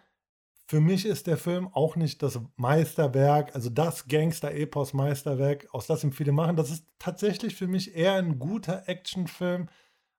für 0.67 0.81
mich 0.81 1.05
ist 1.05 1.27
der 1.27 1.37
Film 1.37 1.67
auch 1.67 1.95
nicht 1.95 2.21
das 2.21 2.39
Meisterwerk, 2.55 3.55
also 3.55 3.69
das 3.69 4.07
Gangster-Epos-Meisterwerk, 4.07 5.67
aus 5.71 5.87
das 5.87 6.03
ihm 6.03 6.11
viele 6.11 6.31
machen. 6.31 6.55
Das 6.55 6.69
ist 6.69 6.85
tatsächlich 6.99 7.55
für 7.55 7.67
mich 7.67 7.95
eher 7.95 8.13
ein 8.13 8.37
guter 8.37 8.87
Actionfilm, 8.87 9.67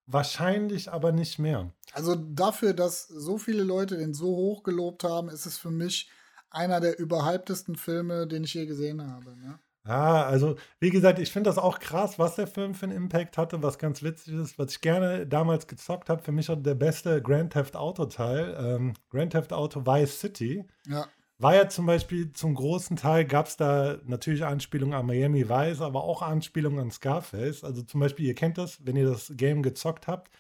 wahrscheinlich 0.07 0.91
aber 0.91 1.13
nicht 1.13 1.39
mehr. 1.39 1.73
Also 1.93 2.17
dafür, 2.17 2.73
dass 2.73 3.07
so 3.07 3.39
viele 3.39 3.63
Leute 3.63 3.97
den 3.97 4.13
so 4.13 4.27
hoch 4.27 4.63
gelobt 4.63 5.05
haben, 5.05 5.29
ist 5.29 5.47
es 5.47 5.57
für 5.57 5.71
mich 5.71 6.11
einer 6.51 6.81
der 6.81 6.99
überhyptesten 6.99 7.77
Filme, 7.77 8.27
den 8.27 8.43
ich 8.43 8.55
je 8.55 8.67
gesehen 8.67 9.09
habe. 9.09 9.37
Ne? 9.37 9.61
Ja, 9.87 10.25
also 10.27 10.57
wie 10.79 10.91
gesagt, 10.91 11.19
ich 11.19 11.33
finde 11.33 11.49
das 11.49 11.57
auch 11.57 11.79
krass, 11.79 12.19
was 12.19 12.37
der 12.37 12.47
Film 12.47 12.75
für 12.75 12.87
einen 12.87 12.97
Impact 12.97 13.39
hatte, 13.39 13.63
was 13.63 13.79
ganz 13.79 14.03
witzig 14.03 14.35
ist, 14.35 14.59
was 14.59 14.73
ich 14.73 14.81
gerne 14.83 15.27
damals 15.27 15.67
gezockt 15.67 16.11
habe. 16.11 16.23
Für 16.23 16.33
mich 16.33 16.51
war 16.51 16.57
der 16.57 16.75
beste 16.75 17.23
Grand 17.23 17.53
Theft 17.55 17.77
Auto 17.77 18.05
Teil, 18.05 18.57
ähm, 18.61 18.93
Grand 19.09 19.33
Theft 19.33 19.53
Auto 19.55 19.87
Vice 19.87 20.21
City. 20.21 20.65
Ja. 20.87 21.07
War 21.39 21.55
ja 21.55 21.69
zum 21.71 21.87
Beispiel 21.87 22.33
zum 22.33 22.55
großen 22.55 22.97
Teil 22.97 23.25
gab 23.25 23.47
es 23.47 23.57
da 23.57 23.97
natürlich 24.05 24.45
Anspielungen 24.45 24.95
an 24.95 25.07
Miami 25.07 25.49
Vice, 25.49 25.81
aber 25.81 26.05
auch 26.05 26.21
Anspielungen 26.21 26.79
an 26.79 26.91
Scarface. 26.91 27.65
Also 27.65 27.83
zum 27.83 28.01
Beispiel, 28.01 28.27
ihr 28.27 28.35
kennt 28.35 28.59
das, 28.59 28.85
wenn 28.85 28.97
ihr 28.97 29.09
das 29.09 29.33
Game 29.35 29.63
gezockt 29.63 30.07
habt. 30.07 30.31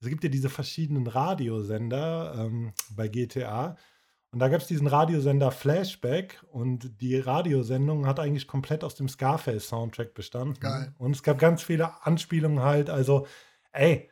Es 0.00 0.08
gibt 0.08 0.22
ja 0.22 0.30
diese 0.30 0.50
verschiedenen 0.50 1.08
Radiosender 1.08 2.34
ähm, 2.38 2.72
bei 2.90 3.08
GTA. 3.08 3.76
Und 4.34 4.40
da 4.40 4.48
gab 4.48 4.60
es 4.60 4.66
diesen 4.66 4.88
Radiosender 4.88 5.52
Flashback 5.52 6.42
und 6.50 7.00
die 7.00 7.16
Radiosendung 7.16 8.04
hat 8.04 8.18
eigentlich 8.18 8.48
komplett 8.48 8.82
aus 8.82 8.96
dem 8.96 9.08
Scarface-Soundtrack 9.08 10.12
bestanden. 10.12 10.58
Geil. 10.58 10.92
Und 10.98 11.14
es 11.14 11.22
gab 11.22 11.38
ganz 11.38 11.62
viele 11.62 12.04
Anspielungen 12.04 12.60
halt. 12.60 12.90
Also, 12.90 13.28
ey, 13.70 14.10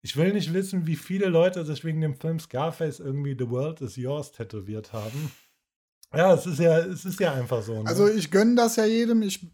ich 0.00 0.16
will 0.16 0.32
nicht 0.32 0.52
wissen, 0.52 0.88
wie 0.88 0.96
viele 0.96 1.28
Leute 1.28 1.64
sich 1.64 1.84
wegen 1.84 2.00
dem 2.00 2.16
Film 2.16 2.40
Scarface 2.40 2.98
irgendwie 2.98 3.36
The 3.38 3.48
World 3.50 3.80
is 3.82 3.94
Yours 3.94 4.32
tätowiert 4.32 4.92
haben. 4.92 5.30
Ja, 6.12 6.34
es 6.34 6.44
ist 6.44 6.58
ja, 6.58 6.78
es 6.78 7.04
ist 7.04 7.20
ja 7.20 7.32
einfach 7.32 7.62
so. 7.62 7.84
Ne? 7.84 7.88
Also 7.88 8.08
ich 8.08 8.32
gönne 8.32 8.56
das 8.56 8.74
ja 8.74 8.84
jedem. 8.84 9.22
Ich 9.22 9.46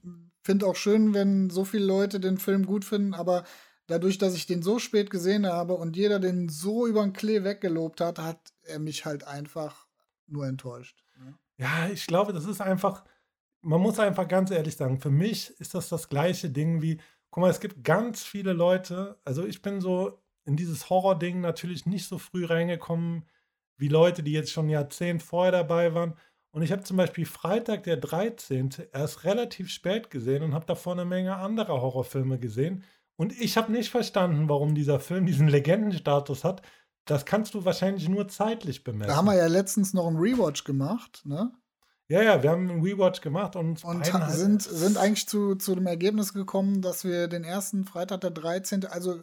finde 0.42 0.66
auch 0.66 0.76
schön, 0.76 1.12
wenn 1.12 1.50
so 1.50 1.66
viele 1.66 1.84
Leute 1.84 2.18
den 2.18 2.38
Film 2.38 2.64
gut 2.64 2.86
finden, 2.86 3.12
aber 3.12 3.44
dadurch, 3.88 4.16
dass 4.16 4.34
ich 4.34 4.46
den 4.46 4.62
so 4.62 4.78
spät 4.78 5.10
gesehen 5.10 5.46
habe 5.46 5.74
und 5.74 5.98
jeder 5.98 6.18
den 6.18 6.48
so 6.48 6.86
über 6.86 7.02
den 7.02 7.12
Klee 7.12 7.44
weggelobt 7.44 8.00
hat, 8.00 8.18
hat 8.18 8.40
er 8.62 8.78
mich 8.78 9.04
halt 9.04 9.24
einfach 9.24 9.87
nur 10.30 10.46
enttäuscht. 10.46 11.04
Ne? 11.18 11.34
Ja, 11.58 11.88
ich 11.88 12.06
glaube, 12.06 12.32
das 12.32 12.44
ist 12.44 12.60
einfach, 12.60 13.04
man 13.62 13.80
muss 13.80 13.98
einfach 13.98 14.28
ganz 14.28 14.50
ehrlich 14.50 14.76
sagen, 14.76 15.00
für 15.00 15.10
mich 15.10 15.50
ist 15.60 15.74
das 15.74 15.88
das 15.88 16.08
gleiche 16.08 16.50
Ding 16.50 16.82
wie, 16.82 17.00
guck 17.30 17.42
mal, 17.42 17.50
es 17.50 17.60
gibt 17.60 17.84
ganz 17.84 18.24
viele 18.24 18.52
Leute, 18.52 19.18
also 19.24 19.44
ich 19.46 19.62
bin 19.62 19.80
so 19.80 20.20
in 20.44 20.56
dieses 20.56 20.88
Horror-Ding 20.88 21.40
natürlich 21.40 21.84
nicht 21.84 22.06
so 22.06 22.18
früh 22.18 22.44
reingekommen 22.46 23.24
wie 23.76 23.88
Leute, 23.88 24.22
die 24.22 24.32
jetzt 24.32 24.50
schon 24.50 24.68
Jahrzehnte 24.68 25.24
vorher 25.24 25.52
dabei 25.52 25.94
waren. 25.94 26.14
Und 26.50 26.62
ich 26.62 26.72
habe 26.72 26.82
zum 26.82 26.96
Beispiel 26.96 27.26
Freitag 27.26 27.84
der 27.84 27.98
13. 27.98 28.70
erst 28.92 29.24
relativ 29.24 29.70
spät 29.70 30.10
gesehen 30.10 30.42
und 30.42 30.54
habe 30.54 30.66
davor 30.66 30.94
eine 30.94 31.04
Menge 31.04 31.36
anderer 31.36 31.80
Horrorfilme 31.80 32.38
gesehen. 32.38 32.82
Und 33.16 33.38
ich 33.38 33.56
habe 33.56 33.70
nicht 33.70 33.90
verstanden, 33.90 34.48
warum 34.48 34.74
dieser 34.74 35.00
Film 35.00 35.26
diesen 35.26 35.48
Legendenstatus 35.48 36.44
hat, 36.44 36.62
das 37.10 37.24
kannst 37.24 37.54
du 37.54 37.64
wahrscheinlich 37.64 38.08
nur 38.08 38.28
zeitlich 38.28 38.84
bemessen. 38.84 39.08
Da 39.08 39.16
haben 39.16 39.26
wir 39.26 39.34
ja 39.34 39.46
letztens 39.46 39.94
noch 39.94 40.06
einen 40.06 40.18
Rewatch 40.18 40.64
gemacht, 40.64 41.22
ne? 41.24 41.52
Ja, 42.10 42.22
ja, 42.22 42.42
wir 42.42 42.50
haben 42.50 42.70
einen 42.70 42.82
Rewatch 42.82 43.20
gemacht 43.20 43.54
und, 43.54 43.84
und 43.84 44.06
sind, 44.30 44.62
sind 44.62 44.96
eigentlich 44.96 45.28
zu, 45.28 45.56
zu 45.56 45.74
dem 45.74 45.86
Ergebnis 45.86 46.32
gekommen, 46.32 46.80
dass 46.80 47.04
wir 47.04 47.28
den 47.28 47.44
ersten 47.44 47.84
Freitag 47.84 48.22
der 48.22 48.30
13. 48.30 48.86
Also 48.86 49.22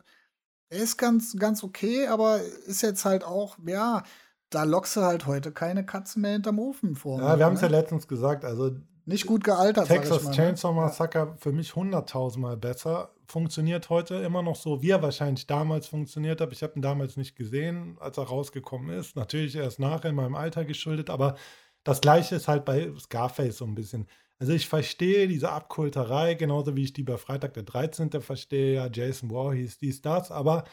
er 0.70 0.80
ist 0.80 0.98
ganz, 0.98 1.36
ganz 1.38 1.64
okay, 1.64 2.08
aber 2.08 2.42
ist 2.68 2.84
jetzt 2.84 3.04
halt 3.06 3.24
auch, 3.24 3.58
ja, 3.66 4.04
da 4.52 4.64
lockst 4.64 4.98
du 4.98 5.02
halt 5.02 5.26
heute 5.26 5.52
keine 5.52 5.84
Katze 5.84 6.20
mehr 6.20 6.34
hinterm 6.34 6.60
Ofen 6.60 6.96
vor. 6.96 7.20
Ja, 7.20 7.40
wir 7.40 7.46
haben 7.46 7.56
es 7.56 7.62
ne? 7.62 7.70
ja 7.70 7.72
letztens 7.72 8.08
gesagt, 8.08 8.46
also 8.46 8.72
nicht 9.06 9.26
gut 9.26 9.44
gealtert. 9.44 9.88
Texas 9.88 10.24
ne? 10.26 10.32
Chainsaw 10.32 10.74
Massacre 10.74 11.20
ja. 11.20 11.36
für 11.38 11.52
mich 11.52 11.76
hunderttausendmal 11.76 12.58
besser. 12.58 13.12
Funktioniert 13.28 13.90
heute 13.90 14.16
immer 14.16 14.42
noch 14.42 14.56
so, 14.56 14.82
wie 14.82 14.92
er 14.92 15.02
wahrscheinlich 15.02 15.48
damals 15.48 15.88
funktioniert 15.88 16.42
hat. 16.42 16.52
Ich 16.52 16.64
habe 16.64 16.74
ihn 16.76 16.82
damals 16.82 17.18
nicht 17.18 17.36
gesehen, 17.36 17.98
als 18.00 18.18
er 18.18 18.26
rausgekommen 18.26 18.90
ist. 18.90 19.16
Natürlich 19.16 19.56
erst 19.56 19.80
nachher 19.80 20.10
in 20.10 20.16
meinem 20.16 20.36
Alter 20.36 20.66
geschuldet, 20.66 21.10
aber 21.10 21.36
das 21.84 22.02
gleiche 22.02 22.36
ist 22.36 22.48
halt 22.48 22.66
bei 22.66 22.92
Scarface 23.00 23.58
so 23.58 23.66
ein 23.66 23.76
bisschen. 23.76 24.08
Also 24.38 24.54
ich 24.54 24.68
verstehe 24.68 25.28
diese 25.28 25.52
Abkulterei, 25.52 26.34
genauso 26.34 26.76
wie 26.76 26.84
ich 26.84 26.94
die 26.94 27.04
bei 27.04 27.18
Freitag 27.18 27.54
der 27.54 27.64
13. 27.64 28.10
verstehe, 28.22 28.76
ja, 28.76 28.90
Jason 28.92 29.30
Voorhees, 29.30 29.78
dies, 29.78 30.02
das, 30.02 30.32
aber 30.32 30.66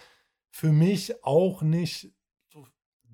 für 0.50 0.72
mich 0.72 1.22
auch 1.24 1.62
nicht 1.62 2.12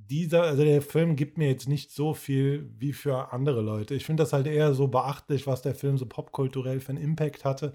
dieser, 0.08 0.42
also 0.42 0.64
der 0.64 0.82
Film 0.82 1.16
gibt 1.16 1.38
mir 1.38 1.48
jetzt 1.48 1.68
nicht 1.68 1.90
so 1.90 2.14
viel 2.14 2.70
wie 2.78 2.92
für 2.92 3.32
andere 3.32 3.60
Leute. 3.60 3.94
Ich 3.94 4.04
finde 4.04 4.22
das 4.22 4.32
halt 4.32 4.46
eher 4.46 4.74
so 4.74 4.88
beachtlich, 4.88 5.46
was 5.46 5.62
der 5.62 5.74
Film 5.74 5.98
so 5.98 6.06
popkulturell 6.06 6.80
für 6.80 6.90
einen 6.90 7.02
Impact 7.02 7.44
hatte. 7.44 7.72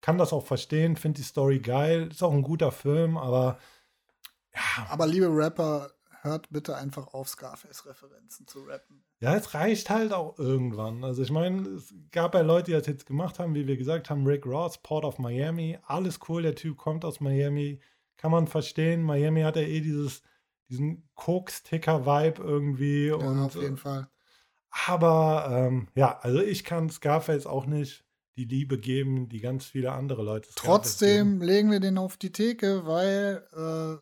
Kann 0.00 0.18
das 0.18 0.32
auch 0.32 0.44
verstehen, 0.44 0.96
finde 0.96 1.18
die 1.18 1.26
Story 1.26 1.60
geil. 1.60 2.08
Ist 2.10 2.22
auch 2.22 2.32
ein 2.32 2.42
guter 2.42 2.72
Film, 2.72 3.16
aber 3.16 3.58
ja. 4.54 4.86
Aber 4.88 5.06
liebe 5.06 5.28
Rapper, 5.28 5.90
hört 6.22 6.50
bitte 6.50 6.76
einfach 6.76 7.14
auf, 7.14 7.28
Scarface-Referenzen 7.28 8.46
zu 8.46 8.60
rappen. 8.64 9.02
Ja, 9.20 9.34
es 9.34 9.54
reicht 9.54 9.88
halt 9.88 10.12
auch 10.12 10.38
irgendwann. 10.38 11.04
Also 11.04 11.22
ich 11.22 11.30
meine, 11.30 11.68
es 11.68 11.94
gab 12.10 12.34
ja 12.34 12.42
Leute, 12.42 12.66
die 12.66 12.72
das 12.72 12.86
jetzt 12.86 13.06
gemacht 13.06 13.38
haben, 13.38 13.54
wie 13.54 13.66
wir 13.66 13.76
gesagt 13.76 14.10
haben, 14.10 14.26
Rick 14.26 14.44
Ross, 14.44 14.78
Port 14.78 15.04
of 15.04 15.18
Miami, 15.18 15.78
alles 15.86 16.18
cool, 16.28 16.42
der 16.42 16.54
Typ 16.54 16.76
kommt 16.76 17.04
aus 17.04 17.20
Miami, 17.20 17.80
kann 18.16 18.30
man 18.30 18.46
verstehen. 18.46 19.02
Miami 19.02 19.42
hat 19.42 19.56
ja 19.56 19.62
eh 19.62 19.80
dieses 19.80 20.22
diesen 20.68 21.08
Koks-Ticker-Vibe 21.14 22.42
irgendwie. 22.42 23.08
Ja, 23.08 23.14
und, 23.14 23.38
auf 23.40 23.54
jeden 23.54 23.74
äh, 23.74 23.78
Fall. 23.78 24.08
Aber 24.86 25.48
ähm, 25.50 25.88
ja, 25.94 26.18
also 26.18 26.40
ich 26.40 26.64
kann 26.64 26.90
Scarface 26.90 27.46
auch 27.46 27.66
nicht 27.66 28.04
die 28.36 28.44
Liebe 28.44 28.78
geben, 28.78 29.28
die 29.28 29.40
ganz 29.40 29.64
viele 29.64 29.92
andere 29.92 30.22
Leute. 30.22 30.50
Scarface 30.50 30.64
Trotzdem 30.64 31.38
geben. 31.38 31.42
legen 31.42 31.70
wir 31.70 31.80
den 31.80 31.98
auf 31.98 32.16
die 32.16 32.32
Theke, 32.32 32.86
weil 32.86 33.46
äh, 33.52 33.98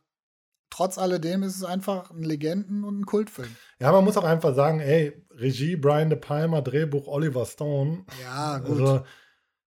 trotz 0.70 0.98
alledem 0.98 1.44
ist 1.44 1.56
es 1.56 1.64
einfach 1.64 2.10
ein 2.10 2.24
Legenden- 2.24 2.84
und 2.84 3.00
ein 3.00 3.06
Kultfilm. 3.06 3.54
Ja, 3.78 3.92
man 3.92 4.04
muss 4.04 4.16
auch 4.16 4.24
einfach 4.24 4.54
sagen, 4.54 4.80
ey, 4.80 5.24
Regie 5.30 5.76
Brian 5.76 6.10
De 6.10 6.18
Palma, 6.18 6.60
Drehbuch 6.60 7.06
Oliver 7.06 7.46
Stone. 7.46 8.04
Ja, 8.22 8.58
gut. 8.58 8.80
Also, 8.80 9.04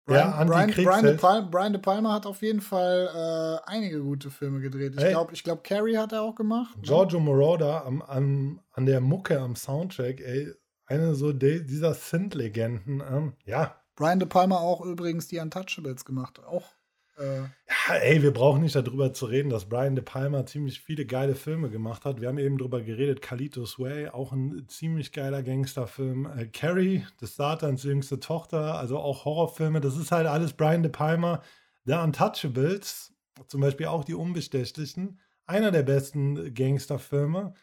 Brian, 0.08 0.46
Brian, 0.46 0.70
Brian, 0.70 1.04
De 1.04 1.16
Palma, 1.16 1.48
Brian, 1.48 1.72
De 1.72 1.80
Palma, 1.80 2.14
hat 2.14 2.24
auf 2.24 2.40
jeden 2.40 2.62
Fall 2.62 3.60
äh, 3.66 3.70
einige 3.70 4.00
gute 4.00 4.30
Filme 4.30 4.60
gedreht. 4.60 4.94
Ich 4.96 5.02
hey. 5.02 5.10
glaube, 5.12 5.34
ich 5.34 5.44
glaub, 5.44 5.62
Carrie 5.62 5.98
hat 5.98 6.12
er 6.12 6.22
auch 6.22 6.34
gemacht. 6.34 6.76
Ne? 6.76 6.82
Giorgio 6.82 7.20
Moroder 7.20 7.84
am, 7.84 8.00
am, 8.02 8.60
an 8.72 8.86
der 8.86 9.00
Mucke 9.00 9.38
am 9.38 9.54
Soundtrack, 9.54 10.20
ey, 10.20 10.52
eine 10.86 11.14
so 11.14 11.32
de, 11.32 11.62
dieser 11.62 11.92
Synth-Legenden. 11.92 13.02
Ähm, 13.08 13.34
ja. 13.44 13.76
Brian 13.96 14.18
De 14.18 14.26
Palma 14.26 14.56
auch 14.56 14.80
übrigens 14.80 15.28
die 15.28 15.38
Untouchables 15.38 16.04
gemacht. 16.04 16.40
Auch 16.46 16.64
Ja, 17.20 17.94
ey, 17.94 18.22
wir 18.22 18.32
brauchen 18.32 18.62
nicht 18.62 18.76
darüber 18.76 19.12
zu 19.12 19.26
reden, 19.26 19.50
dass 19.50 19.68
Brian 19.68 19.96
De 19.96 20.04
Palma 20.04 20.46
ziemlich 20.46 20.80
viele 20.80 21.04
geile 21.04 21.34
Filme 21.34 21.68
gemacht 21.68 22.04
hat. 22.04 22.20
Wir 22.20 22.28
haben 22.28 22.38
eben 22.38 22.58
drüber 22.58 22.80
geredet, 22.80 23.22
Kalitos 23.22 23.78
Way, 23.78 24.08
auch 24.08 24.32
ein 24.32 24.68
ziemlich 24.68 25.12
geiler 25.12 25.42
Gangsterfilm. 25.42 26.26
Äh, 26.26 26.46
Carrie, 26.46 27.04
des 27.20 27.34
Satans 27.34 27.82
jüngste 27.82 28.20
Tochter, 28.20 28.78
also 28.78 28.98
auch 28.98 29.24
Horrorfilme. 29.24 29.80
Das 29.80 29.96
ist 29.96 30.12
halt 30.12 30.26
alles 30.28 30.52
Brian 30.52 30.82
De 30.82 30.92
Palma. 30.92 31.42
The 31.86 31.94
Untouchables, 31.94 33.14
zum 33.48 33.60
Beispiel 33.62 33.86
auch 33.86 34.04
die 34.04 34.14
Unbestechlichen, 34.14 35.18
einer 35.46 35.72
der 35.72 35.82
besten 35.82 36.54
Gangsterfilme. 36.54 37.54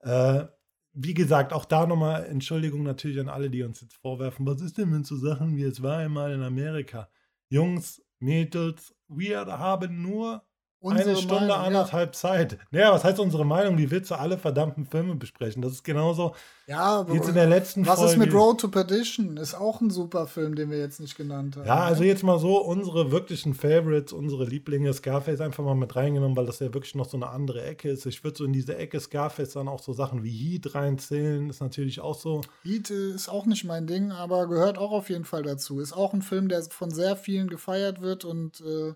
Äh, 0.00 0.44
wie 0.92 1.14
gesagt, 1.14 1.52
auch 1.52 1.64
da 1.64 1.86
nochmal 1.86 2.24
Entschuldigung 2.26 2.82
natürlich 2.82 3.18
an 3.20 3.28
alle, 3.28 3.50
die 3.50 3.62
uns 3.64 3.80
jetzt 3.80 3.96
vorwerfen, 3.96 4.46
was 4.46 4.60
ist 4.60 4.78
denn 4.78 4.90
mit 4.90 5.06
so 5.06 5.16
Sachen 5.16 5.56
wie 5.56 5.64
es 5.64 5.82
war 5.82 5.98
einmal 5.98 6.32
in 6.32 6.42
Amerika? 6.42 7.08
Jungs, 7.48 8.02
Mädels, 8.18 8.94
wir 9.08 9.46
haben 9.46 10.02
nur 10.02 10.46
unsere 10.80 11.10
eine 11.10 11.18
Stunde, 11.18 11.46
Meinung, 11.46 11.56
anderthalb 11.56 12.14
Zeit. 12.14 12.58
Naja, 12.70 12.92
was 12.92 13.02
heißt 13.02 13.18
unsere 13.18 13.44
Meinung? 13.44 13.78
Wie 13.78 13.90
willst 13.90 14.10
du 14.10 14.14
alle 14.14 14.38
verdammten 14.38 14.86
Filme 14.86 15.14
besprechen? 15.14 15.62
Das 15.62 15.72
ist 15.72 15.84
genauso 15.84 16.34
Ja, 16.66 17.00
ja 17.00 17.08
wie 17.08 17.14
jetzt 17.14 17.28
in 17.28 17.34
der 17.34 17.46
letzten 17.46 17.86
was 17.86 17.98
Folge. 17.98 18.12
ist 18.12 18.18
mit 18.18 18.34
Road 18.34 18.60
to 18.60 18.68
Perdition? 18.68 19.36
Ist 19.36 19.54
auch 19.54 19.80
ein 19.80 19.90
super 19.90 20.26
Film, 20.26 20.54
den 20.54 20.70
wir 20.70 20.78
jetzt 20.78 21.00
nicht 21.00 21.16
genannt 21.16 21.56
haben. 21.56 21.66
Ja, 21.66 21.84
also 21.84 22.02
ne? 22.02 22.08
jetzt 22.08 22.22
mal 22.22 22.38
so, 22.38 22.58
unsere 22.58 23.10
wirklichen 23.10 23.54
Favorites, 23.54 24.12
unsere 24.12 24.44
Lieblinge, 24.44 24.92
Scarface 24.92 25.40
einfach 25.40 25.64
mal 25.64 25.74
mit 25.74 25.96
reingenommen, 25.96 26.36
weil 26.36 26.46
das 26.46 26.60
ja 26.60 26.72
wirklich 26.72 26.94
noch 26.94 27.08
so 27.08 27.16
eine 27.16 27.28
andere 27.28 27.64
Ecke 27.64 27.88
ist. 27.88 28.06
Ich 28.06 28.22
würde 28.22 28.36
so 28.36 28.44
in 28.44 28.52
diese 28.52 28.76
Ecke 28.76 29.00
Scarface 29.00 29.52
dann 29.52 29.68
auch 29.68 29.82
so 29.82 29.92
Sachen 29.92 30.22
wie 30.22 30.30
Heat 30.30 30.74
reinzählen, 30.74 31.50
ist 31.50 31.60
natürlich 31.60 32.00
auch 32.00 32.18
so. 32.18 32.42
Heat 32.62 32.90
ist 32.90 33.28
auch 33.28 33.46
nicht 33.46 33.64
mein 33.64 33.86
Ding, 33.86 34.12
aber 34.12 34.46
gehört 34.46 34.78
auch 34.78 34.92
auf 34.92 35.08
jeden 35.10 35.24
Fall 35.24 35.42
dazu. 35.42 35.80
Ist 35.80 35.94
auch 35.94 36.12
ein 36.12 36.22
Film, 36.22 36.48
der 36.48 36.62
von 36.64 36.90
sehr 36.90 37.16
vielen 37.16 37.48
gefeiert 37.48 38.00
wird 38.00 38.24
und 38.24 38.60
äh, 38.60 38.94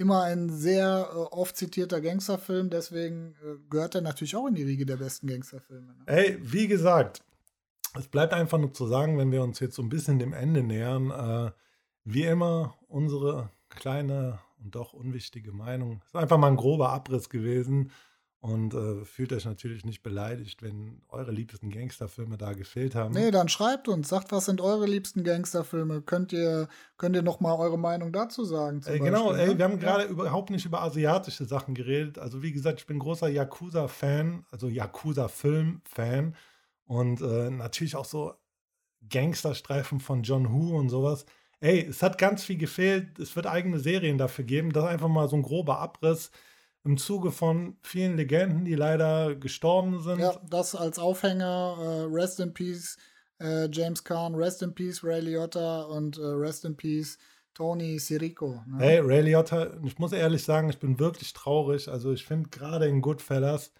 immer 0.00 0.22
ein 0.22 0.48
sehr 0.48 1.10
äh, 1.12 1.16
oft 1.16 1.56
zitierter 1.56 2.00
Gangsterfilm. 2.00 2.70
Deswegen 2.70 3.34
äh, 3.44 3.56
gehört 3.68 3.94
er 3.94 4.00
natürlich 4.00 4.34
auch 4.34 4.46
in 4.46 4.54
die 4.54 4.62
Riege 4.62 4.86
der 4.86 4.96
besten 4.96 5.26
Gangsterfilme. 5.26 5.86
Ne? 5.86 6.02
Ey, 6.06 6.38
wie 6.40 6.66
gesagt, 6.66 7.22
es 7.98 8.08
bleibt 8.08 8.32
einfach 8.32 8.58
nur 8.58 8.72
zu 8.72 8.86
sagen, 8.86 9.18
wenn 9.18 9.30
wir 9.30 9.42
uns 9.42 9.60
jetzt 9.60 9.76
so 9.76 9.82
ein 9.82 9.88
bisschen 9.90 10.18
dem 10.18 10.32
Ende 10.32 10.62
nähern, 10.62 11.10
äh, 11.10 11.52
wie 12.04 12.24
immer 12.24 12.74
unsere 12.88 13.50
kleine 13.68 14.38
und 14.62 14.74
doch 14.74 14.94
unwichtige 14.94 15.52
Meinung. 15.52 16.02
Ist 16.06 16.16
einfach 16.16 16.38
mal 16.38 16.48
ein 16.48 16.56
grober 16.56 16.90
Abriss 16.90 17.28
gewesen 17.28 17.90
und 18.40 18.72
äh, 18.72 19.04
fühlt 19.04 19.34
euch 19.34 19.44
natürlich 19.44 19.84
nicht 19.84 20.02
beleidigt, 20.02 20.62
wenn 20.62 21.02
eure 21.10 21.30
liebsten 21.30 21.70
Gangsterfilme 21.70 22.38
da 22.38 22.54
gefehlt 22.54 22.94
haben. 22.94 23.12
Nee, 23.12 23.30
dann 23.30 23.50
schreibt 23.50 23.86
uns, 23.86 24.08
sagt, 24.08 24.32
was 24.32 24.46
sind 24.46 24.62
eure 24.62 24.86
liebsten 24.86 25.24
Gangsterfilme? 25.24 26.00
Könnt 26.00 26.32
ihr, 26.32 26.68
könnt 26.96 27.14
ihr 27.16 27.22
noch 27.22 27.40
mal 27.40 27.54
eure 27.56 27.78
Meinung 27.78 28.12
dazu 28.12 28.44
sagen? 28.46 28.80
Ey, 28.86 28.98
genau, 28.98 29.26
Beispiel, 29.28 29.40
ey, 29.40 29.48
ne? 29.52 29.58
wir 29.58 29.64
haben 29.66 29.72
Ja. 29.72 29.78
gerade 29.78 30.04
überhaupt 30.04 30.48
nicht 30.48 30.64
über 30.64 30.80
asiatische 30.80 31.44
Sachen 31.44 31.74
geredet. 31.74 32.18
Also 32.18 32.42
wie 32.42 32.52
gesagt, 32.52 32.80
ich 32.80 32.86
bin 32.86 32.98
großer 32.98 33.28
Yakuza-Fan, 33.28 34.46
also 34.50 34.68
Yakuza-Film-Fan 34.68 36.34
und 36.84 37.20
äh, 37.20 37.50
natürlich 37.50 37.94
auch 37.96 38.06
so 38.06 38.32
Gangsterstreifen 39.08 40.00
von 40.00 40.22
John 40.22 40.50
Woo 40.52 40.78
und 40.78 40.88
sowas. 40.88 41.26
Ey, 41.60 41.84
es 41.84 42.02
hat 42.02 42.16
ganz 42.16 42.42
viel 42.42 42.56
gefehlt. 42.56 43.18
Es 43.18 43.36
wird 43.36 43.46
eigene 43.46 43.78
Serien 43.80 44.16
dafür 44.16 44.44
geben. 44.44 44.72
Das 44.72 44.84
ist 44.84 44.90
einfach 44.90 45.08
mal 45.08 45.28
so 45.28 45.36
ein 45.36 45.42
grober 45.42 45.78
Abriss 45.78 46.30
im 46.84 46.96
Zuge 46.96 47.30
von 47.30 47.76
vielen 47.82 48.16
Legenden, 48.16 48.64
die 48.64 48.74
leider 48.74 49.34
gestorben 49.34 50.00
sind. 50.00 50.20
Ja, 50.20 50.40
das 50.48 50.74
als 50.74 50.98
Aufhänger. 50.98 51.76
Äh, 51.78 52.14
Rest 52.14 52.40
in 52.40 52.54
Peace, 52.54 52.96
äh, 53.38 53.68
James 53.70 54.02
Caan, 54.04 54.34
Rest 54.34 54.62
in 54.62 54.74
Peace, 54.74 55.04
Ray 55.04 55.20
Liotta 55.20 55.82
und 55.82 56.18
äh, 56.18 56.22
Rest 56.22 56.64
in 56.64 56.76
Peace, 56.76 57.18
Tony 57.54 57.98
Sirico. 57.98 58.62
Ne? 58.66 58.78
Hey, 58.78 58.98
Ray 59.00 59.22
Liotta, 59.22 59.78
ich 59.84 59.98
muss 59.98 60.12
ehrlich 60.12 60.42
sagen, 60.42 60.70
ich 60.70 60.78
bin 60.78 60.98
wirklich 60.98 61.32
traurig. 61.32 61.88
Also 61.88 62.12
ich 62.12 62.24
finde 62.24 62.48
gerade 62.48 62.86
in 62.86 63.02
Goodfellas, 63.02 63.72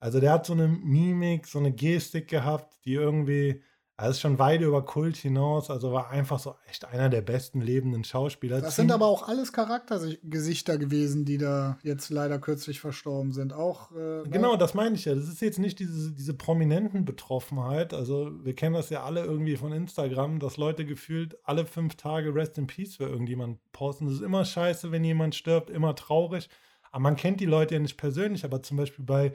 also 0.00 0.20
der 0.20 0.32
hat 0.32 0.46
so 0.46 0.52
eine 0.52 0.68
Mimik, 0.68 1.46
so 1.46 1.58
eine 1.58 1.72
Gestik 1.72 2.28
gehabt, 2.28 2.78
die 2.84 2.94
irgendwie, 2.94 3.62
ist 4.06 4.20
schon 4.20 4.38
weit 4.38 4.60
über 4.60 4.84
Kult 4.84 5.16
hinaus, 5.16 5.70
also 5.70 5.92
war 5.92 6.10
einfach 6.10 6.38
so 6.38 6.54
echt 6.68 6.84
einer 6.84 7.08
der 7.08 7.20
besten 7.20 7.60
lebenden 7.60 8.04
Schauspieler. 8.04 8.60
Das 8.60 8.76
sind 8.76 8.92
aber 8.92 9.06
auch 9.06 9.26
alles 9.26 9.52
Charaktergesichter 9.52 10.78
gewesen, 10.78 11.24
die 11.24 11.36
da 11.36 11.78
jetzt 11.82 12.08
leider 12.08 12.38
kürzlich 12.38 12.78
verstorben 12.78 13.32
sind. 13.32 13.52
Auch 13.52 13.90
äh, 13.90 14.22
Genau, 14.28 14.56
das 14.56 14.74
meine 14.74 14.94
ich 14.94 15.04
ja. 15.04 15.16
Das 15.16 15.26
ist 15.28 15.40
jetzt 15.40 15.58
nicht 15.58 15.80
diese, 15.80 16.12
diese 16.12 16.34
prominenten 16.34 17.04
Betroffenheit. 17.04 17.92
Also, 17.92 18.30
wir 18.44 18.54
kennen 18.54 18.74
das 18.74 18.88
ja 18.90 19.02
alle 19.02 19.24
irgendwie 19.24 19.56
von 19.56 19.72
Instagram, 19.72 20.38
dass 20.38 20.58
Leute 20.58 20.84
gefühlt 20.84 21.36
alle 21.42 21.66
fünf 21.66 21.96
Tage 21.96 22.32
Rest 22.32 22.56
in 22.56 22.68
Peace 22.68 22.94
für 22.94 23.08
irgendjemand 23.08 23.58
posten. 23.72 24.06
Das 24.06 24.14
ist 24.14 24.22
immer 24.22 24.44
scheiße, 24.44 24.92
wenn 24.92 25.02
jemand 25.02 25.34
stirbt, 25.34 25.70
immer 25.70 25.96
traurig. 25.96 26.48
Aber 26.92 27.00
man 27.02 27.16
kennt 27.16 27.40
die 27.40 27.46
Leute 27.46 27.74
ja 27.74 27.80
nicht 27.80 27.96
persönlich. 27.96 28.44
Aber 28.44 28.62
zum 28.62 28.76
Beispiel 28.76 29.04
bei 29.04 29.32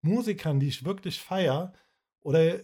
Musikern, 0.00 0.58
die 0.58 0.68
ich 0.68 0.86
wirklich 0.86 1.20
feiere, 1.20 1.74
oder 2.22 2.60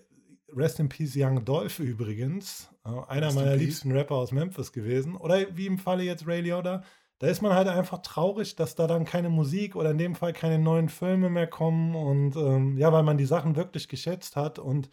Rest 0.57 0.81
in 0.81 0.89
Peace 0.89 1.15
Young 1.17 1.45
Dolph 1.45 1.79
übrigens, 1.79 2.71
äh, 2.85 2.89
einer 3.09 3.27
Rest 3.27 3.37
in 3.37 3.45
meiner 3.45 3.57
liebsten 3.57 3.93
Rapper 3.93 4.17
aus 4.17 4.33
Memphis 4.33 4.73
gewesen. 4.73 5.17
Oder 5.17 5.47
wie 5.57 5.67
im 5.67 5.79
Falle 5.79 6.03
jetzt 6.03 6.27
Ray 6.27 6.41
Liotta. 6.41 6.83
Da 7.19 7.29
ist 7.29 7.41
man 7.41 7.55
halt 7.55 7.69
einfach 7.69 8.03
traurig, 8.03 8.57
dass 8.57 8.75
da 8.75 8.89
dann 8.89 9.05
keine 9.05 9.29
Musik 9.29 9.77
oder 9.77 9.93
in 9.93 9.99
dem 9.99 10.17
Fall 10.17 10.33
keine 10.33 10.59
neuen 10.59 10.89
Filme 10.89 11.31
mehr 11.31 11.47
kommen. 11.47 11.95
Und 11.95 12.37
ähm, 12.37 12.77
ja, 12.79 12.93
weil 12.93 13.05
man 13.05 13.17
die 13.17 13.27
Sachen 13.27 13.55
wirklich 13.55 13.89
geschätzt 13.89 14.35
hat 14.37 14.59
und 14.59 14.91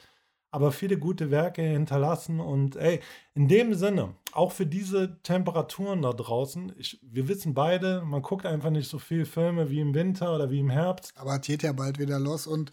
aber 0.51 0.71
viele 0.71 0.97
gute 0.97 1.31
Werke 1.31 1.61
hinterlassen. 1.61 2.39
Und 2.39 2.75
ey, 2.75 2.99
in 3.35 3.47
dem 3.47 3.73
Sinne, 3.73 4.15
auch 4.31 4.51
für 4.51 4.65
diese 4.65 5.21
Temperaturen 5.21 6.01
da 6.01 6.13
draußen, 6.13 6.73
ich, 6.77 6.99
wir 7.03 7.27
wissen 7.27 7.53
beide, 7.53 8.01
man 8.03 8.21
guckt 8.21 8.45
einfach 8.45 8.69
nicht 8.69 8.89
so 8.89 8.99
viel 8.99 9.25
Filme 9.25 9.69
wie 9.69 9.79
im 9.79 9.93
Winter 9.93 10.33
oder 10.33 10.49
wie 10.49 10.59
im 10.59 10.69
Herbst. 10.69 11.13
Aber 11.15 11.35
es 11.35 11.41
geht 11.41 11.63
ja 11.63 11.71
bald 11.71 11.99
wieder 11.99 12.19
los 12.19 12.47
und 12.47 12.71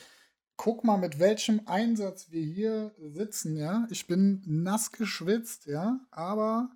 guck 0.57 0.85
mal, 0.85 0.97
mit 0.97 1.19
welchem 1.19 1.63
Einsatz 1.67 2.31
wir 2.31 2.43
hier 2.43 2.95
sitzen, 2.99 3.57
ja. 3.57 3.87
Ich 3.91 4.07
bin 4.07 4.43
nass 4.47 4.93
geschwitzt, 4.93 5.67
ja, 5.67 6.01
aber 6.11 6.71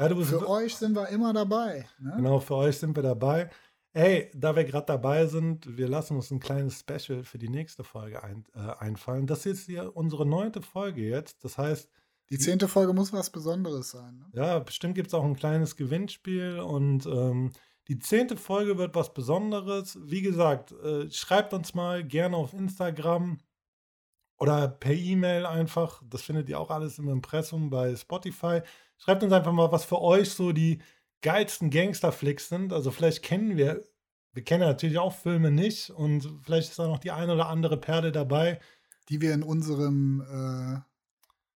Ja, 0.00 0.14
für 0.14 0.48
euch 0.48 0.76
sind 0.76 0.94
wir 0.96 1.08
immer 1.08 1.32
dabei. 1.32 1.86
Ne? 1.98 2.14
Genau, 2.16 2.40
für 2.40 2.56
euch 2.56 2.78
sind 2.78 2.96
wir 2.96 3.02
dabei. 3.02 3.50
Ey, 3.94 4.30
da 4.34 4.56
wir 4.56 4.64
gerade 4.64 4.86
dabei 4.86 5.26
sind, 5.26 5.76
wir 5.76 5.86
lassen 5.86 6.16
uns 6.16 6.30
ein 6.30 6.40
kleines 6.40 6.80
Special 6.80 7.24
für 7.24 7.38
die 7.38 7.50
nächste 7.50 7.84
Folge 7.84 8.22
ein, 8.22 8.46
äh, 8.54 8.58
einfallen. 8.78 9.26
Das 9.26 9.44
ist 9.44 9.66
hier 9.66 9.94
unsere 9.94 10.24
neunte 10.24 10.62
Folge 10.62 11.02
jetzt. 11.02 11.44
Das 11.44 11.58
heißt, 11.58 11.90
Die 12.30 12.38
zehnte 12.38 12.68
Folge 12.68 12.94
muss 12.94 13.12
was 13.12 13.28
Besonderes 13.28 13.90
sein. 13.90 14.18
Ne? 14.18 14.26
ja, 14.32 14.58
bestimmt 14.60 14.94
gibt 14.94 15.08
es 15.08 15.14
auch 15.14 15.24
ein 15.24 15.36
kleines 15.36 15.76
Gewinnspiel 15.76 16.60
und 16.60 17.04
ähm, 17.04 17.52
die 17.88 17.98
zehnte 17.98 18.36
Folge 18.36 18.78
wird 18.78 18.94
was 18.94 19.12
Besonderes. 19.12 19.98
Wie 20.02 20.22
gesagt, 20.22 20.72
äh, 20.72 21.10
schreibt 21.10 21.52
uns 21.52 21.74
mal 21.74 22.04
gerne 22.04 22.36
auf 22.36 22.52
Instagram 22.52 23.38
oder 24.38 24.68
per 24.68 24.92
E-Mail 24.92 25.46
einfach. 25.46 26.02
Das 26.08 26.22
findet 26.22 26.48
ihr 26.48 26.60
auch 26.60 26.70
alles 26.70 26.98
im 26.98 27.08
Impressum 27.08 27.70
bei 27.70 27.94
Spotify. 27.96 28.60
Schreibt 28.98 29.22
uns 29.22 29.32
einfach 29.32 29.52
mal, 29.52 29.72
was 29.72 29.84
für 29.84 30.00
euch 30.00 30.30
so 30.30 30.52
die 30.52 30.80
geilsten 31.22 31.70
Gangsterflicks 31.70 32.48
sind. 32.48 32.72
Also 32.72 32.90
vielleicht 32.90 33.22
kennen 33.22 33.56
wir, 33.56 33.82
wir 34.32 34.44
kennen 34.44 34.64
natürlich 34.64 34.98
auch 34.98 35.14
Filme 35.14 35.50
nicht 35.50 35.90
und 35.90 36.28
vielleicht 36.42 36.70
ist 36.70 36.78
da 36.78 36.86
noch 36.86 36.98
die 36.98 37.10
eine 37.10 37.34
oder 37.34 37.48
andere 37.48 37.76
Perle 37.76 38.12
dabei. 38.12 38.60
Die 39.08 39.20
wir 39.20 39.34
in 39.34 39.42
unserem 39.42 40.20
äh, 40.20 40.80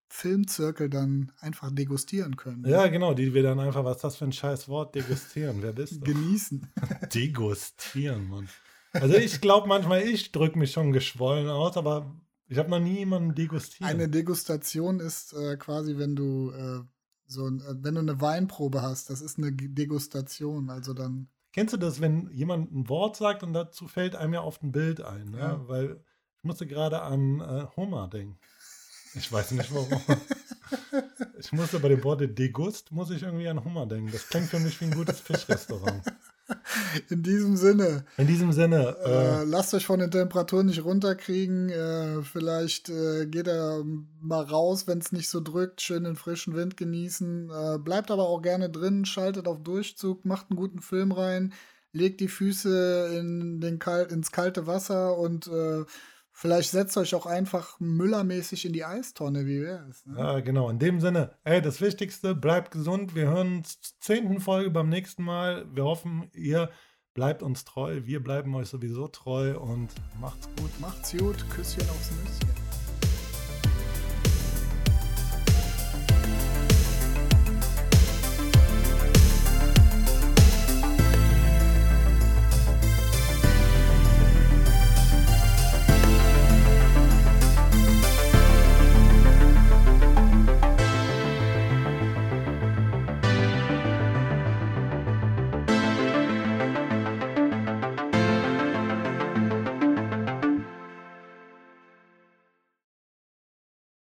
Filmzirkel 0.09 0.89
dann 0.89 1.31
einfach 1.39 1.69
degustieren 1.71 2.35
können. 2.37 2.61
ne? 2.61 2.69
Ja, 2.71 2.87
genau, 2.87 3.13
die 3.13 3.33
wir 3.33 3.43
dann 3.43 3.59
einfach, 3.59 3.83
was 3.83 3.97
ist 3.97 4.03
das 4.03 4.15
für 4.17 4.25
ein 4.25 4.31
scheiß 4.31 4.67
Wort, 4.69 4.95
degustieren. 4.95 5.61
Wer 5.61 5.73
bist 5.73 5.93
du? 5.97 5.99
Genießen. 6.13 6.67
Degustieren, 7.13 8.29
Mann. 8.29 8.47
Also 8.93 9.15
ich 9.15 9.41
glaube 9.41 9.67
manchmal, 9.67 10.01
ich 10.01 10.31
drücke 10.31 10.57
mich 10.57 10.71
schon 10.71 10.91
geschwollen 10.91 11.49
aus, 11.49 11.77
aber 11.77 12.15
ich 12.47 12.57
habe 12.57 12.69
noch 12.69 12.79
nie 12.79 12.99
jemanden 12.99 13.35
degustiert. 13.35 13.89
Eine 13.89 14.07
Degustation 14.09 14.99
ist 14.99 15.33
äh, 15.33 15.57
quasi, 15.57 15.97
wenn 15.97 16.15
du 16.15 16.51
äh, 16.51 16.79
so, 17.27 17.45
ein- 17.47 17.59
äh, 17.59 17.75
wenn 17.83 17.95
du 17.95 18.01
eine 18.01 18.21
Weinprobe 18.21 18.81
hast, 18.81 19.09
das 19.09 19.21
ist 19.21 19.37
eine 19.37 19.51
Degustation. 19.51 20.69
Also 20.69 20.93
dann, 20.93 21.27
Kennst 21.53 21.73
du 21.73 21.77
das, 21.77 21.99
wenn 22.01 22.29
jemand 22.31 22.71
ein 22.71 22.87
Wort 22.87 23.17
sagt 23.17 23.43
und 23.43 23.53
dazu 23.53 23.87
fällt 23.87 24.15
einem 24.15 24.33
ja 24.33 24.41
oft 24.43 24.63
ein 24.63 24.71
Bild 24.71 25.01
ein? 25.01 25.31
Ne? 25.31 25.39
Ja. 25.39 25.67
Weil 25.67 26.03
ich 26.37 26.43
musste 26.43 26.67
gerade 26.67 27.01
an 27.01 27.39
äh, 27.41 27.65
Homer 27.75 28.07
denken. 28.07 28.37
Ich 29.15 29.31
weiß 29.31 29.51
nicht 29.51 29.73
warum. 29.73 29.89
ich 31.39 31.51
musste 31.51 31.79
bei 31.79 31.89
dem 31.89 32.03
Wort 32.03 32.21
Degust, 32.37 32.91
muss 32.91 33.09
ich 33.09 33.23
irgendwie 33.23 33.47
an 33.47 33.63
Hummer 33.63 33.85
denken. 33.85 34.11
Das 34.11 34.27
klingt 34.27 34.49
für 34.49 34.59
mich 34.59 34.79
wie 34.81 34.85
ein 34.85 34.95
gutes 34.95 35.19
Fischrestaurant. 35.19 36.03
in 37.09 37.23
diesem 37.23 37.57
Sinne, 37.57 38.05
In 38.17 38.27
diesem 38.27 38.51
Sinne, 38.51 38.95
äh, 39.03 39.41
äh, 39.41 39.43
lasst 39.43 39.73
euch 39.73 39.85
von 39.85 39.99
den 39.99 40.11
Temperaturen 40.11 40.67
nicht 40.67 40.83
runterkriegen. 40.83 41.69
Äh, 41.69 42.21
vielleicht 42.23 42.89
äh, 42.89 43.25
geht 43.25 43.47
er 43.47 43.83
mal 44.21 44.43
raus, 44.43 44.87
wenn 44.87 44.99
es 44.99 45.11
nicht 45.11 45.29
so 45.29 45.41
drückt. 45.41 45.81
Schön 45.81 46.05
den 46.05 46.15
frischen 46.15 46.55
Wind 46.55 46.77
genießen. 46.77 47.49
Äh, 47.49 47.79
bleibt 47.79 48.11
aber 48.11 48.27
auch 48.27 48.41
gerne 48.41 48.69
drin, 48.69 49.05
schaltet 49.05 49.47
auf 49.47 49.61
Durchzug, 49.61 50.25
macht 50.25 50.49
einen 50.49 50.57
guten 50.57 50.81
Film 50.81 51.11
rein, 51.11 51.53
legt 51.91 52.21
die 52.21 52.27
Füße 52.29 53.17
in 53.19 53.59
den 53.59 53.79
kal 53.79 54.05
ins 54.05 54.31
kalte 54.31 54.67
Wasser 54.67 55.17
und 55.17 55.47
äh, 55.47 55.83
Vielleicht 56.39 56.69
setzt 56.69 56.95
euch 56.97 57.15
auch 57.15 57.25
einfach 57.25 57.79
müllermäßig 57.79 58.65
in 58.65 58.71
die 58.71 58.85
Eistonne, 58.85 59.47
wie 59.47 59.59
wäre 59.59 59.87
es? 59.89 60.05
Ne? 60.05 60.19
Ja, 60.19 60.39
genau. 60.39 60.69
In 60.69 60.77
dem 60.77 60.99
Sinne, 60.99 61.31
ey, 61.43 61.63
das 61.63 61.81
Wichtigste, 61.81 62.35
bleibt 62.35 62.69
gesund. 62.69 63.15
Wir 63.15 63.25
hören 63.27 63.57
uns 63.57 63.81
zur 63.81 63.99
zehnten 64.01 64.39
Folge 64.39 64.69
beim 64.69 64.87
nächsten 64.87 65.23
Mal. 65.23 65.65
Wir 65.73 65.85
hoffen, 65.85 66.29
ihr 66.33 66.69
bleibt 67.15 67.41
uns 67.41 67.65
treu. 67.65 68.01
Wir 68.03 68.21
bleiben 68.21 68.53
euch 68.53 68.69
sowieso 68.69 69.07
treu 69.07 69.57
und 69.57 69.89
macht's 70.21 70.47
gut. 70.59 70.79
Macht's 70.79 71.17
gut. 71.17 71.49
Küsschen 71.49 71.89
aufs 71.89 72.11
Nüsschen. 72.11 72.56